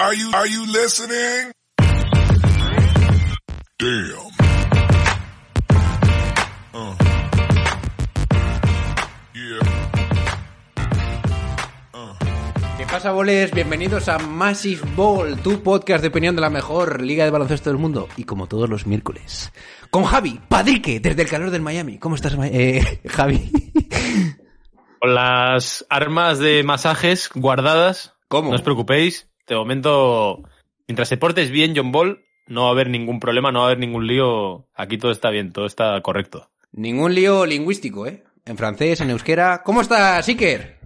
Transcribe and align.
Are 0.00 0.14
you 0.14 0.30
are 0.32 0.46
you 0.46 0.64
listening? 0.64 1.50
Damn. 3.80 4.30
Uh. 6.72 6.94
Yeah. 9.34 9.58
¿Qué 12.76 12.86
pasa, 12.86 13.10
boles? 13.10 13.50
Bienvenidos 13.50 14.06
a 14.08 14.18
Massive 14.20 14.82
Ball, 14.94 15.36
tu 15.42 15.64
podcast 15.64 16.02
de 16.02 16.08
opinión 16.08 16.36
de 16.36 16.42
la 16.42 16.50
mejor 16.50 17.02
liga 17.02 17.24
de 17.24 17.32
baloncesto 17.32 17.70
del 17.70 17.80
mundo. 17.80 18.08
Y 18.16 18.22
como 18.22 18.46
todos 18.46 18.70
los 18.70 18.86
miércoles, 18.86 19.52
con 19.90 20.04
Javi, 20.04 20.40
Padrique, 20.48 21.00
desde 21.00 21.22
el 21.22 21.28
calor 21.28 21.50
del 21.50 21.62
Miami. 21.62 21.98
¿Cómo 21.98 22.14
estás, 22.14 22.36
eh, 22.44 23.00
Javi? 23.08 23.50
Con 25.00 25.16
las 25.16 25.84
armas 25.90 26.38
de 26.38 26.62
masajes 26.62 27.28
guardadas. 27.34 28.14
¿Cómo? 28.28 28.50
No 28.50 28.54
os 28.54 28.62
preocupéis. 28.62 29.28
De 29.48 29.54
momento, 29.54 30.42
mientras 30.86 31.08
te 31.08 31.16
portes 31.16 31.50
bien, 31.50 31.72
John 31.74 31.90
Ball, 31.90 32.24
no 32.46 32.62
va 32.62 32.68
a 32.68 32.72
haber 32.72 32.90
ningún 32.90 33.18
problema, 33.20 33.50
no 33.50 33.60
va 33.60 33.64
a 33.66 33.68
haber 33.68 33.78
ningún 33.78 34.06
lío. 34.06 34.68
Aquí 34.74 34.98
todo 34.98 35.10
está 35.10 35.30
bien, 35.30 35.52
todo 35.52 35.66
está 35.66 36.00
correcto. 36.02 36.50
Ningún 36.72 37.14
lío 37.14 37.46
lingüístico, 37.46 38.06
¿eh? 38.06 38.24
En 38.44 38.56
francés, 38.56 39.00
en 39.00 39.10
euskera. 39.10 39.62
¿Cómo 39.64 39.80
estás, 39.80 40.26
Iker? 40.28 40.78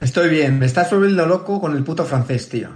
Estoy 0.00 0.28
bien, 0.30 0.58
me 0.58 0.66
estás 0.66 0.90
volviendo 0.92 1.26
loco 1.26 1.60
con 1.60 1.76
el 1.76 1.82
puto 1.84 2.04
francés, 2.04 2.48
tío. 2.48 2.70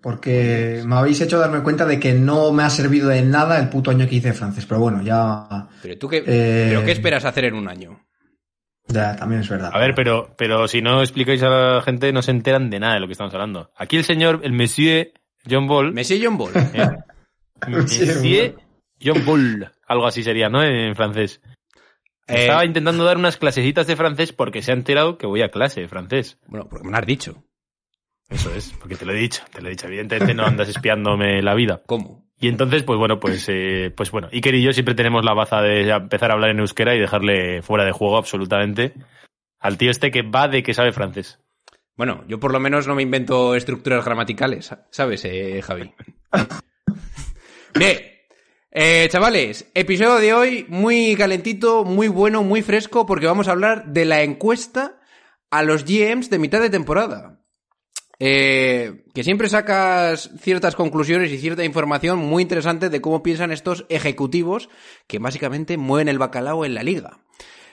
Porque 0.00 0.82
me 0.86 0.94
habéis 0.94 1.20
hecho 1.20 1.40
darme 1.40 1.62
cuenta 1.64 1.84
de 1.84 1.98
que 1.98 2.12
no 2.14 2.52
me 2.52 2.62
ha 2.62 2.70
servido 2.70 3.08
de 3.08 3.22
nada 3.22 3.58
el 3.58 3.68
puto 3.68 3.90
año 3.90 4.08
que 4.08 4.16
hice 4.16 4.28
de 4.28 4.34
francés. 4.34 4.64
Pero 4.66 4.80
bueno, 4.80 5.02
ya. 5.02 5.68
¿Pero 5.82 5.98
tú 5.98 6.08
qué, 6.08 6.18
Eh, 6.18 6.66
¿pero 6.70 6.84
qué 6.84 6.92
esperas 6.92 7.24
hacer 7.24 7.46
en 7.46 7.54
un 7.54 7.68
año? 7.68 8.07
Ya, 8.88 9.16
también 9.16 9.42
es 9.42 9.48
verdad. 9.48 9.70
A 9.72 9.78
ver, 9.78 9.94
pero, 9.94 10.34
pero 10.36 10.66
si 10.66 10.80
no 10.80 11.00
explicáis 11.02 11.42
a 11.42 11.48
la 11.48 11.82
gente, 11.82 12.12
no 12.12 12.22
se 12.22 12.30
enteran 12.30 12.70
de 12.70 12.80
nada 12.80 12.94
de 12.94 13.00
lo 13.00 13.06
que 13.06 13.12
estamos 13.12 13.32
hablando. 13.34 13.70
Aquí 13.76 13.96
el 13.96 14.04
señor, 14.04 14.40
el 14.42 14.52
monsieur 14.52 15.12
John 15.48 15.66
Ball. 15.66 15.92
Messi 15.92 16.22
John 16.24 16.38
Ball. 16.38 16.52
eh, 16.74 16.88
monsieur 17.68 18.56
John 19.02 19.24
Ball. 19.24 19.70
Algo 19.86 20.06
así 20.06 20.22
sería, 20.22 20.48
¿no? 20.48 20.62
En 20.62 20.94
francés. 20.96 21.40
Eh, 22.26 22.42
Estaba 22.42 22.64
intentando 22.64 23.04
dar 23.04 23.16
unas 23.16 23.36
clasecitas 23.36 23.86
de 23.86 23.96
francés 23.96 24.32
porque 24.32 24.62
se 24.62 24.70
ha 24.70 24.74
enterado 24.74 25.16
que 25.18 25.26
voy 25.26 25.42
a 25.42 25.50
clase 25.50 25.80
de 25.80 25.88
francés. 25.88 26.38
Bueno, 26.46 26.66
porque 26.68 26.84
me 26.84 26.92
lo 26.92 26.98
has 26.98 27.06
dicho. 27.06 27.42
Eso 28.28 28.52
es, 28.54 28.74
porque 28.78 28.96
te 28.96 29.06
lo 29.06 29.12
he 29.12 29.16
dicho, 29.16 29.42
te 29.52 29.62
lo 29.62 29.68
he 29.68 29.70
dicho. 29.70 29.86
Evidentemente 29.86 30.34
no 30.34 30.44
andas 30.44 30.68
espiándome 30.68 31.40
la 31.42 31.54
vida. 31.54 31.82
¿Cómo? 31.86 32.27
Y 32.40 32.48
entonces, 32.48 32.84
pues 32.84 32.98
bueno, 32.98 33.18
pues, 33.18 33.46
eh, 33.48 33.92
pues 33.96 34.10
bueno, 34.10 34.28
Iker 34.32 34.54
y 34.54 34.62
yo 34.62 34.72
siempre 34.72 34.94
tenemos 34.94 35.24
la 35.24 35.34
baza 35.34 35.60
de 35.60 35.90
empezar 35.90 36.30
a 36.30 36.34
hablar 36.34 36.50
en 36.50 36.60
euskera 36.60 36.94
y 36.94 37.00
dejarle 37.00 37.62
fuera 37.62 37.84
de 37.84 37.92
juego 37.92 38.16
absolutamente 38.16 38.94
al 39.58 39.76
tío 39.76 39.90
este 39.90 40.10
que 40.10 40.22
va 40.22 40.48
de 40.48 40.62
que 40.62 40.74
sabe 40.74 40.92
francés. 40.92 41.40
Bueno, 41.96 42.24
yo 42.28 42.38
por 42.38 42.52
lo 42.52 42.60
menos 42.60 42.86
no 42.86 42.94
me 42.94 43.02
invento 43.02 43.56
estructuras 43.56 44.04
gramaticales, 44.04 44.72
¿sabes, 44.90 45.24
eh, 45.24 45.60
Javi? 45.62 45.92
Bien, 47.74 47.98
eh, 48.70 49.08
chavales, 49.10 49.68
episodio 49.74 50.16
de 50.16 50.32
hoy 50.32 50.66
muy 50.68 51.16
calentito, 51.16 51.84
muy 51.84 52.06
bueno, 52.06 52.44
muy 52.44 52.62
fresco, 52.62 53.04
porque 53.04 53.26
vamos 53.26 53.48
a 53.48 53.52
hablar 53.52 53.86
de 53.86 54.04
la 54.04 54.22
encuesta 54.22 55.00
a 55.50 55.64
los 55.64 55.84
GMs 55.84 56.30
de 56.30 56.38
mitad 56.38 56.60
de 56.60 56.70
temporada. 56.70 57.37
Eh, 58.20 59.04
que 59.14 59.22
siempre 59.22 59.48
sacas 59.48 60.30
ciertas 60.40 60.74
conclusiones 60.74 61.30
y 61.30 61.38
cierta 61.38 61.64
información 61.64 62.18
muy 62.18 62.42
interesante 62.42 62.88
de 62.88 63.00
cómo 63.00 63.22
piensan 63.22 63.52
estos 63.52 63.86
ejecutivos 63.88 64.68
que 65.06 65.20
básicamente 65.20 65.76
mueven 65.76 66.08
el 66.08 66.18
bacalao 66.18 66.64
en 66.64 66.74
la 66.74 66.82
liga. 66.82 67.20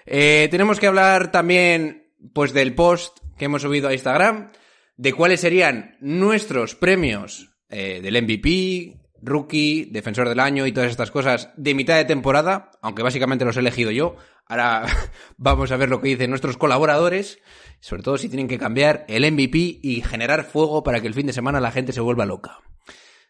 Eh, 0.06 0.48
tenemos 0.52 0.80
que 0.80 0.88
hablar 0.88 1.32
también, 1.32 2.12
pues, 2.34 2.54
del 2.54 2.76
post 2.76 3.20
que 3.38 3.46
hemos 3.46 3.64
subido 3.64 3.88
a 3.88 3.94
Instagram, 3.94 4.52
de 4.98 5.14
cuáles 5.14 5.42
serían 5.42 5.98
nuestros 6.00 6.76
premios 6.76 7.52
eh, 7.70 8.00
del 8.02 8.22
MVP, 8.22 9.05
rookie, 9.26 9.86
defensor 9.86 10.30
del 10.30 10.40
año 10.40 10.66
y 10.66 10.72
todas 10.72 10.92
estas 10.92 11.12
cosas 11.12 11.50
de 11.58 11.74
mitad 11.74 11.98
de 11.98 12.06
temporada, 12.06 12.72
aunque 12.82 13.04
básicamente 13.04 13.46
los 13.46 13.58
he 13.58 13.62
elegido 13.62 13.92
yo. 13.92 14.16
Ahora 14.46 14.86
vamos 15.38 15.72
a 15.72 15.78
ver 15.78 15.90
lo 15.90 16.02
que 16.02 16.10
dicen 16.10 16.30
nuestros 16.30 16.58
colaboradores, 16.58 17.40
sobre 17.80 18.04
todo 18.04 18.18
si 18.18 18.30
tienen 18.30 18.48
que 18.48 18.60
cambiar 18.60 19.06
el 19.08 19.32
MVP 19.32 19.80
y 19.82 20.02
generar 20.02 20.44
fuego 20.44 20.84
para 20.84 21.02
que 21.02 21.08
el 21.08 21.14
fin 21.14 21.28
de 21.28 21.34
semana 21.34 21.60
la 21.60 21.72
gente 21.72 21.94
se 21.94 22.02
vuelva 22.02 22.26
loca. 22.26 22.60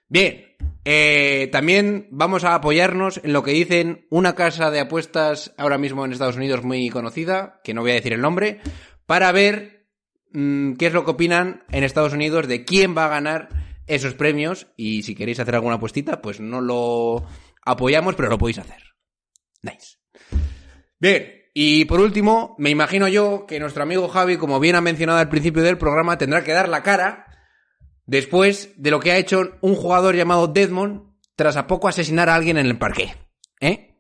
Bien, 0.08 0.56
eh, 0.84 1.50
también 1.52 2.08
vamos 2.12 2.44
a 2.44 2.54
apoyarnos 2.54 3.20
en 3.24 3.34
lo 3.34 3.42
que 3.42 3.52
dicen 3.52 4.06
una 4.12 4.36
casa 4.36 4.70
de 4.70 4.80
apuestas 4.80 5.54
ahora 5.58 5.80
mismo 5.80 6.06
en 6.06 6.12
Estados 6.12 6.36
Unidos 6.36 6.64
muy 6.64 6.90
conocida, 6.90 7.60
que 7.64 7.74
no 7.74 7.82
voy 7.82 7.92
a 7.92 7.96
decir 7.96 8.14
el 8.14 8.22
nombre, 8.22 8.60
para 9.08 9.32
ver 9.32 9.88
mm, 10.32 10.74
qué 10.74 10.88
es 10.88 10.94
lo 10.94 11.06
que 11.06 11.12
opinan 11.12 11.64
en 11.72 11.84
Estados 11.84 12.14
Unidos 12.14 12.48
de 12.48 12.66
quién 12.66 12.96
va 12.96 13.06
a 13.06 13.10
ganar 13.10 13.50
esos 13.88 14.14
premios 14.16 14.68
y 14.76 15.04
si 15.04 15.16
queréis 15.16 15.40
hacer 15.40 15.56
alguna 15.56 15.76
apuestita, 15.76 16.22
pues 16.22 16.40
no 16.40 16.62
lo 16.62 17.26
apoyamos, 17.64 18.16
pero 18.16 18.30
lo 18.30 18.38
podéis 18.38 18.60
hacer. 18.60 18.84
Nice. 19.62 19.98
Bien, 21.00 21.46
y 21.54 21.86
por 21.86 22.00
último, 22.00 22.56
me 22.58 22.70
imagino 22.70 23.08
yo 23.08 23.46
que 23.48 23.60
nuestro 23.60 23.84
amigo 23.84 24.08
Javi, 24.08 24.38
como 24.38 24.60
bien 24.60 24.76
ha 24.76 24.82
mencionado 24.82 25.20
al 25.20 25.30
principio 25.30 25.64
del 25.64 25.78
programa, 25.78 26.18
tendrá 26.18 26.44
que 26.44 26.52
dar 26.52 26.70
la 26.70 26.84
cara 26.84 27.26
después 28.06 28.74
de 28.78 28.92
lo 28.92 29.00
que 29.00 29.12
ha 29.12 29.18
hecho 29.18 29.58
un 29.62 29.76
jugador 29.76 30.16
llamado 30.16 30.48
Deadmond 30.48 31.16
tras 31.36 31.58
a 31.58 31.68
poco 31.68 31.88
asesinar 31.88 32.30
a 32.30 32.36
alguien 32.36 32.58
en 32.58 32.66
el 32.66 32.78
parque. 32.78 33.16
¿Eh? 33.60 33.98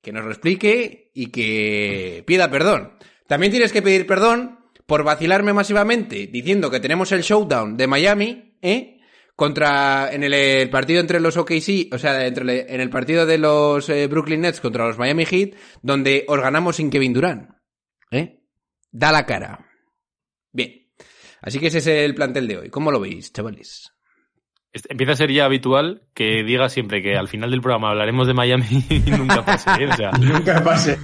Que 0.00 0.12
nos 0.12 0.24
lo 0.24 0.30
explique 0.30 1.10
y 1.14 1.26
que 1.26 2.24
pida 2.26 2.50
perdón. 2.50 2.98
También 3.26 3.52
tienes 3.52 3.72
que 3.72 3.82
pedir 3.82 4.06
perdón 4.06 4.58
por 4.86 5.04
vacilarme 5.04 5.52
masivamente 5.52 6.26
diciendo 6.26 6.70
que 6.70 6.80
tenemos 6.80 7.12
el 7.12 7.22
showdown 7.22 7.76
de 7.76 7.86
Miami, 7.86 8.51
¿eh? 8.62 9.00
Contra, 9.34 10.12
en 10.12 10.22
el, 10.24 10.34
el 10.34 10.70
partido 10.70 11.00
entre 11.00 11.18
los 11.20 11.36
OKC, 11.36 11.92
o 11.92 11.98
sea, 11.98 12.26
entre, 12.26 12.44
le- 12.44 12.74
en 12.74 12.80
el 12.80 12.90
partido 12.90 13.26
de 13.26 13.38
los 13.38 13.88
eh, 13.88 14.06
Brooklyn 14.06 14.40
Nets 14.42 14.60
contra 14.60 14.86
los 14.86 14.98
Miami 14.98 15.24
Heat, 15.26 15.54
donde 15.82 16.24
os 16.28 16.40
ganamos 16.40 16.76
sin 16.76 16.90
Kevin 16.90 17.12
Durant. 17.12 17.50
¿Eh? 18.10 18.40
Da 18.90 19.10
la 19.10 19.24
cara. 19.26 19.66
Bien. 20.52 20.86
Así 21.40 21.58
que 21.58 21.68
ese 21.68 21.78
es 21.78 21.86
el 21.86 22.14
plantel 22.14 22.46
de 22.46 22.58
hoy. 22.58 22.70
¿Cómo 22.70 22.92
lo 22.92 23.00
veis, 23.00 23.32
chavales? 23.32 23.90
Este- 24.72 24.92
Empieza 24.92 25.12
a 25.14 25.16
ser 25.16 25.32
ya 25.32 25.46
habitual 25.46 26.02
que 26.14 26.44
diga 26.44 26.68
siempre 26.68 27.02
que 27.02 27.16
al 27.16 27.26
final 27.28 27.50
del 27.50 27.62
programa 27.62 27.90
hablaremos 27.90 28.26
de 28.26 28.34
Miami 28.34 28.66
y 28.90 29.10
nunca 29.10 29.44
pase. 29.44 29.70
¿eh? 29.80 29.88
O 29.90 29.96
sea, 29.96 30.10
Nunca 30.20 30.62
pase. 30.62 30.98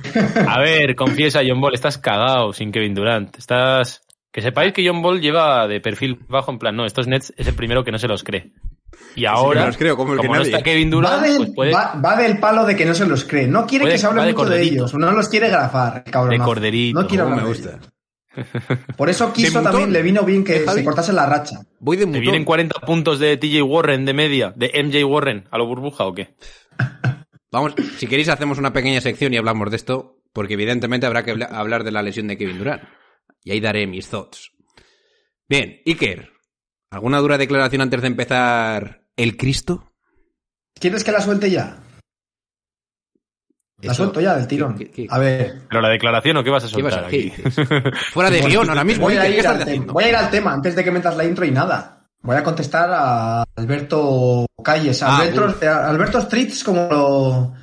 a 0.47 0.61
ver, 0.61 0.95
confiesa, 0.95 1.41
John 1.47 1.61
Ball, 1.61 1.75
estás 1.75 1.99
cagado 1.99 2.53
sin 2.53 2.71
Kevin 2.73 2.95
Durant. 2.95 3.37
Estás. 3.39 4.03
Que 4.31 4.43
sepáis 4.43 4.73
que 4.73 4.87
John 4.87 5.01
Ball 5.03 5.21
lleva 5.21 5.67
de 5.67 5.81
perfil 5.81 6.19
bajo, 6.29 6.51
en 6.53 6.59
plan, 6.59 6.77
no, 6.77 6.85
estos 6.85 7.07
Nets 7.07 7.33
es 7.37 7.47
el 7.47 7.55
primero 7.55 7.83
que 7.85 7.91
no 7.93 7.99
se 7.99 8.09
los 8.09 8.23
cree. 8.23 8.53
Y 9.17 9.25
ahora, 9.25 9.67
los 9.67 9.77
creo, 9.77 9.97
¿cómo 9.97 10.15
es 10.15 10.21
que 10.21 10.27
como 10.27 10.37
no 10.37 10.41
nadie? 10.41 10.53
está 10.53 10.63
Kevin 10.63 10.89
Va 10.91 10.95
Durant, 10.97 11.23
del, 11.23 11.37
pues 11.39 11.51
puede 11.55 11.73
va- 11.73 11.95
va 11.95 12.17
del 12.17 12.39
palo 12.39 12.65
de 12.67 12.77
que 12.77 12.85
no 12.85 12.95
se 12.95 13.07
los 13.07 13.25
cree. 13.25 13.47
No 13.47 13.67
quiere 13.67 13.85
Puede- 13.85 13.95
que 13.95 13.99
se 13.99 14.07
hable 14.07 14.23
mucho 14.33 14.45
de 14.45 14.63
ellos. 14.63 14.95
No 14.95 15.11
los 15.13 15.29
quiere 15.29 15.49
grafar, 15.49 16.03
el 16.07 16.13
cabrón. 16.13 16.39
de 16.39 16.45
corderito. 16.45 17.01
No 17.01 17.07
quiere 17.09 17.25
¿Cómo 17.25 17.35
hablar 17.37 17.49
me 17.49 17.55
gusta? 17.55 17.79
Por 18.97 19.09
eso 19.09 19.33
quiso 19.33 19.59
mutón. 19.59 19.65
también, 19.73 19.93
le 19.93 20.03
vino 20.03 20.23
bien 20.23 20.43
¿Eh, 20.43 20.45
que 20.45 20.61
Javi? 20.61 20.79
se 20.81 20.85
cortase 20.85 21.13
la 21.13 21.27
racha. 21.27 21.57
Voy 21.81 21.97
de 21.97 22.07
¿Te 22.07 22.21
vienen 22.21 22.45
40 22.45 22.81
puntos 22.81 23.19
de 23.19 23.37
TJ 23.37 23.63
Warren 23.63 24.05
de 24.05 24.13
media? 24.15 24.53
¿De 24.55 24.71
MJ 24.83 25.05
Warren 25.05 25.49
a 25.51 25.59
lo 25.59 25.67
burbuja 25.67 26.05
o 26.05 26.15
qué? 26.15 26.37
Vamos, 27.51 27.75
si 27.97 28.07
queréis 28.07 28.29
hacemos 28.29 28.59
una 28.59 28.73
pequeña 28.73 29.01
sección 29.01 29.33
y 29.33 29.39
hablamos 29.39 29.71
de 29.71 29.77
esto, 29.77 30.19
porque 30.33 30.55
evidentemente 30.55 31.07
habrá 31.07 31.25
que 31.25 31.31
habla- 31.33 31.47
hablar 31.53 31.83
de 31.83 31.91
la 31.93 32.03
lesión 32.03 32.29
de 32.29 32.37
Kevin 32.37 32.59
Durant. 32.59 32.83
Y 33.45 33.51
ahí 33.53 33.61
daré 33.61 33.87
mis 33.87 34.09
thoughts. 34.09 34.51
Bien, 35.49 35.81
Iker, 35.87 36.31
¿alguna 36.91 37.19
dura 37.19 37.39
declaración 37.39 37.81
antes 37.83 38.01
de 38.03 38.07
empezar 38.09 39.07
el 39.17 39.37
Cristo? 39.37 39.93
¿Quieres 40.79 41.03
que 41.05 41.13
la 41.13 41.21
suelte 41.21 41.51
ya? 41.51 41.83
La 43.81 43.93
Eso- 43.93 44.03
suelto 44.03 44.21
ya 44.21 44.35
del 44.37 44.49
tirón. 44.49 44.77
¿Qué- 44.77 44.91
qué- 44.91 45.07
A 45.09 45.19
ver, 45.19 45.63
¿Pero 45.69 45.81
la 45.81 45.89
declaración 45.89 46.37
o 46.37 46.45
qué 46.45 46.51
vas 46.51 46.65
a 46.65 46.69
¿Qué 46.69 46.83
vas 46.83 46.93
soltar 46.95 47.05
a- 47.05 47.07
aquí? 47.09 47.31
Fuera 48.13 48.31
de 48.31 48.41
guion 48.47 48.69
ahora 48.69 48.85
mismo, 48.85 49.05
voy 49.05 49.15
a, 49.17 49.23
Iker, 49.23 49.31
¿qué 49.31 49.35
ir 49.35 49.39
estás 49.39 49.57
al 49.57 49.63
haciendo? 49.63 49.93
voy 49.93 50.05
a 50.05 50.09
ir 50.09 50.17
al 50.17 50.31
tema 50.31 50.53
antes 50.53 50.75
de 50.75 50.85
que 50.85 50.91
metas 50.91 51.17
la 51.17 51.25
intro 51.25 51.45
y 51.45 51.51
nada. 51.53 51.95
Voy 52.21 52.35
a 52.37 52.43
contestar 52.43 52.91
a 52.93 53.45
Alberto 53.55 54.45
Calles. 54.65 55.01
Ah, 55.05 55.19
Alberto, 55.19 55.69
Alberto 55.71 56.21
Streets, 56.21 56.65
como 56.65 56.89
lo. 56.91 57.55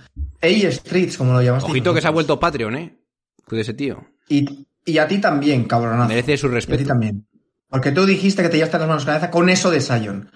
A 0.41 0.71
Streets, 0.71 1.17
como 1.17 1.33
lo 1.33 1.41
llamas. 1.41 1.63
Ojito 1.65 1.93
que 1.93 1.99
se 2.01 2.07
ha 2.07 2.11
vuelto 2.11 2.39
Patreon, 2.39 2.75
¿eh? 2.75 2.97
Cuide 3.45 3.61
ese 3.63 3.73
tío. 3.73 4.01
Y, 4.29 4.65
y 4.85 4.97
a 4.99 5.07
ti 5.07 5.17
también, 5.17 5.65
cabronazo. 5.65 6.09
Merece 6.09 6.37
su 6.37 6.45
Y 6.45 6.49
a 6.49 6.51
ti 6.51 6.55
respeto. 6.55 6.83
también. 6.85 7.27
Porque 7.69 7.91
tú 7.91 8.05
dijiste 8.05 8.43
que 8.43 8.49
te 8.49 8.57
llevaste 8.57 8.77
las 8.77 8.87
manos 8.87 9.03
a 9.03 9.07
la 9.07 9.13
cabeza 9.13 9.31
con 9.31 9.49
eso 9.49 9.71
de 9.71 9.81
Sion. 9.81 10.29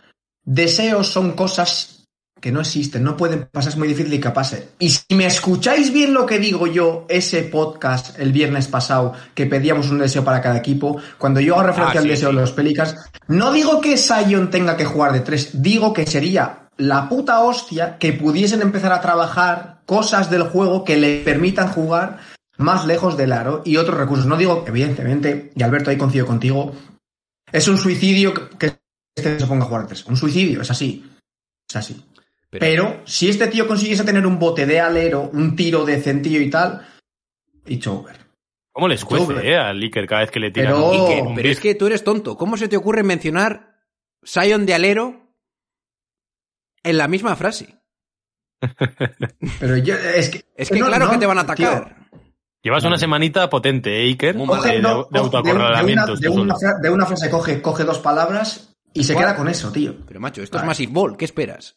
Deseos 0.44 1.08
son 1.08 1.34
cosas 1.34 2.08
que 2.42 2.52
no 2.54 2.62
existen, 2.62 3.04
no 3.04 3.18
pueden 3.18 3.50
pasar, 3.52 3.72
es 3.74 3.78
muy 3.78 3.88
difícil 3.90 4.20
que 4.22 4.30
pase. 4.30 4.70
Y 4.80 4.90
si 4.90 5.14
me 5.14 5.26
escucháis 5.26 5.92
bien 5.92 6.14
lo 6.14 6.26
que 6.26 6.40
digo 6.40 6.68
yo, 6.68 7.06
ese 7.10 7.44
podcast 7.44 8.18
el 8.18 8.32
viernes 8.32 8.70
pasado, 8.70 9.14
que 9.36 9.46
pedíamos 9.46 9.90
un 9.90 10.00
deseo 10.00 10.24
para 10.24 10.42
cada 10.42 10.58
equipo, 10.58 11.02
cuando 11.18 11.42
yo 11.42 11.56
hago 11.56 11.68
referencia 11.68 12.00
Ah, 12.00 12.04
al 12.04 12.08
deseo 12.08 12.30
sí. 12.30 12.36
de 12.36 12.42
los 12.42 12.52
Pelicans, 12.54 12.96
no 13.28 13.52
digo 13.52 13.82
que 13.82 13.98
Sion 13.98 14.50
tenga 14.50 14.78
que 14.78 14.86
jugar 14.86 15.12
de 15.12 15.20
tres, 15.20 15.62
digo 15.62 15.92
que 15.94 16.08
sería 16.08 16.70
la 16.78 17.10
puta 17.10 17.42
hostia 17.42 17.98
que 17.98 18.14
pudiesen 18.14 18.62
empezar 18.62 18.94
a 18.94 19.02
trabajar 19.02 19.82
cosas 19.86 20.30
del 20.32 20.44
juego 20.44 20.86
que 20.86 20.96
le 20.96 21.22
permitan 21.24 21.68
jugar 21.68 22.20
más 22.60 22.86
lejos 22.86 23.18
del 23.18 23.32
aro 23.32 23.62
y 23.66 23.78
otros 23.78 23.98
recursos. 23.98 24.26
No 24.28 24.38
digo, 24.38 24.64
evidentemente, 24.68 25.52
y 25.56 25.64
Alberto 25.64 25.90
ahí 25.90 25.98
coincido 25.98 26.26
contigo, 26.28 26.74
es 27.52 27.68
un 27.68 27.78
suicidio 27.78 28.34
que- 28.58 28.78
este 29.16 29.40
se 29.40 29.48
ponga 29.48 29.66
a 29.66 29.68
jugar 29.68 29.88
tres. 29.88 30.06
Un 30.06 30.16
suicidio, 30.16 30.62
es 30.62 30.70
así. 30.72 31.10
Es 31.70 31.76
así. 31.76 32.06
Pero, 32.52 33.02
si 33.06 33.30
este 33.30 33.48
tío 33.48 33.68
consiguiese 33.68 34.04
tener 34.04 34.26
un 34.26 34.40
bote 34.40 34.66
de 34.66 34.80
alero, 34.80 35.30
un 35.34 35.56
tiro 35.56 35.86
de 35.86 36.02
centillo 36.02 36.40
y 36.42 36.50
tal, 36.50 36.86
it's 37.66 37.86
over. 37.88 38.18
¿Cómo 38.72 38.88
les 38.88 39.02
Sobre. 39.02 39.52
eh, 39.52 39.58
al 39.58 39.82
Iker 39.82 40.08
cada 40.08 40.22
vez 40.22 40.32
que 40.32 40.40
le 40.40 40.52
tiran 40.52 40.74
Pero- 40.74 40.90
un- 40.90 40.96
Iker, 41.12 41.24
un 41.28 41.36
pero 41.36 41.50
es 41.50 41.60
que 41.60 41.76
tú 41.76 41.88
eres 41.88 42.04
tonto. 42.04 42.38
¿Cómo 42.38 42.56
se 42.58 42.68
te 42.68 42.78
ocurre 42.78 43.04
mencionar 43.04 43.82
Sion 44.24 44.66
de 44.66 44.74
alero 44.74 45.34
en 46.84 46.98
la 46.98 47.08
misma 47.08 47.36
frase? 47.36 47.76
Pero 49.60 49.78
yo, 49.78 49.96
es 49.96 50.30
que. 50.30 50.46
Es 50.56 50.70
que 50.70 50.80
no, 50.80 50.88
claro 50.88 51.06
no, 51.06 51.12
que 51.12 51.18
te 51.18 51.26
van 51.26 51.38
a 51.40 51.56
tío. 51.56 51.90
Llevas 52.62 52.84
una 52.84 52.98
semanita 52.98 53.50
potente, 53.50 54.02
eh, 54.02 54.08
Iker, 54.08 54.36
de. 54.36 54.46
Coge, 54.46 54.72
de- 54.74 54.80
no, 54.82 54.90
de 54.90 54.96
coge- 54.96 55.00
de, 55.00 55.02
un- 55.02 55.12
de 55.14 55.20
autoacorralamientos. 55.20 56.20
una, 56.22 56.56
de 56.82 56.90
una 56.90 57.04
de 57.06 57.08
frase 57.08 57.30
coge, 57.30 57.62
coge 57.62 57.84
dos 57.86 58.00
palabras 58.00 58.76
y 58.94 59.04
se 59.04 59.14
¿Cuál? 59.14 59.26
queda 59.26 59.36
con 59.36 59.48
eso, 59.48 59.72
tío. 59.72 59.96
Pero 60.06 60.20
macho, 60.20 60.42
esto 60.42 60.58
Vale. 60.58 60.66
es 60.66 60.68
Massive 60.68 60.92
Ball. 60.94 61.16
¿Qué 61.18 61.26
esperas? 61.26 61.76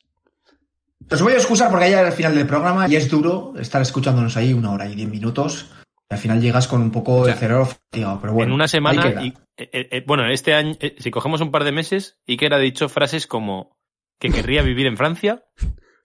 Os 1.11 1.20
voy 1.23 1.32
a 1.32 1.37
excusar 1.37 1.70
porque 1.70 1.90
ya 1.90 2.00
era 2.00 2.08
el 2.08 2.14
final 2.14 2.34
del 2.34 2.46
programa 2.46 2.88
y 2.88 2.96
es 2.96 3.08
duro 3.11 3.55
estar 3.58 3.82
escuchándonos 3.82 4.37
ahí 4.37 4.52
una 4.52 4.70
hora 4.73 4.88
y 4.88 4.94
diez 4.94 5.08
minutos. 5.08 5.67
Y 6.11 6.14
al 6.14 6.19
final 6.20 6.40
llegas 6.40 6.69
con 6.69 6.81
un 6.82 6.90
poco 6.90 7.19
O 7.19 7.25
sea, 7.25 7.35
de 7.35 7.40
cerebro 7.40 7.67
fatigado, 7.67 8.19
pero 8.20 8.32
bueno. 8.35 8.50
en 8.50 8.55
una 8.55 8.64
ahí 8.64 8.69
semana, 8.69 9.02
queda. 9.02 9.25
y, 9.25 9.28
eh, 9.56 9.69
eh, 9.90 10.05
bueno, 10.06 10.26
este 10.31 10.55
año, 10.55 10.75
eh, 10.81 10.96
si 10.99 11.11
cogemos 11.11 11.40
un 11.40 11.50
par 11.50 11.64
de 11.64 11.73
meses, 11.73 12.19
Iker 12.28 12.52
ha 12.55 12.58
dicho 12.58 12.88
frases 12.88 13.26
como 13.26 13.76
que 14.20 14.31
querría 14.31 14.62
vivir 14.62 14.87
en 14.87 14.96
Francia, 14.96 15.43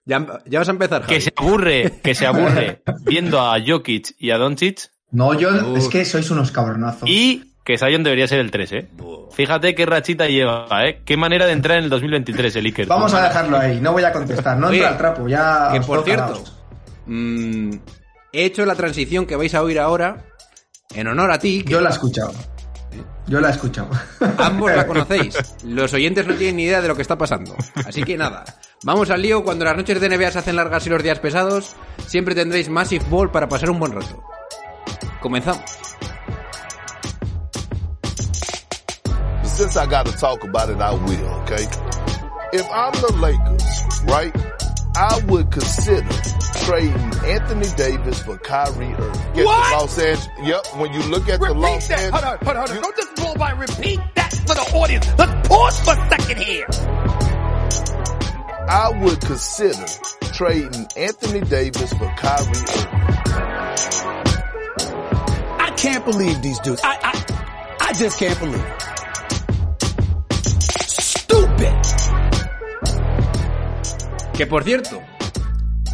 Ya, 0.08 0.26
ya 0.46 0.58
vas 0.58 0.68
a 0.68 0.72
empezar, 0.72 1.02
Javi. 1.02 1.14
que 1.14 1.20
se 1.20 1.32
aburre, 1.36 2.00
que 2.02 2.14
se 2.14 2.26
aburre 2.26 2.82
viendo 3.02 3.40
a 3.40 3.56
Jokic 3.64 4.14
y 4.18 4.30
a 4.30 4.38
Doncic, 4.38 4.90
No, 5.10 5.34
yo, 5.34 5.50
Uf. 5.50 5.78
es 5.78 5.88
que 5.88 6.04
sois 6.04 6.30
unos 6.30 6.50
cabronazos. 6.50 7.08
y 7.08 7.44
que 7.64 7.76
Zion 7.76 8.02
debería 8.02 8.26
ser 8.26 8.38
el 8.40 8.50
3, 8.50 8.72
eh. 8.72 8.88
Fíjate 9.32 9.74
qué 9.74 9.84
rachita 9.84 10.26
lleva, 10.26 10.66
eh. 10.88 11.02
Qué 11.04 11.18
manera 11.18 11.44
de 11.46 11.52
entrar 11.52 11.76
en 11.76 11.84
el 11.84 11.90
2023, 11.90 12.56
el 12.56 12.64
Iker. 12.64 12.86
Vamos 12.86 13.12
a 13.12 13.22
dejarlo 13.22 13.58
ahí, 13.58 13.78
no 13.80 13.92
voy 13.92 14.02
a 14.04 14.12
contestar, 14.12 14.56
no 14.56 14.68
Oye, 14.68 14.78
entra 14.78 14.90
al 14.92 14.96
trapo, 14.96 15.28
ya. 15.28 15.68
Que 15.72 15.80
por 15.82 16.02
cierto, 16.02 16.42
mm, 17.06 17.70
he 18.32 18.44
hecho 18.46 18.64
la 18.64 18.74
transición 18.74 19.26
que 19.26 19.36
vais 19.36 19.54
a 19.54 19.62
oír 19.62 19.78
ahora 19.78 20.24
en 20.94 21.06
honor 21.08 21.30
a 21.30 21.38
ti. 21.38 21.62
que 21.62 21.72
Yo 21.72 21.82
la 21.82 21.90
he 21.90 21.92
escuchado. 21.92 22.32
Yo 23.26 23.40
la 23.40 23.48
he 23.48 23.50
escuchado. 23.52 23.90
Ambos 24.38 24.74
la 24.74 24.86
conocéis. 24.86 25.36
Los 25.64 25.92
oyentes 25.92 26.26
no 26.26 26.32
tienen 26.34 26.56
ni 26.56 26.62
idea 26.64 26.80
de 26.80 26.88
lo 26.88 26.96
que 26.96 27.02
está 27.02 27.18
pasando. 27.18 27.54
Así 27.86 28.02
que 28.02 28.16
nada. 28.16 28.42
Vamos 28.84 29.10
al 29.10 29.22
lío. 29.22 29.42
Cuando 29.42 29.64
las 29.64 29.76
noches 29.76 30.00
de 30.00 30.08
NBA 30.08 30.30
se 30.30 30.38
hacen 30.38 30.56
largas 30.56 30.86
y 30.86 30.90
los 30.90 31.02
días 31.02 31.18
pesados, 31.18 31.74
siempre 32.06 32.34
tendréis 32.34 32.68
Massive 32.68 33.04
Ball 33.08 33.30
para 33.30 33.48
pasar 33.48 33.70
un 33.70 33.78
buen 33.78 33.92
rato. 33.92 34.22
Comenzamos. 35.20 35.62
But 39.04 39.46
since 39.48 39.76
I 39.76 39.86
got 39.86 40.06
to 40.06 40.12
talk 40.12 40.44
about 40.44 40.70
it, 40.70 40.80
I 40.80 40.92
will, 40.94 41.28
okay? 41.42 41.66
If 42.52 42.66
I'm 42.70 42.92
the 42.92 43.12
Lakers, 43.20 44.04
right, 44.06 44.34
I 44.96 45.20
would 45.26 45.50
consider 45.50 46.06
trading 46.64 47.12
Anthony 47.26 47.66
Davis 47.76 48.22
for 48.22 48.38
Kyrie 48.38 48.94
Irving. 48.94 49.32
Get 49.34 49.44
What? 49.44 49.70
the 49.70 49.76
Los 49.76 49.98
Angeles. 49.98 50.28
Yep, 50.44 50.66
when 50.76 50.92
you 50.92 51.02
look 51.10 51.28
at 51.28 51.40
the 51.40 51.46
Repeat 51.46 51.58
Los 51.60 51.88
that. 51.88 51.98
Angeles. 52.00 52.22
Hold 52.22 52.24
on, 52.24 52.38
hold 52.44 52.56
on, 52.56 52.56
hold 52.56 52.70
on. 52.70 52.82
Don't 52.82 52.96
just 52.96 53.14
blow 53.16 53.34
by. 53.34 53.50
Repeat 53.50 54.00
that 54.14 54.32
for 54.46 54.54
the 54.54 54.76
audience. 54.76 55.06
Let's 55.18 55.48
pause 55.48 55.80
for 55.80 55.92
a 55.94 56.08
second 56.08 56.38
here. 56.38 57.27
I 58.70 58.90
would 58.90 59.18
consider 59.22 59.86
trading 60.34 60.86
Anthony 60.94 61.40
Davis 61.40 61.90
for 61.94 62.06
Kyrie 62.16 62.52
Irving. 62.52 63.08
I 65.58 65.72
can't 65.74 66.04
believe 66.04 66.42
these 66.42 66.58
dudes. 66.58 66.82
I, 66.84 66.98
I, 67.02 67.24
I 67.80 67.92
just 67.94 68.18
can't 68.18 68.38
believe. 68.38 68.62
Stupid. 71.00 71.72
Que 74.36 74.46
por 74.46 74.64
cierto, 74.64 75.00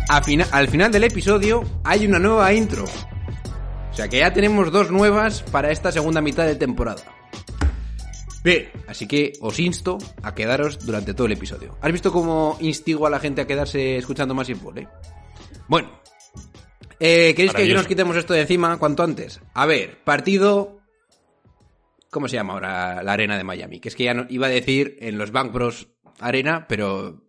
al 0.08 0.66
final 0.68 0.90
del 0.90 1.04
episodio 1.04 1.62
hay 1.84 2.06
una 2.06 2.18
nueva 2.18 2.52
intro. 2.54 2.86
O 2.86 3.94
sea 3.94 4.08
que 4.08 4.18
ya 4.18 4.32
tenemos 4.32 4.72
dos 4.72 4.90
nuevas 4.90 5.44
para 5.44 5.70
esta 5.70 5.92
segunda 5.92 6.20
mitad 6.20 6.44
de 6.44 6.56
temporada. 6.56 7.02
Bien, 8.44 8.68
así 8.86 9.08
que 9.08 9.32
os 9.40 9.58
insto 9.58 9.96
a 10.22 10.34
quedaros 10.34 10.84
durante 10.84 11.14
todo 11.14 11.26
el 11.26 11.32
episodio. 11.32 11.78
¿Has 11.80 11.90
visto 11.90 12.12
cómo 12.12 12.58
instigo 12.60 13.06
a 13.06 13.10
la 13.10 13.18
gente 13.18 13.40
a 13.40 13.46
quedarse 13.46 13.96
escuchando 13.96 14.34
más 14.34 14.48
info, 14.50 14.70
eh? 14.76 14.86
Bueno, 15.66 15.90
eh, 17.00 17.32
¿queréis 17.34 17.54
que 17.54 17.72
nos 17.72 17.86
quitemos 17.86 18.14
esto 18.16 18.34
de 18.34 18.42
encima 18.42 18.76
cuanto 18.78 19.02
antes? 19.02 19.40
A 19.54 19.64
ver, 19.66 19.98
partido... 20.04 20.78
¿Cómo 22.10 22.28
se 22.28 22.36
llama 22.36 22.52
ahora 22.52 23.02
la 23.02 23.12
arena 23.14 23.36
de 23.36 23.42
Miami? 23.44 23.80
Que 23.80 23.88
es 23.88 23.96
que 23.96 24.04
ya 24.04 24.14
no, 24.14 24.26
iba 24.28 24.46
a 24.46 24.50
decir 24.50 24.98
en 25.00 25.18
los 25.18 25.32
Bank 25.32 25.50
Bros 25.50 25.88
Arena, 26.20 26.66
pero 26.68 27.24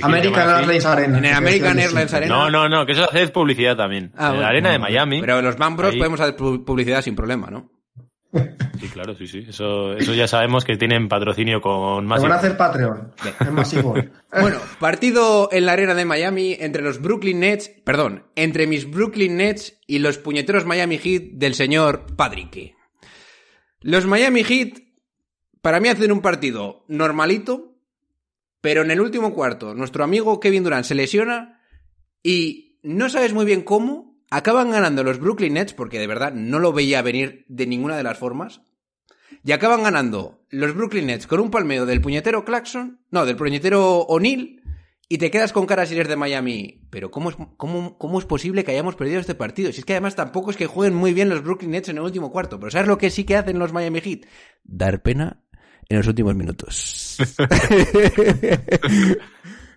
American. 0.00 0.48
Airlines 0.60 0.84
Arena. 0.84 1.18
En 1.18 1.24
el 1.24 1.34
American 1.34 1.78
Airlines. 1.78 2.14
Arena. 2.14 2.36
No, 2.36 2.48
no, 2.50 2.68
no, 2.68 2.86
que 2.86 2.92
eso 2.92 3.02
hace 3.02 3.26
publicidad 3.28 3.74
también. 3.74 4.12
Ah, 4.14 4.26
en 4.26 4.28
bueno. 4.28 4.42
la 4.42 4.48
arena 4.48 4.70
de 4.70 4.78
Miami. 4.78 5.20
Pero 5.20 5.40
en 5.40 5.44
los 5.44 5.56
Bambros 5.56 5.90
Ahí. 5.92 5.98
podemos 5.98 6.20
hacer 6.20 6.36
pu- 6.36 6.64
publicidad 6.64 7.02
sin 7.02 7.16
problema, 7.16 7.50
¿no? 7.50 7.72
Sí, 8.80 8.88
claro, 8.88 9.14
sí, 9.16 9.26
sí. 9.26 9.44
Eso, 9.48 9.94
eso 9.94 10.12
ya 10.14 10.28
sabemos 10.28 10.64
que 10.64 10.76
tienen 10.76 11.08
patrocinio 11.08 11.60
con 11.60 12.04
Te 12.04 12.08
más. 12.08 12.22
van 12.22 12.32
a 12.32 12.36
hacer 12.36 12.56
Patreon. 12.56 13.12
Es 13.40 13.52
masivo. 13.52 13.94
Bueno, 14.38 14.58
partido 14.80 15.48
en 15.50 15.64
la 15.64 15.72
arena 15.72 15.94
de 15.94 16.04
Miami 16.04 16.56
entre 16.60 16.82
los 16.82 17.00
Brooklyn 17.00 17.40
Nets, 17.40 17.70
perdón, 17.84 18.24
entre 18.36 18.66
mis 18.66 18.90
Brooklyn 18.90 19.38
Nets 19.38 19.80
y 19.86 19.98
los 19.98 20.18
puñeteros 20.18 20.66
Miami 20.66 20.98
Heat 20.98 21.22
del 21.32 21.54
señor 21.54 22.04
Padrique. 22.16 22.74
Los 23.80 24.04
Miami 24.04 24.44
Heat, 24.44 24.78
para 25.62 25.80
mí 25.80 25.88
hacen 25.88 26.12
un 26.12 26.20
partido 26.20 26.84
normalito, 26.88 27.78
pero 28.60 28.82
en 28.82 28.90
el 28.90 29.00
último 29.00 29.32
cuarto, 29.32 29.74
nuestro 29.74 30.04
amigo 30.04 30.38
Kevin 30.38 30.64
Durant 30.64 30.84
se 30.84 30.94
lesiona 30.94 31.62
y 32.22 32.78
no 32.82 33.08
sabes 33.08 33.32
muy 33.32 33.46
bien 33.46 33.62
cómo, 33.62 34.05
acaban 34.30 34.70
ganando 34.70 35.04
los 35.04 35.18
Brooklyn 35.18 35.54
Nets, 35.54 35.74
porque 35.74 35.98
de 35.98 36.06
verdad 36.06 36.32
no 36.32 36.58
lo 36.58 36.72
veía 36.72 37.02
venir 37.02 37.44
de 37.48 37.66
ninguna 37.66 37.96
de 37.96 38.02
las 38.02 38.18
formas, 38.18 38.62
y 39.44 39.52
acaban 39.52 39.82
ganando 39.82 40.44
los 40.50 40.74
Brooklyn 40.74 41.06
Nets 41.06 41.26
con 41.26 41.40
un 41.40 41.50
palmeo 41.50 41.86
del 41.86 42.00
puñetero 42.00 42.44
Claxon, 42.44 43.00
no, 43.10 43.26
del 43.26 43.36
puñetero 43.36 44.00
O'Neal, 44.00 44.62
y 45.08 45.18
te 45.18 45.30
quedas 45.30 45.52
con 45.52 45.66
cara 45.66 45.86
si 45.86 45.94
eres 45.94 46.08
de 46.08 46.16
Miami. 46.16 46.80
Pero 46.90 47.12
¿cómo 47.12 47.30
es, 47.30 47.36
cómo, 47.56 47.96
¿cómo 47.96 48.18
es 48.18 48.24
posible 48.24 48.64
que 48.64 48.72
hayamos 48.72 48.96
perdido 48.96 49.20
este 49.20 49.36
partido? 49.36 49.70
Si 49.72 49.80
es 49.80 49.84
que 49.84 49.92
además 49.92 50.16
tampoco 50.16 50.50
es 50.50 50.56
que 50.56 50.66
jueguen 50.66 50.96
muy 50.96 51.12
bien 51.12 51.28
los 51.28 51.44
Brooklyn 51.44 51.70
Nets 51.70 51.90
en 51.90 51.98
el 51.98 52.02
último 52.02 52.32
cuarto. 52.32 52.58
Pero 52.58 52.72
¿sabes 52.72 52.88
lo 52.88 52.98
que 52.98 53.10
sí 53.10 53.22
que 53.24 53.36
hacen 53.36 53.58
los 53.58 53.72
Miami 53.72 54.00
Heat? 54.00 54.22
Dar 54.64 55.02
pena 55.02 55.44
en 55.88 55.98
los 55.98 56.08
últimos 56.08 56.34
minutos. 56.34 57.18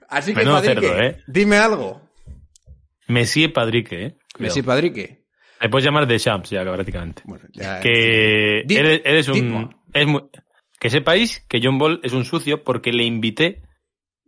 Así 0.10 0.34
que, 0.34 0.44
cerdo, 0.44 1.00
¿eh? 1.00 1.22
dime 1.28 1.58
algo. 1.58 2.02
Messi 3.10 3.48
Padrique, 3.50 4.06
¿eh? 4.06 4.18
Messi 4.40 4.62
Padrique. 4.62 5.26
Me 5.62 5.70
puedes 5.70 5.84
llamar 5.86 6.08
de 6.08 6.18
Champs 6.20 6.50
ya, 6.52 6.64
prácticamente. 6.64 7.22
Bueno, 7.26 7.46
ya- 7.52 7.80
que 7.82 8.62
eres, 8.62 9.02
eres 9.04 9.28
un... 9.28 9.76
Es 9.94 10.08
muy- 10.08 10.24
que 10.80 10.90
sepáis 10.90 11.46
que 11.50 11.60
John 11.62 11.78
Ball 11.78 12.00
es 12.04 12.14
un 12.14 12.24
sucio 12.24 12.64
porque 12.64 12.94
le 12.94 13.04
invité... 13.04 13.64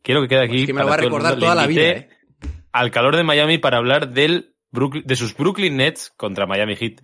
Quiero 0.03 0.21
que 0.21 0.27
quede 0.27 0.43
aquí... 0.43 0.61
Es 0.61 0.65
que 0.65 0.73
me 0.73 0.81
lo 0.81 0.88
va 0.88 0.95
a 0.95 0.97
recordar 0.97 1.31
mundo, 1.33 1.45
toda 1.45 1.55
le 1.55 1.61
la 1.61 1.67
vida, 1.67 1.81
¿eh? 1.83 2.09
Al 2.73 2.91
calor 2.91 3.15
de 3.15 3.23
Miami 3.23 3.57
para 3.59 3.77
hablar 3.77 4.09
del 4.09 4.55
Brook- 4.71 5.03
de 5.05 5.15
sus 5.15 5.35
Brooklyn 5.38 5.77
Nets 5.77 6.11
contra 6.17 6.45
Miami 6.47 6.75
Heat. 6.75 7.01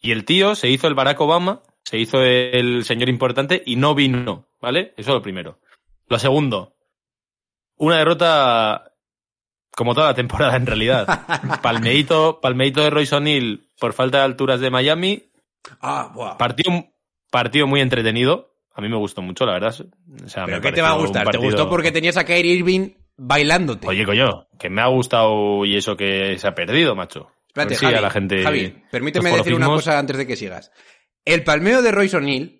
Y 0.00 0.12
el 0.12 0.24
tío 0.24 0.54
se 0.54 0.70
hizo 0.70 0.86
el 0.88 0.94
Barack 0.94 1.20
Obama, 1.20 1.62
se 1.84 1.98
hizo 1.98 2.22
el 2.22 2.84
señor 2.84 3.08
importante 3.10 3.62
y 3.66 3.76
no 3.76 3.94
vino, 3.94 4.48
¿vale? 4.62 4.94
Eso 4.96 5.10
es 5.10 5.14
lo 5.16 5.22
primero. 5.22 5.60
Lo 6.08 6.18
segundo, 6.18 6.76
una 7.76 7.98
derrota 7.98 8.89
como 9.80 9.94
toda 9.94 10.08
la 10.08 10.14
temporada 10.14 10.56
en 10.56 10.66
realidad. 10.66 11.06
Palmeito, 11.62 12.38
palmeito 12.42 12.82
de 12.82 12.90
Royce 12.90 13.16
O'Neal 13.16 13.60
por 13.78 13.94
falta 13.94 14.18
de 14.18 14.24
alturas 14.24 14.60
de 14.60 14.68
Miami. 14.68 15.30
Ah, 15.80 16.12
buah. 16.14 16.36
Partido, 16.36 16.84
partido 17.30 17.66
muy 17.66 17.80
entretenido. 17.80 18.52
A 18.74 18.82
mí 18.82 18.90
me 18.90 18.98
gustó 18.98 19.22
mucho, 19.22 19.46
la 19.46 19.54
verdad. 19.54 19.74
O 20.22 20.28
sea, 20.28 20.44
¿Pero 20.44 20.60
qué 20.60 20.72
te 20.72 20.82
va 20.82 20.90
a 20.90 20.98
gustar? 20.98 21.30
¿Te 21.30 21.38
gustó 21.38 21.70
porque 21.70 21.92
tenías 21.92 22.18
a 22.18 22.24
Kyrie 22.24 22.56
Irving 22.56 22.90
bailándote? 23.16 23.88
Oye, 23.88 24.04
coño, 24.04 24.48
que 24.58 24.68
me 24.68 24.82
ha 24.82 24.88
gustado 24.88 25.64
y 25.64 25.74
eso 25.78 25.96
que 25.96 26.36
se 26.38 26.46
ha 26.46 26.54
perdido, 26.54 26.94
macho. 26.94 27.30
Espérate, 27.46 27.70
ver 27.70 27.78
si 27.78 27.86
Javi, 27.86 27.96
a 27.96 28.00
la 28.02 28.10
gente. 28.10 28.42
Javi, 28.42 28.82
permíteme 28.90 29.30
decir 29.30 29.54
una 29.54 29.68
cosa 29.68 29.98
antes 29.98 30.18
de 30.18 30.26
que 30.26 30.36
sigas. 30.36 30.72
El 31.24 31.42
palmeo 31.42 31.80
de 31.80 31.90
Royce 31.90 32.18
O'Neal 32.18 32.59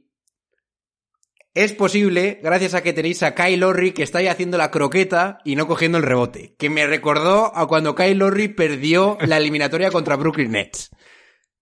es 1.55 1.73
posible 1.73 2.39
gracias 2.43 2.75
a 2.75 2.83
que 2.83 2.93
tenéis 2.93 3.23
a 3.23 3.35
Kyle 3.35 3.59
Lowry 3.59 3.93
que 3.93 4.03
está 4.03 4.19
ahí 4.19 4.29
haciendo 4.29 4.57
la 4.57 4.71
croqueta 4.71 5.39
y 5.45 5.57
no 5.57 5.67
cogiendo 5.67 5.99
el 5.99 6.05
rebote. 6.05 6.55
Que 6.59 6.71
me 6.71 6.87
recordó 6.87 7.57
a 7.57 7.67
cuando 7.67 7.95
Kyle 7.95 8.19
Lowry 8.19 8.49
perdió 8.49 9.19
la 9.21 9.37
eliminatoria 9.39 9.91
contra 9.91 10.17
Brooklyn 10.17 10.53
Nets. 10.53 10.91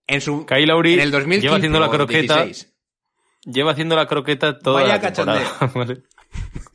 En 0.06 0.20
su 0.20 0.44
Kyle 0.46 0.66
Lowry 0.66 0.94
en 0.94 1.00
el 1.00 1.10
2015 1.10 1.42
lleva 1.42 1.56
haciendo 1.56 1.80
la 1.80 1.90
croqueta 1.90 2.44
16. 2.44 2.74
Lleva 3.44 3.72
haciendo 3.72 3.96
la 3.96 4.06
croqueta 4.06 4.58
toda 4.58 4.82
Vaya 4.82 4.98
la 4.98 5.12
temporada. 5.12 5.42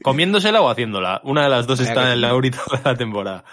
Comiéndosela 0.01 0.61
o 0.61 0.69
haciéndola. 0.69 1.21
Una 1.23 1.43
de 1.43 1.49
las 1.49 1.67
dos 1.67 1.79
Vaya 1.79 1.89
está 1.89 2.01
en 2.01 2.07
cachondeo. 2.07 2.29
Lauri 2.29 2.51
toda 2.51 2.81
la 2.83 2.95
temporada. 2.95 3.45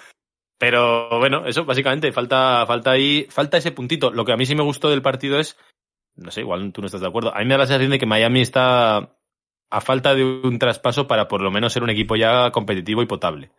Pero 0.59 1.19
bueno, 1.19 1.47
eso 1.47 1.64
básicamente 1.64 2.12
falta, 2.12 2.64
falta 2.67 2.93
ahí, 2.93 3.26
falta 3.31 3.59
ese 3.59 3.73
puntito. 3.73 4.11
Lo 4.11 4.25
que 4.25 4.33
a 4.33 4.37
mí 4.37 4.47
sí 4.47 4.55
me 4.55 4.62
gustó 4.62 4.90
del 4.90 5.02
partido 5.02 5.38
es, 5.38 5.57
no 6.17 6.31
sé, 6.31 6.43
igual 6.43 6.73
tú 6.73 6.81
no 6.83 6.87
estás 6.87 7.00
de 7.00 7.09
acuerdo. 7.09 7.35
A 7.35 7.38
mí 7.38 7.47
me 7.47 7.55
da 7.55 7.59
la 7.59 7.67
sensación 7.67 7.90
de 7.90 7.99
que 7.99 8.07
Miami 8.07 8.43
está 8.43 9.17
a 9.71 9.81
falta 9.81 10.15
de 10.15 10.25
un 10.25 10.59
traspaso 10.59 11.07
para 11.07 11.29
por 11.29 11.43
lo 11.43 11.50
menos 11.50 11.73
ser 11.73 11.83
un 11.83 11.91
equipo 11.91 12.17
ya 12.17 12.50
competitivo 12.50 13.03
y 13.03 13.07
potable. 13.07 13.50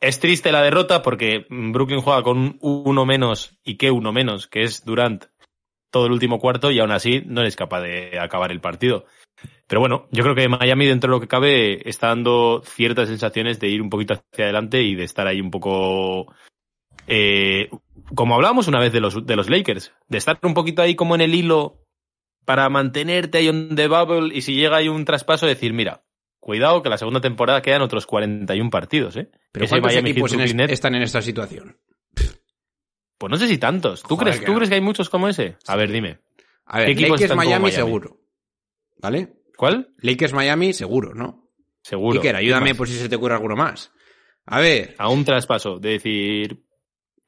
Es 0.00 0.20
triste 0.20 0.52
la 0.52 0.62
derrota 0.62 1.02
porque 1.02 1.46
Brooklyn 1.48 2.00
juega 2.00 2.22
con 2.22 2.38
un 2.38 2.58
uno 2.60 3.06
menos 3.06 3.58
y 3.64 3.76
que 3.76 3.90
uno 3.90 4.12
menos, 4.12 4.48
que 4.48 4.62
es 4.62 4.84
Durant 4.84 5.26
todo 5.90 6.06
el 6.06 6.12
último 6.12 6.40
cuarto 6.40 6.70
y 6.70 6.80
aún 6.80 6.90
así 6.90 7.22
no 7.24 7.42
eres 7.42 7.56
capaz 7.56 7.80
de 7.82 8.18
acabar 8.18 8.50
el 8.50 8.60
partido. 8.60 9.06
Pero 9.66 9.80
bueno, 9.80 10.08
yo 10.10 10.22
creo 10.22 10.34
que 10.34 10.48
Miami 10.48 10.86
dentro 10.86 11.08
de 11.08 11.16
lo 11.16 11.20
que 11.20 11.28
cabe 11.28 11.88
está 11.88 12.08
dando 12.08 12.62
ciertas 12.64 13.08
sensaciones 13.08 13.60
de 13.60 13.68
ir 13.68 13.80
un 13.80 13.90
poquito 13.90 14.14
hacia 14.14 14.44
adelante 14.44 14.82
y 14.82 14.94
de 14.94 15.04
estar 15.04 15.26
ahí 15.26 15.40
un 15.40 15.50
poco... 15.50 16.34
eh, 17.06 17.70
como 18.14 18.34
hablábamos 18.34 18.68
una 18.68 18.80
vez 18.80 18.92
de 18.92 19.00
los, 19.00 19.24
de 19.24 19.36
los 19.36 19.48
Lakers, 19.48 19.92
de 20.08 20.18
estar 20.18 20.38
un 20.42 20.54
poquito 20.54 20.82
ahí 20.82 20.94
como 20.94 21.14
en 21.14 21.20
el 21.20 21.34
hilo 21.34 21.83
para 22.44 22.68
mantenerte 22.68 23.38
ahí 23.38 23.48
on 23.48 23.74
the 23.76 23.88
bubble 23.88 24.34
y 24.34 24.42
si 24.42 24.54
llega 24.54 24.76
ahí 24.78 24.88
un 24.88 25.04
traspaso 25.04 25.46
decir, 25.46 25.72
mira, 25.72 26.04
cuidado 26.40 26.82
que 26.82 26.88
la 26.90 26.98
segunda 26.98 27.20
temporada 27.20 27.62
quedan 27.62 27.82
otros 27.82 28.06
41 28.06 28.70
partidos, 28.70 29.16
¿eh? 29.16 29.30
Pero 29.52 29.64
Ese 29.64 29.72
¿cuántos 29.74 29.92
Miami 29.92 30.10
equipos 30.10 30.32
en 30.34 30.40
es- 30.60 30.70
están 30.70 30.94
en 30.94 31.02
esta 31.02 31.22
situación? 31.22 31.78
Pues 33.18 33.30
no 33.30 33.36
sé 33.36 33.46
si 33.48 33.58
tantos. 33.58 34.02
¿Tú, 34.02 34.16
Joder, 34.16 34.24
crees, 34.24 34.40
que 34.40 34.46
¿tú 34.46 34.52
no. 34.52 34.58
crees 34.58 34.68
que 34.68 34.74
hay 34.74 34.80
muchos 34.80 35.08
como 35.08 35.28
ese? 35.28 35.56
A 35.66 35.76
ver, 35.76 35.90
dime. 35.90 36.18
A 36.66 36.78
ver, 36.78 36.86
¿Qué 36.86 36.92
equipos 36.92 37.20
Lakers 37.20 37.36
Miami, 37.36 37.50
Miami? 37.62 37.72
seguro. 37.72 38.20
¿Vale? 38.98 39.34
¿Cuál? 39.56 39.94
Lakers 39.98 40.32
Miami 40.32 40.72
seguro, 40.72 41.14
¿no? 41.14 41.50
Seguro. 41.82 42.18
Iker, 42.20 42.36
ayúdame 42.36 42.74
por 42.74 42.88
si 42.88 42.94
se 42.94 43.08
te 43.08 43.16
ocurre 43.16 43.34
alguno 43.34 43.54
más. 43.56 43.92
A 44.46 44.60
ver. 44.60 44.94
A 44.98 45.08
un 45.08 45.24
traspaso, 45.24 45.78
de 45.78 45.90
decir... 45.90 46.64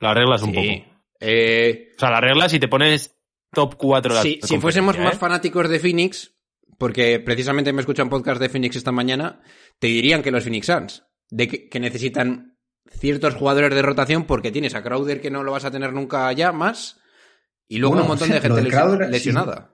Las 0.00 0.14
reglas 0.14 0.42
un 0.42 0.52
Sí. 0.52 0.56
poco. 0.84 0.96
Eh, 1.20 1.92
O 1.96 1.98
sea, 2.00 2.10
las 2.10 2.20
reglas 2.20 2.50
si 2.50 2.58
te 2.58 2.68
pones 2.68 3.15
top 3.56 3.74
4 3.76 4.12
de 4.12 4.16
la 4.18 4.22
si, 4.22 4.58
fuésemos 4.60 4.96
¿eh? 4.96 5.00
más 5.00 5.16
fanáticos 5.18 5.68
de 5.70 5.80
Phoenix, 5.80 6.34
porque 6.78 7.18
precisamente 7.20 7.72
me 7.72 7.80
escuchan 7.80 8.10
podcast 8.10 8.38
de 8.38 8.50
Phoenix 8.50 8.76
esta 8.76 8.92
mañana, 8.92 9.40
te 9.78 9.86
dirían 9.86 10.22
que 10.22 10.30
los 10.30 10.44
Phoenix 10.44 10.66
Suns, 10.66 11.04
de 11.30 11.48
que, 11.48 11.68
que 11.70 11.80
necesitan 11.80 12.58
ciertos 12.90 13.34
jugadores 13.34 13.74
de 13.74 13.80
rotación 13.80 14.24
porque 14.24 14.52
tienes 14.52 14.74
a 14.74 14.82
Crowder 14.82 15.22
que 15.22 15.30
no 15.30 15.42
lo 15.42 15.52
vas 15.52 15.64
a 15.64 15.70
tener 15.70 15.94
nunca 15.94 16.30
ya 16.34 16.52
más, 16.52 17.00
y 17.66 17.78
luego 17.78 17.94
Bueno, 17.94 18.04
un 18.04 18.08
montón 18.10 18.28
de 18.30 18.40
gente 18.42 18.60
de 18.60 18.70
sí. 18.70 19.10
lesionada. 19.10 19.72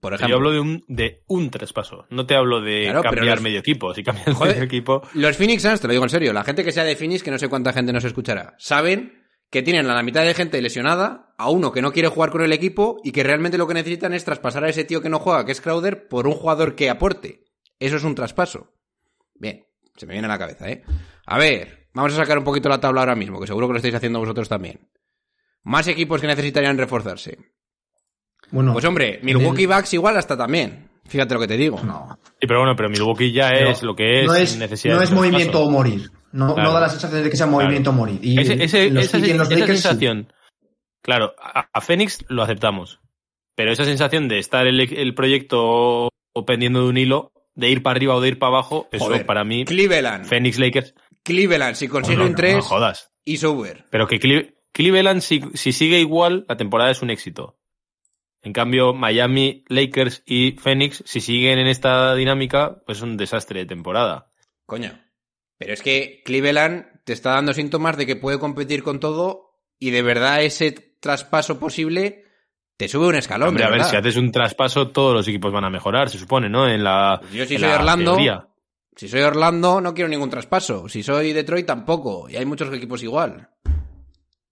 Por 0.00 0.14
ejemplo, 0.14 0.28
Yo 0.30 0.36
hablo 0.36 0.52
de 0.52 0.60
un, 0.60 0.84
de 0.86 1.24
un 1.26 1.50
traspaso. 1.50 2.06
No 2.10 2.24
te 2.24 2.36
hablo 2.36 2.60
de 2.60 2.84
Claro, 2.84 3.02
cambiar 3.02 3.26
los- 3.26 3.42
medio 3.42 3.58
equipo. 3.58 3.92
Si 3.94 4.04
cambias 4.04 4.32
Joder. 4.36 4.54
medio 4.54 4.64
equipo... 4.66 5.02
Los 5.14 5.36
Phoenix 5.36 5.62
Suns, 5.62 5.80
te 5.80 5.88
lo 5.88 5.92
digo 5.92 6.04
en 6.04 6.10
serio, 6.10 6.32
la 6.32 6.44
gente 6.44 6.62
que 6.62 6.70
sea 6.70 6.84
de 6.84 6.94
Phoenix, 6.94 7.24
que 7.24 7.32
no 7.32 7.38
sé 7.38 7.48
cuánta 7.48 7.72
gente 7.72 7.92
nos 7.92 8.04
escuchará, 8.04 8.54
saben 8.58 9.17
que 9.50 9.62
tienen 9.62 9.88
a 9.88 9.94
la 9.94 10.02
mitad 10.02 10.24
de 10.24 10.34
gente 10.34 10.60
lesionada, 10.60 11.34
a 11.38 11.50
uno 11.50 11.72
que 11.72 11.80
no 11.82 11.92
quiere 11.92 12.08
jugar 12.08 12.30
con 12.30 12.42
el 12.42 12.52
equipo 12.52 12.98
y 13.02 13.12
que 13.12 13.22
realmente 13.22 13.56
lo 13.58 13.66
que 13.66 13.74
necesitan 13.74 14.12
es 14.12 14.24
traspasar 14.24 14.64
a 14.64 14.68
ese 14.68 14.84
tío 14.84 15.00
que 15.00 15.08
no 15.08 15.18
juega, 15.18 15.44
que 15.46 15.52
es 15.52 15.60
Crowder, 15.60 16.08
por 16.08 16.26
un 16.26 16.34
jugador 16.34 16.74
que 16.74 16.90
aporte. 16.90 17.44
Eso 17.78 17.96
es 17.96 18.04
un 18.04 18.14
traspaso. 18.14 18.72
Bien, 19.34 19.64
se 19.96 20.06
me 20.06 20.12
viene 20.14 20.26
a 20.26 20.30
la 20.30 20.38
cabeza, 20.38 20.68
¿eh? 20.68 20.82
A 21.26 21.38
ver, 21.38 21.88
vamos 21.94 22.12
a 22.12 22.16
sacar 22.16 22.38
un 22.38 22.44
poquito 22.44 22.68
la 22.68 22.80
tabla 22.80 23.00
ahora 23.00 23.14
mismo, 23.16 23.40
que 23.40 23.46
seguro 23.46 23.66
que 23.68 23.72
lo 23.74 23.78
estáis 23.78 23.94
haciendo 23.94 24.18
vosotros 24.18 24.48
también. 24.48 24.90
Más 25.62 25.86
equipos 25.88 26.20
que 26.20 26.26
necesitarían 26.26 26.76
reforzarse. 26.76 27.38
Bueno, 28.50 28.72
Pues 28.72 28.84
hombre, 28.84 29.20
Milwaukee 29.22 29.66
Bucks 29.66 29.94
igual 29.94 30.16
hasta 30.16 30.36
también. 30.36 30.88
Fíjate 31.06 31.34
lo 31.34 31.40
que 31.40 31.48
te 31.48 31.56
digo. 31.56 31.80
no. 31.84 32.18
Sí, 32.40 32.46
pero 32.46 32.60
bueno, 32.60 32.74
pero 32.76 32.88
Milwaukee 32.90 33.32
ya 33.32 33.48
Pero 33.50 33.70
es 33.70 33.82
lo 33.82 33.94
que 33.94 34.20
es. 34.20 34.26
no 34.26 34.34
es, 34.34 34.56
necesidad 34.58 34.94
no 34.96 35.02
es 35.02 35.10
movimiento 35.10 35.60
o 35.62 35.70
morir. 35.70 36.10
No, 36.32 36.54
Claro. 36.54 36.68
no 36.70 36.74
da 36.74 36.80
la 36.82 36.88
sensación 36.88 37.22
de 37.24 37.30
que 37.30 37.36
sea 37.36 37.46
movimiento 37.46 37.92
morir. 37.92 38.18
Y 38.22 38.38
Ese- 38.40 38.62
ese- 38.62 38.90
los, 38.90 39.04
esa, 39.04 39.18
y 39.18 39.30
en 39.30 39.38
los 39.38 39.48
esa 39.50 39.58
Lakers 39.60 39.78
sí. 39.78 39.82
sensación, 39.82 40.32
claro, 41.02 41.34
a, 41.40 41.68
a 41.72 41.80
Phoenix 41.80 42.24
lo 42.28 42.42
aceptamos, 42.42 43.00
pero 43.54 43.72
esa 43.72 43.84
sensación 43.84 44.28
de 44.28 44.38
estar 44.38 44.66
el, 44.66 44.80
el 44.80 45.14
proyecto 45.14 46.08
pendiendo 46.46 46.82
de 46.82 46.88
un 46.88 46.96
hilo, 46.98 47.32
de 47.54 47.70
ir 47.70 47.82
para 47.82 47.96
arriba 47.96 48.14
o 48.14 48.20
de 48.20 48.28
ir 48.28 48.38
para 48.38 48.50
abajo, 48.52 48.88
eso 48.92 49.06
Joder, 49.06 49.26
para 49.26 49.42
mí, 49.44 49.64
Cleveland. 49.64 50.26
Phoenix 50.26 50.58
Lakers, 50.58 50.94
Cleveland, 51.24 51.74
si 51.74 51.88
consigue 51.88 52.18
no, 52.18 52.24
un 52.26 52.30
no, 52.32 52.36
3 52.36 52.56
no 52.56 52.62
jodas. 52.62 53.10
y 53.24 53.36
sober. 53.38 53.86
Pero 53.90 54.06
que 54.06 54.20
Cle- 54.20 54.54
Cleveland, 54.72 55.20
si, 55.22 55.42
si 55.54 55.72
sigue 55.72 55.98
igual, 55.98 56.44
la 56.48 56.56
temporada 56.56 56.90
es 56.90 57.02
un 57.02 57.10
éxito. 57.10 57.58
En 58.42 58.52
cambio, 58.52 58.94
Miami, 58.94 59.64
Lakers 59.68 60.22
y 60.24 60.52
Phoenix, 60.52 61.02
si 61.04 61.20
siguen 61.20 61.58
en 61.58 61.66
esta 61.66 62.14
dinámica, 62.14 62.80
pues 62.86 62.98
es 62.98 63.02
un 63.02 63.16
desastre 63.16 63.60
de 63.60 63.66
temporada. 63.66 64.30
Coño. 64.66 64.92
Pero 65.58 65.72
es 65.72 65.82
que 65.82 66.22
Cleveland 66.24 66.86
te 67.04 67.12
está 67.12 67.32
dando 67.32 67.52
síntomas 67.52 67.96
de 67.96 68.06
que 68.06 68.16
puede 68.16 68.38
competir 68.38 68.82
con 68.82 69.00
todo 69.00 69.56
y 69.78 69.90
de 69.90 70.02
verdad 70.02 70.42
ese 70.42 70.72
traspaso 70.72 71.58
posible 71.58 72.24
te 72.76 72.88
sube 72.88 73.08
un 73.08 73.16
escalón. 73.16 73.48
Hombre, 73.48 73.64
a 73.64 73.70
ver, 73.70 73.84
si 73.84 73.96
haces 73.96 74.16
un 74.16 74.30
traspaso, 74.30 74.90
todos 74.90 75.12
los 75.14 75.26
equipos 75.26 75.52
van 75.52 75.64
a 75.64 75.70
mejorar, 75.70 76.08
se 76.10 76.18
supone, 76.18 76.48
¿no? 76.48 76.68
En 76.68 76.84
la. 76.84 77.18
Pues 77.20 77.32
yo 77.32 77.44
si 77.44 77.54
en 77.54 77.60
soy 77.60 77.68
la 77.68 77.74
Orlando, 77.76 78.12
teoría. 78.12 78.48
si 78.94 79.08
soy 79.08 79.20
Orlando 79.22 79.80
no 79.80 79.94
quiero 79.94 80.08
ningún 80.08 80.30
traspaso. 80.30 80.88
Si 80.88 81.02
soy 81.02 81.32
Detroit 81.32 81.66
tampoco. 81.66 82.28
Y 82.28 82.36
hay 82.36 82.46
muchos 82.46 82.72
equipos 82.72 83.02
igual. 83.02 83.48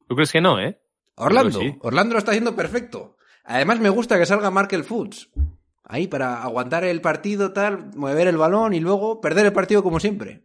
¿Tú 0.09 0.15
crees 0.17 0.33
que 0.33 0.41
no, 0.41 0.61
eh? 0.61 0.79
Orlando. 1.15 1.61
Sí. 1.61 1.77
Orlando 1.83 2.15
lo 2.15 2.19
está 2.19 2.33
haciendo 2.33 2.57
perfecto. 2.57 3.17
Además 3.45 3.79
me 3.79 3.91
gusta 3.91 4.19
que 4.19 4.27
salga 4.27 4.51
Markel 4.51 4.83
Foods. 4.83 5.31
Ahí 5.85 6.09
para 6.09 6.43
aguantar 6.43 6.83
el 6.83 7.01
partido, 7.01 7.53
tal, 7.53 7.91
mover 7.95 8.27
el 8.27 8.37
balón 8.37 8.75
y 8.75 8.81
luego 8.81 9.21
perder 9.21 9.47
el 9.47 9.53
partido 9.53 9.85
como 9.85 10.01
siempre. 10.01 10.43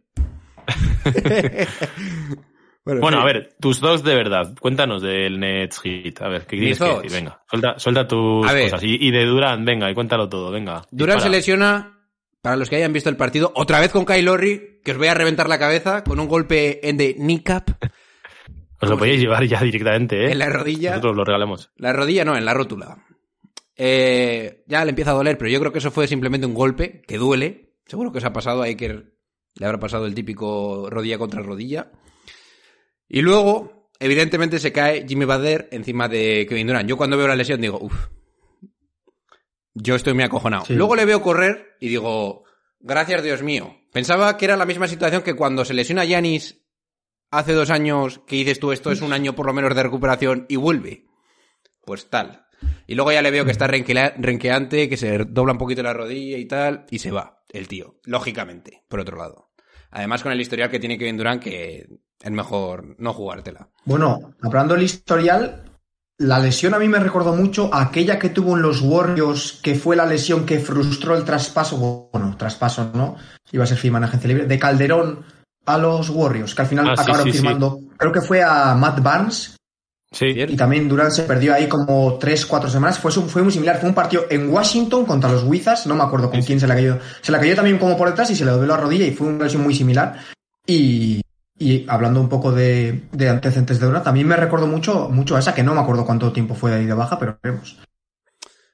Bueno, 2.84 3.10
sí. 3.10 3.22
a 3.22 3.24
ver, 3.24 3.54
tus 3.60 3.80
dos 3.80 4.02
de 4.02 4.16
verdad. 4.16 4.56
Cuéntanos 4.60 5.02
del 5.02 5.38
Nets 5.38 5.78
Hit. 5.80 6.20
A 6.20 6.28
ver, 6.28 6.46
¿qué 6.46 6.56
tienes 6.56 6.78
que 6.80 6.84
decir? 6.84 7.12
Venga, 7.12 7.40
suelta, 7.48 7.78
suelta 7.78 8.08
tus 8.08 8.44
A 8.44 8.60
cosas. 8.60 8.82
Y, 8.82 8.96
y 9.00 9.12
de 9.12 9.24
Durán, 9.24 9.64
venga, 9.64 9.88
y 9.88 9.94
cuéntalo 9.94 10.28
todo, 10.28 10.50
venga. 10.50 10.82
Durán 10.90 11.20
se 11.20 11.28
dispara. 11.28 11.36
lesiona, 11.36 11.98
para 12.40 12.56
los 12.56 12.68
que 12.68 12.76
hayan 12.76 12.92
visto 12.92 13.08
el 13.08 13.16
partido, 13.16 13.52
otra 13.54 13.78
vez 13.78 13.92
con 13.92 14.04
Kyle 14.04 14.24
Lowry, 14.24 14.80
que 14.84 14.90
os 14.90 14.98
voy 14.98 15.06
a 15.06 15.14
reventar 15.14 15.48
la 15.48 15.60
cabeza 15.60 16.02
con 16.02 16.18
un 16.18 16.26
golpe 16.26 16.88
en 16.88 16.96
de 16.96 17.14
kneecap 17.14 17.70
Os 18.80 18.90
lo 18.90 18.98
podéis 18.98 19.20
llevar 19.20 19.44
ya 19.44 19.62
directamente, 19.62 20.24
¿eh? 20.24 20.32
en 20.32 20.40
la 20.40 20.48
rodilla. 20.48 20.90
Nosotros 20.90 21.16
lo 21.16 21.24
regalamos. 21.24 21.70
La 21.76 21.92
rodilla 21.92 22.24
no, 22.24 22.36
en 22.36 22.44
la 22.44 22.52
rótula. 22.52 22.98
Eh, 23.76 24.64
ya 24.66 24.84
le 24.84 24.90
empieza 24.90 25.12
a 25.12 25.14
doler, 25.14 25.38
pero 25.38 25.52
yo 25.52 25.60
creo 25.60 25.70
que 25.70 25.78
eso 25.78 25.92
fue 25.92 26.08
simplemente 26.08 26.48
un 26.48 26.54
golpe 26.54 27.00
que 27.06 27.16
duele. 27.16 27.76
Seguro 27.86 28.10
que 28.10 28.18
os 28.18 28.24
ha 28.24 28.32
pasado 28.32 28.60
a 28.62 28.66
Iker, 28.66 29.11
le 29.54 29.66
habrá 29.66 29.78
pasado 29.78 30.06
el 30.06 30.14
típico 30.14 30.88
rodilla 30.90 31.18
contra 31.18 31.42
rodilla. 31.42 31.90
Y 33.08 33.20
luego, 33.20 33.90
evidentemente, 33.98 34.58
se 34.58 34.72
cae 34.72 35.06
Jimmy 35.06 35.24
Butler 35.24 35.68
encima 35.72 36.08
de 36.08 36.46
Kevin 36.48 36.66
Durant. 36.66 36.88
Yo 36.88 36.96
cuando 36.96 37.16
veo 37.16 37.28
la 37.28 37.36
lesión 37.36 37.60
digo, 37.60 37.78
uff, 37.80 38.08
yo 39.74 39.94
estoy 39.94 40.14
muy 40.14 40.24
acojonado. 40.24 40.64
Sí. 40.64 40.74
Luego 40.74 40.96
le 40.96 41.04
veo 41.04 41.22
correr 41.22 41.76
y 41.80 41.88
digo, 41.88 42.44
gracias 42.80 43.22
Dios 43.22 43.42
mío. 43.42 43.76
Pensaba 43.92 44.36
que 44.36 44.46
era 44.46 44.56
la 44.56 44.66
misma 44.66 44.88
situación 44.88 45.22
que 45.22 45.34
cuando 45.34 45.64
se 45.64 45.74
lesiona 45.74 46.04
Yanis 46.04 46.62
hace 47.30 47.52
dos 47.52 47.70
años, 47.70 48.20
que 48.26 48.36
dices 48.36 48.60
tú, 48.60 48.72
esto 48.72 48.90
es 48.90 49.02
un 49.02 49.12
año 49.12 49.34
por 49.34 49.46
lo 49.46 49.52
menos 49.52 49.74
de 49.74 49.82
recuperación 49.82 50.46
y 50.48 50.56
vuelve. 50.56 51.06
Pues 51.84 52.08
tal. 52.08 52.46
Y 52.86 52.94
luego 52.94 53.12
ya 53.12 53.22
le 53.22 53.30
veo 53.30 53.44
que 53.44 53.50
está 53.50 53.66
renqueante, 53.66 54.88
que 54.88 54.96
se 54.96 55.18
dobla 55.18 55.52
un 55.52 55.58
poquito 55.58 55.82
la 55.82 55.92
rodilla 55.92 56.38
y 56.38 56.46
tal, 56.46 56.86
y 56.90 56.98
se 56.98 57.10
va, 57.10 57.41
el 57.52 57.68
tío, 57.68 57.96
lógicamente, 58.04 58.84
por 58.88 59.00
otro 59.00 59.16
lado. 59.16 59.50
Además 59.90 60.22
con 60.22 60.32
el 60.32 60.40
historial 60.40 60.70
que 60.70 60.80
tiene 60.80 60.98
Kevin 60.98 61.16
Durant, 61.18 61.42
que 61.42 61.86
es 62.20 62.30
mejor 62.30 62.96
no 62.98 63.12
jugártela. 63.12 63.68
Bueno, 63.84 64.34
hablando 64.40 64.74
del 64.74 64.84
historial, 64.84 65.64
la 66.18 66.38
lesión 66.38 66.72
a 66.74 66.78
mí 66.78 66.88
me 66.88 66.98
recordó 67.00 67.34
mucho 67.34 67.68
a 67.74 67.82
aquella 67.82 68.18
que 68.18 68.30
tuvo 68.30 68.56
en 68.56 68.62
los 68.62 68.80
Warriors, 68.80 69.60
que 69.62 69.74
fue 69.74 69.96
la 69.96 70.06
lesión 70.06 70.46
que 70.46 70.60
frustró 70.60 71.16
el 71.16 71.24
traspaso, 71.24 72.08
bueno, 72.12 72.36
traspaso 72.38 72.90
no, 72.94 73.16
iba 73.50 73.64
a 73.64 73.66
ser 73.66 73.76
firma 73.76 73.98
en 73.98 74.04
agencia 74.04 74.28
libre, 74.28 74.46
de 74.46 74.58
Calderón 74.58 75.24
a 75.66 75.78
los 75.78 76.08
Warriors, 76.10 76.54
que 76.54 76.62
al 76.62 76.68
final 76.68 76.88
Ah, 76.88 76.92
acabaron 76.96 77.24
sí, 77.26 77.32
sí. 77.32 77.38
firmando, 77.38 77.80
creo 77.96 78.12
que 78.12 78.20
fue 78.20 78.42
a 78.42 78.74
Matt 78.74 79.02
Barnes, 79.02 79.56
Sí. 80.12 80.26
y 80.26 80.56
también 80.56 80.88
Durant 80.88 81.10
se 81.10 81.22
perdió 81.22 81.54
ahí 81.54 81.66
como 81.68 82.18
3-4 82.18 82.68
semanas. 82.68 82.98
Fue, 82.98 83.10
fue 83.10 83.42
muy 83.42 83.50
similar. 83.52 83.78
Fue 83.80 83.88
un 83.88 83.94
partido 83.94 84.26
en 84.30 84.50
Washington 84.50 85.06
contra 85.06 85.30
los 85.32 85.42
Wizards. 85.44 85.86
No 85.86 85.94
me 85.96 86.02
acuerdo 86.04 86.30
con 86.30 86.42
quién 86.42 86.60
se 86.60 86.66
la 86.66 86.74
cayó. 86.74 86.98
Se 87.22 87.32
la 87.32 87.40
cayó 87.40 87.54
también 87.56 87.78
como 87.78 87.96
por 87.96 88.08
detrás 88.10 88.30
y 88.30 88.36
se 88.36 88.44
le 88.44 88.50
dobló 88.50 88.66
la 88.66 88.76
rodilla 88.76 89.06
y 89.06 89.12
fue 89.12 89.26
una 89.26 89.44
lesión 89.44 89.62
muy 89.62 89.74
similar. 89.74 90.16
Y, 90.66 91.22
y 91.58 91.84
hablando 91.88 92.20
un 92.20 92.28
poco 92.28 92.52
de, 92.52 93.02
de 93.12 93.28
antecedentes 93.28 93.80
de 93.80 93.86
Durant, 93.86 94.04
también 94.04 94.28
me 94.28 94.36
recuerdo 94.36 94.66
mucho, 94.66 95.08
mucho 95.08 95.34
a 95.34 95.38
esa, 95.38 95.54
que 95.54 95.62
no 95.62 95.74
me 95.74 95.80
acuerdo 95.80 96.04
cuánto 96.04 96.30
tiempo 96.30 96.54
fue 96.54 96.70
de 96.72 96.76
ahí 96.78 96.86
de 96.86 96.94
baja, 96.94 97.18
pero 97.18 97.38
veremos. 97.42 97.78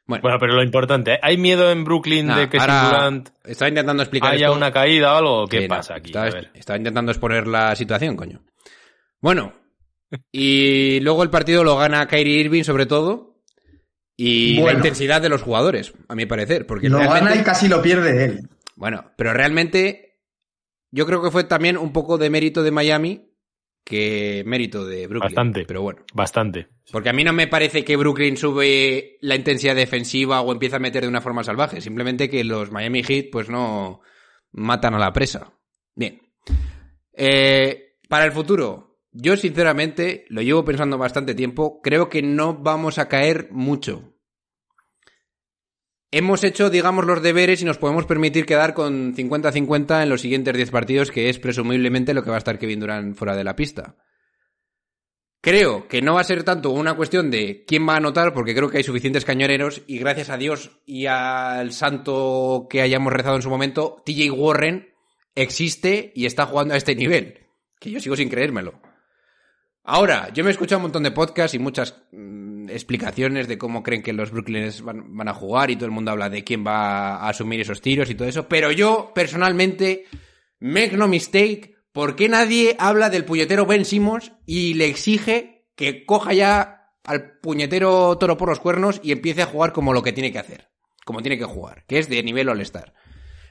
Bueno, 0.07 0.23
Bueno, 0.23 0.38
pero 0.40 0.54
lo 0.54 0.62
importante, 0.62 1.14
¿eh? 1.14 1.18
¿hay 1.23 1.37
miedo 1.37 1.71
en 1.71 1.85
Brooklyn 1.85 2.28
de 2.35 2.49
que 2.49 2.59
ahora 2.59 2.80
sin 2.80 2.88
Durant 2.90 3.28
estaba 3.45 3.68
intentando 3.68 4.02
explicar 4.02 4.33
haya 4.33 4.47
esto. 4.47 4.57
una 4.57 4.73
caída 4.73 5.12
o 5.14 5.16
algo? 5.18 5.47
¿Qué 5.47 5.59
Sí, 5.61 5.68
no, 5.68 5.76
pasa 5.76 5.95
aquí? 5.97 6.07
Estaba, 6.09 6.26
A 6.26 6.30
ver. 6.30 6.50
estaba 6.54 6.78
intentando 6.78 7.12
exponer 7.12 7.47
la 7.47 7.76
situación, 7.76 8.16
coño. 8.16 8.40
Bueno, 9.21 9.52
y 10.33 11.00
luego 11.00 11.23
el 11.23 11.31
partido 11.31 11.65
lo 11.65 11.77
gana 11.77 12.07
Kyrie 12.07 12.41
Irving 12.41 12.62
sobre 12.65 12.87
todo. 12.87 13.37
Y 14.21 14.61
la 14.61 14.73
intensidad 14.73 15.23
de 15.23 15.29
los 15.29 15.43
jugadores, 15.43 15.93
a 16.09 16.17
mi 16.17 16.27
parecer. 16.27 16.67
Porque 16.67 16.88
Lo 16.88 16.99
realmente- 16.99 17.29
gana 17.31 17.41
y 17.41 17.45
casi 17.45 17.69
lo 17.69 17.81
pierde 17.81 18.25
él. 18.25 18.49
Bueno, 18.75 19.12
pero 19.17 19.33
realmente 19.33 20.21
yo 20.91 21.07
creo 21.07 21.23
que 21.23 21.31
fue 21.31 21.45
también 21.45 21.77
un 21.77 21.93
poco 21.93 22.19
de 22.19 22.29
mérito 22.29 22.65
de 22.65 22.73
Miami 22.73 23.25
que 23.85 24.43
mérito 24.45 24.85
de 24.85 25.07
Brooklyn. 25.07 25.35
Bastante. 25.35 25.65
Pero 25.67 25.83
bueno. 25.83 26.05
Bastante. 26.12 26.67
Porque 26.91 27.11
a 27.11 27.12
mí 27.12 27.23
no 27.23 27.33
me 27.33 27.47
parece 27.47 27.85
que 27.85 27.97
Brooklyn 27.97 28.37
sube 28.37 29.19
la 29.21 29.37
intensidad 29.37 29.77
defensiva 29.77 30.41
o 30.41 30.50
empieza 30.50 30.77
a 30.77 30.81
meter 30.81 31.03
de 31.03 31.09
una 31.09 31.21
forma 31.21 31.45
salvaje. 31.45 31.81
Simplemente 31.81 32.29
que 32.29 32.43
los 32.43 32.73
Miami 32.73 33.05
Heat 33.05 33.27
pues 33.31 33.49
no 33.49 34.00
matan 34.50 34.95
a 34.95 34.99
la 34.99 35.12
presa. 35.12 35.53
Bien. 35.95 36.21
Eh, 37.12 37.99
para 38.09 38.25
el 38.25 38.33
futuro, 38.33 38.88
yo 39.20 39.37
sinceramente 39.37 40.25
lo 40.28 40.42
llevo 40.42 40.64
pensando 40.64 40.96
bastante 40.96 41.34
tiempo. 41.34 41.80
Creo 41.82 42.08
que 42.08 42.22
no 42.22 42.54
vamos 42.54 42.98
a 42.98 43.08
caer 43.08 43.48
mucho. 43.50 44.14
Hemos 46.12 46.44
hecho, 46.44 46.70
digamos, 46.70 47.04
los 47.04 47.20
deberes 47.20 47.60
y 47.60 47.64
nos 47.64 47.78
podemos 47.78 48.06
permitir 48.06 48.46
quedar 48.46 48.75
con 48.75 49.14
50-50 49.16 50.04
en 50.04 50.08
los 50.08 50.20
siguientes 50.20 50.54
10 50.54 50.70
partidos, 50.70 51.10
que 51.10 51.28
es 51.28 51.38
presumiblemente 51.40 52.14
lo 52.14 52.22
que 52.22 52.30
va 52.30 52.37
a 52.37 52.38
estar 52.38 52.60
Kevin 52.60 52.78
Durant 52.78 53.16
fuera 53.16 53.34
de 53.34 53.42
la 53.42 53.56
pista. 53.56 53.96
Creo 55.40 55.88
que 55.88 56.00
no 56.00 56.14
va 56.14 56.20
a 56.20 56.25
ser 56.25 56.44
tanto 56.44 56.70
una 56.70 56.94
cuestión 56.94 57.30
de 57.30 57.64
quién 57.66 57.87
va 57.88 57.94
a 57.94 57.98
anotar, 57.98 58.32
porque 58.32 58.54
creo 58.54 58.70
que 58.70 58.78
hay 58.78 58.84
suficientes 58.84 59.25
cañoneros 59.25 59.82
y 59.88 59.98
gracias 59.98 60.30
a 60.30 60.37
Dios 60.37 60.80
y 60.87 61.06
al 61.06 61.72
santo 61.72 62.68
que 62.70 62.82
hayamos 62.82 63.12
rezado 63.12 63.37
en 63.37 63.42
su 63.42 63.50
momento, 63.50 64.00
TJ 64.06 64.30
Warren 64.30 64.94
existe 65.34 66.12
y 66.14 66.26
está 66.26 66.46
jugando 66.46 66.75
a 66.75 66.76
este 66.76 66.94
nivel, 66.94 67.48
que 67.80 67.90
yo 67.90 68.00
sigo 68.00 68.16
sin 68.16 68.28
creérmelo. 68.28 68.80
Ahora, 69.90 70.30
yo 70.35 70.45
me 70.45 70.50
he 70.50 70.52
escuchado 70.52 70.80
un 70.80 70.83
montón 70.83 71.02
de 71.02 71.12
podcasts 71.12 71.54
y 71.54 71.59
muchas 71.59 72.02
mm, 72.12 72.68
explicaciones 72.68 73.49
de 73.49 73.57
cómo 73.57 73.83
creen 73.83 74.02
que 74.02 74.12
los 74.12 74.30
Brooklyners 74.30 74.83
van, 74.83 75.26
a 75.26 75.33
jugar 75.33 75.71
y 75.71 75.76
todo 75.76 75.87
el 75.87 75.92
mundo 75.92 76.11
habla 76.11 76.28
de 76.28 76.45
quién 76.45 76.62
va 76.62 77.16
a 77.16 77.30
asumir 77.30 77.62
esos 77.62 77.80
tiros 77.80 78.11
y 78.11 78.14
todo 78.14 78.28
eso, 78.28 78.50
pero 78.50 78.71
yo 78.71 79.12
personalmente, 79.14 80.04
make 80.61 80.95
no 80.95 81.09
mistake, 81.09 81.75
¿por 81.90 82.16
qué 82.16 82.28
nadie 82.28 82.76
habla 82.78 83.09
del 83.09 83.25
puñetero 83.25 83.64
Ben 83.64 83.87
Simmons 83.87 84.33
y 84.45 84.75
le 84.75 84.88
exige 84.88 85.71
que 85.75 86.04
coja 86.04 86.35
ya 86.35 86.92
al 87.02 87.38
puñetero 87.38 88.18
toro 88.18 88.37
por 88.37 88.50
los 88.50 88.61
cuernos 88.61 89.00
y 89.02 89.12
empiece 89.12 89.40
a 89.40 89.47
jugar 89.47 89.73
como 89.73 89.95
lo 89.95 90.02
que 90.02 90.12
tiene 90.12 90.33
que 90.33 90.38
hacer? 90.38 90.68
Como 91.07 91.23
tiene 91.23 91.38
que 91.38 91.47
jugar, 91.47 91.87
que 91.87 91.99
es 91.99 92.11
de 92.11 92.23
nivel 92.23 92.50
All-Star. 92.50 92.92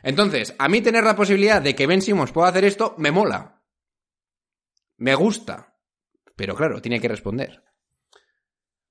Entonces, 0.03 0.53
a 0.59 0.69
mí 0.69 0.81
tener 0.81 1.03
la 1.03 1.15
posibilidad 1.15 1.63
de 1.63 1.73
que 1.73 1.87
Ben 1.87 2.03
Simmons 2.03 2.31
pueda 2.31 2.49
hacer 2.49 2.63
esto, 2.63 2.93
me 2.99 3.09
mola. 3.09 3.63
Me 4.97 5.15
gusta. 5.15 5.73
Pero 6.37 6.55
claro, 6.55 6.81
tiene 6.81 7.01
que 7.01 7.09
responder. 7.09 7.63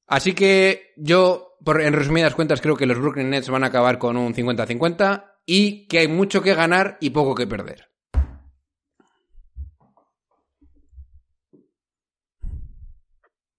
Así 0.08 0.34
que 0.34 0.92
yo, 0.96 1.56
por, 1.64 1.80
en 1.80 1.94
resumidas 1.94 2.34
cuentas, 2.34 2.60
creo 2.60 2.76
que 2.76 2.86
los 2.86 2.98
Brooklyn 2.98 3.30
Nets 3.30 3.48
van 3.48 3.64
a 3.64 3.68
acabar 3.68 3.98
con 3.98 4.18
un 4.18 4.34
50-50 4.34 5.36
y 5.46 5.86
que 5.86 6.00
hay 6.00 6.08
mucho 6.08 6.42
que 6.42 6.54
ganar 6.54 6.98
y 7.00 7.10
poco 7.10 7.34
que 7.34 7.46
perder. 7.46 7.88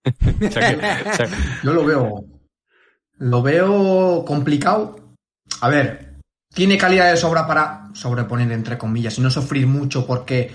Yo 1.63 1.73
lo 1.73 1.85
veo. 1.85 2.25
Lo 3.19 3.41
veo 3.41 4.23
complicado. 4.25 5.15
A 5.61 5.69
ver, 5.69 6.17
tiene 6.53 6.77
calidad 6.77 7.09
de 7.09 7.17
sobra 7.17 7.47
para 7.47 7.89
sobreponer, 7.93 8.51
entre 8.51 8.77
comillas, 8.77 9.17
y 9.17 9.21
no 9.21 9.29
sufrir 9.29 9.65
mucho 9.65 10.05
porque 10.05 10.51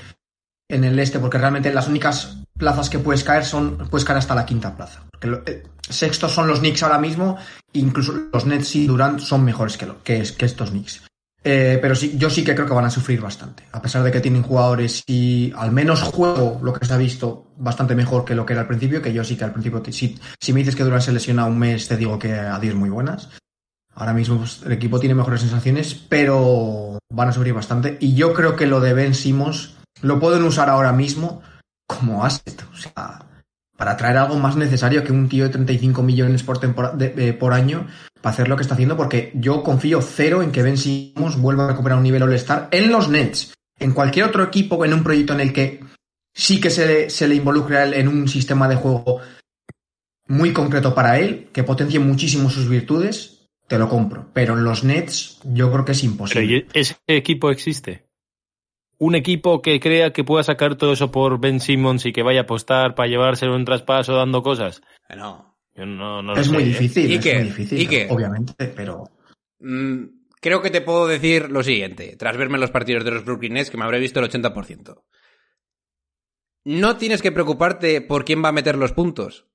en 0.69 0.85
el 0.85 0.99
este, 0.99 1.19
porque 1.19 1.39
realmente 1.39 1.73
las 1.73 1.89
únicas 1.89 2.42
plazas 2.59 2.91
que 2.91 2.99
puedes 2.99 3.25
caer 3.25 3.45
son, 3.45 3.79
puedes 3.91 4.05
caer 4.05 4.19
hasta 4.19 4.35
la 4.35 4.47
quinta 4.47 4.77
plaza. 4.77 5.03
Porque 5.11 5.43
eh, 5.51 5.63
sextos 5.89 6.33
son 6.33 6.47
los 6.49 6.61
Knicks 6.61 6.83
ahora 6.83 6.99
mismo, 6.99 7.37
incluso 7.73 8.13
los 8.33 8.47
Nets 8.47 8.77
y 8.77 8.87
Durant 8.87 9.21
son 9.21 9.45
mejores 9.45 9.77
que, 9.77 9.87
lo, 9.87 10.03
que, 10.03 10.21
es- 10.21 10.33
que 10.33 10.47
estos 10.47 10.71
Knicks. 10.71 11.03
Eh, 11.45 11.79
pero 11.83 11.97
sí, 11.97 12.15
yo 12.17 12.31
sí 12.31 12.45
que 12.45 12.55
creo 12.55 12.69
que 12.69 12.73
van 12.75 12.85
a 12.85 12.91
sufrir 12.91 13.21
bastante. 13.21 13.65
A 13.73 13.83
pesar 13.83 14.05
de 14.05 14.13
que 14.13 14.21
tienen 14.21 14.43
jugadores 14.43 15.03
y 15.09 15.53
al 15.57 15.73
menos 15.73 16.01
juego, 16.03 16.61
lo 16.63 16.73
que 16.73 16.87
se 16.87 16.95
ha 16.95 16.97
visto, 16.97 17.49
bastante 17.57 17.97
mejor 17.97 18.25
que 18.25 18.37
lo 18.37 18.47
que 18.47 18.53
era 18.53 18.63
al 18.63 18.69
principio, 18.69 19.03
que 19.03 19.13
yo 19.13 19.25
sí 19.25 19.37
que 19.37 19.43
al 19.45 19.53
principio, 19.53 19.83
si 19.91 20.53
me 20.53 20.61
dices 20.61 20.77
que 20.77 20.85
Durant 20.85 21.03
se 21.03 21.13
lesiona 21.13 21.45
un 21.47 21.59
mes, 21.59 21.89
te 21.89 21.97
digo 21.97 22.17
que 22.19 22.33
adiós 22.33 22.77
muy 22.77 22.91
buenas. 22.91 23.29
Ahora 23.95 24.13
mismo 24.15 24.39
pues, 24.39 24.63
el 24.65 24.73
equipo 24.73 25.01
tiene 25.01 25.15
mejores 25.17 25.41
sensaciones, 25.41 25.95
pero 25.95 26.99
van 27.13 27.29
a 27.29 27.33
sufrir 27.33 27.55
bastante. 27.55 27.99
Y 28.01 28.15
yo 28.15 28.33
creo 28.33 28.55
que 28.55 28.67
lo 28.67 28.81
de 28.81 28.95
Ben 28.95 29.15
Simmons 29.15 29.75
lo 30.01 30.21
pueden 30.21 30.45
usar 30.45 30.71
ahora 30.71 30.93
mismo 30.93 31.43
como 31.99 32.25
asset. 32.25 32.65
O 32.73 32.77
sea, 32.77 33.27
para 33.77 33.97
traer 33.97 34.17
algo 34.19 34.39
más 34.39 34.57
necesario 34.57 35.03
que 35.05 35.13
un 35.13 35.29
tío 35.29 35.45
de 35.45 35.51
35 35.51 36.03
millones 36.03 36.43
por, 36.43 36.59
de- 36.61 37.29
eh, 37.29 37.33
por 37.33 37.53
año 37.53 37.87
para 38.21 38.33
hacer 38.35 38.49
lo 38.49 38.57
que 38.57 38.63
está 38.63 38.75
haciendo, 38.75 38.97
porque 38.97 39.33
yo 39.35 39.63
confío 39.65 40.01
cero 40.01 40.43
en 40.43 40.53
que 40.53 40.63
Ben 40.63 40.79
Simmons 40.79 41.37
vuelva 41.41 41.65
a 41.65 41.69
recuperar 41.69 41.99
un 41.99 42.05
nivel 42.05 42.23
All-Star 42.23 42.69
en 42.71 42.91
los 42.93 43.09
Nets. 43.09 43.55
En 43.81 43.93
cualquier 43.93 44.27
otro 44.27 44.45
equipo, 44.45 44.85
en 44.85 44.95
un 44.95 45.03
proyecto 45.03 45.33
en 45.33 45.41
el 45.41 45.53
que 45.53 45.81
sí 46.33 46.61
que 46.61 46.71
se 46.71 46.87
le, 46.87 47.11
se 47.11 47.27
le 47.27 47.35
involucre 47.35 47.79
a 47.79 47.85
él 47.85 47.95
en 47.95 48.07
un 48.07 48.29
sistema 48.29 48.69
de 48.69 48.77
juego 48.77 49.21
muy 50.29 50.53
concreto 50.53 50.95
para 50.95 51.19
él, 51.19 51.49
que 51.53 51.65
potencie 51.65 51.99
muchísimo 51.99 52.49
sus 52.49 52.69
virtudes, 52.69 53.49
te 53.67 53.79
lo 53.79 53.89
compro. 53.89 54.29
Pero 54.33 54.57
en 54.57 54.65
los 54.65 54.85
Nets 54.85 55.41
yo 55.45 55.71
creo 55.73 55.85
que 55.85 55.93
es 55.93 56.05
imposible. 56.05 56.45
¿y 56.75 56.79
ese 56.79 56.97
equipo 57.09 57.51
existe. 57.51 58.07
Un 59.05 59.17
equipo 59.17 59.63
que 59.63 59.81
crea 59.81 60.13
que 60.13 60.23
pueda 60.23 60.45
sacar 60.45 60.77
todo 60.77 60.93
eso 60.93 61.11
por 61.11 61.41
Ben 61.41 61.59
Simmons 61.59 62.07
y 62.07 62.13
que 62.13 62.23
vaya 62.23 62.41
a 62.41 62.43
apostar 62.45 62.95
para 62.95 63.09
llevárselo 63.09 63.57
un 63.57 63.65
traspaso 63.65 64.15
dando 64.15 64.43
cosas. 64.45 64.81
No. 65.17 65.57
Yo 65.75 65.87
no, 65.87 66.23
no 66.23 66.35
lo 66.35 66.41
es 66.41 66.47
sé, 66.47 66.53
muy 66.53 66.63
¿eh? 66.63 66.67
difícil, 66.67 67.11
¿Y 67.11 67.15
es 67.17 67.21
qué? 67.25 67.35
muy 67.35 67.45
difícil, 67.45 67.81
¿Y 67.81 67.87
qué? 67.87 68.07
obviamente, 68.11 68.53
pero 68.77 69.09
Mm, 69.59 70.05
creo 70.41 70.61
que 70.61 70.71
te 70.71 70.81
puedo 70.83 71.07
decir 71.07 71.51
lo 71.51 71.63
siguiente, 71.63 72.17
tras 72.17 72.37
verme 72.37 72.59
los 72.59 72.71
partidos 72.73 73.05
de 73.05 73.13
los 73.13 73.25
Brooklyn 73.25 73.55
Nets, 73.55 73.71
que 73.71 73.77
me 73.77 73.85
habré 73.85 73.99
visto 74.01 74.19
el 74.21 74.27
80%. 74.29 75.03
No 76.65 76.97
tienes 76.97 77.23
que 77.23 77.33
preocuparte 77.33 78.01
por 78.03 78.25
quién 78.25 78.43
va 78.45 78.49
a 78.49 78.53
meter 78.53 78.77
los 78.77 78.93
puntos. 78.93 79.47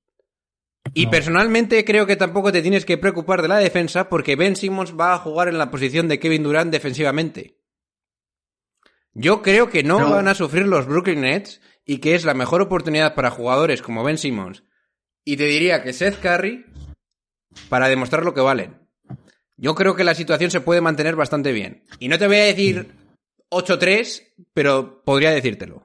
Y 0.94 1.06
No. 1.06 1.12
personalmente 1.12 1.84
creo 1.86 2.06
que 2.06 2.16
tampoco 2.16 2.52
te 2.52 2.62
tienes 2.62 2.86
que 2.86 2.98
preocupar 2.98 3.42
de 3.42 3.50
la 3.50 3.58
defensa 3.58 4.10
porque 4.10 4.36
Ben 4.36 4.56
Simmons 4.56 4.94
va 4.98 5.14
a 5.14 5.18
jugar 5.20 5.48
en 5.50 5.58
la 5.58 5.70
posición 5.72 6.08
de 6.08 6.20
Kevin 6.20 6.44
Durant 6.44 6.72
defensivamente. 6.72 7.57
Yo 9.20 9.42
creo 9.42 9.68
que 9.72 9.82
no 9.82 10.12
van 10.12 10.28
a 10.28 10.36
sufrir 10.36 10.68
los 10.68 10.86
Brooklyn 10.86 11.22
Nets 11.22 11.60
y 11.86 11.98
que 11.98 12.14
es 12.14 12.24
la 12.24 12.36
mejor 12.36 12.62
oportunidad 12.62 13.16
para 13.16 13.32
jugadores 13.32 13.82
como 13.82 14.04
Ben 14.04 14.20
Simmons 14.20 14.64
y 15.26 15.38
te 15.38 15.46
diría 15.46 15.82
que 15.82 15.92
Seth 15.92 16.20
Curry 16.22 16.68
para 17.68 17.90
demostrar 17.90 18.24
lo 18.24 18.36
que 18.36 18.42
valen. 18.42 18.78
Yo 19.58 19.74
creo 19.74 19.96
que 19.96 20.04
la 20.04 20.14
situación 20.14 20.52
se 20.52 20.62
puede 20.62 20.82
mantener 20.82 21.16
bastante 21.16 21.52
bien. 21.52 21.84
Y 21.98 22.10
no 22.10 22.20
te 22.20 22.28
voy 22.28 22.36
a 22.38 22.44
decir 22.44 22.94
8-3, 23.50 24.22
pero 24.54 25.02
podría 25.04 25.32
decírtelo. 25.32 25.82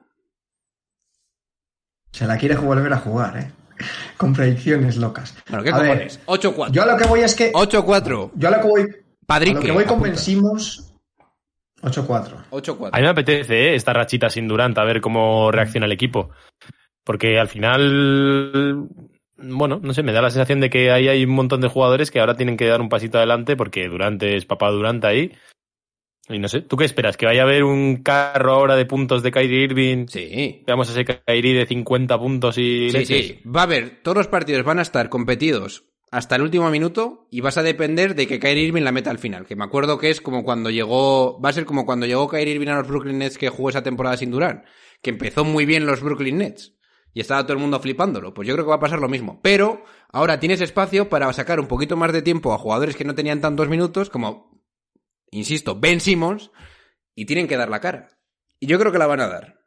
se 2.11 2.27
la 2.27 2.37
quiere 2.37 2.55
volver 2.55 2.93
a 2.93 2.99
jugar, 2.99 3.37
¿eh? 3.37 3.51
Con 4.17 4.33
predicciones 4.33 4.97
locas. 4.97 5.33
Bueno, 5.49 5.63
¿qué 5.63 5.71
A 5.71 5.73
cojones? 5.73 6.19
8-4. 6.27 6.69
Yo 6.69 6.83
a 6.83 6.85
lo 6.85 6.97
que 6.97 7.07
voy 7.07 7.21
es 7.21 7.33
que... 7.33 7.51
8-4. 7.51 8.31
Yo 8.35 8.47
a 8.47 8.51
lo 8.51 8.61
que 8.61 8.67
voy... 8.67 8.81
A 8.83 9.25
Padrique. 9.25 9.55
lo 9.55 9.61
que 9.61 9.71
voy 9.71 9.85
con. 9.85 10.01
Ben 10.03 10.17
Simmons... 10.17 10.92
8-4. 11.83 12.45
8-4. 12.49 12.89
A 12.91 12.97
mí 12.97 13.03
me 13.03 13.09
apetece 13.09 13.69
¿eh? 13.69 13.75
esta 13.75 13.93
rachita 13.93 14.29
sin 14.29 14.47
Durant, 14.47 14.77
a 14.77 14.83
ver 14.83 15.01
cómo 15.01 15.51
reacciona 15.51 15.85
el 15.85 15.91
equipo. 15.91 16.29
Porque 17.03 17.37
al 17.37 17.49
final, 17.49 18.87
bueno, 19.37 19.79
no 19.83 19.93
sé, 19.93 20.03
me 20.03 20.13
da 20.13 20.21
la 20.21 20.29
sensación 20.29 20.61
de 20.61 20.69
que 20.69 20.91
ahí 20.91 21.09
hay 21.09 21.25
un 21.25 21.31
montón 21.35 21.59
de 21.61 21.67
jugadores 21.67 22.11
que 22.11 22.19
ahora 22.19 22.35
tienen 22.35 22.55
que 22.57 22.65
dar 22.67 22.79
un 22.81 22.89
pasito 22.89 23.17
adelante 23.17 23.55
porque 23.57 23.89
Durant 23.89 24.23
es 24.23 24.45
papá 24.45 24.69
Durant 24.71 25.03
ahí. 25.03 25.31
Y 26.29 26.39
no 26.39 26.47
sé, 26.47 26.61
¿tú 26.61 26.77
qué 26.77 26.85
esperas? 26.85 27.17
¿Que 27.17 27.25
vaya 27.25 27.41
a 27.41 27.45
haber 27.45 27.65
un 27.65 27.97
carro 27.97 28.53
ahora 28.53 28.77
de 28.77 28.85
puntos 28.85 29.21
de 29.23 29.31
Kyrie 29.31 29.65
Irving? 29.65 30.05
Sí. 30.07 30.63
Veamos 30.65 30.87
a 30.87 30.93
ese 30.93 31.03
Kyrie 31.03 31.53
de 31.53 31.65
50 31.65 32.17
puntos 32.17 32.57
y 32.57 32.89
Sí, 32.89 32.97
leches? 32.97 33.27
sí. 33.27 33.41
Va 33.45 33.61
a 33.61 33.63
haber, 33.63 34.01
todos 34.01 34.17
los 34.19 34.27
partidos 34.29 34.63
van 34.63 34.79
a 34.79 34.83
estar 34.83 35.09
competidos 35.09 35.83
hasta 36.13 36.35
el 36.35 36.43
último 36.43 36.69
minuto 36.69 37.27
y 37.31 37.41
vas 37.41 37.57
a 37.57 37.63
depender 37.63 38.13
de 38.13 38.27
que 38.27 38.39
Kyrie 38.39 38.65
Irving 38.65 38.83
la 38.83 38.91
meta 38.91 39.09
al 39.09 39.17
final. 39.17 39.47
Que 39.47 39.55
me 39.55 39.63
acuerdo 39.63 39.97
que 39.97 40.11
es 40.11 40.21
como 40.21 40.43
cuando 40.43 40.69
llegó, 40.69 41.41
va 41.41 41.49
a 41.49 41.53
ser 41.53 41.65
como 41.65 41.87
cuando 41.87 42.05
llegó 42.05 42.29
Kyrie 42.29 42.53
Irving 42.53 42.67
a 42.67 42.75
los 42.75 42.87
Brooklyn 42.87 43.17
Nets 43.17 43.39
que 43.39 43.49
jugó 43.49 43.69
esa 43.69 43.81
temporada 43.81 44.15
sin 44.15 44.29
Durant. 44.29 44.63
Que 45.01 45.09
empezó 45.09 45.43
muy 45.43 45.65
bien 45.65 45.87
los 45.87 46.01
Brooklyn 46.01 46.37
Nets. 46.37 46.75
Y 47.15 47.19
estaba 47.19 47.41
todo 47.41 47.53
el 47.53 47.59
mundo 47.59 47.79
flipándolo. 47.79 48.31
Pues 48.31 48.47
yo 48.47 48.53
creo 48.53 48.63
que 48.63 48.69
va 48.69 48.75
a 48.75 48.79
pasar 48.79 48.99
lo 48.99 49.09
mismo. 49.09 49.41
Pero 49.41 49.85
ahora 50.11 50.39
tienes 50.39 50.61
espacio 50.61 51.09
para 51.09 51.33
sacar 51.33 51.59
un 51.59 51.65
poquito 51.65 51.97
más 51.97 52.13
de 52.13 52.21
tiempo 52.21 52.53
a 52.53 52.59
jugadores 52.59 52.95
que 52.95 53.05
no 53.05 53.15
tenían 53.15 53.41
tantos 53.41 53.67
minutos 53.67 54.11
como, 54.11 54.61
insisto, 55.31 55.79
Ben 55.79 55.99
Simmons. 55.99 56.51
Y 57.15 57.25
tienen 57.25 57.47
que 57.47 57.57
dar 57.57 57.69
la 57.69 57.81
cara. 57.81 58.09
Y 58.59 58.67
yo 58.67 58.77
creo 58.77 58.91
que 58.91 58.99
la 58.99 59.07
van 59.07 59.21
a 59.21 59.29
dar. 59.29 59.62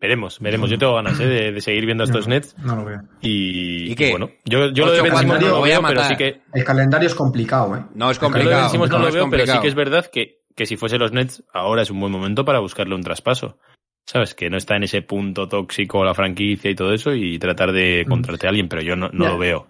Veremos, 0.00 0.40
veremos. 0.40 0.70
Yo 0.70 0.78
tengo 0.78 0.94
ganas 0.94 1.20
¿eh? 1.20 1.26
de, 1.26 1.52
de 1.52 1.60
seguir 1.60 1.84
viendo 1.84 2.04
estos 2.04 2.26
No, 2.26 2.34
Nets. 2.34 2.56
No 2.58 2.76
lo 2.76 2.84
veo. 2.86 3.00
Y, 3.20 3.92
¿Y 3.92 3.94
qué? 3.94 4.10
bueno, 4.10 4.30
yo, 4.46 4.70
yo 4.70 4.86
lo 4.86 4.92
de 4.92 5.00
Ocho, 5.00 5.02
Ben 5.02 5.12
cuatro, 5.12 5.18
Simmons 5.20 5.40
no 5.40 5.46
lo 5.46 5.54
lo 5.54 5.60
voy 5.60 5.70
a 5.72 5.80
veo, 5.80 5.88
pero 5.88 6.04
sí 6.04 6.16
que 6.16 6.40
El 6.54 6.64
calendario 6.64 7.06
es 7.06 7.14
complicado, 7.14 7.76
¿eh? 7.76 7.84
No, 7.94 8.10
es 8.10 8.18
Yo 8.18 8.22
lo 8.22 8.28
de 8.28 8.32
complicado. 8.32 8.62
Ben 8.62 8.70
Simmons 8.70 8.90
no 8.90 8.98
no, 8.98 9.04
lo 9.06 9.12
veo, 9.12 9.30
pero 9.30 9.46
sí 9.46 9.58
que 9.60 9.68
es 9.68 9.74
verdad 9.74 10.06
que, 10.06 10.40
que 10.56 10.64
si 10.64 10.76
fuese 10.76 10.96
los 10.96 11.12
Nets, 11.12 11.44
ahora 11.52 11.82
es 11.82 11.90
un 11.90 12.00
buen 12.00 12.12
momento 12.12 12.44
para 12.46 12.60
buscarle 12.60 12.94
un 12.94 13.02
traspaso. 13.02 13.58
¿Sabes? 14.06 14.34
Que 14.34 14.48
no 14.50 14.56
está 14.56 14.74
en 14.76 14.84
ese 14.84 15.02
punto 15.02 15.46
tóxico 15.46 16.02
la 16.02 16.14
franquicia 16.14 16.70
y 16.70 16.74
todo 16.74 16.92
eso 16.94 17.12
y 17.12 17.38
tratar 17.38 17.70
de 17.70 18.00
encontrarte 18.00 18.46
a 18.46 18.50
alguien, 18.50 18.68
pero 18.68 18.82
yo 18.82 18.96
no, 18.96 19.10
no 19.12 19.28
lo 19.28 19.38
veo. 19.38 19.68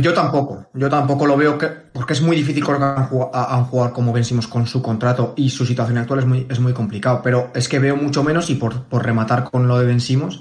Yo 0.00 0.14
tampoco. 0.14 0.66
Yo 0.72 0.88
tampoco 0.88 1.26
lo 1.26 1.36
veo 1.36 1.58
que, 1.58 1.66
porque 1.66 2.14
es 2.14 2.22
muy 2.22 2.36
difícil 2.36 2.64
colocar 2.64 2.96
a 2.96 3.56
un 3.58 3.64
jugador, 3.64 3.92
como 3.92 4.12
Ben 4.12 4.24
Simmons 4.24 4.48
con 4.48 4.66
su 4.66 4.80
contrato 4.80 5.34
y 5.36 5.50
su 5.50 5.66
situación 5.66 5.98
actual 5.98 6.20
es 6.20 6.26
muy, 6.26 6.46
es 6.48 6.60
muy 6.60 6.72
complicado. 6.72 7.20
Pero 7.22 7.50
es 7.54 7.68
que 7.68 7.78
veo 7.78 7.96
mucho 7.96 8.24
menos, 8.24 8.48
y 8.50 8.54
por, 8.54 8.84
por 8.84 9.04
rematar 9.04 9.44
con 9.44 9.68
lo 9.68 9.78
de 9.78 9.86
Ben 9.86 10.00
Simmons, 10.00 10.40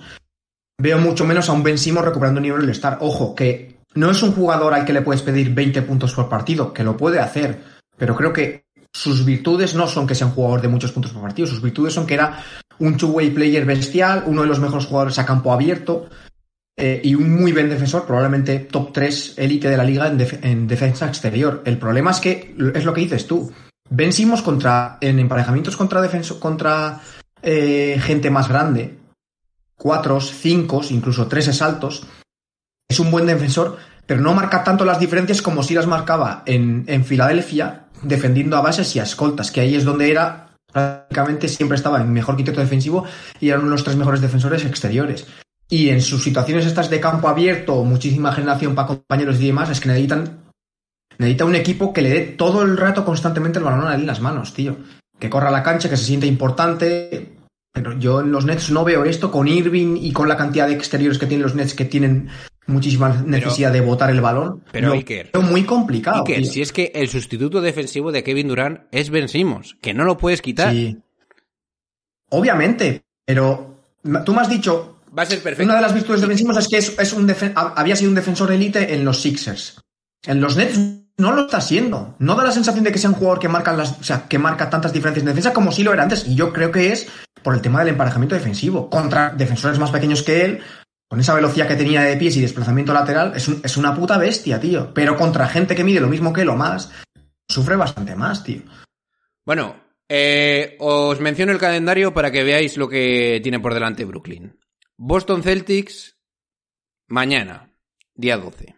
veo 0.80 0.98
mucho 0.98 1.26
menos 1.26 1.50
a 1.50 1.54
un 1.54 1.63
Ben 1.63 1.78
Simmons 1.78 2.06
recuperando 2.06 2.39
un 2.39 2.44
nivel 2.44 2.62
del 2.62 2.70
estar. 2.70 2.98
Ojo, 3.02 3.36
que 3.36 3.80
no 3.96 4.10
es 4.10 4.24
un 4.24 4.32
jugador 4.32 4.74
al 4.74 4.86
que 4.86 4.94
le 4.94 5.02
puedes 5.02 5.22
pedir 5.22 5.54
20 5.54 5.82
puntos 5.84 6.13
por 6.13 6.30
partido, 6.30 6.74
que 6.74 6.84
lo 6.84 6.98
puede 6.98 7.20
hacer, 7.20 7.62
pero 7.98 8.16
creo 8.16 8.34
que 8.34 8.66
sus 8.92 9.26
virtudes 9.26 9.76
no 9.76 9.88
son 9.88 10.08
que 10.08 10.16
sea 10.16 10.28
un 10.28 10.34
jugador 10.34 10.62
de 10.62 10.68
muchos 10.68 10.92
puntos 10.92 11.12
por 11.12 11.22
partido, 11.22 11.48
sus 11.48 11.62
virtudes 11.62 11.94
son 11.94 12.06
que 12.06 12.13
era 12.13 12.44
un 12.80 12.98
two-way 12.98 13.32
player 13.32 13.66
bestial, 13.66 14.24
uno 14.28 14.42
de 14.42 14.48
los 14.48 14.60
mejores 14.60 14.86
jugadores 14.86 15.20
a 15.20 15.26
campo 15.26 15.52
abierto, 15.52 16.08
eh, 16.78 17.02
y 17.04 17.16
un 17.16 17.36
muy 17.36 17.52
buen 17.52 17.70
defensor, 17.70 18.06
probablemente 18.06 18.60
top 18.60 18.92
3 18.94 19.36
élite 19.38 19.70
de 19.70 19.78
la 19.78 19.84
liga 19.84 20.08
en, 20.08 20.18
def- 20.18 20.44
en 20.44 20.68
defensa 20.68 21.08
exterior. 21.08 21.62
El 21.66 21.78
problema 21.78 22.12
es 22.12 22.20
que 22.20 22.56
es 22.74 22.86
lo 22.86 22.94
que 22.94 23.02
dices 23.02 23.28
tú. 23.28 23.52
Vencimos 23.90 24.42
contra 24.42 24.98
en 25.02 25.20
emparejamientos 25.20 25.78
contra 25.78 26.02
contra 26.40 27.02
eh, 27.42 28.00
gente 28.02 28.30
más 28.32 28.48
grande, 28.50 28.98
cuatro, 29.76 30.20
cinco, 30.20 30.82
incluso 30.90 31.28
tres 31.28 31.46
saltos. 31.56 32.08
Es 32.90 33.00
un 33.00 33.12
buen 33.12 33.28
defensor, 33.28 33.78
pero 34.06 34.22
no 34.22 34.34
marca 34.34 34.64
tanto 34.64 34.86
las 34.86 35.00
diferencias 35.00 35.42
como 35.42 35.62
si 35.62 35.74
las 35.76 35.88
marcaba 35.88 36.44
en, 36.46 37.06
Filadelfia, 37.06 37.86
defendiendo 38.02 38.58
a 38.58 38.62
bases 38.62 38.96
y 38.96 39.00
a 39.00 39.04
escoltas, 39.04 39.52
que 39.52 39.62
ahí 39.62 39.76
es 39.76 39.84
donde 39.84 40.10
era 40.10 40.56
prácticamente 40.72 41.48
siempre 41.50 41.76
estaba 41.76 42.02
en 42.02 42.12
mejor 42.12 42.36
quinteto 42.36 42.60
defensivo 42.60 43.06
y 43.40 43.50
eran 43.50 43.70
los 43.70 43.84
tres 43.84 43.96
mejores 43.96 44.22
defensores 44.22 44.66
exteriores. 44.66 45.28
Y 45.74 45.90
en 45.90 46.04
sus 46.04 46.24
situaciones 46.24 46.68
estas 46.68 46.88
de 46.92 47.00
campo 47.00 47.28
abierto, 47.28 47.84
muchísima 47.84 48.32
generación 48.32 48.76
para 48.76 48.90
compañeros 48.90 49.42
y 49.42 49.48
demás, 49.48 49.72
es 49.72 49.80
que 49.80 49.88
necesitan 49.90 50.44
necesita 51.18 51.46
un 51.46 51.56
equipo 51.56 51.92
que 51.92 52.04
le 52.04 52.10
dé 52.12 52.22
todo 52.22 52.62
el 52.62 52.78
rato 52.78 53.04
constantemente 53.04 53.58
el 53.58 53.66
balón 53.66 53.88
a 53.88 53.96
él 53.96 54.02
en 54.02 54.06
las 54.06 54.22
manos, 54.22 54.54
tío. 54.54 54.78
Que 55.18 55.32
corra 55.32 55.50
la 55.50 55.64
cancha, 55.64 55.90
que 55.90 55.98
se 55.98 56.06
sienta 56.06 56.28
importante. 56.28 57.38
Pero 57.72 57.98
yo 57.98 58.22
en 58.22 58.32
los 58.32 58.46
Nets 58.46 58.70
no 58.70 58.84
veo 58.84 59.04
esto 59.04 59.32
con 59.32 59.48
Irving 59.48 59.98
y 60.00 60.14
con 60.14 60.30
la 60.30 60.38
cantidad 60.38 60.68
de 60.68 60.76
exteriores 60.76 61.18
que 61.18 61.26
tienen 61.26 61.42
los 61.42 61.56
Nets 61.56 61.74
que 61.74 61.86
tienen 61.86 62.30
muchísima 62.68 63.24
necesidad 63.26 63.74
de 63.74 63.82
botar 63.82 64.12
el 64.12 64.22
balón. 64.22 64.64
pero, 64.72 64.90
lo 64.90 64.94
Iker, 64.94 65.32
veo 65.34 65.42
muy 65.42 65.64
complicado. 65.64 66.20
Iker, 66.20 66.44
tío. 66.44 66.52
si 66.52 66.62
es 66.62 66.72
que 66.72 66.92
el 66.94 67.10
sustituto 67.10 67.62
defensivo 67.62 68.12
de 68.12 68.24
Kevin 68.24 68.48
Durant 68.48 68.82
es 68.92 69.10
Ben 69.10 69.28
Simmons, 69.28 69.76
que 69.82 69.96
no 69.96 70.04
lo 70.04 70.20
puedes 70.20 70.44
quitar. 70.44 70.72
Sí. 70.72 71.00
Obviamente, 72.30 73.02
pero 73.26 73.80
tú 74.24 74.36
me 74.36 74.42
has 74.42 74.50
dicho 74.50 74.93
Va 75.17 75.23
a 75.23 75.26
ser 75.26 75.41
perfecto. 75.41 75.63
Una 75.65 75.76
de 75.76 75.82
las 75.82 75.93
virtudes 75.93 76.21
de 76.21 76.28
Ben 76.28 76.38
Simmons 76.38 76.58
es 76.60 76.67
que 76.67 76.78
es, 76.78 76.97
es 76.97 77.13
un 77.13 77.32
había 77.56 77.95
sido 77.95 78.10
un 78.10 78.15
defensor 78.15 78.52
élite 78.52 78.93
en 78.93 79.06
los 79.06 79.21
Sixers. 79.21 79.80
En 80.26 80.41
los 80.41 80.56
Nets 80.56 80.80
no 81.17 81.34
lo 81.34 81.41
está 81.45 81.62
siendo. 81.62 82.15
No 82.19 82.36
da 82.36 82.43
la 82.43 82.52
sensación 82.52 82.84
de 82.84 82.91
que 82.91 82.97
sea 82.97 83.10
un 83.12 83.15
jugador 83.17 83.39
que 83.39 83.47
marca 83.49 83.73
las, 83.73 83.99
o 83.99 84.04
sea, 84.04 84.28
que 84.28 84.39
marca 84.39 84.69
tantas 84.69 84.91
diferencias 84.93 85.21
en 85.23 85.28
defensa 85.28 85.54
como 85.54 85.71
sí 85.71 85.84
lo 85.84 85.93
era 85.93 86.04
antes. 86.04 86.26
Y 86.28 86.36
yo 86.36 86.52
creo 86.52 86.71
que 86.71 86.91
es 86.91 87.08
por 87.43 87.54
el 87.54 87.62
tema 87.62 87.80
del 87.80 87.89
emparejamiento 87.89 88.36
defensivo. 88.36 88.89
Contra 88.89 89.30
defensores 89.30 89.78
más 89.78 89.91
pequeños 89.91 90.23
que 90.23 90.45
él, 90.45 90.62
con 91.08 91.19
esa 91.19 91.36
velocidad 91.36 91.67
que 91.67 91.76
tenía 91.76 92.02
de 92.02 92.17
pies 92.17 92.36
y 92.38 92.41
desplazamiento 92.41 92.93
lateral, 92.93 93.34
es, 93.36 93.47
un- 93.47 93.62
es 93.63 93.78
una 93.78 93.93
puta 93.93 94.17
bestia, 94.17 94.60
tío. 94.60 94.93
Pero 94.93 95.15
contra 95.15 95.47
gente 95.47 95.76
que 95.76 95.84
mide 95.84 95.99
lo 95.99 96.08
mismo 96.08 96.34
que 96.34 96.41
él 96.41 96.49
o 96.49 96.56
más, 96.56 96.89
sufre 97.47 97.76
bastante 97.76 98.15
más, 98.15 98.43
tío. 98.43 98.62
Bueno, 99.45 99.76
eh, 100.10 100.76
os 100.80 101.19
menciono 101.19 101.52
el 101.52 101.60
calendario 101.60 102.13
para 102.13 102.32
que 102.32 102.43
veáis 102.43 102.78
lo 102.78 102.88
que 102.89 103.39
tiene 103.43 103.60
por 103.60 103.73
delante 103.76 104.06
Brooklyn. 104.06 104.58
Boston 105.06 105.44
Celtics, 105.44 106.18
mañana, 107.08 107.74
día 108.16 108.38
12. 108.38 108.74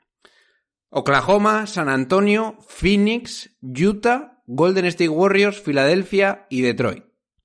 Oklahoma, 0.89 1.67
San 1.67 1.88
Antonio, 1.88 2.57
Phoenix, 2.67 3.55
Utah, 3.61 4.41
Golden 4.47 4.85
State 4.85 5.09
Warriors, 5.09 5.61
Filadelfia 5.61 6.47
y 6.49 6.61
Detroit. 6.61 7.03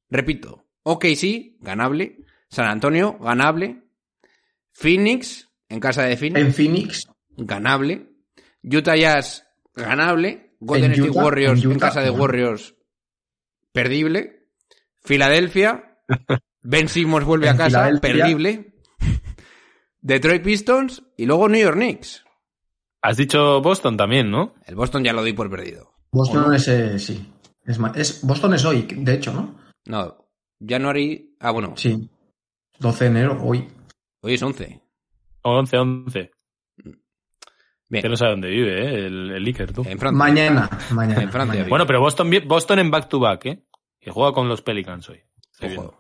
Repito, 0.09 0.65
OKC, 0.85 1.59
ganable. 1.61 2.25
San 2.49 2.69
Antonio, 2.69 3.19
ganable. 3.19 3.83
Phoenix, 4.73 5.51
en 5.69 5.79
casa 5.79 6.05
de 6.05 6.17
Phoenix, 6.17 6.41
En 6.41 6.55
Phoenix, 6.55 7.07
ganable. 7.37 8.09
Utah 8.63 8.97
Jazz, 8.97 9.47
ganable. 9.77 10.55
Golden 10.59 10.93
En 10.93 10.93
State 10.93 11.11
Utah, 11.11 11.23
Warriors, 11.23 11.65
en 11.65 11.79
casa 11.79 12.01
de. 12.01 12.09
Warriors, 12.09 12.75
perdible. 13.73 14.49
Filadelfia, 15.03 15.99
Ben 16.63 16.89
Simmons 16.89 17.27
vuelve 17.27 17.51
a 17.51 17.57
casa, 17.57 17.91
perdible. 18.01 18.70
Detroit 20.03 20.43
Pistons 20.43 21.03
y 21.17 21.27
luego 21.27 21.49
New 21.49 21.61
York 21.61 21.77
Knicks. 21.77 22.25
Has 23.03 23.17
dicho 23.17 23.61
Boston 23.63 23.97
también, 23.97 24.31
¿no? 24.31 24.55
El 24.67 24.75
Boston 24.75 25.03
ya 25.05 25.13
lo 25.13 25.23
doy 25.23 25.33
por 25.33 25.51
perdido. 25.51 25.93
Boston 26.13 26.55
es, 26.55 26.69
eh, 26.69 26.99
sí. 26.99 27.33
Es, 27.95 28.23
Boston 28.23 28.55
es 28.55 28.65
hoy, 28.65 28.83
de 28.91 29.15
hecho, 29.15 29.33
¿no? 29.33 29.55
No, 29.87 30.27
January... 30.67 31.37
Ah, 31.41 31.51
bueno, 31.53 31.75
Sí. 31.77 32.11
12 32.79 33.05
de 33.05 33.11
enero, 33.11 33.39
hoy. 33.43 33.69
hoy 34.23 34.35
es 34.35 34.43
11. 34.43 34.83
11, 35.43 35.77
11. 35.79 36.31
Bien, 37.89 38.03
Que 38.03 38.09
no 38.09 38.17
sabe 38.17 38.33
dónde 38.33 38.49
vive, 38.49 38.85
¿eh? 38.85 39.07
El, 39.07 39.31
el 39.33 39.47
Iker, 39.47 39.73
tú. 39.73 39.83
en 39.87 39.99
Francia. 39.99 40.17
Mañana, 40.19 40.71
mañana. 40.93 41.23
En 41.23 41.31
Francia, 41.31 41.53
mañana. 41.55 41.69
Bueno, 41.69 41.87
pero 41.87 42.01
Boston, 42.01 42.31
Boston 42.47 42.79
en 42.79 42.91
back-to-back, 42.91 43.47
¿eh? 43.47 43.65
Que 43.99 44.11
juega 44.11 44.33
con 44.33 44.49
los 44.49 44.63
Pelicans 44.63 45.09
hoy. 45.09 45.21
Ojo. 45.63 46.00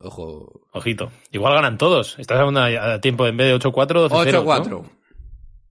Ojo. 0.00 0.62
Ojito. 0.72 1.10
Igual 1.30 1.54
ganan 1.54 1.78
todos. 1.78 2.18
Estás 2.18 2.38
hablando 2.38 2.60
a, 2.60 2.94
a 2.94 3.00
tiempo 3.00 3.26
en 3.26 3.36
vez 3.36 3.48
de 3.48 3.68
8-4, 3.68 4.08
12-0. 4.08 4.44
8-4. 4.44 4.68
¿no? 4.70 4.84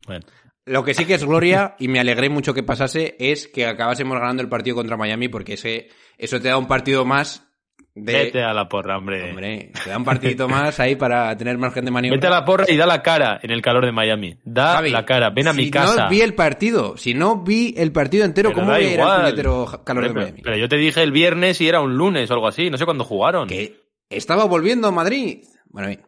Bueno. 0.07 0.25
Lo 0.65 0.83
que 0.83 0.93
sí 0.93 1.05
que 1.05 1.15
es 1.15 1.25
gloria, 1.25 1.75
y 1.79 1.87
me 1.87 1.99
alegré 1.99 2.29
mucho 2.29 2.53
que 2.53 2.61
pasase, 2.61 3.15
es 3.19 3.47
que 3.47 3.65
acabásemos 3.65 4.19
ganando 4.19 4.43
el 4.43 4.49
partido 4.49 4.75
contra 4.75 4.97
Miami, 4.97 5.27
porque 5.27 5.53
ese, 5.53 5.87
eso 6.17 6.39
te 6.39 6.49
da 6.49 6.57
un 6.59 6.67
partido 6.67 7.05
más 7.05 7.47
de... 7.95 8.13
Vete 8.13 8.43
a 8.43 8.53
la 8.53 8.69
porra, 8.69 8.99
hombre. 8.99 9.31
Hombre, 9.31 9.71
te 9.83 9.89
da 9.89 9.97
un 9.97 10.03
partidito 10.03 10.47
más 10.47 10.79
ahí 10.79 10.95
para 10.95 11.35
tener 11.37 11.57
margen 11.57 11.85
de 11.85 11.91
maniobra. 11.91 12.17
Vete 12.17 12.27
a 12.27 12.29
la 12.29 12.45
porra 12.45 12.65
y 12.67 12.77
da 12.77 12.85
la 12.85 13.01
cara 13.01 13.39
en 13.41 13.49
el 13.49 13.63
calor 13.63 13.83
de 13.83 13.91
Miami. 13.91 14.37
Da 14.43 14.75
Javi, 14.75 14.91
la 14.91 15.05
cara. 15.05 15.31
Ven 15.31 15.47
a 15.47 15.53
mi 15.53 15.65
si 15.65 15.71
casa. 15.71 16.03
no 16.03 16.09
vi 16.09 16.21
el 16.21 16.35
partido, 16.35 16.97
si 16.97 17.15
no 17.15 17.41
vi 17.41 17.73
el 17.75 17.91
partido 17.91 18.23
entero, 18.23 18.49
Pero 18.49 18.59
¿cómo 18.61 18.71
da 18.71 18.77
voy 18.77 18.85
a 18.85 18.93
ir 18.93 19.01
al 19.01 19.05
igual. 19.07 19.21
puñetero 19.21 19.65
calor 19.83 20.03
Hombre, 20.03 20.07
de 20.07 20.13
pero, 20.13 20.21
Miami? 20.27 20.41
pero 20.43 20.57
yo 20.57 20.69
te 20.69 20.75
dije 20.77 21.01
el 21.01 21.11
viernes 21.11 21.59
y 21.61 21.67
era 21.67 21.81
un 21.81 21.95
lunes 21.97 22.29
o 22.29 22.33
algo 22.35 22.47
así. 22.47 22.69
No 22.69 22.77
sé 22.77 22.85
cuándo 22.85 23.03
jugaron. 23.05 23.47
Que 23.47 23.88
estaba 24.09 24.45
volviendo 24.45 24.87
a 24.87 24.91
Madrid. 24.91 25.43
Bueno, 25.65 25.87
bien. 25.89 26.05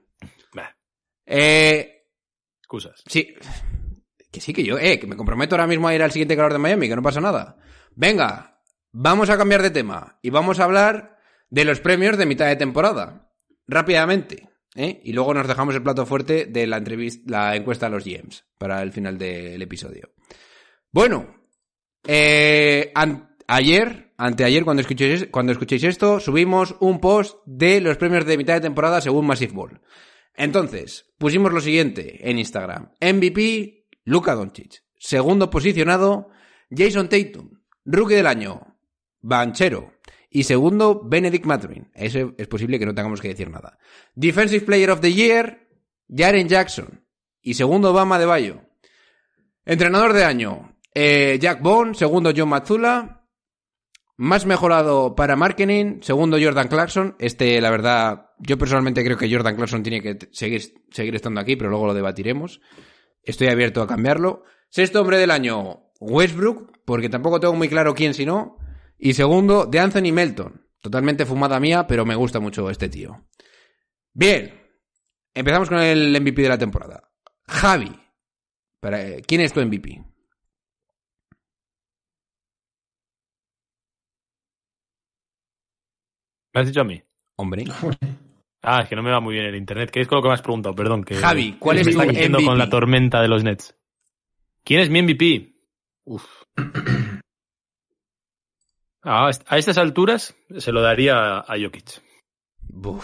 Bah, 0.53 0.75
Eh, 1.25 2.05
excusas. 2.59 3.01
sí. 3.07 3.35
Que 4.31 4.39
sí, 4.39 4.53
que 4.53 4.63
yo, 4.63 4.77
eh, 4.79 4.97
que 4.99 5.07
me 5.07 5.17
comprometo 5.17 5.55
ahora 5.55 5.67
mismo 5.67 5.87
a 5.89 5.93
ir 5.95 6.01
al 6.01 6.11
siguiente 6.11 6.35
calor 6.37 6.53
de 6.53 6.59
Miami, 6.59 6.87
que 6.87 6.95
no 6.95 7.01
pasa 7.01 7.19
nada. 7.19 7.57
Venga, 7.95 8.61
vamos 8.93 9.29
a 9.29 9.37
cambiar 9.37 9.61
de 9.61 9.71
tema 9.71 10.17
y 10.21 10.29
vamos 10.29 10.59
a 10.59 10.63
hablar 10.63 11.17
de 11.49 11.65
los 11.65 11.81
premios 11.81 12.17
de 12.17 12.25
mitad 12.25 12.47
de 12.47 12.55
temporada. 12.55 13.29
Rápidamente. 13.67 14.49
¿eh? 14.75 15.01
Y 15.03 15.11
luego 15.11 15.33
nos 15.33 15.47
dejamos 15.49 15.75
el 15.75 15.83
plato 15.83 16.05
fuerte 16.05 16.45
de 16.45 16.65
la 16.65 16.77
entrevista, 16.77 17.23
la 17.29 17.55
encuesta 17.57 17.87
a 17.87 17.89
los 17.89 18.05
GMs 18.05 18.45
para 18.57 18.81
el 18.81 18.93
final 18.93 19.17
del 19.17 19.61
episodio. 19.61 20.13
Bueno, 20.93 21.35
eh, 22.07 22.91
ayer, 23.51 24.13
anteayer, 24.17 24.63
cuando 24.63 24.81
escuchéis, 24.81 25.27
cuando 25.29 25.51
escuchéis 25.51 25.83
esto, 25.83 26.19
subimos 26.19 26.75
un 26.79 26.99
post 26.99 27.39
de 27.45 27.81
los 27.81 27.97
premios 27.97 28.25
de 28.25 28.37
mitad 28.37 28.53
de 28.53 28.61
temporada 28.61 29.01
según 29.01 29.27
Massive 29.27 29.53
Ball. 29.53 29.81
Entonces, 30.33 31.11
pusimos 31.17 31.51
lo 31.51 31.59
siguiente 31.59 32.29
en 32.29 32.39
Instagram. 32.39 32.93
MVP, 33.01 33.87
Luka 34.05 34.35
Doncic. 34.35 34.83
Segundo 34.97 35.49
posicionado, 35.49 36.29
Jason 36.69 37.09
Tatum. 37.09 37.59
Rookie 37.83 38.15
del 38.15 38.27
año, 38.27 38.77
Banchero. 39.19 39.93
Y 40.29 40.43
segundo, 40.43 41.01
Benedict 41.03 41.45
Mathurin. 41.45 41.91
Eso 41.93 42.33
es 42.37 42.47
posible 42.47 42.79
que 42.79 42.85
no 42.85 42.95
tengamos 42.95 43.19
que 43.19 43.27
decir 43.27 43.49
nada. 43.49 43.77
Defensive 44.15 44.65
Player 44.65 44.91
of 44.91 45.01
the 45.01 45.11
Year, 45.11 45.67
Jaren 46.07 46.47
Jackson. 46.47 47.05
Y 47.41 47.55
segundo, 47.55 47.91
Bama 47.91 48.17
de 48.17 48.25
Bayo. 48.25 48.61
Entrenador 49.65 50.13
de 50.13 50.23
año, 50.23 50.77
eh, 50.93 51.37
Jack 51.41 51.61
Bond. 51.61 51.95
Segundo, 51.95 52.31
John 52.35 52.47
Mazzula. 52.47 53.20
Más 54.21 54.45
mejorado 54.45 55.15
para 55.15 55.35
marketing, 55.35 56.01
segundo 56.01 56.37
Jordan 56.39 56.67
Clarkson. 56.67 57.15
Este, 57.17 57.59
la 57.59 57.71
verdad, 57.71 58.29
yo 58.37 58.55
personalmente 58.55 59.03
creo 59.03 59.17
que 59.17 59.33
Jordan 59.33 59.55
Clarkson 59.55 59.81
tiene 59.81 59.99
que 59.99 60.29
seguir, 60.31 60.61
seguir 60.91 61.15
estando 61.15 61.41
aquí, 61.41 61.55
pero 61.55 61.71
luego 61.71 61.87
lo 61.87 61.95
debatiremos. 61.95 62.61
Estoy 63.23 63.47
abierto 63.47 63.81
a 63.81 63.87
cambiarlo. 63.87 64.43
Sexto 64.69 65.01
hombre 65.01 65.17
del 65.17 65.31
año, 65.31 65.89
Westbrook, 65.99 66.83
porque 66.85 67.09
tampoco 67.09 67.39
tengo 67.39 67.55
muy 67.55 67.67
claro 67.67 67.95
quién 67.95 68.13
si 68.13 68.27
no. 68.27 68.59
Y 68.95 69.15
segundo, 69.15 69.65
de 69.65 69.79
Anthony 69.79 70.13
Melton. 70.13 70.67
Totalmente 70.81 71.25
fumada 71.25 71.59
mía, 71.59 71.87
pero 71.87 72.05
me 72.05 72.13
gusta 72.13 72.39
mucho 72.39 72.69
este 72.69 72.89
tío. 72.89 73.25
Bien. 74.13 74.53
Empezamos 75.33 75.67
con 75.67 75.79
el 75.79 76.11
MVP 76.21 76.43
de 76.43 76.49
la 76.49 76.59
temporada. 76.59 77.09
Javi. 77.47 77.91
¿Quién 79.25 79.41
es 79.41 79.51
tu 79.51 79.61
MVP? 79.61 80.10
¿Me 86.53 86.61
has 86.61 86.67
dicho 86.67 86.81
a 86.81 86.85
mí? 86.85 87.01
Hombre. 87.37 87.65
Ah, 88.63 88.81
es 88.83 88.89
que 88.89 88.95
no 88.95 89.01
me 89.01 89.09
va 89.09 89.19
muy 89.19 89.33
bien 89.33 89.47
el 89.47 89.55
internet. 89.55 89.89
¿Qué 89.89 90.01
es 90.01 90.07
con 90.07 90.17
lo 90.17 90.21
que 90.21 90.27
me 90.27 90.35
has 90.35 90.41
preguntado? 90.43 90.75
Perdón. 90.75 91.03
Que 91.03 91.15
Javi, 91.15 91.53
¿cuál 91.57 91.79
es 91.79 91.87
está 91.87 92.03
tu 92.03 92.09
cayendo 92.13 92.37
MVP? 92.37 92.47
con 92.47 92.59
la 92.59 92.69
tormenta 92.69 93.19
de 93.19 93.27
los 93.27 93.43
Nets. 93.43 93.75
¿Quién 94.63 94.81
es 94.81 94.89
mi 94.91 95.01
MVP? 95.01 95.55
Uf. 96.05 96.23
A, 99.01 99.29
est- 99.31 99.41
a 99.51 99.57
estas 99.57 99.79
alturas 99.79 100.35
se 100.59 100.71
lo 100.71 100.81
daría 100.83 101.39
a 101.39 101.55
Jokic. 101.59 102.03
Buf. 102.61 103.03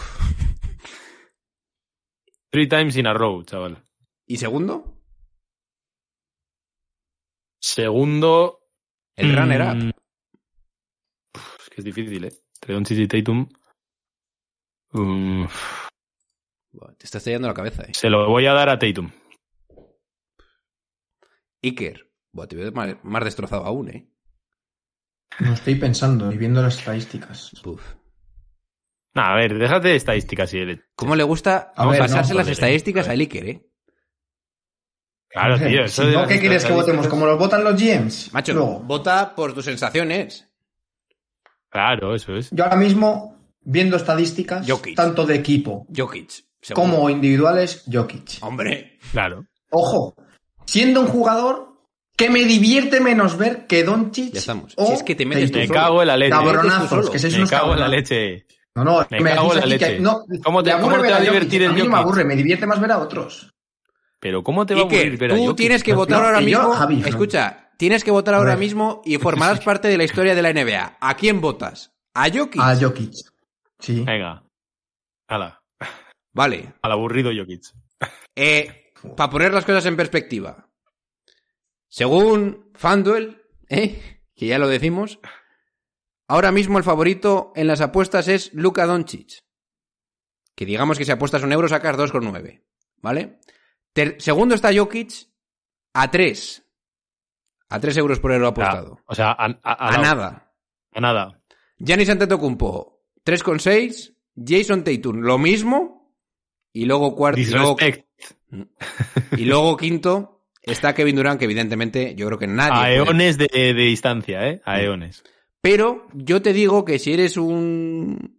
Three 2.52 2.68
times 2.68 2.96
in 2.96 3.08
a 3.08 3.12
row, 3.14 3.42
chaval. 3.42 3.82
¿Y 4.28 4.36
segundo? 4.36 5.02
Segundo. 7.60 8.60
El 9.16 9.36
runner 9.36 9.60
up. 9.62 9.74
mm, 9.74 9.90
uf, 11.34 11.58
Es 11.62 11.68
que 11.70 11.80
es 11.80 11.84
difícil, 11.84 12.24
¿eh? 12.26 12.32
Entre 12.60 12.74
Doncic 12.74 12.98
y 12.98 13.06
Tatum. 13.06 13.48
Te 16.98 17.04
estás 17.04 17.22
tallando 17.22 17.48
la 17.48 17.54
cabeza, 17.54 17.84
eh. 17.84 17.92
se 17.92 18.10
lo 18.10 18.28
voy 18.28 18.46
a 18.46 18.52
dar 18.52 18.68
a 18.68 18.78
Tatum. 18.78 19.10
Iker. 21.62 22.10
Buah, 22.32 22.46
te 22.46 22.56
veo 22.56 22.72
más, 22.72 22.96
más 23.02 23.24
destrozado 23.24 23.64
aún, 23.64 23.90
eh. 23.90 24.10
No 25.40 25.52
estoy 25.52 25.76
pensando 25.76 26.32
y 26.32 26.36
viendo 26.36 26.60
las 26.60 26.78
estadísticas. 26.78 27.52
Nah, 29.14 29.32
a 29.32 29.36
ver, 29.36 29.56
déjate 29.56 29.88
de 29.88 29.96
estadísticas 29.96 30.52
y 30.54 30.58
el... 30.58 30.84
¿Cómo 30.96 31.14
le 31.14 31.22
gusta 31.22 31.72
A 31.76 31.86
ver, 31.86 32.00
pasarse 32.00 32.32
no, 32.32 32.38
las 32.38 32.46
joder, 32.46 32.52
estadísticas 32.52 33.06
joder. 33.06 33.14
al 33.14 33.20
Iker, 33.20 33.48
eh? 33.48 33.66
Claro, 35.28 35.58
tío. 35.58 35.84
Eso 35.84 36.04
Si 36.04 36.10
no, 36.10 36.26
¿qué 36.26 36.40
quieres 36.40 36.64
que 36.64 36.72
votemos? 36.72 37.06
¿Como 37.06 37.26
los 37.26 37.38
votan 37.38 37.62
los 37.62 37.80
GMs? 37.80 38.32
Macho, 38.32 38.52
Luego, 38.54 38.80
vota 38.80 39.34
por 39.34 39.54
tus 39.54 39.64
sensaciones. 39.64 40.47
Claro, 41.70 42.14
eso 42.14 42.34
es. 42.36 42.50
yo 42.50 42.64
ahora 42.64 42.76
mismo, 42.76 43.36
viendo 43.60 43.96
estadísticas, 43.96 44.66
Jokic. 44.68 44.96
tanto 44.96 45.26
de 45.26 45.34
equipo 45.36 45.86
Jokic. 45.94 46.30
como 46.74 47.08
individuales, 47.10 47.84
Jokic. 47.90 48.38
Hombre. 48.40 48.98
Claro. 49.12 49.44
Ojo, 49.70 50.14
siendo 50.64 51.00
un 51.02 51.08
jugador 51.08 51.68
que 52.16 52.30
me 52.30 52.44
divierte 52.44 53.00
menos 53.00 53.36
ver 53.36 53.66
que 53.66 53.84
Doncic 53.84 54.32
Ya 54.32 54.40
estamos. 54.40 54.72
o 54.76 54.86
Si 54.86 54.92
es 54.94 55.02
que 55.02 55.14
te 55.14 55.24
metes. 55.26 55.52
Me 55.52 55.68
cago 55.68 56.00
en 56.02 56.08
la 56.08 56.16
leche. 56.16 56.30
Cabronazos, 56.30 57.10
que 57.10 57.38
Me 57.38 57.46
cago 57.46 57.74
en 57.74 57.80
la 57.80 57.88
leche. 57.88 58.46
No, 58.74 58.84
no, 58.84 59.06
Me 59.10 59.20
me 59.20 59.34
cago 59.34 59.52
en 59.52 59.56
la 59.56 59.62
que 59.64 59.68
leche. 59.68 60.00
no, 60.00 60.24
¿Cómo 60.42 60.62
te- 60.62 60.72
cómo 60.72 60.96
te 61.00 61.10
va 61.10 61.16
a 61.16 61.18
Jokic. 61.18 61.20
divertir 61.30 61.62
el 61.62 61.68
A 61.70 61.72
mí 61.74 61.78
no 61.80 61.84
me 61.84 61.90
Jokic? 61.90 62.02
aburre, 62.04 62.24
me 62.24 62.34
divierte 62.36 62.66
más 62.66 62.80
ver 62.80 62.92
a 62.92 62.98
otros. 62.98 63.54
Pero 64.20 64.42
¿cómo 64.42 64.66
te 64.66 64.74
va 64.74 64.80
a 64.80 64.82
aburrir 64.84 65.16
ver 65.18 65.32
a 65.32 65.34
tú 65.36 65.42
Jokic? 65.42 65.56
tienes 65.56 65.82
que 65.84 65.94
votar 65.94 66.24
ahora 66.24 66.40
mismo. 66.40 66.74
Escucha, 67.04 67.67
tienes 67.78 68.04
que 68.04 68.10
votar 68.10 68.34
ahora 68.34 68.56
mismo 68.56 69.00
y 69.06 69.16
formarás 69.16 69.60
parte 69.64 69.88
de 69.88 69.96
la 69.96 70.04
historia 70.04 70.34
de 70.34 70.42
la 70.42 70.52
NBA. 70.52 70.98
¿A 71.00 71.16
quién 71.16 71.40
votas? 71.40 71.94
¿A 72.12 72.28
Jokic? 72.30 72.60
A 72.60 72.76
Jokic. 72.76 73.14
Sí. 73.78 74.02
Venga. 74.04 74.44
Hala. 75.28 75.62
Vale. 76.32 76.74
Al 76.82 76.92
aburrido 76.92 77.30
Jokic. 77.34 77.62
Eh, 78.36 78.92
para 79.16 79.30
poner 79.30 79.54
las 79.54 79.64
cosas 79.64 79.86
en 79.86 79.96
perspectiva. 79.96 80.68
Según 81.88 82.70
FanDuel, 82.74 83.42
¿eh? 83.68 84.20
que 84.36 84.46
ya 84.46 84.58
lo 84.58 84.68
decimos, 84.68 85.18
ahora 86.28 86.52
mismo 86.52 86.78
el 86.78 86.84
favorito 86.84 87.52
en 87.56 87.66
las 87.66 87.80
apuestas 87.80 88.28
es 88.28 88.52
Luka 88.52 88.86
Doncic. 88.86 89.42
Que 90.54 90.66
digamos 90.66 90.98
que 90.98 91.04
si 91.04 91.12
apuestas 91.12 91.42
un 91.42 91.52
euro 91.52 91.68
sacas 91.68 91.96
2,9. 91.96 92.62
¿Vale? 93.00 93.38
Ter- 93.92 94.20
segundo 94.20 94.54
está 94.54 94.74
Jokic 94.76 95.12
a 95.94 96.10
3. 96.10 96.64
A 97.70 97.80
3 97.80 97.96
euros 97.98 98.18
por 98.20 98.32
euro 98.32 98.48
apostado. 98.48 98.98
O 99.06 99.14
sea, 99.14 99.32
a, 99.32 99.46
a- 99.46 99.58
a- 99.62 99.94
A 99.94 99.98
nada. 100.02 100.52
a 100.92 101.00
nada. 101.00 101.40
Giannis 101.78 102.08
Antetokounmpo 102.10 103.02
3,6. 103.24 104.14
Jason 104.46 104.84
Tatum 104.84 105.20
lo 105.20 105.38
mismo. 105.38 106.14
Y 106.72 106.84
luego 106.86 107.14
cuarto. 107.14 107.40
Y 107.40 107.46
luego, 107.46 107.76
y 109.36 109.44
luego 109.44 109.76
quinto 109.76 110.44
está 110.62 110.94
Kevin 110.94 111.16
Durant, 111.16 111.38
que 111.38 111.44
evidentemente 111.46 112.14
yo 112.14 112.26
creo 112.26 112.38
que 112.38 112.46
nadie. 112.46 112.72
A 112.72 112.80
puede- 112.82 112.96
eones 113.10 113.38
de, 113.38 113.48
de 113.52 113.72
distancia, 113.74 114.48
¿eh? 114.48 114.60
A 114.64 114.80
eones. 114.80 115.24
Pero 115.60 116.06
yo 116.14 116.40
te 116.40 116.52
digo 116.52 116.84
que 116.84 116.98
si 116.98 117.12
eres 117.12 117.36
un 117.36 118.38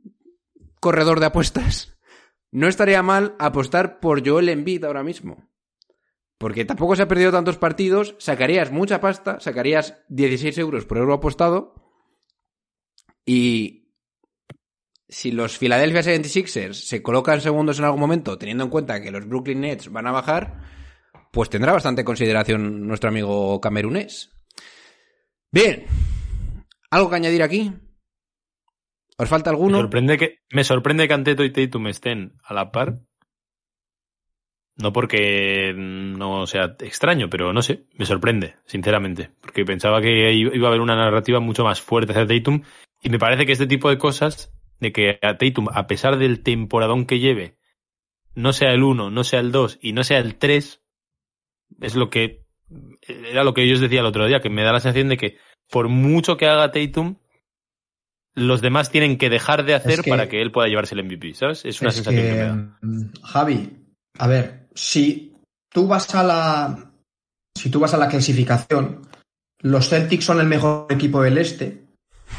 corredor 0.79 1.19
de 1.19 1.25
apuestas, 1.27 1.97
no 2.51 2.67
estaría 2.67 3.03
mal 3.03 3.35
apostar 3.39 3.99
por 3.99 4.25
Joel 4.27 4.49
Embiid 4.49 4.85
ahora 4.85 5.03
mismo. 5.03 5.48
Porque 6.39 6.65
tampoco 6.65 6.95
se 6.95 7.03
ha 7.03 7.07
perdido 7.07 7.31
tantos 7.31 7.57
partidos, 7.57 8.15
sacarías 8.17 8.71
mucha 8.71 8.99
pasta, 8.99 9.39
sacarías 9.39 10.01
16 10.09 10.57
euros 10.57 10.85
por 10.85 10.97
euro 10.97 11.13
apostado. 11.13 11.75
Y 13.23 13.93
si 15.07 15.31
los 15.31 15.59
Philadelphia 15.59 16.01
76ers 16.01 16.73
se 16.73 17.03
colocan 17.03 17.41
segundos 17.41 17.77
en 17.77 17.85
algún 17.85 17.99
momento, 17.99 18.39
teniendo 18.39 18.63
en 18.63 18.71
cuenta 18.71 19.01
que 19.01 19.11
los 19.11 19.27
Brooklyn 19.27 19.61
Nets 19.61 19.91
van 19.91 20.07
a 20.07 20.11
bajar, 20.11 20.63
pues 21.31 21.49
tendrá 21.49 21.73
bastante 21.73 22.03
consideración 22.03 22.87
nuestro 22.87 23.09
amigo 23.09 23.61
camerunés. 23.61 24.31
Bien, 25.51 25.85
¿Algo 26.91 27.09
que 27.09 27.15
añadir 27.15 27.43
aquí? 27.43 27.71
¿Os 29.17 29.29
falta 29.29 29.51
Me 29.51 29.57
alguno? 29.57 29.77
sorprende 29.79 30.17
que, 30.17 30.39
me 30.51 30.63
sorprende 30.63 31.07
que 31.07 31.13
Anteto 31.13 31.43
y 31.43 31.51
Tatum 31.51 31.87
estén 31.87 32.37
a 32.43 32.53
la 32.53 32.71
par. 32.71 33.01
No 34.81 34.93
porque 34.93 35.73
no 35.75 36.47
sea 36.47 36.75
extraño, 36.79 37.29
pero 37.29 37.51
no 37.51 37.61
sé, 37.61 37.83
me 37.97 38.05
sorprende, 38.05 38.55
sinceramente. 38.65 39.29
Porque 39.41 39.65
pensaba 39.65 40.01
que 40.01 40.31
iba 40.33 40.67
a 40.67 40.69
haber 40.69 40.79
una 40.81 40.95
narrativa 40.95 41.39
mucho 41.41 41.65
más 41.65 41.81
fuerte 41.81 42.13
hacia 42.13 42.25
Tatum. 42.25 42.61
Y 43.03 43.09
me 43.09 43.19
parece 43.19 43.45
que 43.45 43.51
este 43.51 43.67
tipo 43.67 43.89
de 43.89 43.97
cosas, 43.97 44.53
de 44.79 44.93
que 44.93 45.19
a 45.21 45.37
Tatum, 45.37 45.67
a 45.73 45.85
pesar 45.87 46.17
del 46.17 46.41
temporadón 46.43 47.05
que 47.05 47.19
lleve, 47.19 47.57
no 48.35 48.53
sea 48.53 48.71
el 48.71 48.83
1, 48.83 49.09
no 49.11 49.23
sea 49.25 49.41
el 49.41 49.51
2 49.51 49.79
y 49.81 49.91
no 49.91 50.03
sea 50.05 50.19
el 50.19 50.35
3, 50.35 50.81
es 51.81 51.95
lo 51.95 52.09
que. 52.09 52.45
Era 53.07 53.43
lo 53.43 53.53
que 53.53 53.67
yo 53.67 53.73
os 53.73 53.81
decía 53.81 53.99
el 53.99 54.05
otro 54.05 54.27
día, 54.27 54.39
que 54.41 54.49
me 54.49 54.63
da 54.63 54.71
la 54.71 54.79
sensación 54.79 55.09
de 55.09 55.17
que 55.17 55.37
por 55.69 55.89
mucho 55.89 56.37
que 56.37 56.47
haga 56.47 56.71
Tatum, 56.71 57.17
los 58.35 58.61
demás 58.61 58.91
tienen 58.91 59.17
que 59.17 59.29
dejar 59.29 59.65
de 59.65 59.73
hacer 59.73 59.91
Es 59.91 60.01
que- 60.01 60.09
para 60.09 60.29
que 60.29 60.41
él 60.41 60.51
pueda 60.51 60.67
llevarse 60.69 60.95
el 60.95 61.01
MVP, 61.03 61.33
¿sabes? 61.33 61.65
Es 61.65 61.81
una 61.81 61.89
Es 61.89 61.95
sensación 61.95 62.23
que, 62.23 62.29
que, 62.29 62.35
me 62.35 62.41
da. 62.43 62.53
mm, 62.81 63.11
Javi, 63.23 63.69
a 64.19 64.27
ver, 64.27 64.58
si 64.79 65.33
tú 65.69 65.87
vas 65.87 66.13
a 66.15 66.23
la. 66.23 66.91
Si 67.55 67.69
tú 67.69 67.81
vas 67.81 67.93
a 67.93 67.97
la 67.97 68.07
clasificación, 68.07 69.01
los 69.61 69.89
Celtics 69.89 70.23
son 70.23 70.39
el 70.39 70.47
mejor 70.47 70.87
equipo 70.89 71.21
del 71.21 71.37
este, 71.37 71.83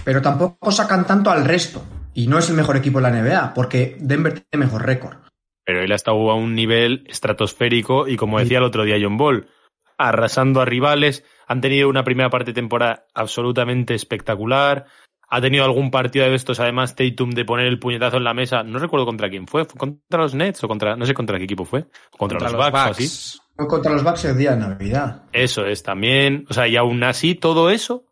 pero 0.05 0.23
tampoco 0.23 0.73
sacan 0.73 1.07
tanto 1.07 1.31
al 1.31 1.45
resto. 1.45 1.85
Y 2.15 2.27
no 2.27 2.39
es 2.39 2.49
el 2.49 2.57
mejor 2.57 2.77
equipo 2.77 3.01
de 3.01 3.11
la 3.11 3.23
NBA, 3.23 3.55
porque 3.55 3.97
Denver 4.01 4.33
tiene 4.33 4.65
mejor 4.65 4.87
récord. 4.87 5.19
Pero 5.65 5.83
él 5.83 5.93
ha 5.93 5.97
estado 5.97 6.31
a 6.31 6.35
un 6.35 6.55
nivel 6.55 7.05
estratosférico 7.07 8.09
y 8.09 8.17
como 8.17 8.41
decía 8.41 8.59
el 8.59 8.65
otro 8.65 8.85
día 8.85 8.97
John 9.01 9.19
Ball, 9.19 9.49
arrasando 9.99 10.61
a 10.61 10.65
rivales, 10.65 11.25
han 11.47 11.61
tenido 11.61 11.89
una 11.89 12.05
primera 12.05 12.31
parte 12.31 12.51
de 12.51 12.55
temporada 12.55 13.07
absolutamente 13.15 13.95
espectacular, 13.95 14.87
ha 15.31 15.41
tenido 15.41 15.65
algún 15.65 15.91
partido 15.91 16.29
de 16.29 16.35
estos, 16.35 16.59
además 16.59 16.97
Tatum, 16.97 17.31
de 17.31 17.45
poner 17.45 17.67
el 17.67 17.79
puñetazo 17.79 18.17
en 18.17 18.25
la 18.25 18.35
mesa, 18.35 18.65
no 18.65 18.81
recuerdo 18.81 19.07
contra 19.07 19.31
quién 19.31 19.47
fue, 19.47 19.65
¿fue 19.65 19.79
contra 19.79 20.21
los 20.21 20.35
Nets 20.35 20.63
o 20.65 20.69
contra, 20.69 20.97
no 20.97 21.07
sé 21.07 21.15
contra 21.15 21.39
qué 21.39 21.45
equipo 21.45 21.65
fue, 21.65 21.87
contra, 22.19 22.41
los, 22.41 22.53
Bucks, 22.53 22.75
o 22.75 22.91
así. 22.91 23.39
Fue 23.55 23.69
contra 23.69 23.93
los 23.93 24.03
Bucks 24.03 24.25
el 24.25 24.37
día 24.37 24.51
de 24.53 24.57
Navidad. 24.57 25.23
Eso 25.33 25.65
es 25.67 25.85
también, 25.85 26.47
o 26.51 26.53
sea, 26.53 26.67
y 26.67 26.77
aún 26.77 27.05
así 27.05 27.37
todo 27.37 27.71
eso 27.71 28.07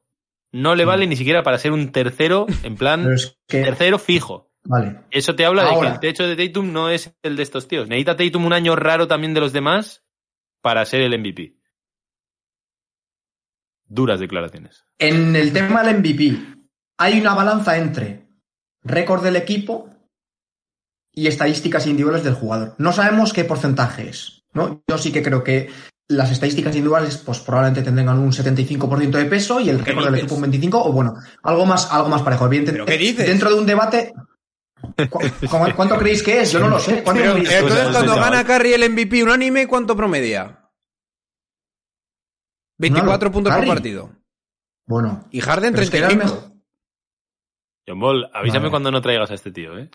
no 0.53 0.77
le 0.77 0.85
vale 0.85 1.07
ni 1.07 1.17
siquiera 1.17 1.43
para 1.43 1.59
ser 1.59 1.73
un 1.73 1.91
tercero, 1.91 2.47
en 2.63 2.77
plan, 2.77 3.03
Pero 3.03 3.15
es 3.15 3.37
que. 3.49 3.63
tercero 3.63 3.99
fijo. 3.99 4.49
Vale. 4.65 5.01
Eso 5.11 5.35
te 5.35 5.45
habla 5.45 5.65
de 5.65 5.81
que 5.81 5.87
el 5.87 6.01
techo 6.01 6.27
de 6.27 6.37
Tatum 6.37 6.73
no 6.73 6.91
es 6.91 7.15
el 7.23 7.37
de 7.37 7.43
estos 7.43 7.69
tíos. 7.69 7.89
Necesita 7.89 8.17
Tatum 8.17 8.45
un 8.45 8.53
año 8.53 8.77
raro 8.77 9.09
también 9.09 9.35
de 9.35 9.41
los 9.41 9.53
demás 9.53 10.05
para 10.61 10.85
ser 10.85 11.01
el 11.01 11.19
MVP. 11.19 11.55
Duras 13.87 14.21
declaraciones. 14.21 14.85
En 14.99 15.35
el 15.35 15.53
tema 15.53 15.83
del 15.83 15.99
MVP, 15.99 16.58
hay 16.99 17.21
una 17.21 17.35
balanza 17.35 17.77
entre 17.79 18.29
récord 18.83 19.23
del 19.23 19.37
equipo 19.37 19.89
y 21.13 21.27
estadísticas 21.27 21.87
individuales 21.87 22.25
del 22.25 22.35
jugador. 22.35 22.75
No 22.79 22.93
sabemos 22.93 23.33
qué 23.33 23.45
porcentaje 23.45 24.09
es. 24.09 24.43
¿no? 24.53 24.83
Yo 24.89 24.99
sí 24.99 25.13
que 25.13 25.23
creo 25.23 25.43
que 25.45 25.71
las 26.09 26.31
estadísticas 26.31 26.75
individuales 26.75 27.19
pues 27.19 27.39
probablemente 27.41 27.83
tendrán 27.83 28.19
un 28.19 28.33
75% 28.33 29.11
de 29.11 29.25
peso 29.27 29.61
y 29.61 29.69
el 29.69 29.79
¿Qué 29.79 29.91
récord 29.91 30.07
del 30.07 30.15
equipo 30.17 30.35
un 30.37 30.45
25% 30.45 30.71
o 30.75 30.93
bueno, 30.93 31.15
algo 31.43 31.67
más, 31.67 31.93
algo 31.93 32.09
más 32.09 32.23
parejo. 32.23 32.47
Evidentemente, 32.47 32.85
¿Pero 32.87 32.99
qué 32.99 33.05
dices? 33.05 33.27
Dentro 33.27 33.51
de 33.51 33.57
un 33.61 33.67
debate, 33.67 34.15
¿cu- 35.11 35.19
cu- 35.19 35.75
¿cuánto 35.77 35.99
creéis 35.99 36.23
que 36.23 36.41
es? 36.41 36.51
Yo 36.53 36.61
no 36.61 36.69
lo 36.69 36.79
sé. 36.79 37.03
¿Cuánto 37.03 37.21
Pero, 37.23 37.35
creéis? 37.35 37.51
entonces, 37.53 37.79
Pues, 37.83 37.93
cuando 37.97 38.13
pues, 38.15 38.25
gana. 38.25 38.45
Curry 38.45 38.73
el 38.73 38.91
MVP 38.91 39.23
unánime, 39.23 39.67
¿cuánto 39.67 39.95
promedia? 39.97 40.71
24 42.79 43.19
Claro, 43.19 43.33
puntos 43.33 43.53
Curry. 43.55 43.67
por 43.67 43.75
partido. 43.77 44.11
Bueno, 44.87 45.27
Y 45.31 45.41
Harden 45.41 45.73
pero 45.73 45.83
es 45.83 45.91
que 45.91 45.99
era 45.99 46.09
el 46.09 46.19
35. 46.19 46.58
John 47.89 47.99
Ball, 48.01 48.29
avísame 48.35 48.61
Vale. 48.65 48.71
cuando 48.71 48.91
no 48.91 49.01
traigas 49.01 49.31
a 49.31 49.35
este 49.35 49.51
tío, 49.51 49.79
¿eh? 49.79 49.89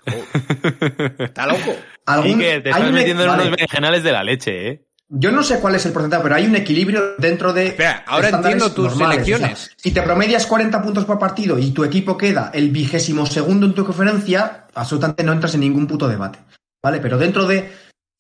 ¿Está 1.19 1.45
loco? 1.45 1.75
Algún- 2.05 2.31
Y 2.31 2.43
que 2.43 2.59
te 2.61 2.69
estás 2.71 2.87
un- 2.87 2.93
metiendo 2.93 3.23
en 3.23 3.29
vale, 3.29 3.43
unos 3.43 3.51
berenjenales 3.55 4.03
de 4.03 4.11
la 4.11 4.23
leche, 4.23 4.67
¿eh? 4.69 4.85
Yo 5.15 5.31
no 5.31 5.43
sé 5.43 5.59
cuál 5.59 5.75
es 5.75 5.85
el 5.85 5.91
porcentaje, 5.91 6.23
pero 6.23 6.35
hay 6.35 6.45
un 6.47 6.55
equilibrio 6.55 7.15
dentro 7.19 7.53
de. 7.53 7.67
Espera, 7.67 8.03
ahora 8.07 8.29
entiendo 8.29 8.71
tus 8.71 8.85
normales. 8.85 9.25
selecciones. 9.25 9.51
O 9.51 9.65
sea, 9.67 9.75
si 9.77 9.91
te 9.91 10.01
promedias 10.01 10.47
40 10.47 10.81
puntos 10.81 11.05
por 11.05 11.19
partido 11.19 11.59
y 11.59 11.71
tu 11.71 11.83
equipo 11.83 12.17
queda 12.17 12.49
el 12.53 12.71
vigésimo 12.71 13.25
segundo 13.27 13.67
en 13.67 13.73
tu 13.73 13.85
conferencia, 13.85 14.65
absolutamente 14.73 15.23
no 15.23 15.33
entras 15.33 15.53
en 15.53 15.59
ningún 15.61 15.85
puto 15.85 16.07
debate. 16.07 16.39
¿Vale? 16.81 16.99
Pero 16.99 17.17
dentro 17.17 17.45
de 17.45 17.71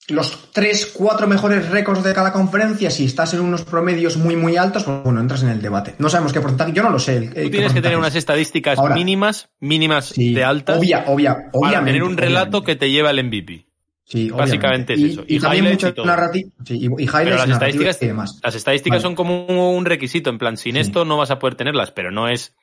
los 0.09 0.51
3, 0.51 0.91
4 0.93 1.27
mejores 1.27 1.69
récords 1.69 2.03
de 2.03 2.13
cada 2.13 2.33
conferencia, 2.33 2.91
si 2.91 3.05
estás 3.05 3.33
en 3.33 3.39
unos 3.39 3.63
promedios 3.63 4.17
muy, 4.17 4.35
muy 4.35 4.57
altos, 4.57 4.83
pues 4.83 5.03
bueno, 5.03 5.21
entras 5.21 5.43
en 5.43 5.49
el 5.49 5.61
debate. 5.61 5.95
No 5.97 6.09
sabemos 6.09 6.33
qué 6.33 6.41
porcentaje, 6.41 6.73
yo 6.73 6.83
no 6.83 6.89
lo 6.89 6.99
sé. 6.99 7.17
el- 7.17 7.23
el- 7.37 7.43
Tú 7.45 7.49
tienes 7.51 7.73
que 7.73 7.81
tener 7.81 7.97
unas 7.97 8.09
es. 8.11 8.17
estadísticas 8.17 8.77
Ahora- 8.79 8.95
mínimas, 8.95 9.49
mínimas 9.59 10.07
Sí, 10.07 10.33
de 10.33 10.43
altas, 10.43 10.77
Obvia, 10.79 11.05
obvia, 11.07 11.33
para 11.35 11.49
obviamente, 11.53 11.91
tener 11.91 12.03
un 12.03 12.17
relato 12.17 12.57
obviamente. 12.57 12.65
que 12.73 12.75
te 12.79 12.91
lleve 12.91 13.09
al 13.09 13.19
MVP. 13.19 13.65
Sí, 14.05 14.29
básicamente 14.29 14.93
obviamente. 14.93 14.93
es 14.95 15.11
eso. 15.13 15.21
Y, 15.25 15.33
Y 15.33 15.37
y 15.37 15.39
también 15.39 15.77
todo. 15.95 16.05
narrativo. 16.05 16.49
Sí, 16.65 16.73
y, 16.75 16.85
y 16.85 16.87
highlights 16.87 17.11
Pero 17.13 17.35
las 17.37 17.47
narrativas 17.47 17.51
estadísticas, 17.51 18.01
y 18.01 18.05
demás. 18.07 18.39
las 18.43 18.55
estadísticas 18.55 18.97
Vale. 18.97 19.01
son 19.03 19.15
como 19.15 19.71
un 19.71 19.85
requisito, 19.85 20.29
en 20.29 20.37
plan, 20.37 20.57
sin 20.57 20.73
Sí. 20.73 20.79
esto 20.81 21.05
no 21.05 21.15
vas 21.17 21.31
a 21.31 21.39
poder 21.39 21.55
tenerlas, 21.55 21.91
pero 21.91 22.11
no 22.11 22.27
es... 22.27 22.53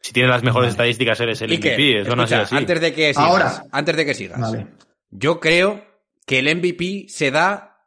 Si 0.00 0.12
tienes 0.14 0.30
las 0.30 0.42
mejores 0.42 0.68
Vale. 0.68 0.70
estadísticas 0.70 1.20
eres 1.20 1.42
el 1.42 1.50
MVP, 1.52 2.00
eso 2.00 2.16
no 2.16 2.22
es 2.22 2.30
escucha, 2.30 2.46
así. 2.46 2.56
antes 2.56 2.80
de 2.80 2.94
que 2.94 3.08
sigas, 3.12 3.18
Ahora. 3.28 3.64
antes 3.72 3.96
de 3.96 4.06
que 4.06 4.14
sigas. 4.14 4.40
Vale. 4.40 4.66
Yo 5.10 5.40
creo 5.40 5.84
que 6.28 6.38
el 6.38 6.54
MVP 6.56 7.06
se 7.08 7.30
da 7.32 7.84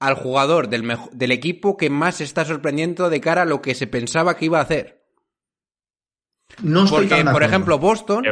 al 0.00 0.14
jugador 0.14 0.68
del, 0.68 1.30
equipo 1.30 1.76
que 1.78 1.88
más 1.88 2.16
se 2.16 2.24
está 2.24 2.44
sorprendiendo 2.44 3.08
de 3.08 3.20
cara 3.20 3.42
a 3.42 3.46
lo 3.46 3.62
que 3.62 3.74
se 3.74 3.86
pensaba 3.86 4.36
que 4.36 4.44
iba 4.46 4.58
a 4.58 4.62
hacer. 4.62 5.06
No 6.62 6.84
estoy 6.84 7.06
Porque, 7.06 7.14
tan 7.16 7.26
de 7.26 7.32
por 7.32 7.42
ejemplo, 7.42 7.78
Boston 7.78 8.24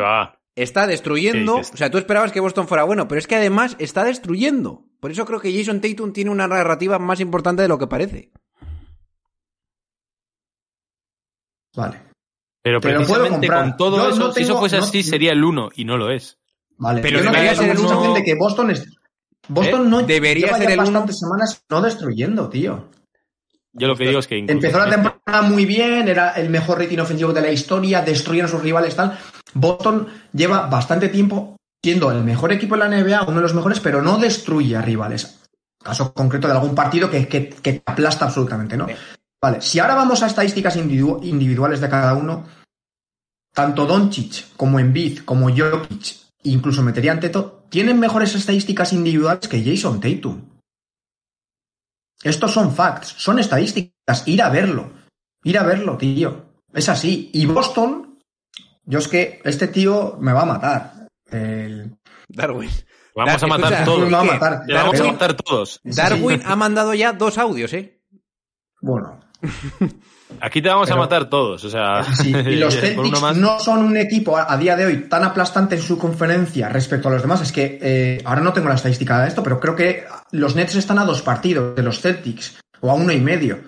está 0.54 0.86
destruyendo. 0.86 1.56
O 1.56 1.64
sea, 1.64 1.90
tú 1.90 1.96
esperabas 1.96 2.32
que 2.32 2.40
Boston 2.40 2.68
fuera 2.68 2.84
bueno, 2.84 3.08
pero 3.08 3.18
es 3.18 3.26
que 3.26 3.36
además 3.36 3.76
está 3.78 4.04
destruyendo. 4.04 4.84
Por 5.00 5.10
eso 5.12 5.24
creo 5.24 5.40
que 5.40 5.56
Jason 5.56 5.80
Tatum 5.80 6.12
tiene 6.12 6.30
una 6.30 6.46
narrativa 6.48 6.98
más 6.98 7.20
importante 7.20 7.62
de 7.62 7.68
lo 7.68 7.78
que 7.78 7.86
parece. 7.86 8.32
Vale. 11.74 12.02
Pero 12.62 12.80
Te 12.80 12.92
lo 12.92 12.98
puedo 13.06 13.22
precisamente 13.24 13.48
con 13.48 13.76
todo 13.76 13.96
Yo 13.96 14.08
eso, 14.10 14.18
no 14.18 14.32
si 14.32 14.42
eso 14.42 14.58
fuese 14.58 14.76
no- 14.78 14.84
así, 14.84 15.02
sería 15.02 15.32
el 15.32 15.42
uno, 15.42 15.70
y 15.74 15.84
no 15.84 15.96
lo 15.96 16.10
es. 16.10 16.38
Vale, 16.76 17.00
Pero 17.00 17.18
yo 17.18 17.24
no 17.24 17.30
debería 17.32 17.52
tengo 17.52 17.62
ser 17.62 17.70
el 17.70 17.74
la 17.76 17.80
sensación 17.80 18.06
uno- 18.10 18.14
de 18.14 18.22
que 18.24 18.34
Boston 18.34 18.70
es... 18.70 18.86
Boston 19.52 19.86
¿Eh? 19.86 19.90
no 19.90 20.02
Debería 20.02 20.46
lleva 20.46 20.58
ser 20.58 20.66
ya 20.68 20.74
el 20.74 20.80
uno- 20.80 20.90
bastantes 20.90 21.18
semanas 21.18 21.62
no 21.68 21.80
destruyendo, 21.80 22.48
tío. 22.48 22.88
Yo 23.74 23.86
lo 23.88 23.96
que 23.96 24.06
digo 24.06 24.18
es 24.20 24.26
que 24.26 24.36
incluso 24.36 24.56
Empezó 24.58 24.78
la 24.78 24.84
este- 24.84 24.96
temporada 24.96 25.42
muy 25.48 25.64
bien, 25.64 26.06
era 26.08 26.32
el 26.32 26.50
mejor 26.50 26.78
rating 26.78 26.98
ofensivo 26.98 27.32
de 27.32 27.40
la 27.40 27.50
historia, 27.50 28.02
destruyeron 28.02 28.48
a 28.48 28.52
sus 28.52 28.62
rivales, 28.62 28.94
tal. 28.94 29.18
Boston 29.54 30.08
lleva 30.32 30.66
bastante 30.66 31.08
tiempo 31.08 31.56
siendo 31.82 32.12
el 32.12 32.22
mejor 32.22 32.52
equipo 32.52 32.74
de 32.76 32.80
la 32.80 32.88
NBA, 32.88 33.22
uno 33.22 33.36
de 33.36 33.42
los 33.42 33.54
mejores, 33.54 33.80
pero 33.80 34.02
no 34.02 34.18
destruye 34.18 34.76
a 34.76 34.82
rivales. 34.82 35.38
Caso 35.82 36.12
concreto 36.12 36.46
de 36.48 36.52
algún 36.54 36.74
partido 36.74 37.10
que, 37.10 37.26
que, 37.26 37.48
que 37.48 37.72
te 37.72 37.82
aplasta 37.86 38.26
absolutamente, 38.26 38.76
¿no? 38.76 38.86
Sí. 38.86 38.94
Vale, 39.40 39.60
si 39.60 39.80
ahora 39.80 39.94
vamos 39.96 40.22
a 40.22 40.26
estadísticas 40.26 40.76
individu- 40.76 41.20
individuales 41.24 41.80
de 41.80 41.88
cada 41.88 42.14
uno, 42.14 42.44
tanto 43.52 43.86
Doncic 43.86 44.54
como 44.56 44.78
Embiid 44.78 45.20
como 45.24 45.48
Jokic, 45.48 46.16
incluso 46.44 46.82
metería 46.82 47.18
Teto, 47.18 47.66
tienen 47.70 47.98
mejores 48.00 48.34
estadísticas 48.34 48.92
individuales 48.92 49.48
que 49.48 49.62
Jason 49.64 50.00
Tatum. 50.00 50.42
Estos 52.22 52.52
son 52.52 52.74
facts, 52.74 53.14
son 53.18 53.38
estadísticas, 53.38 54.26
ir 54.26 54.42
a 54.42 54.48
verlo, 54.48 54.92
ir 55.42 55.58
a 55.58 55.64
verlo, 55.64 55.96
tío. 55.96 56.46
Es 56.72 56.88
así. 56.88 57.30
Y 57.34 57.46
Boston, 57.46 58.18
yo 58.84 58.98
es 59.00 59.08
que 59.08 59.40
este 59.44 59.68
tío 59.68 60.16
me 60.20 60.32
va 60.32 60.42
a 60.42 60.46
matar. 60.46 61.08
El- 61.30 61.96
Darwin. 62.28 62.70
Vamos 63.14 63.32
a 63.32 63.36
Escucha, 63.36 63.58
matar 63.58 63.84
todos. 63.84 64.12
a 64.12 64.24
matar. 64.24 64.66
Te 64.66 64.72
vamos 64.72 65.00
a 65.00 65.04
matar 65.04 65.34
todos. 65.34 65.80
Darwin 65.82 66.42
ha 66.44 66.56
mandado 66.56 66.94
ya 66.94 67.12
dos 67.12 67.38
audios, 67.38 67.72
¿eh? 67.74 68.00
Bueno, 68.80 69.20
Aquí 70.40 70.60
te 70.62 70.68
vamos 70.68 70.88
Pero- 70.88 71.00
a 71.00 71.04
matar 71.04 71.28
todos. 71.30 71.64
O 71.64 71.70
sea, 71.70 72.02
sí, 72.14 72.30
y 72.34 72.56
los 72.56 72.74
Celtics 72.76 73.20
más. 73.20 73.36
no 73.36 73.58
son 73.60 73.84
un 73.84 73.96
equipo 73.96 74.36
a, 74.36 74.52
a 74.52 74.56
día 74.56 74.76
de 74.76 74.86
hoy 74.86 74.96
tan 75.08 75.24
aplastante 75.24 75.74
en 75.76 75.82
su 75.82 75.98
conferencia 75.98 76.68
respecto 76.68 77.08
a 77.08 77.12
los 77.12 77.22
demás. 77.22 77.40
Es 77.42 77.52
que 77.52 77.78
eh, 77.80 78.22
ahora 78.24 78.40
no 78.40 78.52
tengo 78.52 78.68
la 78.68 78.74
estadística 78.74 79.20
de 79.22 79.28
esto, 79.28 79.42
pero 79.42 79.58
creo 79.60 79.76
que 79.76 80.04
los 80.32 80.54
Nets 80.56 80.74
están 80.76 80.98
a 80.98 81.04
dos 81.04 81.22
partidos 81.22 81.74
de 81.76 81.82
los 81.82 82.00
Celtics 82.00 82.58
o 82.80 82.90
a 82.90 82.94
uno 82.94 83.12
y 83.12 83.20
medio. 83.20 83.60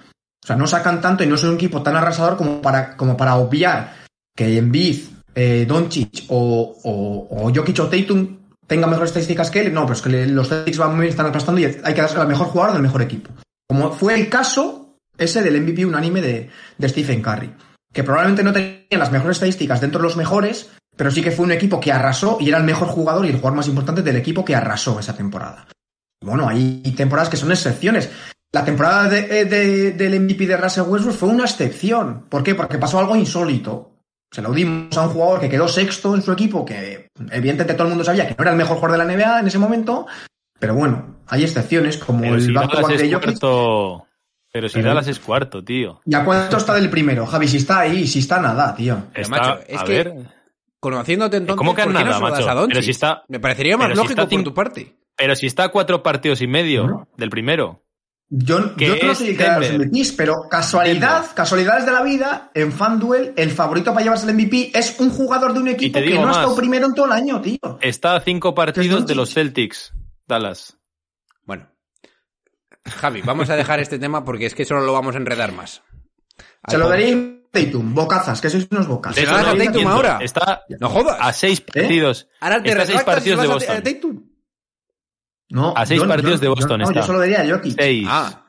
O 0.42 0.46
sea, 0.46 0.56
no 0.56 0.66
sacan 0.66 1.00
tanto 1.00 1.24
y 1.24 1.26
no 1.26 1.36
son 1.36 1.50
un 1.50 1.54
equipo 1.56 1.82
tan 1.82 1.96
arrasador 1.96 2.36
como 2.36 2.60
para, 2.60 2.96
como 2.96 3.16
para 3.16 3.36
obviar 3.36 3.94
que 4.36 4.58
Embiid, 4.58 5.04
eh, 5.34 5.64
Doncic 5.66 6.24
o, 6.28 6.76
o, 6.84 7.28
o 7.46 7.52
Jokic 7.54 7.80
o 7.80 7.86
Tatum 7.88 8.36
tengan 8.66 8.90
mejores 8.90 9.10
estadísticas 9.10 9.50
que 9.50 9.60
él. 9.60 9.72
No, 9.72 9.82
pero 9.82 9.94
es 9.94 10.02
que 10.02 10.10
le- 10.10 10.26
los 10.26 10.48
Celtics 10.48 10.76
van 10.78 10.90
muy 10.90 11.00
bien, 11.02 11.10
están 11.10 11.26
aplastando 11.26 11.60
y 11.60 11.64
hay 11.64 11.94
que 11.94 12.00
darse 12.02 12.18
al 12.18 12.28
mejor 12.28 12.48
jugador 12.48 12.74
del 12.74 12.82
mejor 12.82 13.00
equipo. 13.02 13.30
Como 13.66 13.90
fue 13.92 14.14
el 14.14 14.28
caso 14.28 14.83
ese 15.18 15.42
del 15.42 15.60
MVP 15.60 15.84
unánime 15.86 16.20
de, 16.20 16.50
de 16.78 16.88
Stephen 16.88 17.22
Curry. 17.22 17.52
Que 17.92 18.02
probablemente 18.04 18.42
no 18.42 18.52
tenía 18.52 18.80
las 18.90 19.12
mejores 19.12 19.36
estadísticas 19.36 19.80
dentro 19.80 20.00
de 20.00 20.04
los 20.04 20.16
mejores, 20.16 20.70
pero 20.96 21.10
sí 21.10 21.22
que 21.22 21.30
fue 21.30 21.44
un 21.44 21.52
equipo 21.52 21.78
que 21.80 21.92
arrasó 21.92 22.38
y 22.40 22.48
era 22.48 22.58
el 22.58 22.64
mejor 22.64 22.88
jugador 22.88 23.24
y 23.26 23.28
el 23.30 23.36
jugador 23.36 23.56
más 23.56 23.68
importante 23.68 24.02
del 24.02 24.16
equipo 24.16 24.44
que 24.44 24.54
arrasó 24.56 24.98
esa 24.98 25.16
temporada. 25.16 25.66
Bueno, 26.22 26.48
hay 26.48 26.80
temporadas 26.96 27.28
que 27.28 27.36
son 27.36 27.50
excepciones. 27.52 28.10
La 28.52 28.64
temporada 28.64 29.08
de- 29.08 29.40
eh, 29.40 29.44
de- 29.44 29.92
del 29.92 30.14
MVP 30.14 30.46
de 30.46 30.56
Russell 30.56 30.84
Westbrook 30.88 31.16
fue 31.16 31.28
una 31.28 31.44
excepción. 31.44 32.26
¿Por 32.28 32.42
qué? 32.42 32.54
Porque 32.54 32.78
pasó 32.78 32.98
algo 32.98 33.16
insólito. 33.16 33.90
Se 34.32 34.42
lo 34.42 34.52
dimos 34.52 34.96
a 34.96 35.02
un 35.02 35.10
jugador 35.10 35.40
que 35.40 35.48
quedó 35.48 35.68
sexto 35.68 36.14
en 36.14 36.22
su 36.22 36.32
equipo, 36.32 36.64
que 36.64 37.08
evidentemente 37.30 37.74
todo 37.74 37.84
el 37.84 37.90
mundo 37.90 38.04
sabía 38.04 38.26
que 38.26 38.34
no 38.36 38.42
era 38.42 38.50
el 38.52 38.56
mejor 38.56 38.76
jugador 38.78 38.98
de 38.98 39.04
la 39.04 39.12
NBA 39.12 39.40
en 39.40 39.46
ese 39.46 39.58
momento, 39.58 40.06
pero 40.58 40.74
bueno, 40.74 41.18
hay 41.28 41.44
excepciones 41.44 41.98
como 41.98 42.20
Pero 42.22 42.34
el 42.36 42.42
si 42.42 42.52
back 42.52 42.72
back 42.74 42.88
de 42.88 42.94
es 43.06 43.12
Jokic. 43.14 43.30
Pero 44.54 44.68
si 44.68 44.80
Dallas 44.82 45.08
es 45.08 45.18
cuarto, 45.18 45.64
tío. 45.64 46.00
¿Y 46.06 46.14
a 46.14 46.24
cuánto 46.24 46.58
está 46.58 46.74
del 46.74 46.88
primero, 46.88 47.26
Javi? 47.26 47.48
Si 47.48 47.56
está 47.56 47.80
ahí, 47.80 48.06
si 48.06 48.20
está 48.20 48.40
nada, 48.40 48.72
tío. 48.76 49.02
Pero, 49.12 49.22
Está- 49.24 49.36
macho, 49.36 49.60
es 49.66 49.80
a 49.80 49.84
que- 49.84 49.92
ver, 49.92 50.14
Conociéndote 50.78 51.38
entonces, 51.38 51.56
¿Cómo 51.58 51.74
que 51.74 51.82
¿por 51.82 51.92
qué 51.92 51.98
nada, 52.04 52.20
no 52.20 52.20
macho? 52.20 52.48
a? 52.48 52.66
Pero 52.68 52.82
si 52.82 52.90
está- 52.90 53.24
Me 53.28 53.40
parecería 53.40 53.76
más 53.76 53.86
pero 53.86 53.96
si 53.96 54.02
lógico 54.02 54.20
está 54.20 54.30
por 54.30 54.38
cin- 54.40 54.44
tu 54.44 54.54
parte. 54.54 54.96
pero 55.16 55.34
si 55.34 55.46
está 55.46 55.64
a 55.64 55.68
cuatro 55.70 56.02
partidos 56.04 56.40
y 56.40 56.46
medio 56.46 56.86
No. 56.86 57.08
del 57.16 57.30
primero. 57.30 57.82
Yo, 58.28 58.58
yo 58.58 58.64
no 58.66 58.76
que 58.76 58.88
da 59.34 59.58
los. 59.58 59.70
MVPs, 59.70 60.12
pero 60.12 60.34
casualidad, 60.50 61.16
Denver. 61.20 61.34
casualidades 61.34 61.86
de 61.86 61.92
la 61.92 62.02
vida, 62.02 62.50
en 62.54 62.70
FanDuel, 62.70 63.32
el 63.36 63.50
favorito 63.50 63.92
para 63.92 64.04
llevarse 64.04 64.26
el 64.26 64.34
MVP 64.36 64.70
es 64.78 65.00
un 65.00 65.10
jugador 65.10 65.52
de 65.54 65.60
un 65.60 65.68
equipo 65.68 65.98
que 65.98 66.14
no 66.14 66.28
ha 66.28 66.32
estado 66.32 66.54
primero 66.56 66.86
en 66.86 66.94
todo 66.94 67.06
el 67.06 67.12
año, 67.12 67.40
tío. 67.40 67.58
Está 67.80 68.14
a 68.16 68.20
cinco 68.20 68.54
partidos 68.54 69.06
de 69.06 69.14
los 69.16 69.32
Celtics. 69.34 69.92
Dallas. 70.28 70.76
Javi, 72.84 73.22
vamos 73.22 73.48
a 73.50 73.56
dejar 73.56 73.80
este 73.80 73.98
tema 73.98 74.24
porque 74.24 74.46
es 74.46 74.54
que 74.54 74.64
solo 74.64 74.82
lo 74.82 74.92
vamos 74.92 75.14
a 75.14 75.18
enredar 75.18 75.52
más. 75.52 75.82
Se 76.68 76.78
lo 76.78 76.90
a 76.90 76.96
Tatum, 77.50 77.94
bocazas, 77.94 78.40
que 78.40 78.50
sois 78.50 78.66
unos 78.72 78.88
bocazas. 78.88 79.16
Se 79.16 79.26
lo 79.26 79.32
das 79.36 79.46
a 79.46 79.52
entiendo. 79.52 79.88
ahora. 79.88 80.18
Está 80.20 80.64
No 80.80 80.88
jodas. 80.88 81.18
a 81.20 81.32
seis 81.32 81.60
¿Eh? 81.60 81.72
partidos. 81.82 82.28
Ahora 82.40 82.62
te 82.62 82.70
está 82.70 82.82
a 82.82 82.86
seis 82.86 83.02
partidos 83.04 83.40
de 83.42 83.46
Boston. 83.46 83.76
a 83.76 83.82
Tatum. 83.82 84.30
No, 85.50 85.72
A 85.76 85.86
seis 85.86 86.00
yo- 86.00 86.08
partidos 86.08 86.34
yo- 86.34 86.40
de 86.40 86.48
Boston 86.48 86.70
yo, 86.70 86.76
no, 86.78 86.84
está. 86.84 87.00
yo 87.00 87.06
solo 87.06 87.18
daría 87.20 87.42
a 87.42 87.48
Jokic. 87.48 87.76
Seis. 87.78 88.06
Ah. 88.10 88.46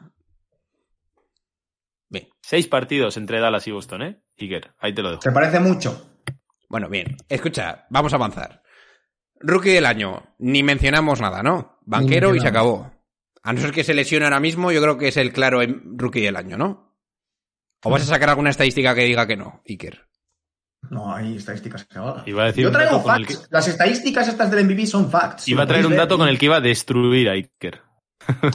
Bien. 2.10 2.30
Seis 2.42 2.68
partidos 2.68 3.18
entre 3.18 3.40
Dallas 3.40 3.68
y 3.68 3.72
Boston, 3.72 4.02
¿eh? 4.02 4.22
Iker, 4.40 4.74
ahí 4.80 4.94
te 4.94 5.02
lo 5.02 5.10
dejo. 5.12 5.20
¿Te 5.22 5.32
parece 5.32 5.60
mucho? 5.60 6.10
Bueno, 6.70 6.90
bien. 6.90 7.16
Escucha, 7.30 7.86
vamos 7.90 8.12
a 8.14 8.16
avanzar. 8.16 8.64
Rookie 9.40 9.72
del 9.72 9.86
año. 9.86 10.36
Ni 10.40 10.64
mencionamos 10.64 11.22
nada, 11.22 11.44
¿no? 11.44 11.80
Banquero 11.86 12.34
y 12.36 12.40
se 12.40 12.48
acabó. 12.48 12.92
A 13.46 13.54
no 13.54 13.62
ser 13.62 13.72
que 13.72 13.84
se 13.84 13.94
lesione 13.94 14.26
ahora 14.26 14.40
mismo, 14.40 14.72
yo 14.72 14.82
creo 14.82 14.98
que 14.98 15.08
es 15.10 15.18
el 15.18 15.32
claro 15.32 15.62
em- 15.62 15.98
rookie 15.98 16.22
del 16.22 16.36
año, 16.36 16.58
¿no? 16.58 16.94
¿O 17.84 17.90
vas 17.92 18.02
a 18.02 18.06
sacar 18.06 18.30
alguna 18.30 18.50
estadística 18.50 18.96
que 18.96 19.04
diga 19.04 19.28
que 19.28 19.38
no, 19.38 19.62
Iker? 19.68 20.08
No, 20.90 21.14
hay 21.14 21.38
estadísticas 21.38 21.86
que 21.86 21.98
hagan. 21.98 22.24
Iba 22.26 22.44
a 22.44 22.46
decir 22.48 22.64
Yo 22.64 22.70
un 22.70 22.74
traigo 22.74 22.92
dato 22.98 23.04
con 23.04 23.16
el 23.16 23.26
facts. 23.26 23.38
que- 23.40 23.48
Las 23.52 23.68
estadísticas 23.68 24.28
estas 24.28 24.52
del 24.52 24.66
MVP 24.66 24.86
son 24.88 25.10
facts. 25.10 25.48
Iba 25.48 25.64
a 25.64 25.68
traer 25.68 25.86
un 25.86 25.96
dato 25.96 26.18
con 26.18 26.28
el 26.28 26.38
que 26.38 26.46
iba 26.46 26.58
a 26.58 26.62
destruir 26.62 27.30
a 27.30 27.34
Iker. 27.34 27.82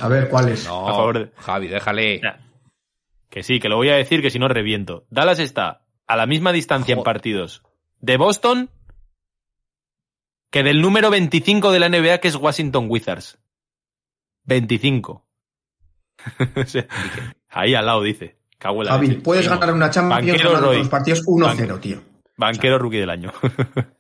A 0.01 0.09
ver, 0.09 0.29
¿cuál 0.29 0.49
es? 0.51 0.65
No, 0.69 0.89
A 0.89 0.93
favor 0.95 1.19
de- 1.19 1.33
Javi, 1.37 1.69
déjale. 1.69 2.21
Que 3.29 3.43
sí, 3.45 3.61
que 3.61 3.69
lo 3.69 3.77
voy 3.77 3.89
a 3.91 3.97
decir, 3.97 4.23
que 4.23 4.31
si 4.31 4.39
no 4.41 4.49
reviento. 4.49 5.07
Dallas 5.11 5.39
está 5.39 5.85
a 6.09 6.17
la 6.17 6.27
misma 6.27 6.53
distancia 6.53 6.95
en 6.95 7.03
partidos 7.05 7.63
de 8.01 8.17
Boston 8.17 8.71
que 10.51 10.65
del 10.65 10.81
número 10.83 11.11
25 11.11 11.71
de 11.71 11.79
la 11.79 11.89
NBA, 11.89 12.19
que 12.19 12.27
es 12.29 12.35
Washington 12.35 12.87
Wizards. 12.89 13.39
25. 14.51 15.27
O 16.57 16.67
sea, 16.67 16.87
Ahí 17.49 17.75
al 17.75 17.87
lado 17.87 18.03
dice. 18.03 18.37
Cago 18.59 18.83
en 18.83 18.87
la 18.89 18.93
Javi, 18.93 19.07
leche. 19.09 19.21
puedes 19.25 19.49
ganar 19.49 19.73
una 19.73 19.89
Champions 19.91 20.43
ganando 20.43 20.67
Roy. 20.67 20.79
los 20.79 20.89
partidos 20.89 21.25
1-0, 21.25 21.43
Banquero. 21.43 21.81
tío. 21.81 22.03
Banquero 22.37 22.79
rookie 22.79 22.99
del 22.99 23.11
año. 23.11 23.33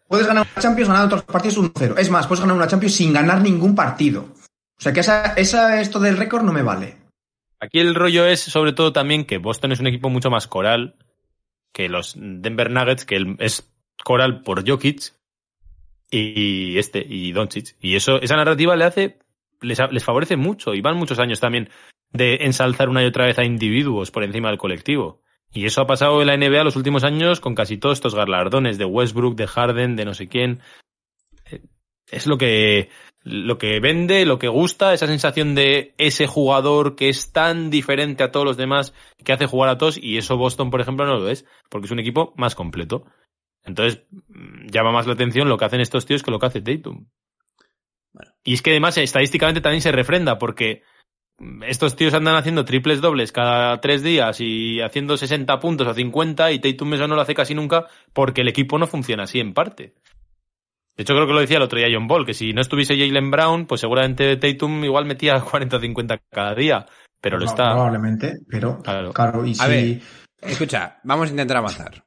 Puedes 0.06 0.26
ganar 0.26 0.46
una 0.52 0.62
Champions 0.62 0.88
ganando 0.88 1.16
los 1.16 1.24
partidos 1.24 1.58
1-0. 1.58 1.98
Es 1.98 2.10
más, 2.10 2.26
puedes 2.26 2.40
ganar 2.40 2.56
una 2.56 2.66
Champions 2.66 2.94
sin 2.94 3.12
ganar 3.12 3.40
ningún 3.40 3.74
partido. 3.74 4.22
O 4.22 4.82
sea 4.82 4.92
que 4.92 5.00
esa, 5.00 5.32
esa 5.34 5.80
esto 5.80 5.98
del 6.00 6.16
récord 6.16 6.42
no 6.42 6.52
me 6.52 6.62
vale. 6.62 6.96
Aquí 7.60 7.78
el 7.80 7.94
rollo 7.94 8.26
es 8.26 8.40
sobre 8.40 8.72
todo 8.72 8.92
también 8.92 9.24
que 9.24 9.38
Boston 9.38 9.72
es 9.72 9.80
un 9.80 9.86
equipo 9.86 10.08
mucho 10.10 10.30
más 10.30 10.46
coral 10.46 10.96
que 11.72 11.88
los 11.88 12.14
Denver 12.16 12.70
Nuggets, 12.70 13.04
que 13.04 13.36
es 13.38 13.70
Coral 14.02 14.42
por 14.42 14.66
Jokic 14.68 15.12
y 16.10 16.78
este, 16.78 17.04
y 17.06 17.32
Doncic. 17.32 17.76
Y 17.80 17.96
eso, 17.96 18.20
esa 18.20 18.36
narrativa 18.36 18.74
le 18.76 18.84
hace, 18.84 19.18
les, 19.60 20.04
favorece 20.04 20.36
mucho 20.36 20.74
y 20.74 20.80
van 20.80 20.96
muchos 20.96 21.18
años 21.18 21.40
también 21.40 21.68
de 22.12 22.38
ensalzar 22.42 22.88
una 22.88 23.02
y 23.02 23.06
otra 23.06 23.26
vez 23.26 23.38
a 23.38 23.44
individuos 23.44 24.10
por 24.10 24.24
encima 24.24 24.48
del 24.48 24.58
colectivo. 24.58 25.22
Y 25.52 25.66
eso 25.66 25.80
ha 25.80 25.86
pasado 25.86 26.20
en 26.20 26.28
la 26.28 26.36
NBA 26.36 26.64
los 26.64 26.76
últimos 26.76 27.04
años 27.04 27.40
con 27.40 27.54
casi 27.54 27.76
todos 27.76 27.98
estos 27.98 28.14
galardones 28.14 28.78
de 28.78 28.84
Westbrook, 28.84 29.36
de 29.36 29.46
Harden, 29.46 29.96
de 29.96 30.04
no 30.04 30.14
sé 30.14 30.28
quién. 30.28 30.60
Eh, 31.50 31.62
Es 32.06 32.26
lo 32.26 32.38
que, 32.38 32.88
lo 33.22 33.58
que 33.58 33.80
vende, 33.80 34.24
lo 34.26 34.38
que 34.38 34.48
gusta, 34.48 34.94
esa 34.94 35.06
sensación 35.06 35.54
de 35.54 35.94
ese 35.98 36.26
jugador 36.26 36.96
que 36.96 37.08
es 37.08 37.32
tan 37.32 37.70
diferente 37.70 38.22
a 38.22 38.30
todos 38.30 38.46
los 38.46 38.56
demás, 38.56 38.94
que 39.24 39.32
hace 39.32 39.46
jugar 39.46 39.70
a 39.70 39.78
todos, 39.78 39.98
y 39.98 40.16
eso 40.16 40.36
Boston, 40.36 40.70
por 40.70 40.80
ejemplo, 40.80 41.06
no 41.06 41.18
lo 41.18 41.28
es, 41.28 41.44
porque 41.68 41.86
es 41.86 41.92
un 41.92 42.00
equipo 42.00 42.32
más 42.36 42.54
completo. 42.54 43.04
Entonces, 43.64 44.04
mm, 44.10 44.68
llama 44.70 44.92
más 44.92 45.06
la 45.06 45.14
atención 45.14 45.48
lo 45.48 45.58
que 45.58 45.64
hacen 45.64 45.80
estos 45.80 46.06
tíos 46.06 46.22
que 46.22 46.30
lo 46.30 46.38
que 46.38 46.46
hace 46.46 46.62
Tatum. 46.62 47.06
Y 48.44 48.54
es 48.54 48.62
que 48.62 48.70
además 48.70 48.96
estadísticamente 48.98 49.60
también 49.60 49.82
se 49.82 49.92
refrenda, 49.92 50.38
porque 50.38 50.82
estos 51.66 51.96
tíos 51.96 52.12
andan 52.14 52.36
haciendo 52.36 52.64
triples 52.64 53.00
dobles 53.00 53.32
cada 53.32 53.80
tres 53.80 54.02
días 54.02 54.40
y 54.40 54.80
haciendo 54.80 55.16
60 55.16 55.58
puntos 55.58 55.86
o 55.86 55.94
50 55.94 56.52
y 56.52 56.58
Tatum 56.58 56.94
eso 56.94 57.08
no 57.08 57.14
lo 57.14 57.22
hace 57.22 57.34
casi 57.34 57.54
nunca 57.54 57.86
porque 58.12 58.42
el 58.42 58.48
equipo 58.48 58.78
no 58.78 58.86
funciona 58.86 59.22
así 59.24 59.40
en 59.40 59.54
parte. 59.54 59.94
De 60.96 61.02
hecho, 61.04 61.14
creo 61.14 61.26
que 61.26 61.32
lo 61.32 61.40
decía 61.40 61.56
el 61.56 61.62
otro 61.62 61.78
día 61.78 61.88
John 61.90 62.06
Ball, 62.08 62.26
que 62.26 62.34
si 62.34 62.52
no 62.52 62.60
estuviese 62.60 62.98
Jalen 62.98 63.30
Brown, 63.30 63.66
pues 63.66 63.80
seguramente 63.80 64.36
Tatum 64.36 64.84
igual 64.84 65.06
metía 65.06 65.40
40 65.50 65.76
o 65.76 65.80
50 65.80 66.18
cada 66.30 66.54
día. 66.54 66.86
Pero 67.22 67.38
lo 67.38 67.44
No, 67.44 67.50
está. 67.50 67.72
Probablemente, 67.72 68.38
pero 68.48 68.78
Claro. 68.82 69.12
claro, 69.12 69.46
y 69.46 69.52
A 69.52 69.54
si... 69.54 69.68
ver. 69.68 70.00
Escucha, 70.42 71.00
vamos 71.04 71.28
a 71.28 71.30
intentar 71.30 71.56
avanzar. 71.58 72.04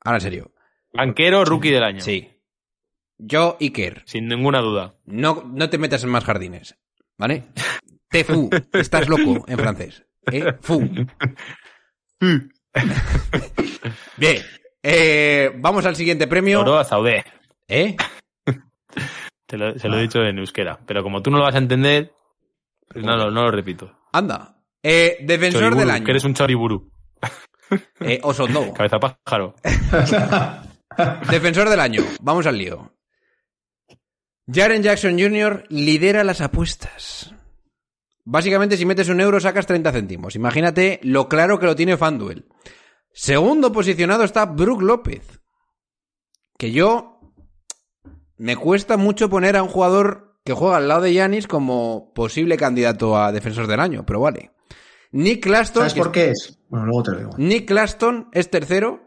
Ahora 0.00 0.18
en 0.18 0.20
serio. 0.20 0.52
Banquero, 0.92 1.44
rookie 1.44 1.70
del 1.70 1.82
año. 1.82 2.00
Sí. 2.00 2.28
Yo, 3.18 3.56
Iker, 3.60 4.02
Sin 4.06 4.28
ninguna 4.28 4.60
duda. 4.60 4.94
no, 5.06 5.42
no 5.52 5.70
te 5.70 5.78
metas 5.78 6.04
en 6.04 6.10
más 6.10 6.24
jardines. 6.24 6.76
¿Vale? 7.18 7.44
Te 8.08 8.22
fu. 8.24 8.48
Estás 8.72 9.08
loco 9.08 9.44
en 9.48 9.58
francés. 9.58 10.04
¿Eh? 10.30 10.52
Fu. 10.60 10.80
Bien. 14.16 14.42
Eh, 14.82 15.52
vamos 15.56 15.84
al 15.86 15.96
siguiente 15.96 16.26
premio. 16.26 16.60
Oro 16.60 16.78
a 16.78 16.84
Zaudé. 16.84 17.24
¿Eh? 17.68 17.96
Te 19.46 19.56
lo- 19.58 19.78
se 19.78 19.88
lo 19.88 19.98
he 19.98 20.02
dicho 20.02 20.20
en 20.22 20.38
euskera. 20.38 20.78
Pero 20.86 21.02
como 21.02 21.22
tú 21.22 21.30
no 21.30 21.38
lo 21.38 21.44
vas 21.44 21.54
a 21.54 21.58
entender, 21.58 22.12
pues 22.88 23.04
no, 23.04 23.16
no, 23.16 23.30
no 23.30 23.42
lo 23.44 23.50
repito. 23.50 23.92
Anda. 24.12 24.62
Eh, 24.82 25.18
defensor 25.22 25.62
Choriburu, 25.62 25.80
del 25.80 25.90
año. 25.90 26.04
Que 26.04 26.10
eres 26.12 26.24
un 26.24 26.34
choriburu. 26.34 26.90
Eh, 28.00 28.20
Osondo. 28.22 28.72
Cabeza 28.72 28.98
pájaro. 29.00 29.54
Defensor 31.30 31.68
del 31.68 31.80
año. 31.80 32.02
Vamos 32.20 32.46
al 32.46 32.56
lío. 32.58 32.92
Jaren 34.52 34.82
Jackson 34.82 35.18
Jr. 35.18 35.64
lidera 35.68 36.22
las 36.24 36.40
apuestas. 36.40 37.34
Básicamente, 38.24 38.76
si 38.76 38.86
metes 38.86 39.08
un 39.08 39.20
euro, 39.20 39.40
sacas 39.40 39.66
30 39.66 39.92
céntimos. 39.92 40.36
Imagínate 40.36 41.00
lo 41.02 41.28
claro 41.28 41.58
que 41.58 41.66
lo 41.66 41.76
tiene 41.76 41.96
FanDuel. 41.96 42.46
Segundo 43.12 43.72
posicionado 43.72 44.24
está 44.24 44.46
Brook 44.46 44.82
López. 44.82 45.40
Que 46.58 46.72
yo. 46.72 47.20
Me 48.36 48.56
cuesta 48.56 48.96
mucho 48.96 49.30
poner 49.30 49.56
a 49.56 49.62
un 49.62 49.68
jugador 49.68 50.38
que 50.44 50.52
juega 50.52 50.76
al 50.76 50.88
lado 50.88 51.02
de 51.02 51.14
Yanis 51.14 51.46
como 51.46 52.12
posible 52.14 52.56
candidato 52.56 53.16
a 53.16 53.32
defensor 53.32 53.66
del 53.66 53.80
año, 53.80 54.04
pero 54.06 54.20
vale. 54.20 54.52
Nick 55.12 55.42
Claston. 55.42 55.88
¿Sabes 55.88 55.94
por 55.94 56.12
qué 56.12 56.30
es? 56.30 56.58
Bueno, 56.68 56.86
luego 56.86 57.02
te 57.02 57.10
lo 57.12 57.18
digo. 57.18 57.30
Nick 57.38 57.66
Claston 57.66 58.28
es 58.32 58.50
tercero, 58.50 59.06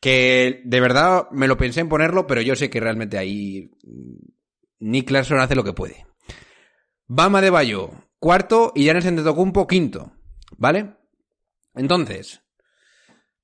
que 0.00 0.62
de 0.64 0.80
verdad 0.80 1.28
me 1.32 1.48
lo 1.48 1.56
pensé 1.56 1.80
en 1.80 1.88
ponerlo, 1.88 2.26
pero 2.26 2.42
yo 2.42 2.54
sé 2.54 2.68
que 2.68 2.80
realmente 2.80 3.16
ahí 3.16 3.70
Nick 4.78 5.08
Claston 5.08 5.40
hace 5.40 5.54
lo 5.54 5.64
que 5.64 5.72
puede. 5.72 6.06
Bama 7.06 7.40
de 7.40 7.50
Bayo, 7.50 7.90
cuarto, 8.18 8.72
y 8.74 8.84
Giannis 8.84 9.06
Antetokounmpo, 9.06 9.66
quinto, 9.66 10.12
¿vale? 10.56 10.96
Entonces, 11.74 12.42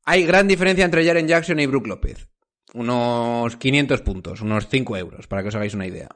hay 0.04 0.24
gran 0.24 0.48
diferencia 0.48 0.84
entre 0.84 1.06
Jaren 1.06 1.28
Jackson 1.28 1.60
y 1.60 1.66
Brook 1.66 1.86
López. 1.86 2.28
Unos 2.74 3.56
500 3.56 4.00
puntos, 4.02 4.40
unos 4.40 4.66
5 4.68 4.96
euros, 4.96 5.26
para 5.26 5.42
que 5.42 5.48
os 5.48 5.54
hagáis 5.54 5.74
una 5.74 5.86
idea. 5.86 6.08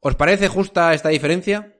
¿Os 0.00 0.16
parece 0.16 0.48
justa 0.48 0.92
esta 0.92 1.08
diferencia? 1.10 1.76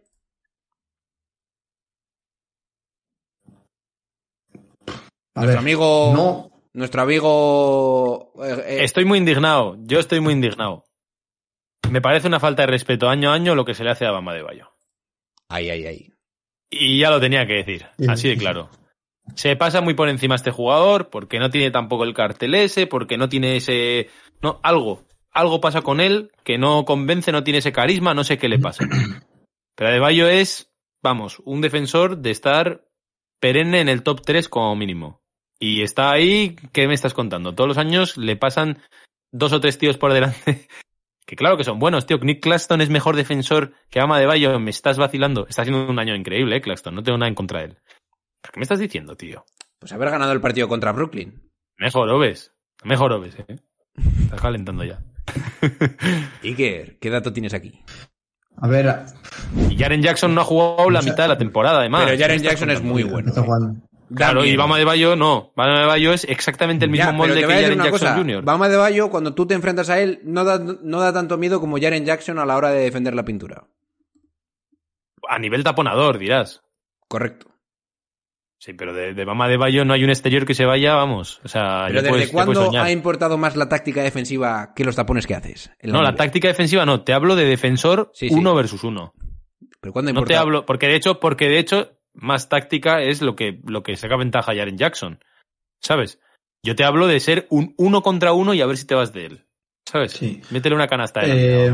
A 5.34 5.40
Nuestro 5.42 5.46
ver, 5.46 5.58
amigo... 5.58 6.12
No, 6.14 6.50
Nuestro 6.72 7.02
amigo... 7.02 8.32
eh, 8.44 8.64
eh, 8.66 8.84
Estoy 8.84 9.04
muy 9.04 9.18
indignado. 9.18 9.76
Yo 9.80 9.98
estoy 9.98 10.20
muy 10.20 10.34
indignado. 10.34 10.84
Me 11.88 12.00
parece 12.00 12.28
una 12.28 12.40
falta 12.40 12.62
de 12.62 12.68
respeto 12.68 13.08
año 13.08 13.30
a 13.30 13.34
año 13.34 13.54
lo 13.54 13.64
que 13.64 13.74
se 13.74 13.84
le 13.84 13.90
hace 13.90 14.06
a 14.06 14.10
Bama 14.10 14.34
de 14.34 14.42
Bayo. 14.42 14.72
Ay, 15.48 15.70
ay, 15.70 15.86
ay. 15.86 16.12
Y 16.70 17.00
ya 17.00 17.10
lo 17.10 17.20
tenía 17.20 17.46
que 17.46 17.54
decir, 17.54 17.86
así 18.08 18.28
de 18.28 18.36
claro. 18.36 18.70
Se 19.34 19.56
pasa 19.56 19.80
muy 19.80 19.94
por 19.94 20.08
encima 20.08 20.36
este 20.36 20.52
jugador 20.52 21.10
porque 21.10 21.38
no 21.38 21.50
tiene 21.50 21.70
tampoco 21.70 22.04
el 22.04 22.14
cartel 22.14 22.54
ese, 22.54 22.86
porque 22.86 23.16
no 23.16 23.28
tiene 23.28 23.56
ese... 23.56 24.08
No, 24.40 24.60
algo. 24.62 25.04
Algo 25.32 25.60
pasa 25.60 25.82
con 25.82 26.00
él 26.00 26.32
que 26.44 26.58
no 26.58 26.84
convence, 26.84 27.32
no 27.32 27.44
tiene 27.44 27.58
ese 27.58 27.72
carisma, 27.72 28.14
no 28.14 28.24
sé 28.24 28.38
qué 28.38 28.48
le 28.48 28.58
pasa. 28.58 28.84
Pero 29.74 29.90
Adebayo 29.90 30.28
es, 30.28 30.72
vamos, 31.02 31.40
un 31.44 31.60
defensor 31.60 32.18
de 32.18 32.30
estar 32.30 32.84
perenne 33.40 33.80
en 33.80 33.88
el 33.88 34.02
top 34.02 34.22
3 34.22 34.48
como 34.48 34.76
mínimo. 34.76 35.22
Y 35.58 35.82
está 35.82 36.10
ahí, 36.10 36.56
¿qué 36.72 36.86
me 36.86 36.94
estás 36.94 37.14
contando? 37.14 37.54
Todos 37.54 37.68
los 37.68 37.78
años 37.78 38.16
le 38.16 38.36
pasan 38.36 38.78
dos 39.32 39.52
o 39.52 39.60
tres 39.60 39.78
tíos 39.78 39.98
por 39.98 40.12
delante. 40.12 40.68
Que 41.30 41.36
claro 41.36 41.56
que 41.56 41.62
son 41.62 41.78
buenos, 41.78 42.06
tío. 42.06 42.18
Nick 42.18 42.42
Claston 42.42 42.80
es 42.80 42.90
mejor 42.90 43.14
defensor 43.14 43.72
que 43.88 44.00
Ama 44.00 44.18
de 44.18 44.26
Bayo. 44.26 44.58
Me 44.58 44.72
estás 44.72 44.98
vacilando. 44.98 45.46
Está 45.46 45.62
haciendo 45.62 45.88
un 45.88 45.96
año 46.00 46.16
increíble, 46.16 46.56
eh, 46.56 46.60
Claston. 46.60 46.92
No 46.92 47.04
tengo 47.04 47.18
nada 47.18 47.28
en 47.28 47.36
contra 47.36 47.60
de 47.60 47.66
él. 47.66 47.78
¿Pero 48.42 48.52
¿Qué 48.52 48.58
me 48.58 48.64
estás 48.64 48.80
diciendo, 48.80 49.16
tío? 49.16 49.44
Pues 49.78 49.92
haber 49.92 50.10
ganado 50.10 50.32
el 50.32 50.40
partido 50.40 50.66
contra 50.66 50.90
Brooklyn. 50.90 51.48
Mejor 51.78 52.08
Oves. 52.08 52.52
Mejor 52.82 53.12
Oves, 53.12 53.36
eh. 53.46 53.60
Estás 54.24 54.40
calentando 54.40 54.82
ya. 54.82 55.04
Iker, 56.42 56.98
¿qué 56.98 57.10
dato 57.10 57.32
tienes 57.32 57.54
aquí? 57.54 57.80
a 58.56 58.66
ver, 58.66 58.92
Y 59.68 59.78
Jaren 59.78 60.02
Jackson 60.02 60.34
no 60.34 60.40
ha 60.40 60.44
jugado 60.44 60.90
la 60.90 61.00
mitad 61.00 61.22
de 61.22 61.28
la 61.28 61.38
temporada, 61.38 61.78
además. 61.78 62.06
Pero 62.06 62.18
Jaren 62.18 62.38
¿Qué 62.38 62.48
me 62.48 62.52
estás 62.54 62.60
Jackson 62.60 62.70
es 62.70 62.82
muy 62.82 63.04
bueno. 63.04 63.32
Claro, 64.14 64.44
y 64.44 64.56
Bama 64.56 64.76
de 64.78 64.84
Bayo 64.84 65.14
no. 65.16 65.52
Bama 65.54 65.80
de 65.80 65.86
Bayo 65.86 66.12
es 66.12 66.24
exactamente 66.24 66.84
el 66.84 66.90
mismo 66.90 67.06
Ya, 67.06 67.12
molde 67.12 67.40
que 67.40 67.46
Jaren 67.46 67.78
Jackson 67.78 67.90
cosa. 67.92 68.16
Jr. 68.16 68.42
Bama 68.44 68.68
de 68.68 68.76
Bayo, 68.76 69.10
cuando 69.10 69.34
tú 69.34 69.46
te 69.46 69.54
enfrentas 69.54 69.88
a 69.90 70.00
él, 70.00 70.20
no 70.24 70.44
da, 70.44 70.58
no 70.58 71.00
da 71.00 71.12
tanto 71.12 71.38
miedo 71.38 71.60
como 71.60 71.78
Jaren 71.80 72.04
Jackson 72.04 72.38
a 72.38 72.44
la 72.46 72.56
hora 72.56 72.70
de 72.70 72.80
defender 72.82 73.14
la 73.14 73.24
pintura. 73.24 73.64
A 75.28 75.38
nivel 75.38 75.62
taponador, 75.62 76.18
dirás. 76.18 76.62
Correcto. 77.08 77.46
Sí, 78.58 78.74
pero 78.74 78.92
de, 78.92 79.14
de 79.14 79.24
Bama 79.24 79.48
de 79.48 79.56
Bayo 79.56 79.86
no 79.86 79.94
hay 79.94 80.04
un 80.04 80.10
exterior 80.10 80.44
que 80.44 80.52
se 80.54 80.66
vaya, 80.66 80.94
vamos. 80.94 81.40
O 81.44 81.48
sea, 81.48 81.84
Pero 81.86 82.02
¿desde 82.02 82.10
puedes, 82.10 82.30
cuándo 82.30 82.70
ha 82.78 82.90
importado 82.90 83.38
más 83.38 83.56
la 83.56 83.70
táctica 83.70 84.02
defensiva 84.02 84.74
que 84.76 84.84
los 84.84 84.96
tapones 84.96 85.26
que 85.26 85.34
haces? 85.34 85.70
No, 85.82 86.02
la 86.02 86.14
táctica 86.14 86.48
defensiva 86.48 86.84
no. 86.84 87.02
Te 87.02 87.14
hablo 87.14 87.36
de 87.36 87.46
defensor 87.46 88.10
Sí, 88.12 88.28
sí. 88.28 88.34
uno 88.34 88.54
versus 88.54 88.84
uno. 88.84 89.14
¿Pero 89.80 89.94
cuándo 89.94 90.10
ha 90.10 90.14
No 90.14 90.24
te 90.24 90.36
hablo, 90.36 90.66
porque 90.66 90.88
de 90.88 90.96
hecho, 90.96 91.20
porque 91.20 91.48
de 91.48 91.58
hecho, 91.58 91.99
más 92.14 92.48
táctica 92.48 93.02
es 93.02 93.22
lo 93.22 93.36
que, 93.36 93.60
lo 93.66 93.82
que 93.82 93.96
saca 93.96 94.16
ventaja 94.16 94.52
a 94.52 94.54
Jaren 94.56 94.78
Jackson. 94.78 95.18
¿Sabes? 95.80 96.18
Yo 96.62 96.76
te 96.76 96.84
hablo 96.84 97.06
de 97.06 97.20
ser 97.20 97.46
un 97.50 97.74
uno 97.78 98.02
contra 98.02 98.32
uno 98.32 98.52
y 98.54 98.60
a 98.60 98.66
ver 98.66 98.76
si 98.76 98.86
te 98.86 98.94
vas 98.94 99.12
de 99.12 99.26
él. 99.26 99.46
¿Sabes? 99.88 100.12
Sí. 100.12 100.42
Métele 100.50 100.74
una 100.74 100.86
canasta 100.88 101.20
de 101.20 101.66
Eh, 101.66 101.68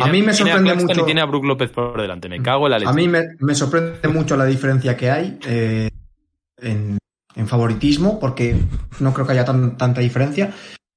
a 0.00 0.06
mí 0.06 0.22
me 0.22 0.32
tiene 0.32 0.34
sorprende 0.34 0.70
Claxton 0.70 0.86
mucho- 0.88 1.00
Y 1.02 1.04
tiene 1.04 1.20
a 1.20 1.26
Brook 1.26 1.44
López 1.44 1.70
por 1.70 2.00
delante. 2.00 2.28
Me 2.28 2.42
cago 2.42 2.66
en 2.66 2.70
la 2.72 2.78
leche. 2.78 2.90
A 2.90 2.94
mí 2.94 3.06
me, 3.06 3.22
me 3.38 3.54
sorprende 3.54 4.08
mucho 4.08 4.36
la 4.36 4.46
diferencia 4.46 4.96
que 4.96 5.10
hay 5.10 5.38
eh, 5.46 5.90
en, 6.58 6.98
en 7.36 7.48
favoritismo, 7.48 8.18
porque 8.18 8.56
no 9.00 9.12
creo 9.12 9.26
que 9.26 9.32
haya 9.32 9.44
tan- 9.44 9.76
tanta 9.76 10.00
diferencia. 10.00 10.52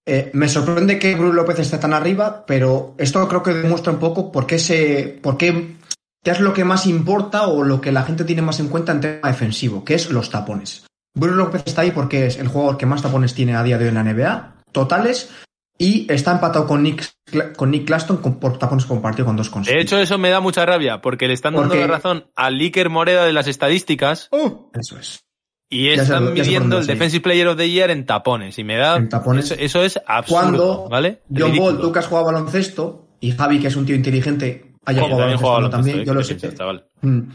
Eh, 0.05 0.31
me 0.33 0.47
sorprende 0.47 0.97
que 0.97 1.15
Bruce 1.15 1.35
López 1.35 1.59
esté 1.59 1.77
tan 1.79 1.93
arriba, 1.93 2.45
pero 2.47 2.95
esto 2.97 3.27
creo 3.27 3.43
que 3.43 3.53
demuestra 3.53 3.91
un 3.91 3.99
poco 3.99 4.31
por 4.31 4.47
qué 4.47 4.57
se. 4.57 5.19
por 5.21 5.37
qué, 5.37 5.75
qué 6.23 6.31
es 6.31 6.39
lo 6.39 6.53
que 6.53 6.63
más 6.65 6.85
importa 6.85 7.47
o 7.47 7.63
lo 7.63 7.79
que 7.81 7.91
la 7.91 8.03
gente 8.03 8.23
tiene 8.23 8.41
más 8.41 8.59
en 8.59 8.67
cuenta 8.69 8.91
en 8.91 9.01
tema 9.01 9.27
defensivo, 9.27 9.83
que 9.83 9.93
es 9.95 10.09
los 10.09 10.29
tapones. 10.29 10.85
Bruce 11.15 11.35
López 11.35 11.63
está 11.65 11.81
ahí 11.81 11.91
porque 11.91 12.27
es 12.27 12.37
el 12.37 12.47
jugador 12.47 12.77
que 12.77 12.85
más 12.85 13.01
tapones 13.01 13.33
tiene 13.33 13.55
a 13.55 13.63
día 13.63 13.77
de 13.77 13.85
hoy 13.85 13.89
en 13.89 13.95
la 13.95 14.03
NBA, 14.03 14.55
totales, 14.71 15.29
y 15.79 16.11
está 16.11 16.31
empatado 16.33 16.65
con 16.67 16.81
Nick, 16.83 17.07
con 17.55 17.71
Nick 17.71 17.85
Claston 17.85 18.17
con- 18.17 18.39
por 18.39 18.57
tapones 18.57 18.85
compartido 18.85 19.25
con 19.25 19.35
dos 19.35 19.49
con 19.49 19.63
De 19.63 19.79
hecho, 19.79 19.97
eso 19.99 20.17
me 20.17 20.29
da 20.29 20.39
mucha 20.39 20.65
rabia, 20.65 21.01
porque 21.01 21.27
le 21.27 21.33
están 21.33 21.53
dando 21.53 21.69
Porque- 21.69 21.81
la 21.81 21.87
razón 21.87 22.25
al 22.35 22.59
Iker 22.59 22.89
Moreda 22.89 23.25
de 23.25 23.33
las 23.33 23.47
estadísticas 23.47 24.29
Eso 24.73 24.97
es. 24.97 25.23
y 25.69 25.89
están 25.89 26.25
por 26.25 26.33
midiendo 26.33 26.77
el 26.77 26.83
a. 26.83 26.87
Defensive 26.87 27.21
Player 27.21 27.47
of 27.47 27.57
the 27.57 27.69
Year 27.69 27.91
en 27.91 28.05
tapones. 28.05 28.57
Y 28.57 28.63
me 28.63 28.77
da. 28.77 28.97
En 28.97 29.07
tapones. 29.09 29.45
Eso, 29.51 29.55
eso 29.59 29.83
es 29.83 29.99
absurdo, 30.07 30.39
Cuando 30.41 30.89
¿vale? 30.89 31.21
John. 31.35 31.55
Ball, 31.57 31.79
tú 31.79 31.91
que 31.91 31.99
has 31.99 32.07
jugado 32.07 32.25
baloncesto, 32.27 33.07
y 33.19 33.31
Javi, 33.31 33.59
que 33.59 33.67
es 33.67 33.75
un 33.75 33.85
tío 33.85 33.95
inteligente, 33.95 34.73
haya 34.87 35.03
Sí, 35.03 35.09
yo 35.09 35.15
jugado 35.15 35.17
también 35.17 35.33
he 35.33 35.37
jugado 35.37 35.53
baloncesto 35.55 35.77
también, 35.77 36.05
yo 36.05 36.13
lo 36.13 36.21
¿Qué 36.21 36.83
sé. 37.01 37.07
Mm. 37.07 37.31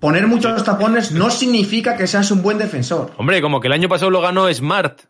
Poner 0.00 0.26
muchos 0.26 0.64
tapones 0.64 1.12
no 1.12 1.30
significa 1.30 1.96
que 1.96 2.06
seas 2.06 2.30
un 2.30 2.42
buen 2.42 2.58
defensor. 2.58 3.12
Hombre, 3.18 3.40
como 3.42 3.60
que 3.60 3.68
el 3.68 3.74
año 3.74 3.88
pasado 3.88 4.10
lo 4.10 4.20
ganó 4.20 4.52
Smart. 4.52 5.02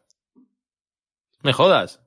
Me 1.43 1.53
jodas. 1.53 2.01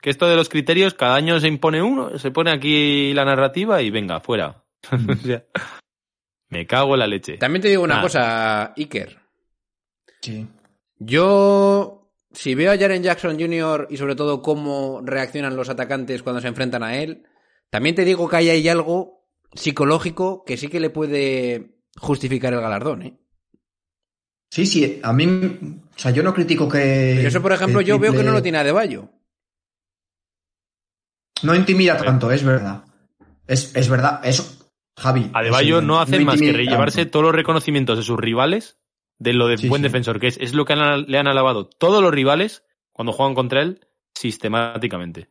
Que 0.00 0.10
esto 0.10 0.26
de 0.26 0.34
los 0.34 0.48
criterios, 0.48 0.94
cada 0.94 1.14
año 1.14 1.38
se 1.38 1.46
impone 1.46 1.82
uno, 1.82 2.18
se 2.18 2.30
pone 2.30 2.50
aquí 2.50 3.14
la 3.14 3.24
narrativa 3.24 3.80
y 3.82 3.90
venga, 3.90 4.20
fuera. 4.20 4.64
O 4.90 5.14
sea, 5.14 5.44
me 6.48 6.66
cago 6.66 6.94
en 6.94 7.00
la 7.00 7.06
leche. 7.06 7.38
También 7.38 7.62
te 7.62 7.68
digo 7.68 7.82
una 7.82 7.94
Nada. 7.94 8.02
cosa, 8.02 8.72
Iker. 8.76 9.18
Sí. 10.20 10.48
Yo, 10.98 12.10
si 12.32 12.54
veo 12.54 12.72
a 12.72 12.78
Jaren 12.78 13.02
Jackson 13.02 13.38
Jr. 13.38 13.86
y 13.90 13.96
sobre 13.96 14.16
todo 14.16 14.42
cómo 14.42 15.00
reaccionan 15.04 15.54
los 15.54 15.68
atacantes 15.68 16.22
cuando 16.22 16.40
se 16.40 16.48
enfrentan 16.48 16.82
a 16.82 16.96
él, 16.96 17.24
también 17.72 17.94
te 17.94 18.04
digo 18.04 18.28
que 18.28 18.36
ahí 18.36 18.50
hay 18.50 18.68
algo 18.68 19.24
psicológico 19.54 20.44
que 20.44 20.58
sí 20.58 20.68
que 20.68 20.78
le 20.78 20.90
puede 20.90 21.78
justificar 21.96 22.52
el 22.52 22.60
galardón, 22.60 23.02
¿eh? 23.02 23.18
Sí, 24.50 24.66
sí, 24.66 25.00
a 25.02 25.14
mí, 25.14 25.24
o 25.24 25.98
sea, 25.98 26.10
yo 26.10 26.22
no 26.22 26.34
critico 26.34 26.68
que... 26.68 27.14
Pero 27.16 27.28
eso, 27.28 27.40
por 27.40 27.52
ejemplo, 27.52 27.80
yo 27.80 27.98
veo 27.98 28.12
que 28.12 28.22
no 28.22 28.32
lo 28.32 28.42
tiene 28.42 28.58
Adebayo. 28.58 29.08
No 31.42 31.54
intimida 31.54 31.96
tanto, 31.96 32.30
es 32.30 32.44
verdad. 32.44 32.84
Es, 33.46 33.74
es 33.74 33.88
verdad, 33.88 34.20
eso, 34.24 34.70
Javi. 34.96 35.30
Adebayo 35.32 35.78
es 35.78 35.84
no 35.84 36.00
hace 36.00 36.20
más 36.20 36.38
que 36.38 36.52
llevarse 36.52 36.98
tanto. 36.98 37.10
todos 37.12 37.24
los 37.24 37.34
reconocimientos 37.34 37.96
de 37.98 38.04
sus 38.04 38.18
rivales 38.18 38.78
de 39.18 39.32
lo 39.32 39.48
de 39.48 39.56
Sí, 39.56 39.68
buen 39.68 39.80
sí. 39.80 39.84
defensor 39.84 40.20
que 40.20 40.28
es. 40.28 40.36
Es 40.38 40.52
lo 40.52 40.64
que 40.66 40.74
han- 40.74 41.06
le 41.08 41.18
han 41.18 41.26
alabado 41.28 41.66
todos 41.68 42.02
los 42.02 42.12
rivales 42.12 42.62
cuando 42.92 43.12
juegan 43.12 43.34
contra 43.34 43.62
él 43.62 43.80
sistemáticamente. 44.14 45.30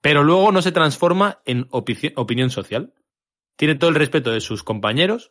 Pero 0.00 0.22
luego 0.22 0.52
no 0.52 0.62
se 0.62 0.72
transforma 0.72 1.40
en 1.44 1.66
opinión 1.70 2.50
social. 2.50 2.94
Tiene 3.56 3.74
todo 3.74 3.90
el 3.90 3.96
respeto 3.96 4.30
de 4.30 4.40
sus 4.40 4.62
compañeros, 4.62 5.30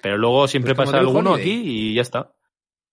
pero 0.00 0.16
luego 0.16 0.48
siempre 0.48 0.74
Pues 0.74 0.86
pasa 0.86 0.98
alguno 0.98 1.32
Holiday. 1.32 1.52
aquí 1.52 1.62
y 1.90 1.94
ya 1.94 2.02
está. 2.02 2.32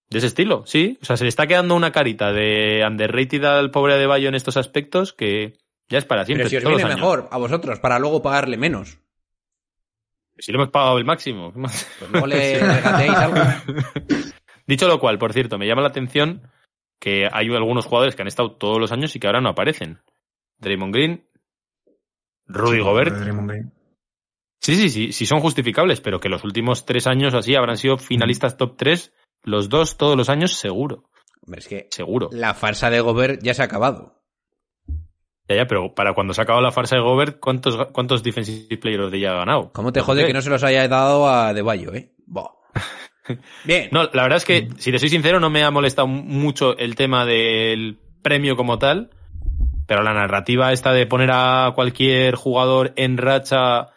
De 0.09 0.17
ese 0.17 0.27
estilo, 0.27 0.63
sí. 0.65 0.99
O 1.01 1.05
sea, 1.05 1.15
se 1.15 1.23
le 1.23 1.29
está 1.29 1.47
quedando 1.47 1.73
una 1.75 1.93
carita 1.93 2.33
de 2.33 2.83
underrated 2.85 3.45
al 3.45 3.71
pobre 3.71 3.93
Adebayo 3.93 4.27
en 4.27 4.35
estos 4.35 4.57
aspectos 4.57 5.13
que 5.13 5.53
ya 5.87 5.97
es 5.99 6.05
para 6.05 6.25
siempre. 6.25 6.43
Pero 6.43 6.49
si 6.49 6.57
os 6.57 6.63
todos 6.63 6.75
viene 6.75 6.91
años. 6.91 6.99
mejor 7.01 7.29
a 7.31 7.37
vosotros, 7.37 7.79
para 7.79 7.97
luego 7.97 8.21
pagarle 8.21 8.57
menos. 8.57 8.97
Si 10.37 10.51
le 10.51 10.57
hemos 10.57 10.69
pagado 10.69 10.97
el 10.97 11.05
máximo. 11.05 11.53
Pues 11.53 12.11
luego 12.11 12.27
le 12.27 12.55
algo. 12.61 13.37
Dicho 14.67 14.87
lo 14.87 14.99
cual, 14.99 15.17
por 15.17 15.31
cierto, 15.31 15.57
me 15.57 15.65
llama 15.67 15.81
la 15.81 15.89
atención 15.89 16.41
que 16.99 17.27
hay 17.31 17.47
algunos 17.55 17.85
jugadores 17.85 18.15
que 18.15 18.21
han 18.21 18.27
estado 18.27 18.51
todos 18.51 18.79
los 18.79 18.91
años 18.91 19.15
y 19.15 19.19
que 19.19 19.27
ahora 19.27 19.39
no 19.41 19.49
aparecen. 19.49 19.99
Draymond 20.61 20.93
Green, 20.93 21.27
Rudy 22.47 22.77
Sí, 22.77 22.83
Gobert. 22.83 23.19
Green. 23.19 23.73
Sí, 24.61 24.75
sí, 24.75 24.89
sí, 24.89 25.11
sí 25.11 25.25
son 25.25 25.39
justificables, 25.39 26.01
pero 26.01 26.19
que 26.19 26.29
los 26.29 26.43
últimos 26.43 26.85
tres 26.85 27.07
años 27.07 27.33
así 27.33 27.55
habrán 27.55 27.77
sido 27.77 27.97
finalistas 27.97 28.57
top 28.57 28.75
3, 28.77 29.13
los 29.43 29.69
dos 29.69 29.97
todos 29.97 30.15
los 30.15 30.29
años 30.29 30.53
seguro, 30.53 31.09
Hombre, 31.43 31.59
es 31.61 31.67
que 31.67 31.87
seguro. 31.89 32.29
la 32.31 32.53
farsa 32.53 32.89
de 32.91 33.01
Gobert 33.01 33.41
ya 33.41 33.53
se 33.55 33.63
ha 33.63 33.65
acabado. 33.65 34.21
Ya, 35.49 35.55
ya, 35.55 35.65
pero 35.67 35.95
para 35.95 36.13
cuando 36.13 36.33
se 36.33 36.41
ha 36.41 36.43
acabado 36.43 36.63
la 36.63 36.71
farsa 36.71 36.95
de 36.95 37.01
Gobert, 37.01 37.39
¿cuántos, 37.39 37.87
cuántos 37.87 38.21
Defensive 38.21 38.77
Player 38.77 39.01
of 39.01 39.11
the 39.11 39.19
Year 39.19 39.33
ha 39.33 39.39
ganado? 39.39 39.71
¿Cómo 39.73 39.91
te 39.91 40.01
jode 40.01 40.25
que 40.27 40.33
no 40.33 40.41
se 40.43 40.51
los 40.51 40.63
haya 40.63 40.87
dado 40.87 41.27
a 41.27 41.49
Adebayo, 41.49 41.93
eh? 41.95 42.13
Buah. 42.27 42.51
Bien. 43.65 43.89
No, 43.91 44.03
la 44.13 44.23
verdad 44.23 44.37
es 44.37 44.45
que, 44.45 44.69
si 44.77 44.91
te 44.91 44.99
soy 44.99 45.09
sincero, 45.09 45.39
no 45.39 45.49
me 45.49 45.63
ha 45.63 45.71
molestado 45.71 46.07
mucho 46.07 46.77
el 46.77 46.95
tema 46.95 47.25
del 47.25 47.99
premio 48.21 48.55
como 48.55 48.77
tal, 48.77 49.09
pero 49.91 50.03
la 50.03 50.13
narrativa 50.13 50.71
esta 50.71 50.93
de 50.93 51.05
poner 51.05 51.31
a 51.33 51.73
cualquier 51.75 52.35
jugador 52.35 52.93
en 52.95 53.17
racha, 53.17 53.87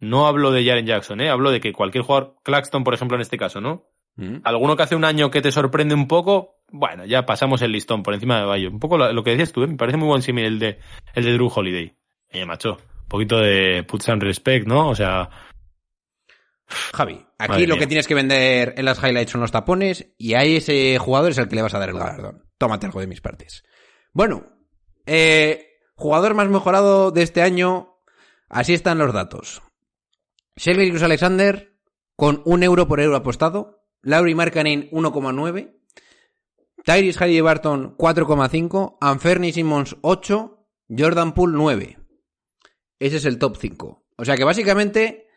no 0.00 0.26
hablo 0.26 0.50
de 0.50 0.64
Jaren 0.66 0.84
Jackson, 0.84 1.20
¿eh? 1.20 1.30
hablo 1.30 1.52
de 1.52 1.60
que 1.60 1.72
cualquier 1.72 2.02
jugador, 2.02 2.34
Claxton, 2.42 2.82
por 2.82 2.92
ejemplo, 2.92 3.16
en 3.16 3.20
este 3.20 3.38
caso, 3.38 3.60
¿no? 3.60 3.84
Mm. 4.16 4.38
Alguno 4.42 4.74
que 4.74 4.82
hace 4.82 4.96
un 4.96 5.04
año 5.04 5.30
que 5.30 5.40
te 5.40 5.52
sorprende 5.52 5.94
un 5.94 6.08
poco, 6.08 6.56
bueno, 6.72 7.04
ya 7.04 7.24
pasamos 7.24 7.62
el 7.62 7.70
listón 7.70 8.02
por 8.02 8.14
encima 8.14 8.40
de 8.40 8.46
Bayo. 8.46 8.68
Un 8.68 8.80
poco 8.80 8.98
lo, 8.98 9.12
lo 9.12 9.22
que 9.22 9.30
decías 9.30 9.52
tú, 9.52 9.62
¿eh? 9.62 9.68
me 9.68 9.76
parece 9.76 9.96
muy 9.96 10.08
buen 10.08 10.22
símil 10.22 10.44
el 10.44 10.58
de, 10.58 10.80
el 11.14 11.24
de 11.24 11.32
Drew 11.34 11.52
Holiday. 11.54 11.94
Eh, 12.30 12.44
macho, 12.44 12.72
un 12.72 13.08
poquito 13.08 13.38
de 13.38 13.84
put 13.84 14.02
some 14.02 14.18
respect, 14.18 14.66
¿no? 14.66 14.88
O 14.88 14.96
sea, 14.96 15.30
Javi, 16.66 17.24
aquí 17.38 17.52
Madre 17.52 17.66
lo 17.68 17.74
mía. 17.76 17.82
que 17.82 17.86
tienes 17.86 18.08
que 18.08 18.16
vender 18.16 18.74
en 18.76 18.84
las 18.84 18.98
highlights 19.00 19.30
son 19.30 19.42
los 19.42 19.52
tapones 19.52 20.12
y 20.18 20.34
ahí 20.34 20.56
ese 20.56 20.98
jugador 20.98 21.30
es 21.30 21.38
el 21.38 21.46
que 21.46 21.54
le 21.54 21.62
vas 21.62 21.74
a 21.74 21.78
dar 21.78 21.90
el 21.90 21.98
galardón. 21.98 22.42
Tómate 22.58 22.86
algo 22.86 22.98
de 22.98 23.06
mis 23.06 23.20
partes. 23.20 23.62
Bueno, 24.12 24.57
eh, 25.10 25.80
jugador 25.94 26.34
más 26.34 26.48
mejorado 26.48 27.10
de 27.10 27.22
este 27.22 27.40
año, 27.40 27.96
así 28.50 28.74
están 28.74 28.98
los 28.98 29.14
datos. 29.14 29.62
Shea 30.56 30.74
Gilgeous 30.74 31.02
Alexander 31.02 31.74
con 32.14 32.42
un 32.44 32.62
euro 32.62 32.86
por 32.86 33.00
euro 33.00 33.16
apostado, 33.16 33.86
Lauri 34.02 34.34
Markkanen 34.34 34.90
1,9, 34.90 35.80
Tyrese 36.84 37.18
Halliburton 37.18 37.96
4,5, 37.96 38.98
Anferni 39.00 39.52
Simmons 39.52 39.96
8, 40.02 40.68
Jordan 40.90 41.32
Poole 41.32 41.56
9. 41.56 41.98
Ese 42.98 43.16
es 43.16 43.24
el 43.24 43.38
top 43.38 43.56
5. 43.56 44.04
O 44.16 44.24
sea 44.26 44.36
que 44.36 44.44
básicamente 44.44 45.28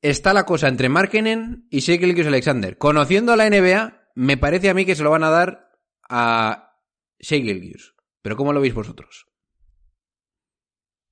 está 0.00 0.32
la 0.32 0.44
cosa 0.44 0.66
entre 0.66 0.88
Markenen 0.88 1.68
y 1.70 1.78
Shea 1.78 1.98
Gilgeous 1.98 2.26
Alexander. 2.26 2.76
Conociendo 2.76 3.32
a 3.32 3.36
la 3.36 3.48
NBA, 3.48 4.08
me 4.16 4.36
parece 4.36 4.68
a 4.68 4.74
mí 4.74 4.84
que 4.84 4.96
se 4.96 5.04
lo 5.04 5.10
van 5.10 5.22
a 5.22 5.30
dar 5.30 5.70
a 6.08 6.76
Shea 7.20 7.40
Gilgeous. 7.40 7.91
Pero 8.22 8.36
¿cómo 8.36 8.52
lo 8.52 8.60
veis 8.60 8.74
vosotros? 8.74 9.26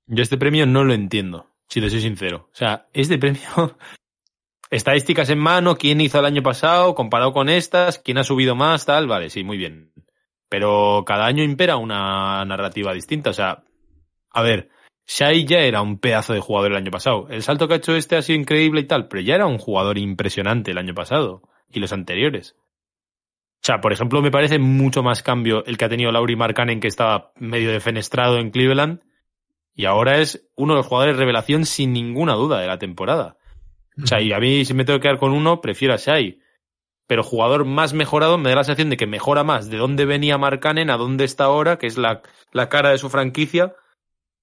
Yo 0.06 0.22
este 0.22 0.38
premio 0.38 0.66
no 0.66 0.84
lo 0.84 0.94
entiendo, 0.94 1.46
si 1.68 1.80
te 1.80 1.90
soy 1.90 2.00
sincero. 2.00 2.48
O 2.52 2.56
sea, 2.56 2.88
este 2.92 3.18
premio, 3.18 3.76
estadísticas 4.70 5.30
en 5.30 5.38
mano, 5.38 5.76
quién 5.76 6.00
hizo 6.00 6.18
el 6.18 6.24
año 6.24 6.42
pasado, 6.42 6.94
comparado 6.94 7.32
con 7.32 7.48
estas, 7.48 7.98
quién 7.98 8.18
ha 8.18 8.24
subido 8.24 8.54
más, 8.54 8.86
tal, 8.86 9.06
vale, 9.06 9.30
sí, 9.30 9.44
muy 9.44 9.56
bien. 9.56 9.92
Pero 10.48 11.04
cada 11.06 11.26
año 11.26 11.44
impera 11.44 11.76
una 11.76 12.44
narrativa 12.44 12.92
distinta. 12.92 13.30
O 13.30 13.34
sea, 13.34 13.62
a 14.30 14.42
ver, 14.42 14.70
Shai 15.06 15.44
ya 15.44 15.58
era 15.58 15.82
un 15.82 15.98
pedazo 15.98 16.32
de 16.32 16.40
jugador 16.40 16.72
el 16.72 16.78
año 16.78 16.90
pasado. 16.90 17.28
El 17.30 17.42
salto 17.42 17.66
que 17.66 17.74
ha 17.74 17.78
hecho 17.78 17.94
este 17.94 18.16
ha 18.16 18.22
sido 18.22 18.40
increíble 18.40 18.80
y 18.80 18.84
tal, 18.84 19.08
pero 19.08 19.22
ya 19.22 19.34
era 19.34 19.46
un 19.46 19.58
jugador 19.58 19.98
impresionante 19.98 20.70
el 20.70 20.78
año 20.78 20.94
pasado 20.94 21.42
y 21.68 21.80
los 21.80 21.92
anteriores. 21.92 22.56
O 23.62 23.62
sea, 23.62 23.80
por 23.82 23.92
ejemplo, 23.92 24.22
me 24.22 24.30
parece 24.30 24.58
mucho 24.58 25.02
más 25.02 25.22
cambio 25.22 25.64
el 25.66 25.76
que 25.76 25.84
ha 25.84 25.88
tenido 25.90 26.10
Lauri 26.12 26.34
Markkanen, 26.34 26.80
que 26.80 26.88
estaba 26.88 27.32
medio 27.36 27.70
defenestrado 27.70 28.38
en 28.38 28.50
Cleveland, 28.50 29.00
y 29.74 29.84
ahora 29.84 30.18
es 30.18 30.48
uno 30.56 30.72
de 30.72 30.78
los 30.78 30.86
jugadores 30.86 31.18
revelación 31.18 31.66
sin 31.66 31.92
ninguna 31.92 32.34
duda 32.34 32.58
de 32.58 32.66
la 32.66 32.78
temporada. 32.78 33.36
O 34.02 34.06
sea, 34.06 34.20
y 34.20 34.32
a 34.32 34.38
mí 34.38 34.64
si 34.64 34.72
me 34.72 34.84
tengo 34.84 34.98
que 34.98 35.04
quedar 35.04 35.18
con 35.18 35.32
uno, 35.32 35.60
prefiero 35.60 35.92
a 35.92 35.98
Shai. 35.98 36.40
Pero 37.06 37.22
jugador 37.22 37.64
más 37.66 37.92
mejorado 37.92 38.38
me 38.38 38.50
da 38.50 38.56
la 38.56 38.64
sensación 38.64 38.88
de 38.88 38.96
que 38.96 39.06
mejora 39.06 39.44
más 39.44 39.68
de 39.68 39.76
dónde 39.76 40.06
venía 40.06 40.38
Markkanen 40.38 40.90
a 40.90 40.96
dónde 40.96 41.24
está 41.24 41.44
ahora, 41.44 41.76
que 41.76 41.86
es 41.86 41.98
la, 41.98 42.22
la 42.52 42.68
cara 42.68 42.90
de 42.90 42.98
su 42.98 43.10
franquicia, 43.10 43.74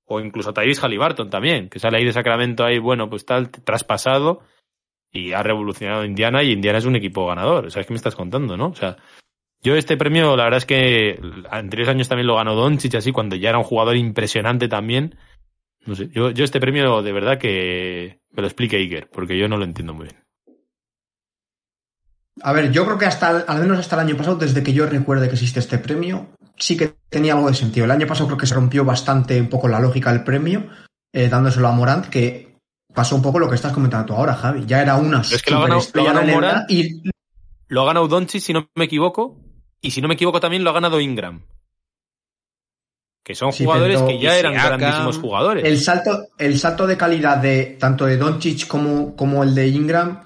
o 0.06 0.20
incluso 0.20 0.54
Tyrese 0.54 0.82
Halliburton 0.82 1.30
también, 1.30 1.70
que 1.70 1.80
sale 1.80 1.98
ahí 1.98 2.06
de 2.06 2.14
Sacramento 2.14 2.64
ahí, 2.64 2.78
bueno, 2.78 3.10
pues 3.10 3.26
tal, 3.26 3.50
traspasado, 3.50 4.42
y 5.18 5.34
ha 5.34 5.44
revolucionado 5.44 6.06
Indiana, 6.06 6.44
y 6.44 6.52
Indiana 6.52 6.80
es 6.80 6.86
un 6.86 6.96
equipo 6.96 7.28
ganador. 7.28 7.66
O 7.66 7.70
sea, 7.70 7.82
es 7.82 7.88
que 7.88 7.94
me 7.94 7.98
estás 7.98 8.16
contando, 8.16 8.58
¿no? 8.58 8.68
O 8.68 8.76
sea, 8.76 8.98
yo 9.62 9.76
este 9.76 9.98
premio, 9.98 10.36
la 10.36 10.46
verdad 10.46 10.60
es 10.60 10.66
que 10.66 11.20
anteriores 11.50 11.90
años 11.90 12.08
también 12.08 12.28
lo 12.28 12.36
ganó 12.36 12.56
Doncic, 12.56 12.96
así, 12.96 13.12
cuando 13.12 13.36
ya 13.36 13.50
era 13.50 13.58
un 13.58 13.64
jugador 13.64 13.96
impresionante 13.96 14.68
también. 14.68 15.16
No 15.86 15.96
sé, 15.96 16.10
yo, 16.10 16.32
yo 16.32 16.44
este 16.44 16.60
premio 16.60 17.02
de 17.02 17.12
verdad 17.12 17.38
que 17.38 18.20
me 18.32 18.42
lo 18.42 18.48
explique 18.48 18.78
Iker, 18.78 19.10
porque 19.10 19.38
yo 19.38 19.48
no 19.48 19.58
lo 19.58 19.66
entiendo 19.66 19.94
muy 19.94 20.08
bien. 20.08 20.18
A 22.44 22.54
ver, 22.54 22.72
yo 22.72 22.86
creo 22.86 22.98
que 22.98 23.06
hasta, 23.06 23.40
al 23.40 23.62
menos 23.62 23.80
hasta 23.80 23.96
el 23.96 24.08
año 24.08 24.18
pasado, 24.18 24.36
desde 24.36 24.62
que 24.62 24.74
yo 24.74 24.86
recuerde 24.86 25.28
que 25.28 25.34
existe 25.34 25.60
este 25.60 25.80
premio, 25.80 26.28
sí 26.56 26.78
que 26.78 26.94
tenía 27.10 27.34
algo 27.34 27.48
de 27.48 27.56
sentido. 27.56 27.86
El 27.86 27.92
año 27.92 28.06
pasado 28.06 28.28
creo 28.28 28.38
que 28.38 28.46
se 28.46 28.56
rompió 28.56 28.86
bastante 28.86 29.40
un 29.42 29.50
poco 29.50 29.68
la 29.68 29.80
lógica 29.80 30.12
del 30.12 30.24
premio, 30.24 30.68
eh, 31.14 31.30
dándoselo 31.30 31.68
a 31.68 31.72
Morant, 31.72 32.08
que 32.08 32.47
pasó 32.98 33.16
un 33.16 33.22
poco 33.22 33.38
lo 33.38 33.48
que 33.48 33.54
estás 33.54 33.72
comentando 33.72 34.08
tú 34.08 34.14
ahora, 34.16 34.34
Javi. 34.34 34.66
Ya 34.66 34.82
era 34.82 34.96
una 34.96 35.22
es 35.22 35.44
que 35.44 35.52
lo 35.52 35.58
ha 35.60 35.68
ganado- 35.68 35.82
lo 35.94 36.48
ha 36.48 36.66
y 36.68 37.04
Lo 37.68 37.84
ha 37.84 37.86
ganado 37.86 38.08
Doncic, 38.08 38.42
si 38.42 38.54
no 38.54 38.68
me 38.76 38.86
equivoco, 38.86 39.38
y 39.82 39.92
si 39.92 40.02
no 40.02 40.08
me 40.08 40.16
equivoco 40.16 40.40
también 40.40 40.64
lo 40.64 40.72
ha 40.72 40.74
ganado 40.74 41.00
Ingram. 41.00 41.46
Que 43.24 43.36
son 43.36 43.52
Sí, 43.52 43.66
jugadores 43.66 44.02
que 44.02 44.20
ya 44.20 44.38
eran 44.38 44.54
Siakam, 44.54 44.80
grandísimos 44.80 45.18
jugadores. 45.20 45.64
el 45.66 45.80
salto, 45.80 46.28
el 46.38 46.58
salto 46.58 46.88
de 46.88 46.98
calidad 46.98 47.38
de 47.38 47.78
tanto 47.80 48.06
de 48.06 48.18
Doncic 48.18 48.68
como, 48.68 49.16
como 49.16 49.44
el 49.44 49.54
de 49.54 49.68
Ingram 49.68 50.24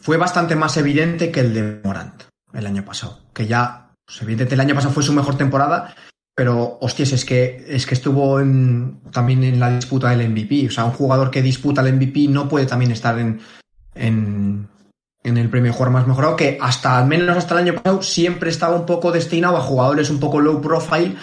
fue 0.00 0.16
bastante 0.16 0.54
más 0.56 0.76
evidente 0.76 1.30
que 1.30 1.40
el 1.40 1.54
de 1.54 1.80
Morant 1.84 2.24
el 2.52 2.66
año 2.66 2.84
pasado. 2.84 3.20
Que 3.32 3.46
ya, 3.46 3.94
pues, 4.04 4.20
evidentemente 4.22 4.54
el 4.56 4.60
año 4.60 4.74
pasado 4.74 4.92
fue 4.92 5.02
su 5.04 5.12
mejor 5.12 5.38
temporada, 5.38 5.94
pero 6.42 6.76
hostias, 6.80 7.12
es 7.12 7.24
que, 7.24 7.64
es 7.68 7.86
que 7.86 7.94
estuvo 7.94 8.40
en, 8.40 8.98
también 9.12 9.44
en 9.44 9.60
la 9.60 9.70
disputa 9.70 10.10
del 10.10 10.28
MVP. 10.28 10.66
O 10.66 10.70
sea, 10.72 10.84
un 10.84 10.90
jugador 10.90 11.30
que 11.30 11.40
disputa 11.40 11.82
el 11.82 11.94
MVP 11.94 12.26
no 12.28 12.48
puede 12.48 12.66
también 12.66 12.90
estar 12.90 13.16
en, 13.16 13.38
en, 13.94 14.66
en 15.22 15.36
el 15.36 15.48
premio 15.48 15.72
jugador 15.72 15.92
más 15.92 16.06
mejorado, 16.08 16.34
que 16.34 16.58
hasta 16.60 16.98
al 16.98 17.06
menos 17.06 17.36
hasta 17.36 17.54
el 17.54 17.68
año 17.68 17.74
pasado 17.80 18.02
siempre 18.02 18.50
estaba 18.50 18.74
un 18.74 18.86
poco 18.86 19.12
destinado 19.12 19.56
a 19.56 19.60
jugadores 19.60 20.10
un 20.10 20.18
poco 20.18 20.40
low 20.40 20.60
profile 20.60 21.14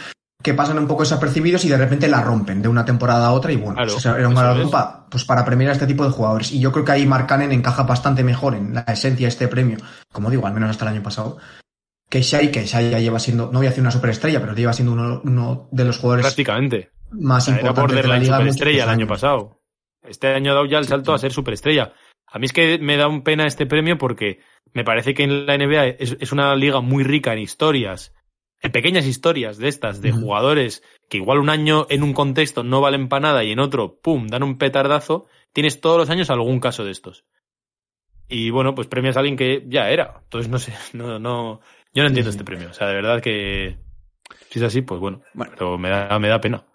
que 0.41 0.53
pasan 0.53 0.79
un 0.79 0.87
poco 0.87 1.03
desapercibidos 1.03 1.65
y 1.65 1.67
de 1.69 1.75
repente 1.75 2.07
la 2.07 2.21
rompen 2.21 2.61
de 2.61 2.69
una 2.69 2.85
temporada 2.85 3.27
a 3.27 3.33
otra 3.33 3.51
y 3.51 3.57
bueno, 3.57 3.73
Claro, 3.75 3.91
era 4.17 4.25
un 4.27 4.33
eso 4.33 4.41
galardón 4.41 4.65
es. 4.67 4.71
pa- 4.71 5.05
pues 5.09 5.25
para 5.25 5.43
premiar 5.43 5.71
a 5.71 5.73
este 5.73 5.85
tipo 5.85 6.05
de 6.05 6.11
jugadores. 6.11 6.53
Y 6.53 6.61
yo 6.61 6.71
creo 6.71 6.85
que 6.85 6.93
ahí 6.93 7.05
Mark 7.05 7.27
Cannon 7.27 7.51
encaja 7.51 7.83
bastante 7.83 8.23
mejor 8.23 8.55
en 8.55 8.73
la 8.73 8.81
esencia 8.87 9.25
de 9.25 9.29
este 9.31 9.49
premio, 9.49 9.79
como 10.13 10.29
digo, 10.29 10.47
al 10.47 10.53
menos 10.53 10.69
hasta 10.69 10.85
el 10.85 10.93
año 10.93 11.03
pasado, 11.03 11.37
que 12.09 12.21
Shai, 12.21 12.51
que 12.51 12.65
Shai 12.65 12.89
ya 12.89 12.99
lleva 12.99 13.19
siendo, 13.19 13.45
no 13.51 13.59
voy 13.59 13.67
a 13.67 13.69
decir 13.69 13.81
una 13.81 13.91
superestrella, 13.91 14.39
pero 14.41 14.55
lleva 14.55 14.73
siendo 14.73 14.93
uno, 14.93 15.21
uno 15.23 15.69
de 15.71 15.85
los 15.85 15.97
jugadores 15.97 16.25
Prácticamente. 16.25 16.91
más 17.11 17.47
O 17.47 17.51
sea, 17.51 17.59
importantes 17.59 18.01
de 18.01 18.07
la 18.07 18.17
liga. 18.17 18.37
superestrella 18.37 18.83
el 18.83 18.89
año 18.89 19.05
años. 19.05 19.09
pasado. 19.09 19.61
Este 20.03 20.27
año 20.27 20.51
ha 20.51 20.55
dado 20.55 20.65
ya 20.65 20.79
el 20.79 20.85
salto 20.87 21.13
a 21.13 21.17
ser 21.19 21.31
superestrella. 21.31 21.93
A 22.25 22.39
mí 22.39 22.45
es 22.45 22.53
que 22.53 22.79
me 22.79 22.97
da 22.97 23.07
un 23.07 23.23
pena 23.23 23.45
este 23.45 23.65
premio 23.65 23.97
porque 23.97 24.39
me 24.73 24.83
parece 24.83 25.13
que 25.13 25.23
en 25.23 25.45
la 25.45 25.57
NBA 25.57 25.85
es, 25.99 26.17
es 26.19 26.31
una 26.31 26.55
liga 26.55 26.81
muy 26.81 27.03
rica 27.03 27.33
en 27.33 27.39
historias, 27.39 28.13
en 28.61 28.71
pequeñas 28.71 29.05
historias 29.05 29.57
de 29.57 29.67
estas, 29.67 30.01
de 30.01 30.11
jugadores 30.11 30.83
que 31.09 31.17
igual 31.17 31.39
un 31.39 31.49
año 31.49 31.87
en 31.89 32.03
un 32.03 32.13
contexto 32.13 32.63
no 32.63 32.81
valen 32.81 33.07
para 33.07 33.21
nada 33.21 33.43
y 33.43 33.51
en 33.51 33.59
otro, 33.59 33.99
pum, 33.99 34.27
dan 34.27 34.43
un 34.43 34.57
petardazo. 34.57 35.27
Tienes 35.53 35.81
todos 35.81 35.97
los 35.97 36.09
años 36.09 36.29
algún 36.29 36.59
caso 36.59 36.83
de 36.85 36.91
estos. 36.91 37.25
Y 38.27 38.51
bueno, 38.51 38.75
pues 38.75 38.87
premias 38.87 39.17
a 39.17 39.21
alguien 39.21 39.37
que 39.37 39.63
ya 39.67 39.89
era. 39.89 40.19
Entonces 40.23 40.51
no 40.51 40.59
sé, 40.59 40.73
no, 40.93 41.17
no, 41.19 41.61
yo 41.93 42.03
no 42.03 42.07
entiendo 42.09 42.31
Sí, 42.31 42.37
este 42.37 42.43
premio. 42.45 42.69
O 42.69 42.73
sea, 42.73 42.87
de 42.87 42.93
verdad 42.95 43.21
que 43.21 43.77
si 44.49 44.59
es 44.59 44.65
así, 44.65 44.81
pues 44.81 44.99
bueno, 44.99 45.21
Bueno. 45.33 45.51
pero 45.57 45.77
me 45.77 45.89
da, 45.89 46.17
me 46.19 46.27
da 46.29 46.39
pena. 46.41 46.65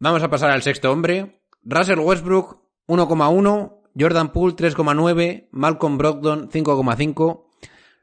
Vamos 0.00 0.22
a 0.22 0.30
pasar 0.30 0.50
al 0.50 0.62
sexto 0.62 0.90
hombre. 0.92 1.42
Russell 1.62 1.98
Westbrook, 1.98 2.60
1,1. 2.86 3.80
Jordan 3.98 4.32
Poole, 4.32 4.54
3,9. 4.56 5.48
Malcolm 5.52 5.98
Brogdon, 5.98 6.50
5,5. 6.50 7.46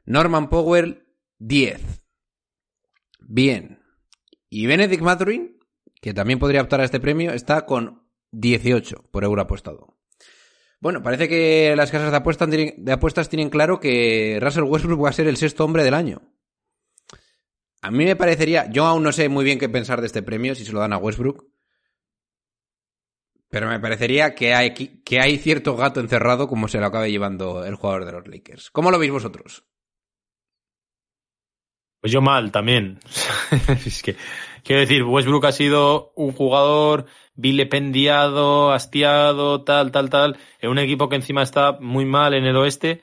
Norman 0.06 0.48
Powell, 0.48 1.04
10. 1.38 2.02
Bien. 3.20 3.78
Y 4.48 4.66
Benedict 4.66 5.02
Mathurin, 5.02 5.58
que 6.00 6.14
también 6.14 6.38
podría 6.38 6.62
optar 6.62 6.80
a 6.80 6.84
este 6.84 7.00
premio, 7.00 7.32
está 7.32 7.66
con 7.66 8.02
18 8.32 9.04
por 9.10 9.24
euro 9.24 9.42
apostado. 9.42 9.98
Bueno, 10.80 11.02
parece 11.02 11.28
que 11.28 11.74
las 11.76 11.90
casas 11.92 12.10
de 12.10 12.16
apuestas, 12.16 12.48
tienen- 12.50 12.84
de 12.84 12.92
apuestas 12.92 13.28
tienen 13.28 13.50
claro 13.50 13.78
que 13.78 14.38
Russell 14.40 14.64
Westbrook 14.64 15.04
va 15.04 15.10
a 15.10 15.12
ser 15.12 15.28
el 15.28 15.36
sexto 15.36 15.64
hombre 15.64 15.84
del 15.84 15.94
año. 15.94 16.31
A 17.82 17.90
mí 17.90 18.04
me 18.04 18.16
parecería, 18.16 18.70
yo 18.70 18.86
aún 18.86 19.02
no 19.02 19.10
sé 19.10 19.28
muy 19.28 19.44
bien 19.44 19.58
qué 19.58 19.68
pensar 19.68 20.00
de 20.00 20.06
este 20.06 20.22
premio, 20.22 20.54
si 20.54 20.64
se 20.64 20.72
lo 20.72 20.78
dan 20.78 20.92
a 20.92 20.98
Westbrook, 20.98 21.44
pero 23.50 23.68
me 23.68 23.80
parecería 23.80 24.34
que 24.34 24.54
hay, 24.54 24.72
que 24.72 25.20
hay 25.20 25.36
cierto 25.36 25.76
gato 25.76 26.00
encerrado 26.00 26.48
como 26.48 26.68
se 26.68 26.78
lo 26.78 26.86
acabe 26.86 27.10
llevando 27.10 27.66
el 27.66 27.74
jugador 27.74 28.06
de 28.06 28.12
los 28.12 28.26
Lakers. 28.26 28.70
¿Cómo 28.70 28.90
lo 28.90 28.98
veis 28.98 29.12
vosotros? 29.12 29.64
Pues 32.00 32.12
yo 32.12 32.22
mal 32.22 32.50
también. 32.50 33.00
es 33.84 34.02
que, 34.02 34.16
quiero 34.64 34.80
decir, 34.80 35.02
Westbrook 35.02 35.44
ha 35.44 35.52
sido 35.52 36.12
un 36.14 36.32
jugador 36.32 37.06
vilipendiado, 37.34 38.72
hastiado, 38.72 39.64
tal, 39.64 39.92
tal, 39.92 40.08
tal, 40.08 40.38
en 40.60 40.70
un 40.70 40.78
equipo 40.78 41.08
que 41.08 41.16
encima 41.16 41.42
está 41.42 41.72
muy 41.72 42.04
mal 42.04 42.34
en 42.34 42.44
el 42.44 42.56
oeste, 42.56 43.02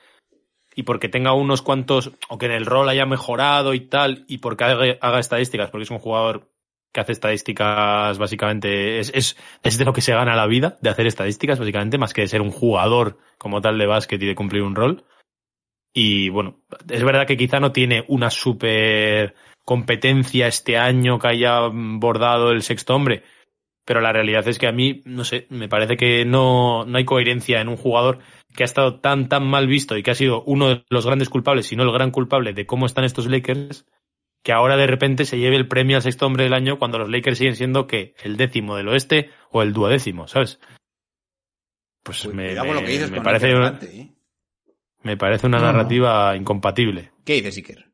y 0.74 0.84
porque 0.84 1.08
tenga 1.08 1.32
unos 1.32 1.62
cuantos, 1.62 2.12
o 2.28 2.38
que 2.38 2.46
en 2.46 2.52
el 2.52 2.66
rol 2.66 2.88
haya 2.88 3.06
mejorado 3.06 3.74
y 3.74 3.80
tal, 3.80 4.24
y 4.28 4.38
porque 4.38 4.64
haga, 4.64 5.18
estadísticas, 5.18 5.70
porque 5.70 5.84
es 5.84 5.90
un 5.90 5.98
jugador 5.98 6.48
que 6.92 7.00
hace 7.00 7.12
estadísticas 7.12 8.18
básicamente, 8.18 8.98
es, 8.98 9.12
es, 9.14 9.36
es 9.62 9.78
de 9.78 9.84
lo 9.84 9.92
que 9.92 10.00
se 10.00 10.12
gana 10.12 10.34
la 10.36 10.46
vida, 10.46 10.76
de 10.80 10.90
hacer 10.90 11.06
estadísticas 11.06 11.58
básicamente, 11.58 11.98
más 11.98 12.12
que 12.12 12.22
de 12.22 12.28
ser 12.28 12.40
un 12.40 12.50
jugador 12.50 13.18
como 13.38 13.60
tal 13.60 13.78
de 13.78 13.86
básquet 13.86 14.22
y 14.22 14.26
de 14.26 14.34
cumplir 14.34 14.62
un 14.62 14.74
rol. 14.74 15.04
Y 15.92 16.28
bueno, 16.28 16.60
es 16.88 17.02
verdad 17.02 17.26
que 17.26 17.36
quizá 17.36 17.58
no 17.58 17.72
tiene 17.72 18.04
una 18.08 18.30
super 18.30 19.34
competencia 19.64 20.46
este 20.46 20.78
año 20.78 21.18
que 21.18 21.28
haya 21.28 21.68
bordado 21.72 22.50
el 22.50 22.62
sexto 22.62 22.94
hombre, 22.94 23.22
pero 23.84 24.00
la 24.00 24.12
realidad 24.12 24.46
es 24.46 24.58
que 24.58 24.68
a 24.68 24.72
mí, 24.72 25.02
no 25.04 25.24
sé, 25.24 25.46
me 25.50 25.68
parece 25.68 25.96
que 25.96 26.24
no, 26.24 26.84
no 26.84 26.98
hay 26.98 27.04
coherencia 27.04 27.60
en 27.60 27.68
un 27.68 27.76
jugador 27.76 28.20
que 28.54 28.62
ha 28.62 28.66
estado 28.66 29.00
tan, 29.00 29.28
tan 29.28 29.46
mal 29.46 29.66
visto 29.66 29.96
y 29.96 30.02
que 30.02 30.10
ha 30.10 30.14
sido 30.14 30.42
uno 30.42 30.68
de 30.68 30.84
los 30.90 31.06
grandes 31.06 31.28
culpables, 31.28 31.66
si 31.66 31.76
no 31.76 31.82
el 31.84 31.92
gran 31.92 32.10
culpable 32.10 32.52
de 32.52 32.66
cómo 32.66 32.86
están 32.86 33.04
estos 33.04 33.26
Lakers, 33.26 33.86
que 34.42 34.52
ahora 34.52 34.76
de 34.76 34.86
repente 34.86 35.24
se 35.24 35.38
lleve 35.38 35.56
el 35.56 35.68
premio 35.68 35.96
al 35.96 36.02
sexto 36.02 36.26
hombre 36.26 36.44
del 36.44 36.54
año 36.54 36.78
cuando 36.78 36.98
los 36.98 37.10
Lakers 37.10 37.38
siguen 37.38 37.56
siendo 37.56 37.86
que 37.86 38.14
el 38.22 38.36
décimo 38.36 38.74
del 38.76 38.88
oeste 38.88 39.30
o 39.50 39.62
el 39.62 39.72
duodécimo, 39.72 40.26
¿sabes? 40.28 40.58
Pues 42.02 42.26
me, 42.26 42.46
Cuidado 42.48 42.66
con 42.66 42.74
lo 42.76 42.80
me- 42.80 42.86
que 42.86 42.92
dices 42.92 43.10
me 43.10 43.20
parece, 43.20 43.50
¿eh? 43.52 44.12
me 45.02 45.16
parece 45.16 45.46
una 45.46 45.58
no. 45.58 45.64
narrativa 45.66 46.34
incompatible. 46.36 47.10
¿Qué 47.24 47.34
dices, 47.34 47.56
Iker? 47.58 47.89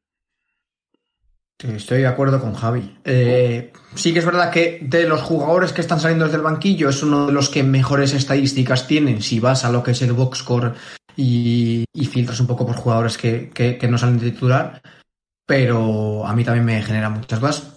Estoy 1.59 2.00
de 2.00 2.07
acuerdo 2.07 2.38
con 2.38 2.54
Javi. 2.54 2.98
Eh, 3.04 3.72
sí 3.94 4.12
que 4.12 4.18
es 4.18 4.26
verdad 4.26 4.50
que 4.50 4.78
de 4.82 5.09
los 5.09 5.22
jugadores 5.22 5.72
que 5.72 5.80
están 5.80 6.00
saliendo 6.00 6.26
desde 6.26 6.36
el 6.36 6.42
banquillo 6.42 6.90
es 6.90 7.02
uno 7.02 7.26
de 7.26 7.32
los 7.32 7.48
que 7.48 7.62
mejores 7.62 8.12
estadísticas 8.12 8.86
tienen 8.86 9.22
si 9.22 9.40
vas 9.40 9.64
a 9.64 9.70
lo 9.70 9.82
que 9.82 9.92
es 9.92 10.02
el 10.02 10.12
box 10.12 10.38
score 10.38 10.74
y, 11.16 11.84
y 11.94 12.04
filtras 12.04 12.40
un 12.40 12.46
poco 12.46 12.66
por 12.66 12.76
jugadores 12.76 13.16
que, 13.16 13.88
no 13.88 13.96
salen 13.96 14.18
de 14.18 14.30
titular, 14.32 14.82
pero 15.46 16.26
a 16.26 16.34
mí 16.34 16.44
también 16.44 16.66
me 16.66 16.82
genera 16.82 17.09
muchas 17.09 17.40
dudas. 17.40 17.72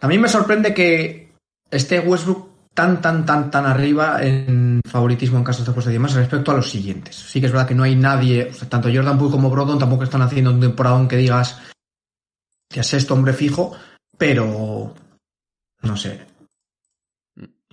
También 0.00 0.22
me 0.22 0.28
sorprende 0.28 0.72
que 0.72 1.34
esté 1.70 2.00
Westbrook 2.00 2.48
tan, 2.72 3.02
tan, 3.02 3.26
tan, 3.26 3.50
tan 3.50 3.66
arriba 3.66 4.22
en 4.22 4.80
favoritismo 4.88 5.36
en 5.36 5.44
casos 5.44 5.66
de 5.66 5.72
apuestas 5.72 5.92
y 5.92 5.96
demás 5.96 6.14
respecto 6.14 6.52
a 6.52 6.54
los 6.54 6.70
siguientes. 6.70 7.16
Sí 7.16 7.38
que 7.38 7.46
es 7.46 7.52
verdad 7.52 7.68
que 7.68 7.74
no 7.74 7.82
hay 7.82 7.96
nadie, 7.96 8.48
o 8.50 8.54
sea, 8.54 8.66
tanto 8.66 8.88
Jordan 8.92 9.18
Poole 9.18 9.32
como 9.32 9.50
Brodon 9.50 9.78
tampoco 9.78 10.04
están 10.04 10.22
haciendo 10.22 10.50
un 10.50 10.60
temporada 10.60 11.06
que 11.06 11.16
digas 11.18 11.60
que 12.76 12.80
es 12.80 12.88
sexto 12.88 13.14
hombre 13.14 13.32
fijo, 13.32 13.74
pero 14.18 14.94
no 15.80 15.96
sé. 15.96 16.26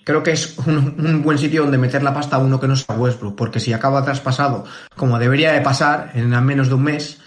Creo 0.06 0.24
que 0.24 0.32
es 0.32 0.58
un, 0.60 0.96
un 0.98 1.22
buen 1.22 1.38
sitio 1.38 1.64
donde 1.64 1.78
meter 1.78 2.04
la 2.04 2.14
pasta 2.14 2.38
a 2.38 2.40
uno 2.40 2.58
que 2.58 2.70
no 2.70 2.78
sea 2.78 2.96
Westbrook, 2.96 3.36
porque 3.36 3.60
si 3.60 3.74
acaba 3.74 4.06
traspasado, 4.06 4.64
como 4.96 5.20
debería 5.20 5.52
de 5.52 5.60
pasar 5.60 6.12
en 6.14 6.30
menos 6.46 6.70
de 6.70 6.76
un 6.76 6.84
mes, 6.84 7.20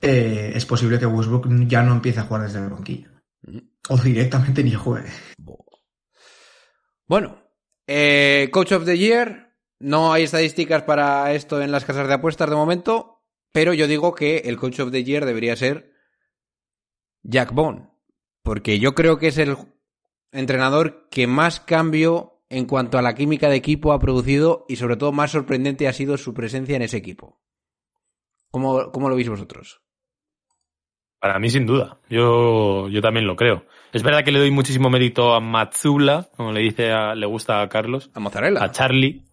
eh, 0.00 0.52
es 0.54 0.64
posible 0.64 0.98
que 0.98 1.04
Westbrook 1.04 1.46
ya 1.66 1.82
no 1.82 1.92
empiece 1.92 2.20
a 2.20 2.22
jugar 2.22 2.44
desde 2.44 2.60
el 2.60 2.70
banquillo. 2.70 3.10
O 3.90 3.98
directamente 3.98 4.64
ni 4.64 4.72
juegue. 4.72 5.10
Bueno, 7.06 7.42
eh, 7.86 8.48
Coach 8.50 8.72
of 8.72 8.86
the 8.86 8.96
Year. 8.96 9.54
No 9.80 10.14
hay 10.14 10.22
estadísticas 10.22 10.82
para 10.82 11.34
esto 11.34 11.60
en 11.60 11.72
las 11.72 11.84
casas 11.84 12.08
de 12.08 12.14
apuestas 12.14 12.48
de 12.48 12.56
momento, 12.56 13.22
pero 13.52 13.74
yo 13.74 13.86
digo 13.86 14.14
que 14.14 14.38
el 14.46 14.56
Coach 14.56 14.80
of 14.80 14.92
the 14.92 15.04
Year 15.04 15.26
debería 15.26 15.54
ser 15.54 15.97
Jack 17.22 17.52
Bond, 17.52 17.88
porque 18.42 18.78
yo 18.78 18.94
creo 18.94 19.18
que 19.18 19.28
es 19.28 19.38
el 19.38 19.56
entrenador 20.32 21.08
que 21.10 21.26
más 21.26 21.60
cambio 21.60 22.42
en 22.50 22.66
cuanto 22.66 22.98
a 22.98 23.02
la 23.02 23.14
química 23.14 23.48
de 23.48 23.56
equipo 23.56 23.92
ha 23.92 23.98
producido 23.98 24.64
y 24.68 24.76
sobre 24.76 24.96
todo 24.96 25.12
más 25.12 25.30
sorprendente 25.32 25.88
ha 25.88 25.92
sido 25.92 26.16
su 26.16 26.32
presencia 26.34 26.76
en 26.76 26.82
ese 26.82 26.96
equipo. 26.96 27.40
¿Cómo, 28.50 28.90
cómo 28.90 29.08
lo 29.10 29.16
veis 29.16 29.28
vosotros? 29.28 29.82
Para 31.20 31.38
mí, 31.38 31.50
sin 31.50 31.66
duda. 31.66 31.98
Yo, 32.08 32.88
yo 32.88 33.02
también 33.02 33.26
lo 33.26 33.34
creo. 33.36 33.66
Es 33.92 34.02
verdad 34.02 34.24
que 34.24 34.30
le 34.32 34.38
doy 34.38 34.50
muchísimo 34.52 34.88
mérito 34.88 35.34
a 35.34 35.40
Matsula, 35.40 36.28
como 36.36 36.52
le 36.52 36.60
dice 36.60 36.92
a- 36.92 37.14
le 37.14 37.26
gusta 37.26 37.60
a 37.60 37.68
Carlos, 37.68 38.10
A 38.14 38.20
Mozzarella. 38.20 38.62
a 38.62 38.70
Charlie. 38.70 39.24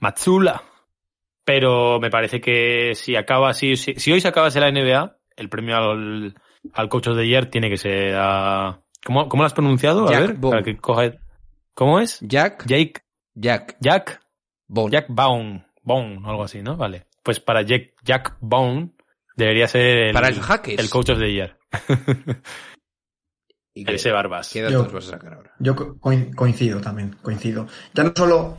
Matsula. 0.00 0.62
Pero 1.44 2.00
me 2.00 2.10
parece 2.10 2.40
que 2.40 2.94
si 2.94 3.16
acaba 3.16 3.50
así, 3.50 3.76
si, 3.76 3.94
si 3.96 4.12
hoy 4.12 4.20
se 4.20 4.28
acabase 4.28 4.60
la 4.60 4.70
NBA, 4.70 5.18
el 5.36 5.48
premio 5.50 5.76
al, 5.76 6.34
al 6.72 6.88
coach 6.88 7.08
of 7.08 7.16
the 7.16 7.26
year 7.26 7.46
tiene 7.50 7.68
que 7.70 7.76
ser 7.76 8.14
a... 8.16 8.80
¿Cómo, 9.04 9.28
cómo 9.28 9.42
lo 9.42 9.46
has 9.46 9.52
pronunciado? 9.52 10.08
A 10.08 10.12
Jack 10.12 10.20
ver, 10.20 10.40
para 10.40 10.62
que 10.62 10.76
coja... 10.78 11.12
¿Cómo 11.74 12.00
es? 12.00 12.20
Jack, 12.20 12.64
Jake, 12.66 13.02
Jack, 13.34 13.76
Jack, 13.80 14.20
Bond. 14.68 14.92
Jack 14.92 15.06
Bone, 15.08 15.66
Bone, 15.82 16.20
algo 16.24 16.44
así, 16.44 16.62
¿no? 16.62 16.76
Vale. 16.76 17.06
Pues 17.22 17.40
para 17.40 17.62
Jack, 17.62 17.94
Jack 18.04 18.36
Bone 18.40 18.90
debería 19.36 19.66
ser 19.68 19.98
el, 20.08 20.12
Para 20.14 20.28
el 20.28 20.40
Jaques. 20.40 20.78
el 20.78 20.88
coach 20.88 21.10
of 21.10 21.18
the 21.18 21.32
year. 21.32 21.58
¿Y 23.74 23.84
qué- 23.84 23.94
Ese 23.94 24.12
Barbas. 24.12 24.50
¿Qué 24.52 24.60
Yo- 24.60 24.78
datos 24.78 24.92
vas 24.92 25.08
a 25.08 25.10
sacar 25.10 25.34
ahora? 25.34 25.52
Yo 25.58 25.74
co- 25.74 25.96
coin- 25.98 26.32
coincido 26.34 26.80
también, 26.80 27.16
coincido. 27.22 27.66
Ya 27.92 28.04
no 28.04 28.12
solo 28.16 28.58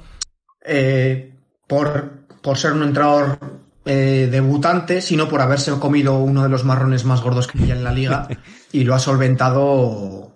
eh, 0.61 1.33
por, 1.67 2.27
por 2.41 2.57
ser 2.57 2.73
un 2.73 2.83
entrenador 2.83 3.37
eh, 3.85 4.27
debutante, 4.31 5.01
sino 5.01 5.27
por 5.29 5.41
haberse 5.41 5.71
comido 5.79 6.17
uno 6.17 6.43
de 6.43 6.49
los 6.49 6.65
marrones 6.65 7.05
más 7.05 7.21
gordos 7.21 7.47
que 7.47 7.59
había 7.59 7.75
en 7.75 7.83
la 7.83 7.91
liga 7.91 8.27
y 8.71 8.83
lo 8.83 8.95
ha 8.95 8.99
solventado. 8.99 10.33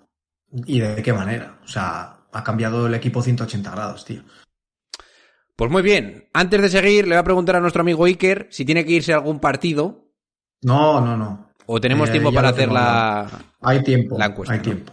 ¿Y 0.66 0.80
de 0.80 1.02
qué 1.02 1.12
manera? 1.12 1.58
O 1.64 1.68
sea, 1.68 2.16
ha 2.32 2.44
cambiado 2.44 2.86
el 2.86 2.94
equipo 2.94 3.22
180 3.22 3.70
grados, 3.70 4.04
tío. 4.04 4.22
Pues 5.56 5.70
muy 5.70 5.82
bien. 5.82 6.28
Antes 6.32 6.62
de 6.62 6.68
seguir, 6.68 7.04
le 7.06 7.14
voy 7.14 7.20
a 7.20 7.24
preguntar 7.24 7.56
a 7.56 7.60
nuestro 7.60 7.82
amigo 7.82 8.04
Iker 8.06 8.48
si 8.50 8.64
tiene 8.64 8.84
que 8.84 8.92
irse 8.92 9.12
a 9.12 9.16
algún 9.16 9.40
partido 9.40 10.06
No, 10.62 11.00
no, 11.00 11.16
no. 11.16 11.50
o 11.66 11.80
tenemos 11.80 12.08
Eh, 12.08 12.12
tiempo 12.12 12.32
para 12.32 12.48
hacer 12.48 12.64
tengo 12.68 12.74
la... 12.74 13.28
Hay 13.60 13.82
tiempo. 13.82 14.16
La 14.18 14.26
encuesta, 14.26 14.52
Hay 14.54 14.58
¿no? 14.60 14.64
tiempo. 14.64 14.92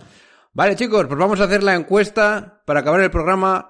Vale, 0.53 0.75
chicos, 0.75 1.05
pues 1.07 1.17
vamos 1.19 1.39
a 1.39 1.45
hacer 1.45 1.63
la 1.63 1.75
encuesta 1.75 2.61
para 2.65 2.81
acabar 2.81 2.99
el 3.01 3.11
programa 3.11 3.69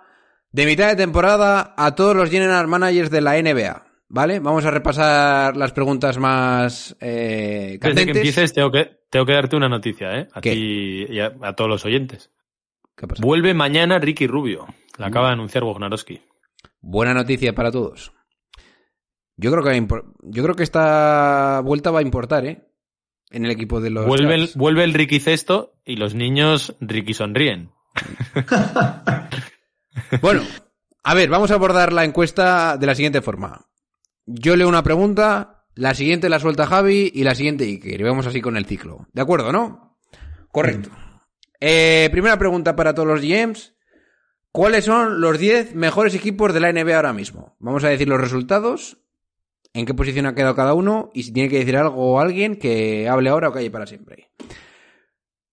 de 0.51 0.65
mitad 0.65 0.87
de 0.87 0.95
temporada 0.95 1.73
a 1.77 1.93
todos 1.95 2.15
los 2.15 2.29
general 2.29 2.67
managers 2.67 3.11
de 3.11 3.21
la 3.21 3.33
NBA. 3.41 3.85
¿Vale? 4.09 4.39
Vamos 4.39 4.63
a 4.65 4.71
repasar 4.71 5.57
las 5.57 5.73
preguntas 5.73 6.17
más 6.17 6.95
eh, 7.01 7.77
que 7.81 7.89
empieces, 7.89 8.53
tengo 8.53 8.71
que, 8.71 9.01
tengo 9.09 9.25
que 9.25 9.33
darte 9.33 9.57
una 9.57 9.67
noticia, 9.67 10.17
¿eh? 10.17 10.27
A 10.33 10.39
ti 10.39 11.05
y 11.09 11.19
a, 11.19 11.33
a 11.41 11.53
todos 11.55 11.69
los 11.69 11.85
oyentes. 11.85 12.31
¿Qué 12.95 13.05
pasa? 13.05 13.21
Vuelve 13.21 13.53
mañana 13.53 13.99
Ricky 13.99 14.27
Rubio. 14.27 14.65
Mm. 14.65 15.01
La 15.01 15.07
acaba 15.07 15.27
de 15.27 15.33
anunciar 15.33 15.63
Wojnarowski. 15.63 16.21
Buena 16.79 17.13
noticia 17.13 17.53
para 17.53 17.71
todos. 17.71 18.13
Yo 19.35 19.51
creo 19.51 19.63
que 19.63 19.87
yo 20.23 20.43
creo 20.43 20.55
que 20.55 20.63
esta 20.63 21.61
vuelta 21.63 21.91
va 21.91 21.99
a 21.99 22.03
importar, 22.03 22.45
¿eh? 22.45 22.67
en 23.29 23.45
el 23.45 23.51
equipo 23.51 23.81
de 23.81 23.89
los. 23.89 24.05
Vuelve 24.05 24.35
el, 24.35 24.49
vuelve 24.55 24.83
el 24.83 24.93
Ricky 24.93 25.19
Cesto 25.19 25.75
y 25.85 25.97
los 25.97 26.15
niños 26.15 26.75
Ricky 26.79 27.13
sonríen. 27.13 27.71
Bueno, 30.21 30.43
a 31.03 31.15
ver, 31.15 31.27
vamos 31.27 31.49
a 31.49 31.55
abordar 31.55 31.91
la 31.91 32.05
encuesta 32.05 32.77
de 32.77 32.85
la 32.85 32.93
siguiente 32.93 33.23
forma. 33.23 33.65
Yo 34.27 34.57
leo 34.57 34.67
una 34.67 34.83
pregunta, 34.83 35.63
la 35.73 35.93
siguiente 35.93 36.27
la 36.27 36.39
suelta 36.39 36.67
Javi 36.67 37.11
y 37.15 37.23
la 37.23 37.33
siguiente 37.33 37.63
Iker. 37.63 38.01
Y 38.01 38.03
vamos 38.03 38.27
así 38.27 38.41
con 38.41 38.57
el 38.57 38.65
ciclo. 38.65 39.07
¿De 39.13 39.21
acuerdo, 39.21 39.53
no? 39.53 39.97
Correcto. 40.51 40.89
Eh, 41.61 42.09
primera 42.11 42.37
pregunta 42.37 42.75
para 42.75 42.93
todos 42.93 43.07
los 43.07 43.21
GMs. 43.21 43.73
¿Cuáles 44.51 44.85
son 44.85 45.21
los 45.21 45.39
10 45.39 45.75
mejores 45.75 46.13
equipos 46.13 46.53
de 46.53 46.59
la 46.59 46.73
NBA 46.73 46.95
ahora 46.95 47.13
mismo? 47.13 47.55
Vamos 47.59 47.83
a 47.85 47.89
decir 47.89 48.09
los 48.09 48.19
resultados, 48.19 48.97
en 49.73 49.85
qué 49.85 49.93
posición 49.93 50.25
ha 50.25 50.35
quedado 50.35 50.55
cada 50.55 50.73
uno 50.73 51.09
y 51.13 51.23
si 51.23 51.31
tiene 51.31 51.49
que 51.49 51.59
decir 51.59 51.77
algo 51.77 52.13
o 52.13 52.19
alguien 52.19 52.55
que 52.55 53.07
hable 53.07 53.29
ahora 53.29 53.49
o 53.49 53.53
calle 53.53 53.71
para 53.71 53.85
siempre. 53.85 54.31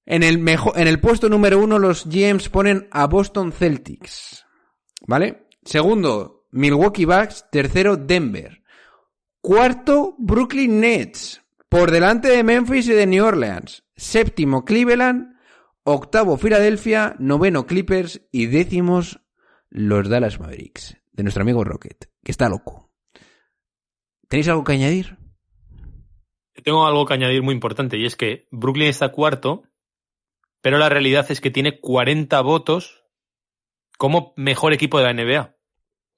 En 0.06 0.22
el, 0.22 0.38
mejor, 0.38 0.78
en 0.78 0.88
el 0.88 1.00
puesto 1.00 1.28
número 1.28 1.58
uno 1.58 1.78
los 1.78 2.06
GMs 2.06 2.48
ponen 2.48 2.88
a 2.90 3.06
Boston 3.06 3.52
Celtics. 3.52 4.44
¿Vale? 5.06 5.46
Segundo, 5.64 6.46
Milwaukee 6.50 7.04
Bucks. 7.04 7.46
Tercero, 7.50 7.96
Denver. 7.96 8.63
Cuarto, 9.44 10.14
Brooklyn 10.16 10.80
Nets. 10.80 11.42
Por 11.68 11.90
delante 11.90 12.28
de 12.28 12.42
Memphis 12.42 12.88
y 12.88 12.94
de 12.94 13.06
New 13.06 13.22
Orleans. 13.22 13.84
Séptimo, 13.94 14.64
Cleveland. 14.64 15.36
Octavo, 15.82 16.38
Filadelfia. 16.38 17.14
Noveno, 17.18 17.66
Clippers. 17.66 18.22
Y 18.32 18.46
décimos, 18.46 19.20
los 19.68 20.08
Dallas 20.08 20.40
Mavericks. 20.40 20.96
De 21.12 21.24
nuestro 21.24 21.42
amigo 21.42 21.62
Rocket. 21.62 22.06
Que 22.24 22.32
está 22.32 22.48
loco. 22.48 22.90
¿Tenéis 24.28 24.48
algo 24.48 24.64
que 24.64 24.72
añadir? 24.72 25.18
Tengo 26.64 26.86
algo 26.86 27.04
que 27.04 27.12
añadir 27.12 27.42
muy 27.42 27.52
importante 27.52 27.98
y 27.98 28.06
es 28.06 28.16
que 28.16 28.48
Brooklyn 28.50 28.88
está 28.88 29.12
cuarto, 29.12 29.64
pero 30.62 30.78
la 30.78 30.88
realidad 30.88 31.26
es 31.28 31.42
que 31.42 31.50
tiene 31.50 31.80
40 31.80 32.40
votos 32.40 33.04
como 33.98 34.32
mejor 34.38 34.72
equipo 34.72 34.98
de 34.98 35.04
la 35.04 35.12
NBA. 35.12 35.53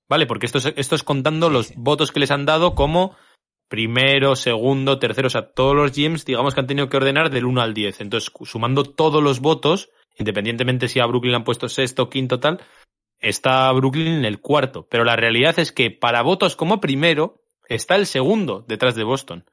¿Vale? 0.08 0.26
Porque 0.26 0.46
esto 0.46 0.58
es, 0.58 0.72
esto 0.76 0.94
es 0.94 1.02
contando 1.02 1.50
los 1.50 1.74
votos 1.76 2.12
que 2.12 2.20
les 2.20 2.30
han 2.30 2.46
dado 2.46 2.74
como 2.74 3.16
primero, 3.68 4.36
segundo, 4.36 4.98
tercero. 4.98 5.26
O 5.26 5.30
sea, 5.30 5.52
todos 5.52 5.74
los 5.74 5.92
GMs, 5.92 6.24
digamos 6.24 6.54
que 6.54 6.60
han 6.60 6.66
tenido 6.66 6.88
que 6.88 6.96
ordenar 6.96 7.30
del 7.30 7.44
1 7.44 7.60
al 7.60 7.74
10. 7.74 8.00
Entonces, 8.00 8.32
sumando 8.44 8.84
todos 8.84 9.22
los 9.22 9.40
votos, 9.40 9.90
independientemente 10.18 10.88
si 10.88 11.00
a 11.00 11.06
Brooklyn 11.06 11.32
le 11.32 11.36
han 11.36 11.44
puesto 11.44 11.68
sexto, 11.68 12.08
quinto, 12.08 12.40
tal, 12.40 12.60
está 13.18 13.70
Brooklyn 13.72 14.08
en 14.08 14.24
el 14.24 14.40
cuarto. 14.40 14.86
Pero 14.88 15.04
la 15.04 15.16
realidad 15.16 15.58
es 15.58 15.72
que 15.72 15.90
para 15.90 16.22
votos 16.22 16.56
como 16.56 16.80
primero, 16.80 17.42
está 17.68 17.96
el 17.96 18.06
segundo 18.06 18.64
detrás 18.66 18.94
de 18.94 19.04
Boston. 19.04 19.44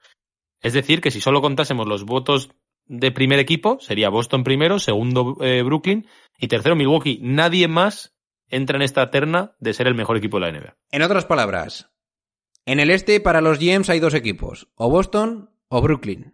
Es 0.61 0.73
decir, 0.73 1.01
que 1.01 1.11
si 1.11 1.19
solo 1.19 1.41
contásemos 1.41 1.87
los 1.87 2.05
votos 2.05 2.51
de 2.85 3.11
primer 3.11 3.39
equipo, 3.39 3.79
sería 3.79 4.09
Boston 4.09 4.43
primero, 4.43 4.79
segundo 4.79 5.37
eh, 5.41 5.63
Brooklyn 5.63 6.07
y 6.37 6.47
tercero 6.47 6.75
Milwaukee. 6.75 7.19
Nadie 7.21 7.67
más 7.67 8.12
entra 8.55 8.75
en 8.77 8.81
esta 8.81 9.09
terna 9.11 9.55
de 9.59 9.73
ser 9.73 9.87
el 9.87 9.95
mejor 9.95 10.17
equipo 10.17 10.39
de 10.39 10.45
la 10.51 10.57
NBA. 10.57 10.75
En 10.91 11.01
otras 11.01 11.25
palabras, 11.25 11.89
en 12.65 12.79
el 12.79 12.89
este 12.89 13.19
para 13.19 13.41
los 13.41 13.59
GMs 13.59 13.89
hay 13.89 13.99
dos 13.99 14.13
equipos. 14.13 14.67
O 14.75 14.89
Boston 14.89 15.49
o 15.67 15.81
Brooklyn. 15.81 16.33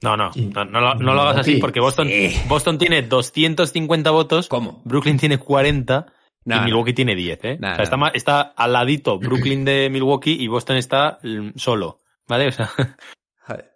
No, 0.00 0.16
no, 0.16 0.30
no, 0.36 0.64
no 0.64 0.80
lo, 0.80 0.94
no 0.94 1.14
lo 1.14 1.22
hagas 1.22 1.38
así 1.38 1.56
porque 1.56 1.80
Boston, 1.80 2.06
Sí. 2.08 2.36
Boston 2.46 2.78
tiene 2.78 3.02
250 3.02 4.10
votos, 4.12 4.48
¿Cómo? 4.48 4.80
Brooklyn 4.84 5.18
tiene 5.18 5.38
40 5.38 6.06
No, 6.44 6.54
y 6.54 6.58
no. 6.58 6.64
Milwaukee 6.64 6.92
tiene 6.92 7.16
10. 7.16 7.38
¿eh? 7.44 7.58
No, 7.60 7.72
o 7.72 7.74
sea, 7.74 7.82
está, 7.82 8.08
está 8.14 8.40
al 8.40 8.72
ladito 8.74 9.18
Brooklyn 9.18 9.64
de 9.64 9.90
Milwaukee 9.90 10.36
y 10.38 10.46
Boston 10.46 10.76
está 10.76 11.18
mm, 11.24 11.50
solo. 11.56 12.02
¿Vale? 12.28 12.48
O 12.48 12.52
sea, 12.52 12.70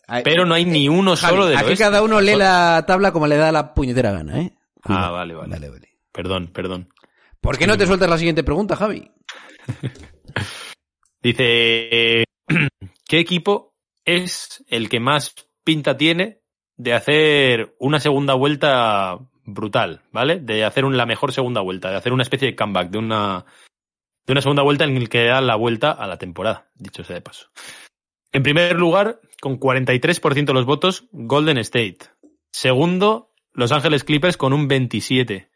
Ay, 0.06 0.22
pero 0.22 0.44
no 0.44 0.54
hay 0.54 0.64
ni 0.66 0.88
uno 0.88 1.16
Javi, 1.16 1.32
solo 1.32 1.46
de 1.46 1.56
aquí 1.56 1.74
cada 1.76 2.02
uno 2.02 2.20
lee 2.20 2.36
la 2.36 2.84
tabla 2.86 3.12
como 3.12 3.26
le 3.26 3.36
da 3.36 3.50
la 3.50 3.72
puñetera 3.74 4.12
gana, 4.12 4.40
¿eh? 4.42 4.52
Ah, 4.54 4.80
Cuidado. 4.82 5.12
vale, 5.14 5.34
vale. 5.34 5.50
Vale, 5.50 5.70
vale. 5.70 5.88
Perdón, 6.12 6.48
perdón. 6.48 6.92
¿Por 7.40 7.58
qué 7.58 7.66
no 7.66 7.76
te 7.76 7.86
sueltas 7.86 8.08
la 8.08 8.18
siguiente 8.18 8.44
pregunta, 8.44 8.76
Javi? 8.76 9.10
Dice, 11.22 12.20
eh, 12.20 12.24
¿qué 13.08 13.18
equipo 13.18 13.74
es 14.04 14.64
el 14.68 14.88
que 14.88 15.00
más 15.00 15.34
pinta 15.64 15.96
tiene 15.96 16.40
de 16.76 16.94
hacer 16.94 17.74
una 17.78 18.00
segunda 18.00 18.34
vuelta 18.34 19.18
brutal, 19.44 20.02
¿vale? 20.12 20.40
De 20.40 20.64
hacer 20.64 20.84
un- 20.84 20.96
la 20.96 21.06
mejor 21.06 21.32
segunda 21.32 21.60
vuelta, 21.60 21.90
de 21.90 21.96
hacer 21.96 22.12
una 22.12 22.22
especie 22.22 22.48
de 22.48 22.56
comeback, 22.56 22.90
de 22.90 22.98
una, 22.98 23.44
de 24.26 24.32
una 24.32 24.40
segunda 24.40 24.62
vuelta 24.62 24.84
en 24.84 24.96
el 24.96 25.08
que 25.08 25.24
da 25.26 25.40
la 25.40 25.56
vuelta 25.56 25.92
a 25.92 26.06
la 26.06 26.18
temporada, 26.18 26.70
dicho 26.74 27.04
sea 27.04 27.14
de 27.14 27.22
paso. 27.22 27.50
En 28.32 28.42
primer 28.42 28.76
lugar, 28.78 29.20
con 29.40 29.58
43% 29.60 30.46
de 30.46 30.54
los 30.54 30.64
votos, 30.66 31.06
Golden 31.12 31.58
State. 31.58 31.98
Segundo, 32.50 33.32
Los 33.52 33.72
Ángeles 33.72 34.04
Clippers 34.04 34.36
con 34.36 34.52
un 34.52 34.68
27%. 34.68 35.48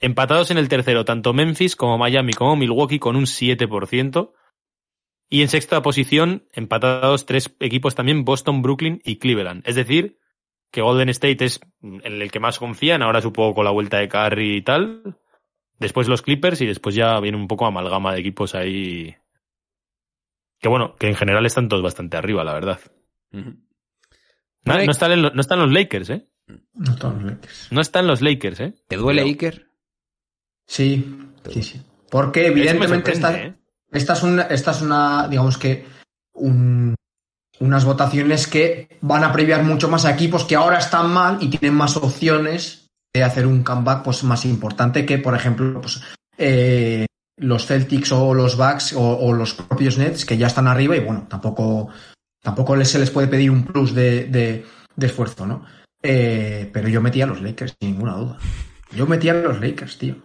Empatados 0.00 0.50
en 0.50 0.56
el 0.58 0.68
tercero, 0.68 1.04
tanto 1.04 1.34
Memphis 1.34 1.76
como 1.76 1.98
Miami 1.98 2.32
como 2.32 2.56
Milwaukee 2.56 2.98
con 2.98 3.16
un 3.16 3.24
7%. 3.24 4.32
Y 5.28 5.42
en 5.42 5.48
sexta 5.48 5.80
posición, 5.82 6.48
empatados 6.52 7.26
tres 7.26 7.54
equipos 7.60 7.94
también, 7.94 8.24
Boston, 8.24 8.62
Brooklyn 8.62 9.00
y 9.04 9.18
Cleveland. 9.18 9.62
Es 9.64 9.76
decir, 9.76 10.18
que 10.72 10.80
Golden 10.80 11.08
State 11.10 11.44
es 11.44 11.60
en 11.82 12.20
el 12.20 12.32
que 12.32 12.40
más 12.40 12.58
confían, 12.58 13.02
ahora 13.02 13.20
supongo 13.20 13.54
con 13.54 13.64
la 13.64 13.70
vuelta 13.70 13.98
de 13.98 14.08
Curry 14.08 14.56
y 14.56 14.62
tal. 14.62 15.18
Después 15.78 16.08
los 16.08 16.22
Clippers 16.22 16.60
y 16.62 16.66
después 16.66 16.94
ya 16.94 17.20
viene 17.20 17.38
un 17.38 17.46
poco 17.46 17.66
amalgama 17.66 18.12
de 18.12 18.20
equipos 18.20 18.54
ahí. 18.54 19.14
Que 20.58 20.68
bueno, 20.68 20.96
que 20.96 21.06
en 21.06 21.14
general 21.14 21.46
están 21.46 21.68
todos 21.68 21.82
bastante 21.82 22.16
arriba, 22.16 22.42
la 22.42 22.52
verdad. 22.52 22.80
No, 23.30 24.78
están, 24.78 25.12
en 25.12 25.22
no 25.22 25.40
están 25.40 25.58
los 25.60 25.72
Lakers, 25.72 26.10
¿eh? 26.10 26.28
No 26.74 26.96
todos 26.96 27.14
los 27.14 27.24
Lakers. 27.24 27.68
No 27.70 27.80
están 27.80 28.06
los 28.06 28.20
Lakers, 28.20 28.60
¿eh? 28.60 28.74
¿Te 28.88 28.96
duele. 28.96 29.22
Iker? 29.22 29.69
Sí, 30.70 31.18
sí, 31.52 31.62
sí. 31.62 31.82
Porque 32.10 32.46
evidentemente 32.46 33.10
esta, 33.12 33.28
¿eh? 33.46 33.54
esta 33.92 34.12
es 34.12 34.22
una, 34.22 34.42
esta 34.42 34.70
es 34.70 34.82
una, 34.82 35.26
digamos 35.28 35.58
que, 35.58 35.84
un- 36.34 36.94
unas 37.58 37.84
votaciones 37.84 38.46
que 38.46 38.88
van 39.00 39.24
a 39.24 39.32
previar 39.32 39.64
mucho 39.64 39.88
más 39.88 40.04
a 40.04 40.12
equipos 40.12 40.44
que 40.44 40.54
ahora 40.56 40.78
están 40.78 41.10
mal 41.12 41.38
y 41.40 41.48
tienen 41.48 41.76
más 41.76 41.96
opciones 41.96 42.86
de 43.12 43.24
hacer 43.24 43.46
un 43.46 43.62
comeback 43.64 44.04
pues, 44.04 44.22
más 44.22 44.44
importante 44.44 45.04
que, 45.04 45.18
por 45.18 45.34
ejemplo, 45.34 45.80
pues, 45.80 46.00
eh, 46.38 47.06
los 47.36 47.66
Celtics 47.66 48.12
o 48.12 48.32
los 48.34 48.56
Bucks 48.56 48.92
o, 48.92 49.00
o 49.02 49.32
los 49.32 49.54
propios 49.54 49.98
Nets 49.98 50.24
que 50.24 50.38
ya 50.38 50.46
están 50.46 50.68
arriba 50.68 50.96
y 50.96 51.00
bueno, 51.00 51.26
tampoco, 51.28 51.88
tampoco 52.42 52.82
se 52.84 52.98
les 53.00 53.10
puede 53.10 53.26
pedir 53.28 53.50
un 53.50 53.64
plus 53.64 53.92
de, 53.94 54.26
de- 54.26 54.64
de 54.94 55.06
esfuerzo, 55.06 55.46
¿no? 55.46 55.64
Eh, 56.02 56.70
pero 56.72 56.88
yo 56.88 57.00
metía 57.00 57.24
a 57.24 57.28
los 57.28 57.42
Lakers, 57.42 57.74
sin 57.80 57.92
ninguna 57.92 58.14
duda. 58.14 58.38
Yo 58.94 59.06
metía 59.06 59.32
a 59.32 59.36
los 59.36 59.60
Lakers, 59.60 59.98
tío. 59.98 60.16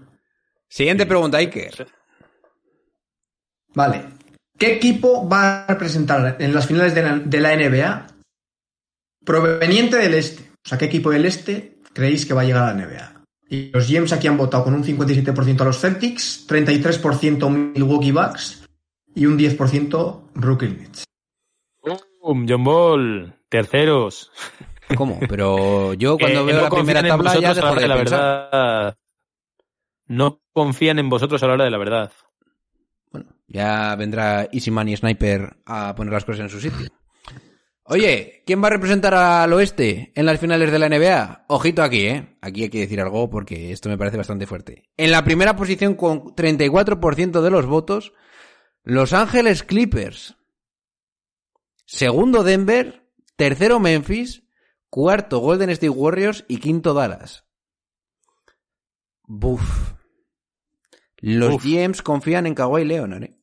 Siguiente 0.75 1.05
pregunta, 1.05 1.37
Iker. 1.37 1.87
Vale. 3.73 4.07
¿Qué 4.59 4.73
equipo 4.73 5.25
va 5.25 5.63
a 5.63 5.67
representar 5.67 6.35
en 6.37 6.53
las 6.53 6.67
finales 6.67 6.93
de 6.93 7.01
la, 7.01 7.17
de 7.17 7.39
la 7.39 7.55
NBA 7.55 8.07
proveniente 9.23 9.95
del 9.95 10.15
este? 10.15 10.43
O 10.43 10.67
sea, 10.67 10.77
¿qué 10.77 10.83
equipo 10.83 11.11
del 11.11 11.25
este 11.25 11.77
creéis 11.93 12.25
que 12.25 12.33
va 12.33 12.41
a 12.41 12.43
llegar 12.43 12.63
a 12.63 12.73
la 12.73 12.85
NBA? 12.85 13.23
Y 13.47 13.71
los 13.71 13.89
GMs 13.89 14.11
aquí 14.11 14.27
han 14.27 14.35
votado 14.35 14.65
con 14.65 14.73
un 14.73 14.83
57% 14.83 15.61
a 15.61 15.63
los 15.63 15.79
Celtics, 15.79 16.45
33% 16.45 17.49
Milwaukee 17.49 18.11
Bucks 18.11 18.65
y 19.15 19.27
un 19.27 19.39
10% 19.39 20.23
Brooklyn 20.33 20.77
Nets. 20.77 21.05
¡Bum! 22.21 22.45
John 22.49 22.63
Ball, 22.65 23.33
terceros. 23.47 24.29
¿Cómo? 24.97 25.21
Pero 25.29 25.93
yo 25.93 26.17
cuando 26.17 26.45
Que 26.45 26.45
veo 26.51 26.57
no 26.57 26.63
la 26.63 26.69
primera 26.69 27.01
tabla 27.01 27.39
ya 27.39 27.53
dejo 27.53 27.75
de 27.75 27.87
la 27.87 27.95
pensar. 27.95 28.49
verdad. 28.51 28.97
No 30.07 30.41
confían 30.53 30.99
en 30.99 31.09
vosotros 31.09 31.41
a 31.43 31.47
la 31.47 31.53
hora 31.53 31.65
de 31.65 31.71
la 31.71 31.77
verdad. 31.77 32.11
Bueno, 33.11 33.35
ya 33.47 33.95
vendrá 33.95 34.47
Easy 34.51 34.71
Money 34.71 34.95
Sniper 34.95 35.57
a 35.65 35.95
poner 35.95 36.13
las 36.13 36.25
cosas 36.25 36.41
en 36.41 36.49
su 36.49 36.59
sitio. 36.59 36.89
Oye, 37.87 38.41
¿quién 38.47 38.63
va 38.63 38.67
a 38.67 38.71
representar 38.71 39.13
al 39.13 39.53
oeste 39.53 40.11
en 40.15 40.25
las 40.25 40.39
finales 40.39 40.71
de 40.71 40.79
la 40.79 40.89
NBA? 40.89 41.45
Ojito 41.49 41.83
aquí, 41.83 42.07
¿eh? 42.07 42.35
Aquí 42.41 42.63
hay 42.63 42.69
que 42.69 42.79
decir 42.79 42.99
algo 42.99 43.29
porque 43.29 43.71
esto 43.71 43.89
me 43.89 43.97
parece 43.97 44.17
bastante 44.17 44.47
fuerte. 44.47 44.89
En 44.97 45.11
la 45.11 45.23
primera 45.23 45.55
posición 45.55 45.93
con 45.93 46.35
34% 46.35 47.41
de 47.41 47.51
los 47.51 47.67
votos, 47.67 48.13
Los 48.83 49.13
Ángeles 49.13 49.61
Clippers. 49.61 50.35
Segundo 51.85 52.43
Denver, 52.43 53.07
tercero 53.35 53.79
Memphis, 53.79 54.41
cuarto 54.89 55.37
Golden 55.37 55.69
State 55.69 55.89
Warriors 55.89 56.43
y 56.47 56.57
quinto 56.57 56.95
Dallas. 56.95 57.44
Buf. 59.27 59.93
Los 61.17 61.55
Uf. 61.55 61.63
GMs 61.65 62.01
confían 62.01 62.45
en 62.45 62.53
Kawhi 62.55 62.85
Leonard, 62.85 63.23
¿eh? 63.23 63.37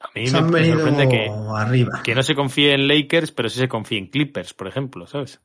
A 0.00 0.10
mí 0.14 0.26
Se 0.26 0.32
me, 0.34 0.38
han 0.38 0.50
me 0.50 0.60
venido 0.60 0.76
sorprende 0.80 1.08
que, 1.08 1.30
arriba. 1.56 2.02
que 2.04 2.14
no 2.14 2.22
se 2.22 2.34
confíe 2.34 2.74
en 2.74 2.86
Lakers, 2.86 3.32
pero 3.32 3.48
sí 3.48 3.58
se 3.58 3.68
confíe 3.68 3.98
en 3.98 4.06
Clippers, 4.08 4.54
por 4.54 4.68
ejemplo, 4.68 5.06
¿sabes? 5.06 5.40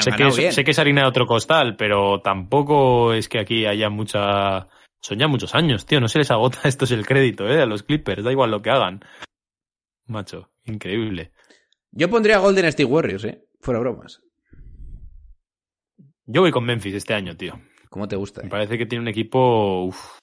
Sé 0.00 0.10
que, 0.12 0.24
bien. 0.36 0.52
sé 0.52 0.64
que 0.64 0.70
es 0.72 0.78
harina 0.78 1.02
de 1.02 1.08
otro 1.08 1.26
costal, 1.26 1.74
pero 1.76 2.20
tampoco 2.20 3.14
es 3.14 3.28
que 3.28 3.40
aquí 3.40 3.64
haya 3.66 3.88
mucha... 3.88 4.68
Son 5.00 5.18
ya 5.18 5.28
muchos 5.28 5.54
años, 5.54 5.86
tío, 5.86 6.00
no 6.00 6.08
se 6.08 6.18
les 6.18 6.30
agota 6.30 6.60
esto 6.68 6.84
es 6.84 6.90
el 6.90 7.06
crédito, 7.06 7.48
¿eh? 7.48 7.62
A 7.62 7.66
los 7.66 7.82
Clippers, 7.82 8.22
da 8.22 8.30
igual 8.32 8.50
lo 8.50 8.60
que 8.60 8.70
hagan. 8.70 9.00
Macho, 10.06 10.50
increíble. 10.64 11.32
Yo 11.90 12.10
pondría 12.10 12.38
Golden 12.38 12.66
State 12.66 12.84
Warriors, 12.84 13.24
¿eh? 13.24 13.44
Fuera 13.60 13.80
bromas. 13.80 14.20
Yo 16.30 16.42
voy 16.42 16.50
con 16.50 16.64
Memphis 16.64 16.94
este 16.94 17.14
año, 17.14 17.38
tío. 17.38 17.58
¿Cómo 17.88 18.06
te 18.06 18.14
gusta? 18.14 18.42
Me 18.42 18.48
eh? 18.48 18.50
parece 18.50 18.76
que 18.76 18.84
tiene 18.84 19.00
un 19.00 19.08
equipo 19.08 19.84
uf, 19.84 20.18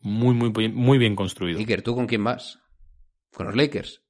muy, 0.00 0.34
muy, 0.34 0.50
bien- 0.50 0.74
muy 0.74 0.98
bien 0.98 1.16
construido. 1.16 1.58
Iker, 1.58 1.80
¿tú 1.80 1.94
con 1.94 2.06
quién 2.06 2.22
vas? 2.22 2.58
¿Con 3.32 3.46
los 3.46 3.56
Lakers? 3.56 4.02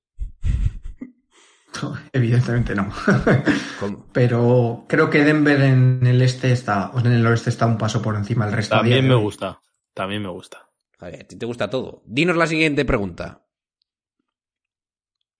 Evidentemente 2.13 2.75
no. 2.75 2.93
¿Cómo? 3.81 4.09
Pero 4.13 4.87
creo 4.89 5.09
que 5.09 5.23
Denver 5.23 5.61
en 5.61 6.05
el 6.05 6.21
este 6.21 6.51
está, 6.51 6.91
o 6.91 6.99
en 6.99 7.13
el 7.13 7.25
oeste 7.25 7.51
está 7.51 7.67
un 7.67 7.79
paso 7.79 8.03
por 8.03 8.17
encima 8.17 8.47
del 8.47 8.57
resto. 8.57 8.75
También 8.75 9.03
de 9.03 9.11
me 9.11 9.15
gusta. 9.15 9.61
También 9.95 10.23
me 10.23 10.31
gusta. 10.31 10.69
A 10.99 11.11
ti 11.13 11.39
te 11.39 11.47
gusta 11.47 11.71
todo. 11.71 12.03
Dinos 12.07 12.37
la 12.37 12.49
siguiente 12.49 12.85
pregunta. 12.85 13.47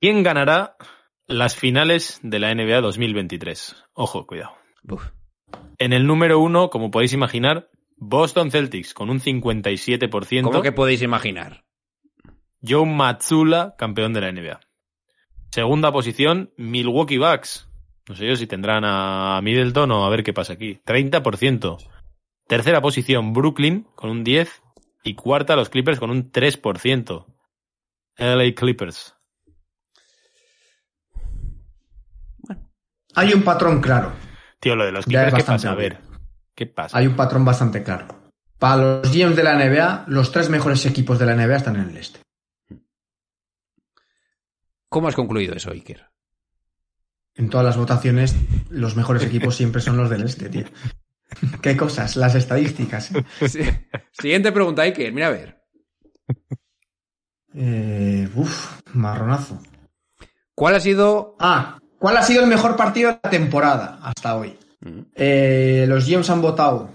¿Quién 0.01 0.23
ganará 0.23 0.77
las 1.27 1.57
finales 1.57 2.21
de 2.23 2.39
la 2.39 2.55
NBA 2.55 2.81
2023? 2.81 3.75
Ojo, 3.95 4.25
cuidado. 4.25 4.53
Uf. 4.89 5.18
En 5.79 5.93
el 5.93 6.07
número 6.07 6.41
uno, 6.41 6.71
como 6.71 6.91
podéis 6.91 7.13
imaginar, 7.13 7.71
Boston 7.97 8.51
Celtics 8.51 8.95
con 8.95 9.11
un 9.11 9.21
57%. 9.21 10.43
¿Cómo 10.43 10.63
que 10.63 10.73
podéis 10.73 11.03
imaginar? 11.03 11.65
Joe 12.67 12.87
Matsula, 12.87 13.75
campeón 13.79 14.13
de 14.13 14.21
la 14.21 14.33
NBA. 14.33 14.61
Segunda 15.51 15.93
posición, 15.93 16.53
Milwaukee 16.57 17.19
Bucks. 17.19 17.69
No 18.09 18.15
sé 18.17 18.27
yo 18.27 18.37
si 18.37 18.47
tendrán 18.47 18.85
a 18.85 19.41
Middleton 19.43 19.91
o 19.93 20.05
a 20.05 20.11
ver 20.11 20.23
qué 20.23 20.33
pasa 20.33 20.55
aquí. 20.55 20.81
30%. 20.85 21.77
Tercera 22.47 22.81
posición, 22.81 23.33
Brooklyn 23.33 23.87
con 23.95 24.11
un 24.11 24.25
10%. 24.25 24.49
Y 25.05 25.15
cuarta, 25.15 25.57
los 25.57 25.69
Clippers 25.71 26.01
con 26.01 26.11
un 26.11 26.33
3%. 26.33 27.25
LA 28.19 28.55
Clippers. 28.55 29.15
Hay 33.15 33.33
un 33.33 33.43
patrón 33.43 33.81
claro. 33.81 34.13
Tío, 34.61 34.77
lo 34.77 34.85
de 34.85 34.93
los 34.93 35.07
Ya 35.07 35.23
es 35.23 35.33
Clippers, 35.33 35.45
¿qué 35.45 35.51
bastante 35.51 35.63
pasa? 35.63 35.73
A 35.73 35.75
ver. 35.75 35.99
¿Qué 36.55 36.67
pasa? 36.67 36.99
Hay 36.99 37.07
un 37.07 37.17
patrón 37.17 37.45
bastante 37.45 37.83
claro. 37.83 38.07
Para 38.59 38.77
los 38.77 39.13
GMs 39.13 39.37
de 39.37 39.43
la 39.45 39.55
NBA, 39.55 40.05
los 40.09 40.33
tres 40.33 40.51
mejores 40.51 40.85
equipos 40.87 41.19
de 41.19 41.27
la 41.27 41.35
NBA 41.35 41.57
están 41.57 41.77
en 41.77 41.91
el 41.91 41.97
este. 41.97 42.21
¿Cómo 44.89 45.07
has 45.07 45.15
concluido 45.15 45.55
eso, 45.55 45.71
Iker? 45.71 46.07
En 47.35 47.51
todas 47.51 47.65
las 47.65 47.77
votaciones, 47.77 48.35
los 48.69 48.97
mejores 48.97 49.23
equipos 49.23 49.55
siempre 49.55 49.81
son 49.81 49.97
los 49.97 50.11
del 50.11 50.25
este, 50.25 50.49
tío. 50.49 50.65
Qué 51.63 51.77
cosas, 51.77 52.17
las 52.17 52.35
estadísticas. 52.35 53.13
¿eh? 53.15 53.25
Sí. 53.49 53.61
Siguiente 54.11 54.51
pregunta, 54.51 54.83
Iker. 54.83 55.13
Mira 55.13 55.29
a 55.29 55.31
ver. 55.31 55.63
Eh, 57.55 58.29
uf, 58.35 58.81
marronazo. 58.93 59.63
¿Cuál 60.55 60.75
ha 60.75 60.81
sido... 60.81 61.37
Ah, 61.39 61.79
¿cuál 61.99 62.17
ha 62.17 62.23
sido 62.23 62.43
el 62.43 62.49
mejor 62.49 62.77
partido 62.77 63.11
de 63.11 63.21
la 63.23 63.31
temporada 63.31 63.99
hasta 64.03 64.37
hoy? 64.37 64.57
Eh, 65.15 65.87
los 65.89 66.09
GMs 66.09 66.31
han 66.31 66.43
votado. 66.43 66.91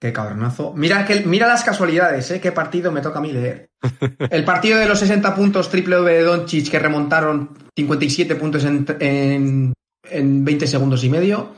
Qué 0.00 0.12
cabronazo. 0.12 0.72
Mira, 0.76 1.04
que, 1.04 1.20
mira 1.20 1.48
las 1.48 1.64
casualidades, 1.64 2.30
¿eh? 2.30 2.40
Qué 2.40 2.52
partido 2.52 2.92
me 2.92 3.00
toca 3.00 3.18
a 3.18 3.22
mí 3.22 3.32
leer. 3.32 3.70
El 4.30 4.44
partido 4.44 4.78
de 4.78 4.86
los 4.86 5.00
60 5.00 5.34
puntos 5.34 5.68
triple 5.70 5.96
W 5.96 6.16
de 6.16 6.22
Doncic 6.22 6.70
que 6.70 6.78
remontaron 6.78 7.50
57 7.74 8.36
puntos 8.36 8.64
en, 8.64 8.86
en, 9.00 9.72
en 10.04 10.44
20 10.44 10.66
segundos 10.68 11.02
y 11.02 11.08
medio. 11.08 11.56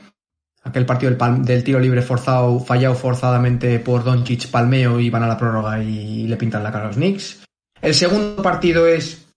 Aquel 0.63 0.85
partido 0.85 1.11
del, 1.15 1.63
tiro 1.63 1.79
libre 1.79 2.01
forzado, 2.01 2.59
fallado 2.59 2.95
forzadamente 2.95 3.79
por 3.79 4.03
Doncic, 4.03 4.47
palmeo 4.47 4.99
y 4.99 5.09
van 5.09 5.23
a 5.23 5.27
la 5.27 5.37
prórroga 5.37 5.81
y 5.83 6.27
le 6.27 6.37
pintan 6.37 6.63
la 6.63 6.71
cara 6.71 6.85
a 6.85 6.87
los 6.87 6.97
Knicks. 6.97 7.43
El 7.81 7.93
segundo 7.93 8.43
partido 8.43 8.87
es 8.87 9.30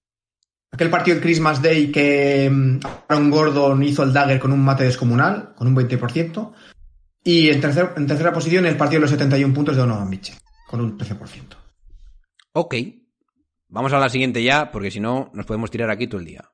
aquel 0.74 0.90
partido 0.90 1.14
del 1.16 1.22
Christmas 1.24 1.62
Day 1.62 1.90
que 1.90 2.50
mm, 2.50 2.80
Aaron 3.08 3.30
Gordon 3.30 3.82
hizo 3.82 4.02
el 4.02 4.12
dagger 4.12 4.38
con 4.40 4.52
un 4.52 4.62
mate 4.64 4.84
descomunal, 4.84 5.54
con 5.54 5.66
un 5.68 5.74
20%. 5.76 6.52
Y 7.24 7.48
en, 7.48 7.62
tercer- 7.62 7.94
en 7.96 8.06
tercera 8.06 8.32
posición 8.32 8.66
el 8.66 8.76
partido 8.76 8.98
de 8.98 9.02
los 9.02 9.10
71 9.10 9.54
puntos 9.54 9.74
de 9.76 9.80
Donovan 9.82 10.08
Mitchell, 10.10 10.36
con 10.68 10.80
un 10.80 10.98
13%. 10.98 11.56
Ok. 12.52 12.74
Vamos 13.68 13.92
a 13.92 13.98
la 13.98 14.08
siguiente 14.10 14.42
ya, 14.42 14.70
porque 14.70 14.90
si 14.90 15.00
no 15.00 15.30
nos 15.32 15.46
podemos 15.46 15.70
tirar 15.70 15.90
aquí 15.90 16.06
todo 16.06 16.20
el 16.20 16.26
día. 16.26 16.50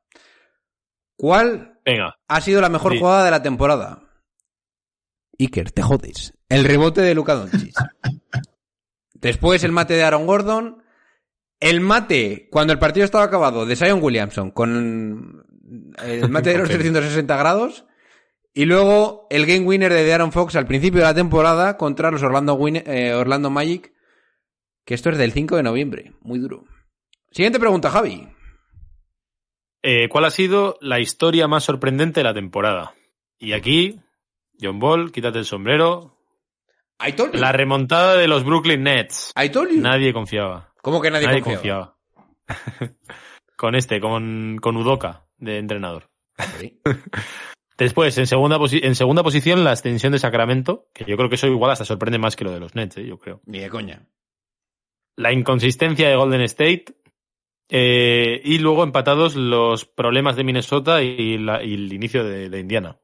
¿Cuál 1.16 1.80
Venga. 1.84 2.14
ha 2.28 2.40
sido 2.40 2.60
la 2.60 2.68
mejor 2.68 2.92
Sí. 2.92 2.98
jugada 2.98 3.24
de 3.24 3.30
la 3.32 3.42
temporada? 3.42 4.04
Iker, 5.38 5.70
te 5.72 5.82
jodes. 5.82 6.32
El 6.48 6.64
rebote 6.64 7.00
de 7.02 7.14
Luka 7.14 7.34
Doncic. 7.34 7.74
Después 9.14 9.64
el 9.64 9.72
mate 9.72 9.94
de 9.94 10.04
Aaron 10.04 10.26
Gordon. 10.26 10.82
El 11.60 11.80
mate, 11.80 12.48
cuando 12.50 12.72
el 12.72 12.78
partido 12.78 13.04
estaba 13.04 13.24
acabado, 13.24 13.66
de 13.66 13.76
Zion 13.76 14.02
Williamson, 14.02 14.50
con 14.50 15.44
el 16.02 16.28
mate 16.30 16.50
de 16.50 16.58
los 16.58 16.68
Con 16.68 16.78
360 16.78 17.36
grados. 17.36 17.84
Y 18.52 18.64
luego 18.64 19.26
el 19.30 19.46
game 19.46 19.60
winner 19.66 19.92
de 19.92 20.12
Aaron 20.12 20.32
Fox 20.32 20.56
al 20.56 20.66
principio 20.66 21.00
de 21.00 21.06
la 21.06 21.14
temporada 21.14 21.76
contra 21.76 22.10
los 22.10 22.22
Orlando, 22.22 22.54
Win- 22.54 22.82
eh, 22.84 23.12
Orlando 23.14 23.48
Magic. 23.50 23.92
Que 24.84 24.94
esto 24.94 25.10
es 25.10 25.18
del 25.18 25.32
5 25.32 25.56
de 25.56 25.62
noviembre. 25.62 26.14
Muy 26.22 26.40
duro. 26.40 26.64
Siguiente 27.30 27.60
pregunta, 27.60 27.90
Javi. 27.90 28.26
Eh, 29.82 30.08
¿Cuál 30.08 30.24
ha 30.24 30.30
sido 30.30 30.76
la 30.80 30.98
historia 30.98 31.46
más 31.46 31.64
sorprendente 31.64 32.20
de 32.20 32.24
la 32.24 32.34
temporada? 32.34 32.94
Y 33.38 33.52
aquí, 33.52 34.00
John 34.60 34.78
Ball, 34.80 35.12
quítate 35.12 35.38
el 35.38 35.44
sombrero. 35.44 36.16
I 37.06 37.12
told 37.12 37.32
you. 37.34 37.40
La 37.40 37.52
remontada 37.52 38.16
de 38.16 38.26
los 38.28 38.44
Brooklyn 38.44 38.82
Nets. 38.82 39.32
I 39.40 39.48
told 39.50 39.70
you. 39.70 39.80
Nadie 39.80 40.12
confiaba. 40.12 40.69
¿Cómo 40.82 41.00
que 41.00 41.10
nadie, 41.10 41.26
Nadie 41.26 41.42
confiaba? 41.42 41.96
confiaba. 42.46 42.94
con 43.56 43.74
este, 43.74 44.00
con, 44.00 44.58
con 44.60 44.76
Udoka 44.76 45.26
de 45.38 45.58
entrenador. 45.58 46.10
Sí. 46.58 46.80
Después, 47.76 48.16
en 48.18 48.26
segunda, 48.26 48.58
en 48.70 48.94
segunda 48.94 49.22
posición, 49.22 49.64
la 49.64 49.72
extensión 49.72 50.12
de 50.12 50.18
Sacramento, 50.18 50.88
que 50.92 51.04
yo 51.04 51.16
creo 51.16 51.28
que 51.28 51.34
eso 51.36 51.46
igual 51.46 51.70
hasta 51.70 51.84
sorprende 51.84 52.18
más 52.18 52.36
que 52.36 52.44
lo 52.44 52.50
de 52.50 52.60
los 52.60 52.74
Nets, 52.74 52.96
eh, 52.98 53.06
yo 53.06 53.18
creo. 53.18 53.40
Ni 53.46 53.58
de 53.60 53.68
coña. 53.70 54.06
La 55.16 55.32
inconsistencia 55.32 56.08
de 56.08 56.16
Golden 56.16 56.42
State. 56.42 56.84
eh, 57.68 58.40
y 58.44 58.58
luego 58.58 58.82
empatados 58.82 59.36
los 59.36 59.84
problemas 59.84 60.34
de 60.36 60.44
Minnesota 60.44 61.02
y, 61.02 61.38
la- 61.38 61.62
y 61.62 61.74
el 61.74 61.92
inicio 61.92 62.24
de, 62.24 62.48
de 62.50 62.58
Indiana. 62.60 62.98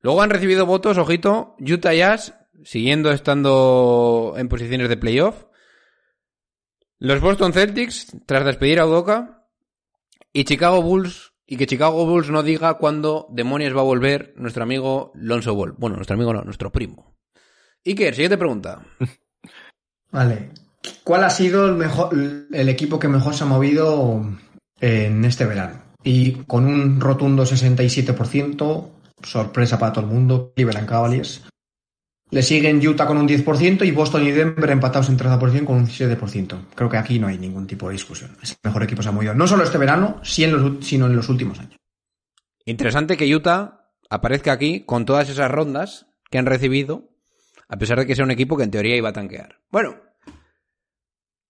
Luego 0.00 0.22
han 0.22 0.30
recibido 0.30 0.66
votos, 0.66 0.98
ojito, 0.98 1.54
Utah 1.60 1.94
Jazz, 1.94 2.34
siguiendo 2.64 3.10
estando 3.10 4.34
en 4.36 4.48
posiciones 4.48 4.88
de 4.88 4.96
playoff. 4.96 5.44
Los 6.98 7.20
Boston 7.20 7.52
Celtics, 7.52 8.16
tras 8.26 8.44
despedir 8.44 8.80
a 8.80 8.86
Udoka. 8.86 9.48
Y 10.32 10.44
Chicago 10.44 10.82
Bulls, 10.82 11.32
y 11.46 11.56
que 11.56 11.66
Chicago 11.66 12.04
Bulls 12.04 12.30
no 12.30 12.42
diga 12.42 12.74
cuándo 12.74 13.26
demonios 13.30 13.74
va 13.74 13.80
a 13.80 13.84
volver 13.84 14.34
nuestro 14.36 14.64
amigo 14.64 15.12
Lonzo 15.14 15.54
Ball. 15.54 15.72
Bueno, 15.78 15.96
nuestro 15.96 16.14
amigo 16.14 16.32
no, 16.32 16.42
nuestro 16.42 16.70
primo. 16.70 17.16
Iker, 17.84 18.14
siguiente 18.14 18.36
pregunta. 18.36 18.82
Vale. 20.10 20.50
¿Cuál 21.04 21.24
ha 21.24 21.30
sido 21.30 21.66
el, 21.66 21.74
mejor, 21.74 22.10
el 22.52 22.68
equipo 22.68 22.98
que 22.98 23.08
mejor 23.08 23.34
se 23.34 23.44
ha 23.44 23.46
movido 23.46 24.24
en 24.80 25.24
este 25.24 25.44
verano? 25.44 25.82
Y 26.02 26.44
con 26.44 26.64
un 26.66 27.00
rotundo 27.00 27.44
67%, 27.44 28.90
sorpresa 29.22 29.78
para 29.78 29.92
todo 29.92 30.04
el 30.04 30.12
mundo, 30.12 30.52
Cleveland 30.54 30.88
Cavaliers. 30.88 31.44
Le 32.30 32.42
siguen 32.42 32.86
Utah 32.86 33.06
con 33.06 33.18
un 33.18 33.28
10% 33.28 33.86
y 33.86 33.92
Boston 33.92 34.26
y 34.26 34.32
Denver 34.32 34.70
empatados 34.70 35.08
en 35.08 35.16
tercera 35.16 35.38
posición 35.38 35.64
con 35.64 35.76
un 35.76 35.86
7%. 35.86 36.58
Creo 36.74 36.88
que 36.90 36.96
aquí 36.96 37.20
no 37.20 37.28
hay 37.28 37.38
ningún 37.38 37.68
tipo 37.68 37.86
de 37.86 37.92
discusión. 37.92 38.36
Es 38.42 38.50
el 38.50 38.56
mejor 38.64 38.82
equipo 38.82 39.02
se 39.02 39.10
ha 39.10 39.12
movido. 39.12 39.32
No 39.34 39.46
solo 39.46 39.62
este 39.62 39.78
verano, 39.78 40.20
sino 40.24 41.06
en 41.06 41.16
los 41.16 41.28
últimos 41.28 41.60
años. 41.60 41.76
Interesante 42.64 43.16
que 43.16 43.32
Utah 43.32 43.92
aparezca 44.10 44.50
aquí 44.50 44.84
con 44.84 45.04
todas 45.04 45.28
esas 45.28 45.50
rondas 45.50 46.06
que 46.28 46.38
han 46.38 46.46
recibido, 46.46 47.10
a 47.68 47.78
pesar 47.78 47.98
de 48.00 48.06
que 48.06 48.16
sea 48.16 48.24
un 48.24 48.32
equipo 48.32 48.56
que 48.56 48.64
en 48.64 48.72
teoría 48.72 48.96
iba 48.96 49.10
a 49.10 49.12
tanquear. 49.12 49.60
Bueno, 49.70 49.94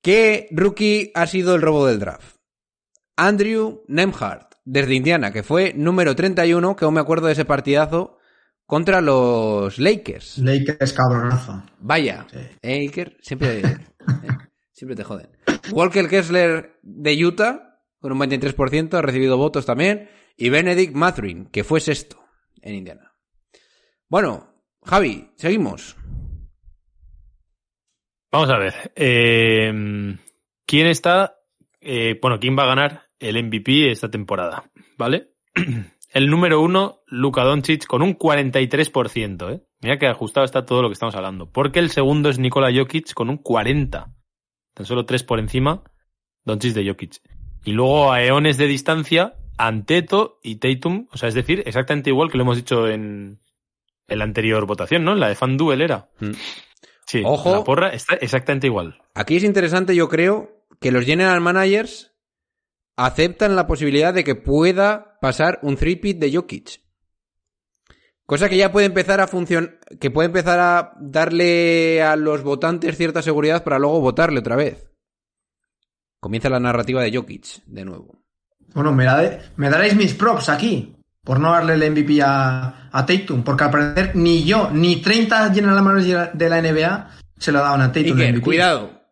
¿qué 0.03 0.47
rookie 0.51 1.11
ha 1.15 1.27
sido 1.27 1.55
el 1.55 1.63
robo 1.63 1.87
del 1.87 2.01
draft? 2.01 2.37
Andrew 3.17 3.83
Nemhart, 3.89 4.57
desde 4.67 4.95
Indiana, 4.95 5.33
que 5.33 5.43
fue 5.43 5.73
número 5.75 6.15
31, 6.15 6.77
que 6.77 6.85
aún 6.85 6.95
me 6.95 7.01
acuerdo 7.01 7.29
de 7.29 7.33
ese 7.33 7.47
partidazo 7.47 8.19
contra 8.67 9.01
los 9.01 9.79
Lakers. 9.79 10.39
Lakers 10.39 10.93
cabronazo. 10.93 11.63
Vaya, 11.79 12.27
Sí. 12.31 12.39
¿eh, 12.63 12.81
Iker? 12.81 13.17
Siempre, 13.21 13.61
eh, 13.65 13.77
siempre 14.73 14.97
te 14.97 15.05
joden. 15.05 15.31
Walker 15.73 16.09
Kessler 16.09 16.79
de 16.83 17.25
Utah, 17.25 17.81
con 18.01 18.13
un 18.13 18.19
23%, 18.19 18.95
ha 18.95 19.03
recibido 19.03 19.37
votos 19.37 19.65
también. 19.67 20.09
Y 20.37 20.51
Benedict 20.51 20.95
Mathurin, 20.95 21.47
que 21.47 21.65
fue 21.65 21.81
sexto 21.81 22.23
en 22.61 22.75
Indiana. 22.75 23.15
Bueno, 24.09 24.53
Javi, 24.85 25.31
seguimos. 25.37 25.97
Vamos 28.31 28.51
a 28.51 28.59
ver. 28.59 28.93
eh, 28.97 29.73
¿Quién 30.67 30.87
está? 30.89 31.37
eh, 31.81 32.19
bueno, 32.21 32.39
¿quién 32.41 32.57
va 32.59 32.65
a 32.65 32.75
ganar 32.75 33.03
el 33.19 33.43
MVP 33.45 33.91
esta 33.93 34.11
temporada? 34.11 34.71
¿Vale? 34.99 35.33
El 36.17 36.31
número 36.31 36.63
uno, 36.63 37.03
Luka 37.09 37.45
Doncic, 37.45 37.85
con 37.85 38.01
un 38.01 38.17
43%. 38.17 39.53
¿eh? 39.53 39.63
Mira 39.83 39.99
que 39.99 40.07
ajustado 40.07 40.47
está 40.47 40.65
todo 40.65 40.81
lo 40.81 40.89
que 40.89 40.95
estamos 40.95 41.15
hablando. 41.15 41.53
Porque 41.53 41.79
el 41.79 41.91
segundo 41.91 42.31
es 42.31 42.39
Nikola 42.39 42.73
Jokic 42.75 43.13
con 43.13 43.29
un 43.29 43.39
40%. 43.43 44.15
Tan 44.73 44.87
solo 44.87 45.05
tres 45.05 45.25
por 45.25 45.39
encima, 45.39 45.83
Doncic 46.43 46.73
de 46.73 46.89
Jokic. 46.89 47.21
Y 47.67 47.73
luego 47.73 48.13
a 48.13 48.23
eones 48.23 48.57
de 48.57 48.67
distancia, 48.67 49.35
Anteto 49.59 50.41
y 50.43 50.57
Tatum, 50.57 51.07
o 51.13 51.19
sea, 51.19 51.29
es 51.29 51.35
decir, 51.35 51.63
exactamente 51.67 52.09
igual 52.09 52.31
que 52.31 52.39
lo 52.39 52.45
hemos 52.45 52.57
dicho 52.57 52.89
en, 52.89 53.43
en 54.09 54.19
la 54.19 54.25
anterior 54.25 54.65
votación, 54.65 55.05
¿no? 55.05 55.13
En 55.13 55.21
la 55.21 55.29
de 55.29 55.35
FanDuel 55.35 55.83
era. 55.83 56.09
Mm. 56.21 56.31
Sí, 57.05 57.23
Ojo. 57.27 57.57
la 57.57 57.63
porra 57.63 57.89
está 57.91 58.15
exactamente 58.15 58.69
igual. 58.69 59.03
Aquí 59.13 59.37
es 59.37 59.45
interesante, 59.45 59.95
yo 59.95 60.09
creo, 60.09 60.65
que 60.81 60.93
los 60.93 61.05
general 61.05 61.43
managers 61.43 62.17
aceptan 62.97 63.55
la 63.55 63.67
posibilidad 63.67 64.15
de 64.15 64.25
que 64.25 64.35
pueda 64.35 65.16
pasar 65.27 65.59
un 65.63 65.77
three-pit 65.77 66.19
de 66.19 66.33
Jokic. 66.33 66.81
Cosa 68.27 68.49
que 68.49 68.57
ya 68.57 68.71
puede 68.71 68.87
empezar 68.87 69.21
a 69.21 69.27
funcionar, 69.27 69.79
que 70.01 70.11
puede 70.11 70.27
empezar 70.27 70.59
a 70.61 70.93
darle 71.01 72.01
a 72.03 72.15
los 72.17 72.43
votantes 72.45 72.97
cierta 72.97 73.23
seguridad 73.23 73.65
para 73.65 73.79
luego 73.81 74.01
votarle 74.01 74.39
otra 74.41 74.55
vez. 74.57 74.87
Comienza 76.21 76.49
la 76.49 76.61
narrativa 76.61 77.03
de 77.03 77.13
Jokic, 77.17 77.65
de 77.67 77.85
nuevo. 77.85 78.19
Bueno, 78.75 78.93
me, 78.93 79.05
da- 79.05 79.41
me 79.57 79.69
daréis 79.71 79.97
mis 79.97 80.15
props 80.15 80.49
aquí 80.49 80.97
por 81.25 81.41
no 81.41 81.51
darle 81.53 81.75
el 81.75 81.91
MVP 81.91 82.21
a, 82.23 82.89
a 82.93 83.05
Tatum, 83.07 83.43
porque 83.43 83.65
al 83.65 83.71
parecer 83.71 84.15
ni 84.17 84.45
yo 84.45 84.71
ni 84.73 85.03
30 85.03 85.53
general 85.53 85.83
managers 85.83 86.31
de 86.39 86.49
la 86.49 86.61
NBA 86.63 87.11
se 87.37 87.51
lo 87.53 87.59
daban 87.59 87.81
a 87.81 87.91
Tatum. 87.93 88.13
Iker, 88.13 88.33
MVP. 88.33 88.45
cuidado. 88.45 89.03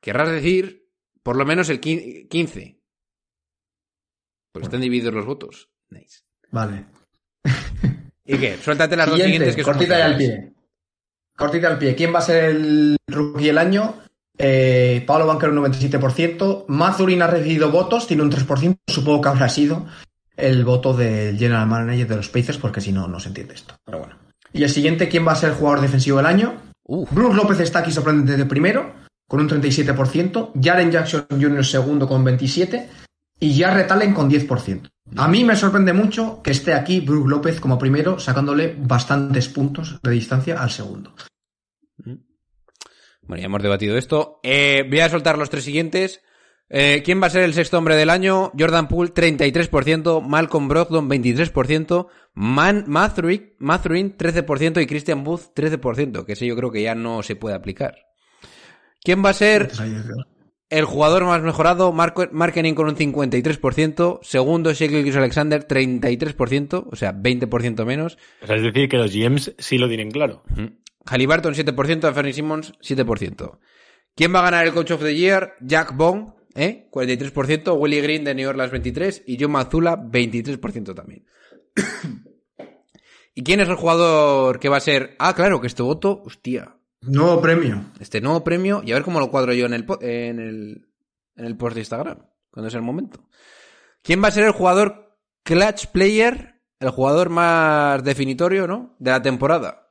Querrás 0.00 0.28
decir 0.30 0.88
por 1.22 1.36
lo 1.36 1.44
menos 1.44 1.68
el 1.68 1.80
quin- 1.80 2.28
15. 2.28 2.75
Porque 4.56 4.68
están 4.68 4.80
divididos 4.80 5.12
los 5.12 5.26
votos. 5.26 5.68
Nice. 5.90 6.20
Vale. 6.50 6.86
Iker, 8.26 8.58
suéltate 8.58 8.96
las 8.96 9.06
dos 9.06 9.16
Siguiente, 9.16 9.50
siguientes 9.50 9.56
que 9.56 9.62
son 9.62 9.72
cortita 9.74 9.98
y 9.98 10.02
al 10.02 10.16
pie. 10.16 10.52
Cortita 11.36 11.68
al 11.68 11.78
pie. 11.78 11.94
¿Quién 11.94 12.14
va 12.14 12.20
a 12.20 12.22
ser 12.22 12.44
el 12.44 12.96
rookie 13.06 13.48
del 13.48 13.58
año? 13.58 13.96
Eh, 14.38 15.04
Pablo 15.06 15.26
Banquero 15.26 15.52
un 15.52 15.70
97%. 15.70 16.64
Mazurin 16.68 17.20
ha 17.20 17.26
recibido 17.26 17.70
votos, 17.70 18.06
tiene 18.06 18.22
un 18.22 18.30
3%. 18.30 18.78
Supongo 18.86 19.20
que 19.20 19.28
habrá 19.28 19.50
sido 19.50 19.86
el 20.38 20.64
voto 20.64 20.94
del 20.94 21.38
general 21.38 21.66
manager 21.66 22.08
de 22.08 22.16
los 22.16 22.30
Pacers, 22.30 22.56
porque 22.56 22.80
si 22.80 22.92
no, 22.92 23.06
no 23.08 23.20
se 23.20 23.28
entiende 23.28 23.54
esto. 23.54 23.74
Pero 23.84 23.98
bueno. 23.98 24.16
Y 24.54 24.62
el 24.62 24.70
siguiente, 24.70 25.08
¿quién 25.08 25.26
va 25.26 25.32
a 25.32 25.36
ser 25.36 25.50
el 25.50 25.56
jugador 25.56 25.82
defensivo 25.82 26.16
del 26.16 26.26
año? 26.26 26.62
Uf. 26.84 27.12
Bruce 27.12 27.36
López 27.36 27.60
está 27.60 27.80
aquí 27.80 27.92
sorprendente 27.92 28.38
de 28.38 28.46
primero, 28.46 28.94
con 29.28 29.40
un 29.40 29.48
37%. 29.50 30.52
Jaren 30.62 30.90
Jackson 30.90 31.26
Jr. 31.30 31.64
segundo 31.64 32.08
con 32.08 32.24
27%. 32.24 32.86
Y 33.38 33.58
Jarrett 33.60 33.90
Allen 33.90 34.14
con 34.14 34.30
10%. 34.30 34.90
A 35.16 35.28
mí 35.28 35.44
me 35.44 35.56
sorprende 35.56 35.92
mucho 35.92 36.42
que 36.42 36.50
esté 36.50 36.74
aquí 36.74 37.00
Bruce 37.00 37.28
López 37.28 37.60
como 37.60 37.78
primero, 37.78 38.18
sacándole 38.18 38.74
bastantes 38.78 39.48
puntos 39.48 40.00
de 40.02 40.10
distancia 40.10 40.60
al 40.60 40.70
segundo. 40.70 41.14
Bueno, 43.22 43.40
ya 43.40 43.46
hemos 43.46 43.62
debatido 43.62 43.96
esto. 43.96 44.40
Eh, 44.42 44.84
voy 44.88 45.00
a 45.00 45.08
soltar 45.08 45.38
los 45.38 45.50
tres 45.50 45.64
siguientes. 45.64 46.22
Eh, 46.68 47.02
¿Quién 47.04 47.22
va 47.22 47.28
a 47.28 47.30
ser 47.30 47.44
el 47.44 47.54
sexto 47.54 47.78
hombre 47.78 47.94
del 47.94 48.10
año? 48.10 48.50
Jordan 48.58 48.88
Poole, 48.88 49.14
33%, 49.14 50.20
Malcolm 50.20 50.68
Brogdon, 50.68 51.08
23%, 51.08 52.08
Man 52.34 52.84
Mathurin, 52.88 53.54
Mathurin, 53.58 54.16
13% 54.16 54.82
y 54.82 54.86
Christian 54.86 55.22
Booth, 55.22 55.52
13%, 55.54 56.24
que 56.24 56.32
ese 56.32 56.46
yo 56.46 56.56
creo 56.56 56.72
que 56.72 56.82
ya 56.82 56.96
no 56.96 57.22
se 57.22 57.36
puede 57.36 57.54
aplicar. 57.54 57.96
¿Quién 59.00 59.24
va 59.24 59.30
a 59.30 59.34
ser 59.34 59.70
el 60.70 60.84
jugador 60.84 61.24
más 61.24 61.42
mejorado? 61.42 61.92
Marketing 61.92 62.74
con 62.74 62.88
un 62.88 62.96
53%, 62.96 64.20
segundo 64.22 64.74
Gilgeous 64.74 65.16
Alexander, 65.16 65.66
33%, 65.66 66.88
o 66.90 66.96
sea, 66.96 67.12
20% 67.14 67.84
menos. 67.84 68.18
O 68.42 68.46
sea, 68.46 68.56
es 68.56 68.62
decir, 68.62 68.88
que 68.88 68.96
los 68.96 69.14
GMs 69.14 69.54
sí 69.58 69.78
lo 69.78 69.88
tienen 69.88 70.10
claro. 70.10 70.42
Halliburton 71.06 71.54
7%, 71.54 72.04
Anthony 72.04 72.32
Simmons 72.32 72.72
7%. 72.80 73.58
¿Quién 74.14 74.34
va 74.34 74.40
a 74.40 74.44
ganar 74.44 74.66
el 74.66 74.72
Coach 74.72 74.92
of 74.92 75.02
the 75.02 75.14
Year? 75.14 75.54
Jack 75.60 75.94
Bond, 75.94 76.32
¿eh? 76.54 76.88
43%, 76.90 77.78
Willie 77.78 78.00
Green 78.00 78.24
de 78.24 78.34
New 78.34 78.48
Orleans 78.48 78.72
23% 78.72 79.22
y 79.26 79.36
John 79.38 79.52
Mazzulla 79.52 79.96
23% 79.96 80.94
también. 80.94 81.26
¿Y 83.34 83.42
quién 83.42 83.60
es 83.60 83.68
el 83.68 83.74
jugador 83.74 84.58
que 84.58 84.70
va 84.70 84.78
a 84.78 84.80
ser? 84.80 85.14
Ah, 85.18 85.34
claro, 85.34 85.60
que 85.60 85.66
este 85.66 85.82
voto, 85.82 86.22
hostia, 86.24 86.75
Nuevo 87.02 87.40
premio. 87.40 87.84
este 88.00 88.20
nuevo 88.20 88.42
premio 88.42 88.82
y 88.84 88.92
a 88.92 88.94
ver 88.94 89.04
cómo 89.04 89.20
lo 89.20 89.30
cuadro 89.30 89.52
yo 89.52 89.66
en 89.66 89.74
el, 89.74 89.86
en 90.00 90.40
el, 90.40 90.88
en 91.36 91.44
el 91.44 91.56
post 91.56 91.74
de 91.74 91.80
Instagram, 91.80 92.26
cuando 92.50 92.68
es 92.68 92.74
el 92.74 92.82
momento. 92.82 93.28
¿Quién 94.02 94.22
va 94.22 94.28
a 94.28 94.32
ser 94.32 94.44
el 94.44 94.52
jugador 94.52 95.18
clutch 95.42 95.86
player, 95.88 96.62
el 96.80 96.90
jugador 96.90 97.30
más 97.30 98.02
definitorio, 98.04 98.66
¿no? 98.66 98.96
De 98.98 99.10
la 99.10 99.22
temporada. 99.22 99.86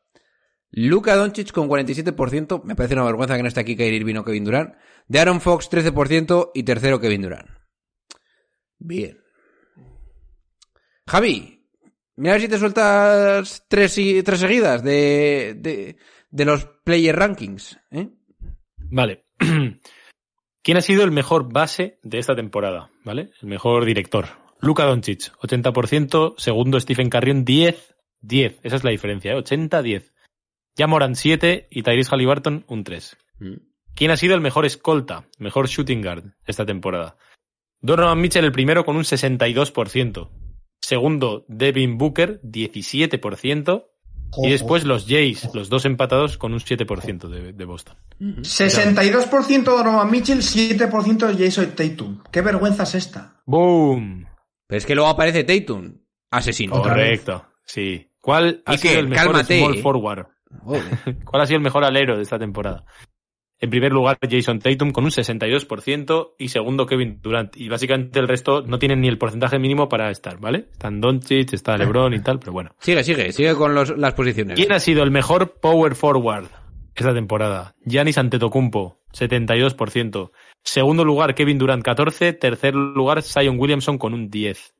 Luka 0.71 1.15
Doncic 1.15 1.51
con 1.51 1.69
47%, 1.69 2.63
me 2.63 2.75
parece 2.75 2.95
una 2.95 3.05
vergüenza 3.05 3.37
que 3.37 3.41
no 3.41 3.47
esté 3.47 3.61
aquí 3.61 3.77
Kyrie 3.77 3.95
Irving 3.95 4.17
o 4.17 4.25
Kevin 4.25 4.43
Durant. 4.43 4.75
De 5.07 5.19
Aaron 5.19 5.39
Fox 5.39 5.69
13% 5.69 6.51
y 6.53 6.63
tercero 6.63 6.99
Kevin 6.99 7.21
Durant. 7.21 7.49
Bien. 8.77 9.17
Javi, 11.07 11.65
mira 12.15 12.39
si 12.39 12.47
te 12.47 12.57
sueltas 12.57 13.63
tres, 13.69 13.95
tres 14.25 14.39
seguidas 14.39 14.83
de, 14.83 15.55
de, 15.57 15.97
de 16.35 16.45
los 16.45 16.65
player 16.83 17.15
rankings. 17.15 17.79
¿eh? 17.91 18.09
Vale. 18.77 19.23
¿Quién 20.63 20.77
ha 20.77 20.81
sido 20.81 21.03
el 21.03 21.11
mejor 21.11 21.51
base 21.51 21.99
de 22.03 22.17
esta 22.17 22.35
temporada? 22.35 22.91
¿Vale? 23.05 23.31
El 23.41 23.47
mejor 23.47 23.85
director. 23.85 24.25
Luka 24.59 24.83
Doncic, 24.83 25.31
80%. 25.37 26.35
Segundo, 26.37 26.79
Stephen 26.79 27.09
Carrion, 27.09 27.45
10. 27.45 27.95
10. 28.21 28.59
Esa 28.63 28.75
es 28.75 28.83
la 28.83 28.91
diferencia, 28.91 29.31
¿eh? 29.31 29.37
80-10. 29.37 30.11
Ya 30.75 30.87
Moran, 30.87 31.15
7. 31.15 31.67
Y 31.69 31.83
Tyrese 31.83 32.09
Halliburton, 32.09 32.65
un 32.67 32.83
3. 32.83 33.17
¿Quién 33.95 34.11
ha 34.11 34.17
sido 34.17 34.35
el 34.35 34.41
mejor 34.41 34.65
escolta? 34.65 35.29
Mejor 35.37 35.67
shooting 35.67 36.01
guard 36.01 36.33
esta 36.45 36.65
temporada. 36.65 37.17
Donovan 37.79 38.19
Mitchell, 38.19 38.43
el 38.43 38.51
primero, 38.51 38.83
con 38.83 38.97
un 38.97 39.03
62%. 39.03 40.29
Segundo, 40.81 41.45
Devin 41.47 41.97
Booker, 41.97 42.41
17%. 42.41 43.85
Y 44.43 44.49
después 44.49 44.83
los 44.83 45.05
Jays, 45.07 45.49
los 45.53 45.69
dos 45.69 45.85
empatados, 45.85 46.37
con 46.37 46.53
un 46.53 46.59
7% 46.59 47.27
de, 47.27 47.53
de 47.53 47.65
Boston. 47.65 47.95
62% 48.19 49.63
Donovan 49.63 50.09
Mitchell, 50.09 50.39
7% 50.39 51.27
de 51.27 51.45
Jason 51.45 51.71
Tatum. 51.75 52.23
¿Qué 52.31 52.41
vergüenza 52.41 52.83
es 52.83 52.95
esta? 52.95 53.41
¡Boom! 53.45 54.27
Pero 54.67 54.77
es 54.77 54.85
que 54.85 54.95
luego 54.95 55.09
aparece 55.09 55.43
Tatum, 55.43 55.99
asesino. 56.31 56.81
Correcto, 56.81 57.45
sí. 57.65 58.09
¿Cuál 58.19 58.63
ha 58.65 58.77
sido 58.77 58.99
el 58.99 59.07
mejor 59.07 59.27
cálmate, 59.27 59.59
small 59.59 59.75
eh. 59.75 59.81
forward? 59.81 60.27
¿Cuál 61.25 61.41
ha 61.41 61.45
sido 61.45 61.57
el 61.57 61.63
mejor 61.63 61.83
alero 61.83 62.15
de 62.17 62.23
esta 62.23 62.39
temporada? 62.39 62.85
En 63.65 63.71
primer 63.71 63.91
lugar, 63.91 64.17
Jason 64.29 64.59
Tatum 64.59 64.91
con 64.91 65.05
un 65.05 65.09
62% 65.09 66.35
y 66.37 66.49
segundo, 66.49 66.85
Kevin 66.85 67.19
Durant. 67.21 67.57
Y 67.57 67.67
básicamente 67.67 68.19
el 68.19 68.27
resto 68.27 68.61
no 68.61 68.77
tienen 68.79 69.01
ni 69.01 69.07
el 69.07 69.17
porcentaje 69.17 69.57
mínimo 69.59 69.89
para 69.89 70.11
estar, 70.11 70.39
¿vale? 70.39 70.67
Están 70.71 71.01
Doncic, 71.01 71.51
está 71.53 71.75
LeBron 71.77 72.13
y 72.13 72.19
tal, 72.21 72.39
pero 72.39 72.51
bueno. 72.51 72.71
Sigue, 72.79 73.03
sigue, 73.03 73.31
sigue 73.31 73.55
con 73.55 73.73
los- 73.73 73.97
las 73.97 74.13
posiciones. 74.13 74.55
¿Quién 74.55 74.71
ha 74.71 74.79
sido 74.79 75.03
el 75.03 75.11
mejor 75.11 75.59
power 75.59 75.95
forward 75.95 76.45
esta 76.95 77.13
temporada? 77.13 77.75
Giannis 77.85 78.17
Antetokounmpo, 78.17 79.01
72%. 79.11 80.31
Segundo 80.63 81.03
lugar, 81.05 81.35
Kevin 81.35 81.57
Durant, 81.57 81.83
14. 81.83 82.33
Tercer 82.33 82.75
lugar, 82.75 83.21
Zion 83.23 83.59
Williamson 83.59 83.97
con 83.97 84.13
un 84.13 84.29
10. 84.29 84.73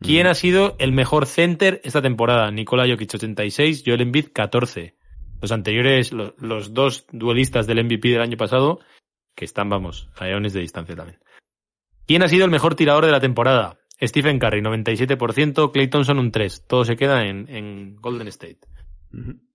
¿Quién 0.00 0.26
Mm. 0.26 0.30
ha 0.30 0.34
sido 0.34 0.76
el 0.78 0.92
mejor 0.92 1.26
center 1.26 1.80
esta 1.84 2.00
temporada? 2.00 2.50
Nikola 2.50 2.86
Jokic, 2.88 3.14
86. 3.14 3.82
Joel 3.84 4.00
Embiid, 4.02 4.28
14. 4.32 4.94
Los 5.40 5.52
anteriores, 5.52 6.12
lo- 6.12 6.34
los 6.38 6.74
dos 6.74 7.06
duelistas 7.12 7.66
del 7.66 7.84
MVP 7.84 8.08
del 8.08 8.22
año 8.22 8.36
pasado, 8.36 8.80
que 9.34 9.44
están, 9.44 9.68
vamos, 9.68 10.08
a 10.16 10.28
eones 10.28 10.52
de 10.52 10.60
distancia 10.60 10.96
también. 10.96 11.18
¿Quién 12.06 12.22
ha 12.22 12.28
sido 12.28 12.44
el 12.44 12.50
mejor 12.50 12.74
tirador 12.74 13.04
de 13.06 13.12
la 13.12 13.20
temporada? 13.20 13.78
Stephen 14.00 14.38
Curry, 14.38 14.62
97%. 14.62 15.72
Clay 15.72 15.88
Thompson, 15.88 16.18
un 16.18 16.30
3. 16.32 16.66
Todo 16.66 16.84
se 16.84 16.96
queda 16.96 17.24
en, 17.26 17.48
en 17.48 17.96
Golden 17.96 18.28
State. 18.28 18.58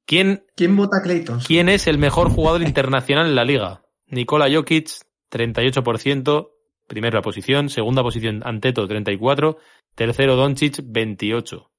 ¿Quién, 0.06 0.46
¿Quién 0.56 0.76
vota 0.76 0.98
a 0.98 1.02
Clayton? 1.02 1.40
¿Quién 1.40 1.70
es 1.70 1.88
el 1.88 1.98
mejor 1.98 2.30
jugador 2.30 2.62
internacional 2.62 3.28
en 3.28 3.36
la 3.36 3.46
liga? 3.46 3.84
Nikola 4.08 4.48
Jokic, 4.54 4.90
38%, 5.32 6.50
primera 6.88 7.22
posición, 7.22 7.70
segunda 7.70 8.04
posición 8.04 8.42
Anteto, 8.46 8.88
34, 8.88 9.58
tercero 9.96 10.36
Doncic, 10.36 10.80
28. 10.84 11.72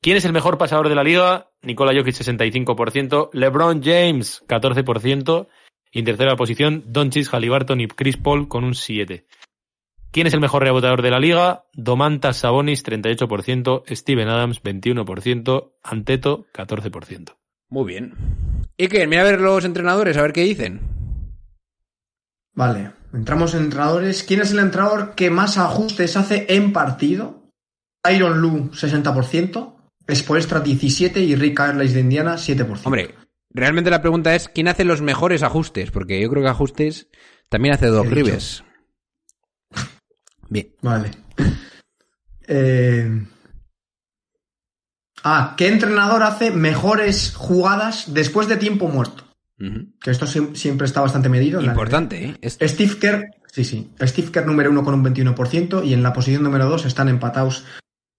¿Quién 0.00 0.16
es 0.16 0.24
el 0.24 0.32
mejor 0.32 0.58
pasador 0.58 0.88
de 0.88 0.94
la 0.94 1.02
liga? 1.02 1.50
Nikola 1.62 1.92
Jokic, 1.92 2.14
65%, 2.14 3.30
LeBron 3.32 3.82
James, 3.82 4.44
14%, 4.46 5.48
y 5.90 5.98
en 5.98 6.04
tercera 6.04 6.36
posición 6.36 6.84
Doncic, 6.86 7.28
Halliburton 7.32 7.80
y 7.80 7.88
Chris 7.88 8.16
Paul 8.16 8.46
con 8.46 8.62
un 8.62 8.76
7. 8.76 9.26
¿Quién 10.12 10.26
es 10.28 10.34
el 10.34 10.40
mejor 10.40 10.62
rebotador 10.62 11.02
de 11.02 11.10
la 11.10 11.18
liga? 11.18 11.64
Domantas 11.74 12.38
Sabonis, 12.38 12.84
38%, 12.84 13.82
Steven 13.88 14.28
Adams, 14.28 14.62
21%, 14.62 15.72
Anteto, 15.82 16.46
14%. 16.54 17.36
Muy 17.68 17.84
bien. 17.84 18.14
Iker, 18.78 19.08
mira 19.08 19.22
a 19.22 19.24
ver 19.24 19.40
los 19.40 19.64
entrenadores, 19.64 20.16
a 20.16 20.22
ver 20.22 20.32
qué 20.32 20.42
dicen. 20.42 20.80
Vale, 22.54 22.92
entramos 23.12 23.54
en 23.54 23.64
entrenadores. 23.64 24.22
¿Quién 24.22 24.40
es 24.40 24.52
el 24.52 24.60
entrenador 24.60 25.14
que 25.14 25.28
más 25.28 25.58
ajustes 25.58 26.16
hace 26.16 26.46
en 26.48 26.72
partido? 26.72 27.50
Iron 28.10 28.40
Lu, 28.40 28.70
60%. 28.70 29.77
Spoelstra, 30.14 30.62
17%. 30.64 31.16
Y 31.20 31.34
Rick 31.36 31.56
Carlisle 31.56 31.94
de 31.94 32.00
Indiana, 32.00 32.34
7%. 32.36 32.80
Hombre, 32.84 33.14
realmente 33.50 33.90
la 33.90 34.00
pregunta 34.00 34.34
es 34.34 34.48
¿quién 34.48 34.68
hace 34.68 34.84
los 34.84 35.02
mejores 35.02 35.42
ajustes? 35.42 35.90
Porque 35.90 36.20
yo 36.20 36.30
creo 36.30 36.42
que 36.42 36.48
ajustes 36.48 37.08
también 37.48 37.74
hace 37.74 37.86
Doc. 37.86 38.06
Rivers. 38.08 38.64
Bien. 40.48 40.74
Vale. 40.82 41.10
Eh, 42.50 43.26
Ah, 45.22 45.54
¿qué 45.58 45.68
entrenador 45.68 46.22
hace 46.22 46.50
mejores 46.50 47.34
jugadas 47.34 48.14
después 48.14 48.48
de 48.48 48.56
tiempo 48.56 48.88
muerto? 48.88 49.24
Que 49.58 50.10
esto 50.12 50.24
siem- 50.26 50.54
siempre 50.54 50.86
está 50.86 51.00
bastante 51.02 51.28
medido. 51.28 51.60
Importante, 51.60 52.36
¿eh? 52.40 52.48
Steve 52.48 52.96
Kerr, 52.98 53.24
sí, 53.52 53.64
sí. 53.64 53.90
Steve 54.00 54.30
Kerr 54.30 54.46
número 54.46 54.70
uno 54.70 54.82
con 54.84 54.94
un 54.94 55.04
21% 55.04 55.84
y 55.84 55.92
en 55.92 56.02
la 56.04 56.12
posición 56.14 56.44
número 56.44 56.66
dos 56.70 56.86
están 56.86 57.08
empatados 57.08 57.64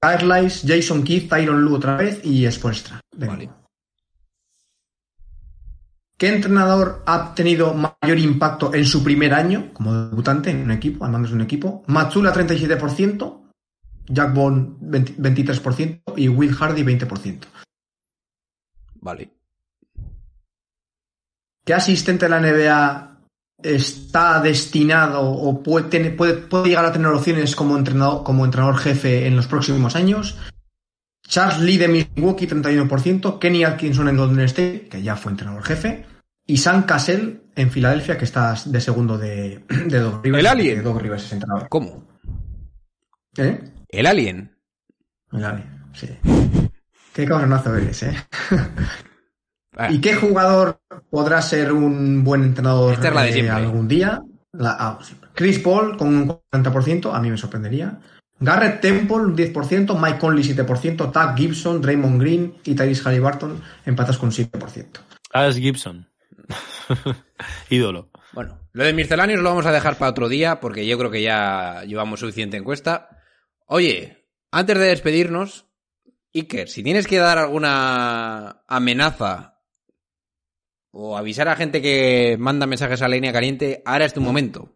Lice, 0.02 0.66
Jason 0.66 1.04
Keith, 1.04 1.30
Tyron 1.30 1.62
Lue 1.62 1.76
otra 1.76 1.98
vez 1.98 2.24
y 2.24 2.50
Spoelstra. 2.50 3.02
Vale. 3.18 3.50
¿Qué 6.18 6.28
entrenador 6.28 7.04
ha 7.06 7.34
tenido 7.34 7.74
mayor 7.74 8.20
impacto 8.20 8.74
en 8.74 8.86
su 8.86 9.04
primer 9.04 9.34
año 9.34 9.72
como 9.74 9.94
debutante 9.94 10.50
en 10.50 10.64
un 10.64 10.72
equipo, 10.72 11.06
al 11.06 11.12
mando 11.12 11.30
de 11.30 11.36
un 11.36 11.42
equipo? 11.42 11.84
Matsula 11.88 12.34
37%, 12.34 13.42
Jack 14.08 14.34
Bond 14.34 14.78
20 14.82 15.16
23% 15.16 16.02
y 16.18 16.28
Will 16.28 16.54
Hardy 16.54 16.84
20%. 16.84 17.46
Vale. 18.96 19.34
¿Qué 21.64 21.74
asistente 21.74 22.26
de 22.26 22.30
la 22.30 22.42
NBA 22.42 23.19
está 23.64 24.42
destinado 24.42 25.22
o 25.22 25.62
puede, 25.62 25.90
tener- 25.90 26.16
puede, 26.16 26.34
puede 26.36 26.70
llegar 26.70 26.86
a 26.86 26.92
tener 26.94 27.08
opciones 27.08 27.56
como 27.56 27.78
entrenador, 27.78 28.24
como 28.24 28.46
entrenador 28.46 28.78
jefe 28.78 29.28
en 29.28 29.36
los 29.36 29.48
próximos 29.48 29.96
años? 29.96 30.38
Charles 31.28 31.60
Lee 31.60 31.78
de 31.78 31.88
Milwaukee, 31.88 32.48
31%, 32.48 33.38
Kenny 33.38 33.64
Atkinson 33.64 34.08
en 34.10 34.18
Golden 34.18 34.40
State, 34.46 34.88
que 34.90 35.02
ya 35.04 35.16
fue 35.16 35.32
entrenador 35.32 35.64
jefe, 35.64 36.06
y 36.48 36.58
Sam 36.58 36.84
Cassell 36.88 37.44
en 37.56 37.70
Filadelfia, 37.70 38.18
que 38.18 38.26
está 38.26 38.56
de 38.66 38.82
segundo 38.82 39.18
de, 39.18 39.64
de 39.88 40.00
Doc 40.00 40.24
Rivers. 40.24 40.40
El 40.40 40.48
Alien. 40.48 40.84
Doc 40.84 41.00
Rivers 41.02 41.26
es 41.26 41.34
entrenador. 41.34 41.68
¿Cómo? 41.70 42.08
¿Eh? 43.38 43.60
El 43.90 44.06
Alien. 44.08 44.58
El 45.32 45.44
Alien, 45.46 45.84
sí. 45.94 46.08
Qué 47.14 47.26
cabronazo 47.26 47.76
eres, 47.76 48.02
¿eh? 48.04 48.16
Ah, 49.82 49.90
¿Y 49.90 50.02
qué 50.02 50.14
jugador 50.14 50.82
podrá 51.10 51.42
ser 51.42 51.72
un 51.72 52.22
buen 52.26 52.44
entrenador 52.44 52.94
Esta 52.96 53.08
es 53.08 53.14
la 53.16 53.24
de 53.24 53.30
eh, 53.30 53.34
siempre. 53.34 53.56
algún 53.56 53.88
día? 53.88 54.22
La- 54.52 54.76
ah. 54.78 55.00
Chris 55.34 55.60
Paul 55.60 55.96
con 55.96 56.10
un 56.10 56.28
40%, 56.52 57.14
a 57.16 57.20
mí 57.22 57.32
me 57.32 57.38
sorprendería. 57.38 57.98
Garrett 58.42 58.82
Temple, 58.82 59.16
un 59.18 59.38
10%, 59.38 59.98
Mike 59.98 60.20
Conley, 60.20 60.44
7%, 60.44 61.12
Tag 61.14 61.38
Gibson, 61.38 61.82
Draymond 61.82 62.22
Green 62.22 62.54
y 62.66 62.76
Tyrese 62.76 63.04
Halliburton 63.04 63.62
empatas 63.86 64.18
con 64.18 64.32
7%. 64.32 65.00
Ash 65.32 65.56
Gibson. 65.56 66.10
Ídolo. 67.70 68.10
Bueno, 68.34 68.60
lo 68.74 68.84
de 68.84 68.94
misceláneos 68.94 69.42
lo 69.42 69.50
vamos 69.50 69.66
a 69.66 69.72
dejar 69.72 69.98
para 69.98 70.12
otro 70.12 70.28
día 70.28 70.60
porque 70.60 70.86
yo 70.86 70.98
creo 70.98 71.12
que 71.12 71.22
ya 71.22 71.84
llevamos 71.86 72.20
suficiente 72.20 72.58
encuesta. 72.58 73.10
Oye, 73.66 74.26
antes 74.52 74.78
de 74.78 74.86
despedirnos, 74.88 75.68
Iker, 76.34 76.68
si 76.70 76.84
tienes 76.84 77.08
que 77.08 77.18
dar 77.18 77.38
alguna 77.38 78.62
amenaza 78.68 79.59
o 80.92 81.18
avisar 81.18 81.48
a 81.48 81.56
gente 81.56 81.82
que 81.82 82.36
manda 82.40 82.66
mensajes 82.66 83.02
a 83.02 83.08
la 83.08 83.16
línea 83.16 83.32
caliente, 83.34 83.82
ahora 83.86 84.06
es 84.06 84.14
tu 84.14 84.22
momento. 84.22 84.76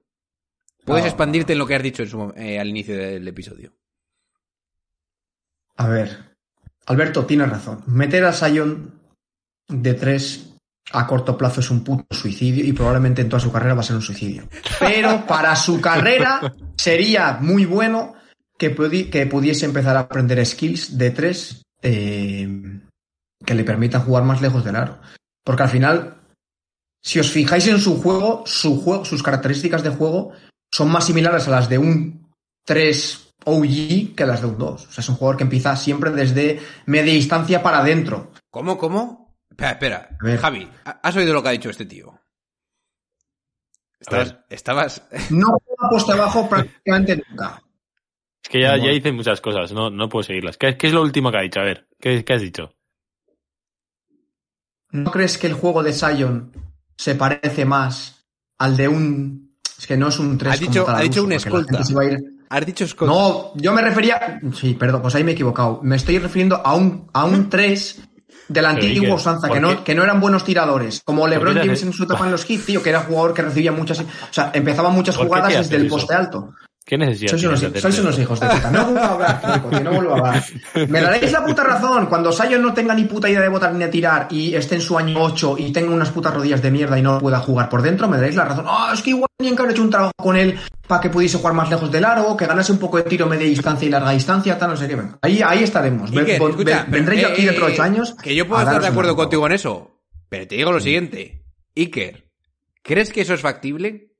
Puedes 0.86 1.04
No. 1.06 1.10
expandirte 1.10 1.54
en 1.54 1.60
lo 1.60 1.66
que 1.68 1.76
has 1.76 1.84
dicho 1.84 2.04
en 2.04 2.10
su 2.10 2.18
mo- 2.18 2.34
eh, 2.36 2.60
al 2.60 2.68
inicio 2.68 2.96
del 2.98 3.28
episodio. 3.28 3.74
A 5.78 5.88
ver, 5.88 6.36
Alberto, 6.86 7.26
tienes 7.26 7.50
razón. 7.50 7.84
Meter 7.88 8.26
a 8.26 8.34
Sion 8.34 9.00
de 9.68 9.94
3 9.94 10.50
a 10.92 11.08
corto 11.08 11.38
plazo 11.38 11.62
es 11.62 11.72
un 11.72 11.84
puto 11.84 12.06
suicidio 12.16 12.64
y 12.66 12.74
probablemente 12.74 13.22
en 13.22 13.30
toda 13.30 13.40
su 13.40 13.52
carrera 13.52 13.74
va 13.74 13.82
a 13.82 13.86
ser 13.86 13.96
un 13.96 14.02
suicidio. 14.02 14.48
Pero 14.80 15.26
para 15.26 15.56
su 15.56 15.80
carrera 15.82 16.54
sería 16.78 17.38
muy 17.40 17.66
bueno 17.66 18.14
que, 18.58 18.76
pudi- 18.76 19.10
que 19.10 19.26
pudiese 19.26 19.66
empezar 19.66 19.96
a 19.96 20.02
aprender 20.02 20.46
skills 20.46 20.98
de 20.98 21.12
3 21.12 21.62
que 21.82 23.54
le 23.56 23.64
permitan 23.64 24.02
jugar 24.04 24.24
más 24.24 24.42
lejos 24.42 24.64
del 24.64 24.76
aro. 24.76 25.00
Porque 25.44 25.64
al 25.64 25.70
final, 25.70 26.22
si 27.02 27.20
os 27.20 27.32
fijáis 27.32 27.68
en 27.68 27.80
su 27.80 28.02
juego, 28.02 28.44
su 28.46 28.82
juego, 28.82 29.06
sus 29.06 29.22
características 29.24 29.84
de 29.84 29.90
juego 29.90 30.32
son 30.72 30.92
más 30.92 31.06
similares 31.06 31.48
a 31.48 31.52
las 31.52 31.70
de 31.70 31.78
un 31.78 32.32
3 32.66 33.34
OG 33.46 34.16
que 34.16 34.26
las 34.26 34.42
de 34.42 34.48
un 34.48 34.58
2. 34.58 34.88
O 34.88 34.92
sea, 34.92 35.02
es 35.02 35.10
un 35.10 35.16
jugador 35.16 35.38
que 35.38 35.44
empieza 35.44 35.76
siempre 35.76 36.12
desde 36.12 36.62
media 36.86 37.14
distancia 37.14 37.62
para 37.62 37.80
adentro. 37.80 38.32
¿Cómo, 38.50 38.78
cómo? 38.78 39.36
Espera, 39.50 39.72
espera. 39.72 40.10
A 40.20 40.26
ver. 40.26 40.40
Javi, 40.40 40.70
¿has 40.86 41.16
oído 41.16 41.34
lo 41.34 41.44
que 41.44 41.50
ha 41.50 41.54
dicho 41.54 41.70
este 41.70 41.86
tío? 41.86 42.20
Estabas, 44.00 44.36
estabas... 44.50 45.08
No 45.30 45.48
juega 45.48 45.90
poste 45.90 46.12
abajo 46.14 46.50
prácticamente 46.50 47.22
nunca. 47.30 47.62
Es 48.44 48.50
que 48.50 48.62
ya, 48.62 48.72
Bueno. 48.72 48.86
ya 48.86 48.92
hice 48.92 49.12
muchas 49.14 49.40
cosas, 49.40 49.72
no, 49.72 49.90
no 49.90 50.10
puedo 50.10 50.24
seguirlas. 50.24 50.58
¿Qué, 50.58 50.76
qué 50.78 50.88
es 50.88 50.94
lo 50.94 51.02
último 51.02 51.32
que 51.32 51.38
ha 51.38 51.42
dicho? 51.42 51.62
A 51.62 51.64
ver, 51.64 51.88
¿qué, 52.00 52.24
qué 52.26 52.34
has 52.34 52.42
dicho? 52.42 52.74
¿No 54.94 55.12
crees 55.12 55.38
que 55.38 55.48
el 55.48 55.54
juego 55.54 55.84
de 55.84 55.92
Sion 55.94 56.52
se 56.98 57.16
parece 57.16 57.66
más 57.66 58.26
al 58.60 58.78
de 58.78 58.88
un... 58.88 59.56
Es 59.78 59.88
que 59.88 59.98
no 59.98 60.08
es 60.08 60.20
un 60.20 60.38
3 60.38 60.54
Ha 60.54 60.58
dicho- 60.58 60.90
ha 60.90 61.02
dicho 61.02 61.24
un 61.24 61.32
escolta. 61.34 61.80
Has 62.50 62.66
dicho 62.66 62.88
Scott. 62.88 63.08
No, 63.08 63.52
yo 63.56 63.74
me 63.74 63.82
refería... 63.82 64.40
Sí, 64.54 64.76
perdón, 64.76 65.02
pues 65.02 65.16
ahí 65.16 65.24
me 65.24 65.32
he 65.32 65.34
equivocado. 65.34 65.80
Me 65.84 65.96
estoy 65.96 66.20
refiriendo 66.20 66.62
a 66.64 66.76
un, 66.76 67.10
a 67.12 67.26
un 67.26 67.50
3 67.50 68.02
de 68.50 68.62
la 68.62 68.70
Pero, 68.76 68.82
antigua 68.86 69.04
Iker, 69.06 69.16
usanza, 69.16 69.48
¿por 69.48 69.56
que 69.58 69.62
no, 69.62 69.84
que 69.84 69.96
no 69.96 70.04
eran 70.04 70.20
buenos 70.22 70.44
tiradores. 70.44 71.02
Como 71.04 71.28
LeBron 71.28 71.54
qué 71.56 71.62
te 71.62 71.66
James 71.66 71.80
haces- 71.82 71.88
en 71.88 71.94
su 71.94 72.04
etapa 72.04 72.26
en 72.26 72.32
los 72.32 72.46
Heat, 72.46 72.62
tío, 72.66 72.84
que 72.84 72.90
era 72.92 73.00
jugador 73.02 73.34
que 73.34 73.42
recibía 73.42 73.72
muchas... 73.72 74.00
O 74.00 74.06
sea, 74.30 74.52
empezaba 74.54 74.90
muchas 74.90 75.16
¿Por 75.18 75.26
qué 75.26 75.30
jugadas 75.30 75.54
desde 75.58 75.76
el 75.78 75.88
poste 75.88 76.14
alto. 76.14 76.54
¿Qué 76.86 76.98
necesidad 76.98 77.32
Sois 77.32 77.44
unos, 77.46 77.62
de 77.62 77.80
sois 77.82 78.00
unos 78.00 78.20
hijos 78.20 78.40
de 78.42 78.48
puta. 78.48 78.70
No 78.72 78.84
vuelvo 78.86 79.00
a 79.00 79.08
hablar, 79.14 79.42
Filipo, 79.42 79.70
tío, 79.70 79.84
no 79.84 79.92
vuelvo 79.94 80.14
a 80.16 80.18
hablar. 80.18 80.44
Me 80.90 81.02
daréis 81.02 81.32
la 81.32 81.46
puta 81.46 81.64
razón. 81.64 82.08
Cuando 82.08 82.32
Sion 82.34 82.62
no 82.62 82.74
tenga 82.74 82.94
ni 82.94 83.06
puta 83.06 83.30
idea 83.30 83.40
de 83.42 83.48
botar 83.48 83.72
ni 83.74 83.80
de 83.80 83.88
tirar 83.88 84.28
y 84.30 84.54
esté 84.54 84.76
en 84.76 84.82
su 84.82 84.98
año 84.98 85.16
8 85.22 85.56
y 85.60 85.72
tenga 85.72 85.92
unas 85.96 86.10
putas 86.12 86.34
rodillas 86.34 86.62
de 86.62 86.72
mierda 86.72 87.00
y 87.00 87.02
no 87.02 87.20
pueda 87.20 87.40
jugar 87.40 87.70
por 87.70 87.82
dentro, 87.82 88.10
me 88.10 88.18
daréis 88.18 88.36
la 88.36 88.44
razón. 88.46 88.66
Ah, 88.68 88.92
es 88.94 89.02
que 89.02 89.12
igual 89.12 89.30
tenían 89.38 89.56
que 89.56 89.62
haber 89.62 89.74
hecho 89.74 89.82
un 89.84 89.90
trabajo 89.90 90.12
con 90.18 90.36
él 90.36 90.60
para 90.86 91.00
que 91.00 91.10
pudiese 91.10 91.38
jugar 91.38 91.54
más 91.54 91.70
lejos 91.70 91.90
del 91.90 92.04
aro, 92.04 92.36
que 92.36 92.46
ganase 92.46 92.74
un 92.74 92.80
poco 92.80 92.98
de 92.98 93.04
tiro 93.04 93.28
media 93.28 93.48
distancia 93.48 93.88
y 93.88 93.90
larga 93.92 94.12
distancia, 94.12 94.60
tal, 94.60 94.72
no 94.72 94.76
sé 94.78 94.86
qué. 94.90 94.96
Venga, 94.98 95.18
Ahí, 95.22 95.42
ahí 95.42 95.64
estaremos. 95.64 96.12
Ve- 96.12 96.20
Iker, 96.22 96.42
vo- 96.42 96.50
escucha, 96.50 96.84
ve- 96.86 96.92
vendré 96.92 97.22
yo 97.22 97.30
eh, 97.30 97.32
aquí 97.32 97.46
dentro 97.46 97.66
de 97.68 97.74
8 97.74 97.84
años. 97.84 98.16
Que 98.22 98.36
yo 98.36 98.46
puedo 98.46 98.62
estar 98.62 98.82
de 98.82 98.88
acuerdo 98.88 99.16
contigo 99.16 99.46
en 99.48 99.54
eso. 99.54 100.02
Pero 100.28 100.48
te 100.48 100.56
digo 100.58 100.74
lo 100.74 100.82
siguiente. 100.82 101.46
Iker, 101.78 102.26
¿crees 102.82 103.10
que 103.14 103.22
eso 103.22 103.34
es 103.34 103.40
factible? 103.42 104.13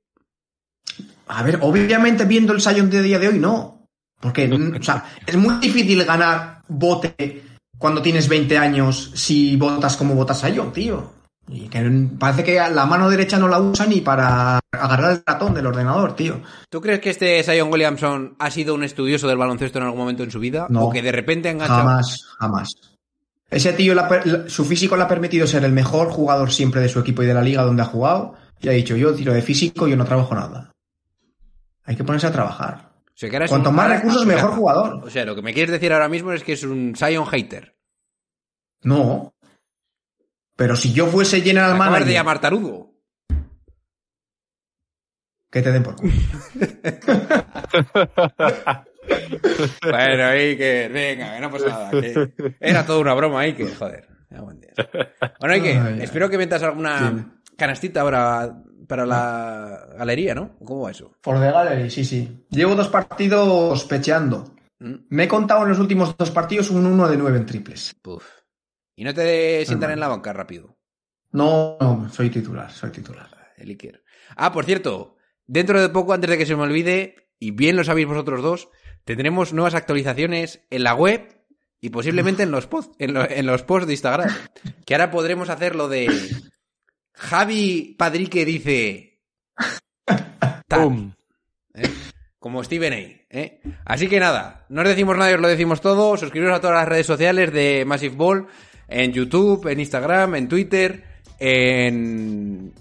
A 1.28 1.42
ver, 1.42 1.58
obviamente 1.62 2.24
viendo 2.24 2.52
el 2.52 2.60
Sion 2.60 2.90
de 2.90 3.02
día 3.02 3.18
de 3.18 3.28
hoy, 3.28 3.38
no. 3.38 3.86
Porque, 4.20 4.46
mm, 4.48 4.76
o 4.80 4.82
sea, 4.82 5.04
es 5.26 5.36
muy 5.36 5.56
difícil 5.56 6.04
ganar 6.04 6.62
bote 6.68 7.42
cuando 7.78 8.00
tienes 8.02 8.28
20 8.28 8.56
años 8.58 9.10
si 9.14 9.56
votas 9.56 9.96
como 9.96 10.14
votas 10.14 10.40
Sion, 10.40 10.72
tío. 10.72 11.12
Y 11.46 11.68
que 11.68 11.82
parece 12.18 12.42
que 12.42 12.54
la 12.54 12.86
mano 12.86 13.10
derecha 13.10 13.38
no 13.38 13.48
la 13.48 13.60
usa 13.60 13.84
ni 13.84 14.00
para 14.00 14.60
agarrar 14.72 15.12
el 15.12 15.22
ratón 15.26 15.52
del 15.52 15.66
ordenador, 15.66 16.16
tío. 16.16 16.40
¿Tú 16.70 16.80
crees 16.80 17.00
que 17.00 17.10
este 17.10 17.42
Zion 17.42 17.70
Williamson 17.70 18.34
ha 18.38 18.50
sido 18.50 18.74
un 18.74 18.82
estudioso 18.82 19.28
del 19.28 19.36
baloncesto 19.36 19.78
en 19.78 19.84
algún 19.84 20.00
momento 20.00 20.22
en 20.22 20.30
su 20.30 20.40
vida? 20.40 20.66
No. 20.70 20.84
¿O 20.86 20.90
que 20.90 21.02
de 21.02 21.12
repente 21.12 21.48
ha 21.48 21.52
enganchado? 21.52 21.80
Jamás, 21.80 22.22
jamás. 22.38 22.74
Ese 23.50 23.74
tío, 23.74 23.94
la 23.94 24.08
per- 24.08 24.26
la- 24.26 24.48
su 24.48 24.64
físico 24.64 24.96
le 24.96 25.02
ha 25.02 25.08
permitido 25.08 25.46
ser 25.46 25.64
el 25.64 25.72
mejor 25.72 26.08
jugador 26.08 26.50
siempre 26.50 26.80
de 26.80 26.88
su 26.88 26.98
equipo 26.98 27.22
y 27.22 27.26
de 27.26 27.34
la 27.34 27.42
liga 27.42 27.62
donde 27.62 27.82
ha 27.82 27.86
jugado. 27.86 28.34
Y 28.62 28.68
ha 28.68 28.72
dicho, 28.72 28.96
yo 28.96 29.14
tiro 29.14 29.34
de 29.34 29.42
físico, 29.42 29.86
yo 29.86 29.96
no 29.96 30.06
trabajo 30.06 30.34
nada. 30.34 30.70
Hay 31.84 31.96
que 31.96 32.04
ponerse 32.04 32.26
a 32.26 32.32
trabajar. 32.32 32.92
O 33.06 33.16
sea, 33.16 33.30
que 33.30 33.36
ahora 33.36 33.44
es 33.44 33.50
Cuanto 33.50 33.70
más 33.70 33.88
recursos, 33.88 34.26
mejor 34.26 34.50
jugador. 34.52 35.04
O 35.04 35.10
sea, 35.10 35.24
lo 35.24 35.34
que 35.36 35.42
me 35.42 35.54
quieres 35.54 35.70
decir 35.72 35.92
ahora 35.92 36.08
mismo 36.08 36.32
es 36.32 36.42
que 36.42 36.54
es 36.54 36.64
un 36.64 36.94
Zion 36.96 37.26
hater. 37.26 37.76
No. 38.82 39.34
Pero 40.56 40.76
si 40.76 40.92
yo 40.92 41.06
fuese 41.06 41.40
general 41.40 41.72
Me 41.74 41.78
manager, 41.78 42.06
de 42.06 42.12
llamar 42.12 42.40
tarugo. 42.40 42.92
que 45.50 45.62
te 45.62 45.70
den 45.70 45.82
por 45.82 45.96
culo. 45.96 46.12
Bueno, 49.82 50.24
Iker, 50.28 50.90
venga, 50.90 51.34
que 51.34 51.40
no 51.40 51.50
pasa 51.50 51.68
nada. 51.68 51.90
que 51.90 52.32
era 52.58 52.86
toda 52.86 53.00
una 53.00 53.12
broma, 53.14 53.40
Iker, 53.40 53.74
joder. 53.74 54.08
Bueno, 54.30 55.54
Iker, 55.54 55.78
Ay, 55.78 55.98
espero 56.02 56.30
que 56.30 56.38
metas 56.38 56.62
alguna 56.62 57.38
canastita 57.56 58.00
ahora 58.00 58.56
para 58.86 59.06
la 59.06 59.88
galería, 59.98 60.34
¿no? 60.34 60.56
¿Cómo 60.64 60.82
va 60.82 60.90
eso? 60.90 61.12
For 61.22 61.38
the 61.40 61.50
gallery, 61.50 61.90
sí, 61.90 62.04
sí. 62.04 62.46
Llevo 62.50 62.74
dos 62.74 62.88
partidos 62.88 63.84
pecheando. 63.84 64.54
¿Mm? 64.80 64.94
Me 65.10 65.24
he 65.24 65.28
contado 65.28 65.62
en 65.62 65.68
los 65.70 65.78
últimos 65.78 66.16
dos 66.16 66.30
partidos 66.30 66.70
un 66.70 66.84
1 66.86 67.08
de 67.08 67.16
9 67.16 67.38
en 67.38 67.46
triples. 67.46 67.94
Puf. 68.02 68.24
Y 68.96 69.04
no 69.04 69.12
te 69.14 69.64
sientan 69.66 69.90
en 69.90 70.00
la 70.00 70.08
banca 70.08 70.32
rápido. 70.32 70.76
No, 71.32 71.76
no, 71.80 72.08
soy 72.12 72.30
titular, 72.30 72.70
soy 72.70 72.90
titular. 72.90 73.28
El 73.56 73.68
Iker. 73.70 74.02
Ah, 74.36 74.52
por 74.52 74.64
cierto, 74.64 75.16
dentro 75.46 75.80
de 75.80 75.88
poco, 75.88 76.12
antes 76.12 76.30
de 76.30 76.38
que 76.38 76.46
se 76.46 76.54
me 76.56 76.62
olvide, 76.62 77.30
y 77.38 77.50
bien 77.50 77.76
lo 77.76 77.84
sabéis 77.84 78.06
vosotros 78.06 78.42
dos, 78.42 78.68
tendremos 79.04 79.52
nuevas 79.52 79.74
actualizaciones 79.74 80.64
en 80.70 80.84
la 80.84 80.94
web 80.94 81.28
y 81.80 81.90
posiblemente 81.90 82.42
en 82.44 82.50
los 82.50 82.66
posts, 82.66 82.94
en, 82.98 83.14
lo- 83.14 83.28
en 83.28 83.46
los 83.46 83.62
posts 83.62 83.86
de 83.88 83.92
Instagram. 83.94 84.30
Que 84.86 84.94
ahora 84.94 85.10
podremos 85.10 85.48
hacer 85.48 85.74
lo 85.76 85.88
de 85.88 86.08
Javi 87.24 87.94
Padrique 87.98 88.44
dice 88.44 89.20
¡Pum! 90.68 91.12
como 92.38 92.62
Steven 92.62 92.92
A. 92.92 92.96
¿eh? 92.96 93.60
Así 93.86 94.06
que 94.08 94.20
nada, 94.20 94.66
no 94.68 94.82
os 94.82 94.88
decimos 94.88 95.16
nada 95.16 95.30
y 95.30 95.34
os 95.34 95.40
lo 95.40 95.48
decimos 95.48 95.80
todo. 95.80 96.16
Suscribiros 96.16 96.54
a 96.56 96.60
todas 96.60 96.76
las 96.76 96.88
redes 96.88 97.06
sociales 97.06 97.52
de 97.52 97.84
Massive 97.86 98.14
Ball, 98.16 98.46
en 98.88 99.12
YouTube, 99.12 99.66
en 99.68 99.80
Instagram, 99.80 100.34
en 100.34 100.48
Twitter, 100.48 101.04
en, 101.38 102.72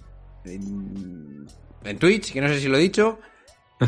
en, 0.44 1.48
en 1.86 1.98
Twitch, 1.98 2.34
que 2.34 2.42
no 2.42 2.50
sé 2.50 2.60
si 2.60 2.68
lo 2.68 2.78
he 2.78 2.82
dicho. 2.82 3.20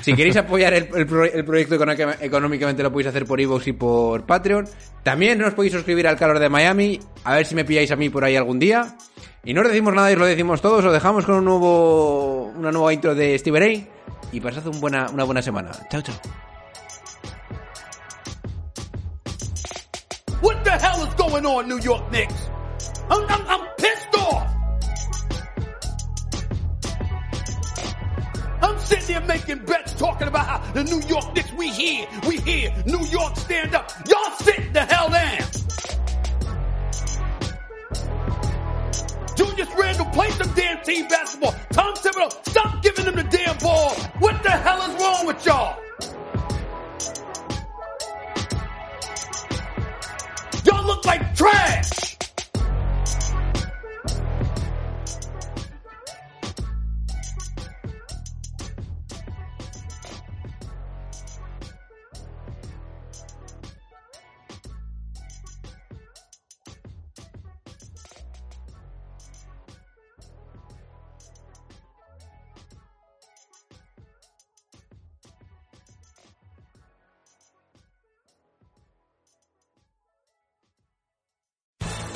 Si 0.01 0.13
queréis 0.13 0.35
apoyar 0.37 0.73
el, 0.73 0.89
el 0.95 1.05
pro- 1.05 1.25
el 1.25 1.45
proyecto 1.45 1.75
económica- 1.75 2.17
económicamente 2.21 2.81
lo 2.83 2.91
podéis 2.91 3.07
hacer 3.07 3.25
por 3.25 3.39
iVoox 3.39 3.67
y 3.67 3.73
por 3.73 4.25
Patreon. 4.25 4.67
También 5.03 5.41
os 5.43 5.53
podéis 5.53 5.73
suscribir 5.73 6.07
al 6.07 6.17
calor 6.17 6.39
de 6.39 6.49
Miami, 6.49 6.99
a 7.25 7.35
ver 7.35 7.45
si 7.45 7.53
me 7.55 7.63
pilláis 7.65 7.91
a 7.91 7.95
mí 7.97 8.09
por 8.09 8.23
ahí 8.23 8.35
algún 8.35 8.59
día. 8.59 8.95
Y 9.45 9.53
no 9.53 9.61
os 9.61 9.67
decimos 9.67 9.93
nada 9.93 10.09
y 10.09 10.13
os 10.13 10.19
lo 10.19 10.25
decimos 10.25 10.59
todos, 10.59 10.83
os 10.83 10.91
dejamos 10.91 11.23
con 11.23 11.35
un 11.35 11.45
nuevo, 11.45 12.51
una 12.55 12.71
nueva 12.71 12.91
intro 12.91 13.13
de 13.13 13.37
Steve 13.37 13.59
Ray 13.59 13.87
y 14.31 14.39
pasad 14.39 14.65
un 14.65 14.81
buena, 14.81 15.07
una 15.13 15.23
buena 15.23 15.41
semana. 15.43 15.69
Chao, 15.91 16.01
chao. 16.01 16.15
What 20.41 20.63
the 20.63 20.71
hell 20.71 21.07
is 21.07 21.13
going 21.15 21.45
on, 21.45 21.67
New 21.67 21.79
York 21.79 22.09
Knicks? 22.09 22.49
I'm, 23.07 23.23
I'm, 23.29 23.47
I'm 23.47 23.67
pissed 23.77 24.17
off. 24.17 24.47
I'm 28.63 28.79
sitting 28.79 29.05
here 29.05 29.21
making 29.27 29.63
bets 29.65 29.93
talking 29.93 30.27
about 30.27 30.47
how 30.47 30.71
the 30.73 30.83
New 30.83 31.01
York 31.07 31.35
Knicks, 31.35 31.53
we 31.53 31.69
here, 31.69 32.07
we 32.27 32.37
here, 32.37 32.73
New 32.87 33.05
York 33.05 33.37
stand 33.37 33.75
up. 33.75 33.91
Y'all 34.09 34.31
sit 34.39 34.73
the 34.73 34.81
hell 34.81 35.11
down. 35.11 35.43
Julius 39.55 39.75
Randle, 39.77 40.05
play 40.07 40.29
some 40.31 40.53
damn 40.53 40.83
team 40.83 41.07
basketball. 41.07 41.55
Tom 41.71 41.93
Thibodeau, 41.95 42.49
stop 42.49 42.83
giving 42.83 43.05
them 43.05 43.15
the 43.15 43.23
damn 43.23 43.57
ball. 43.59 43.91
What 44.19 44.43
the 44.43 44.51
hell 44.51 44.81
is 44.81 45.01
wrong 45.01 45.25
with 45.25 45.45
y'all? 45.45 45.77
Y'all 50.65 50.85
look 50.85 51.05
like 51.05 51.35
trash. 51.35 52.14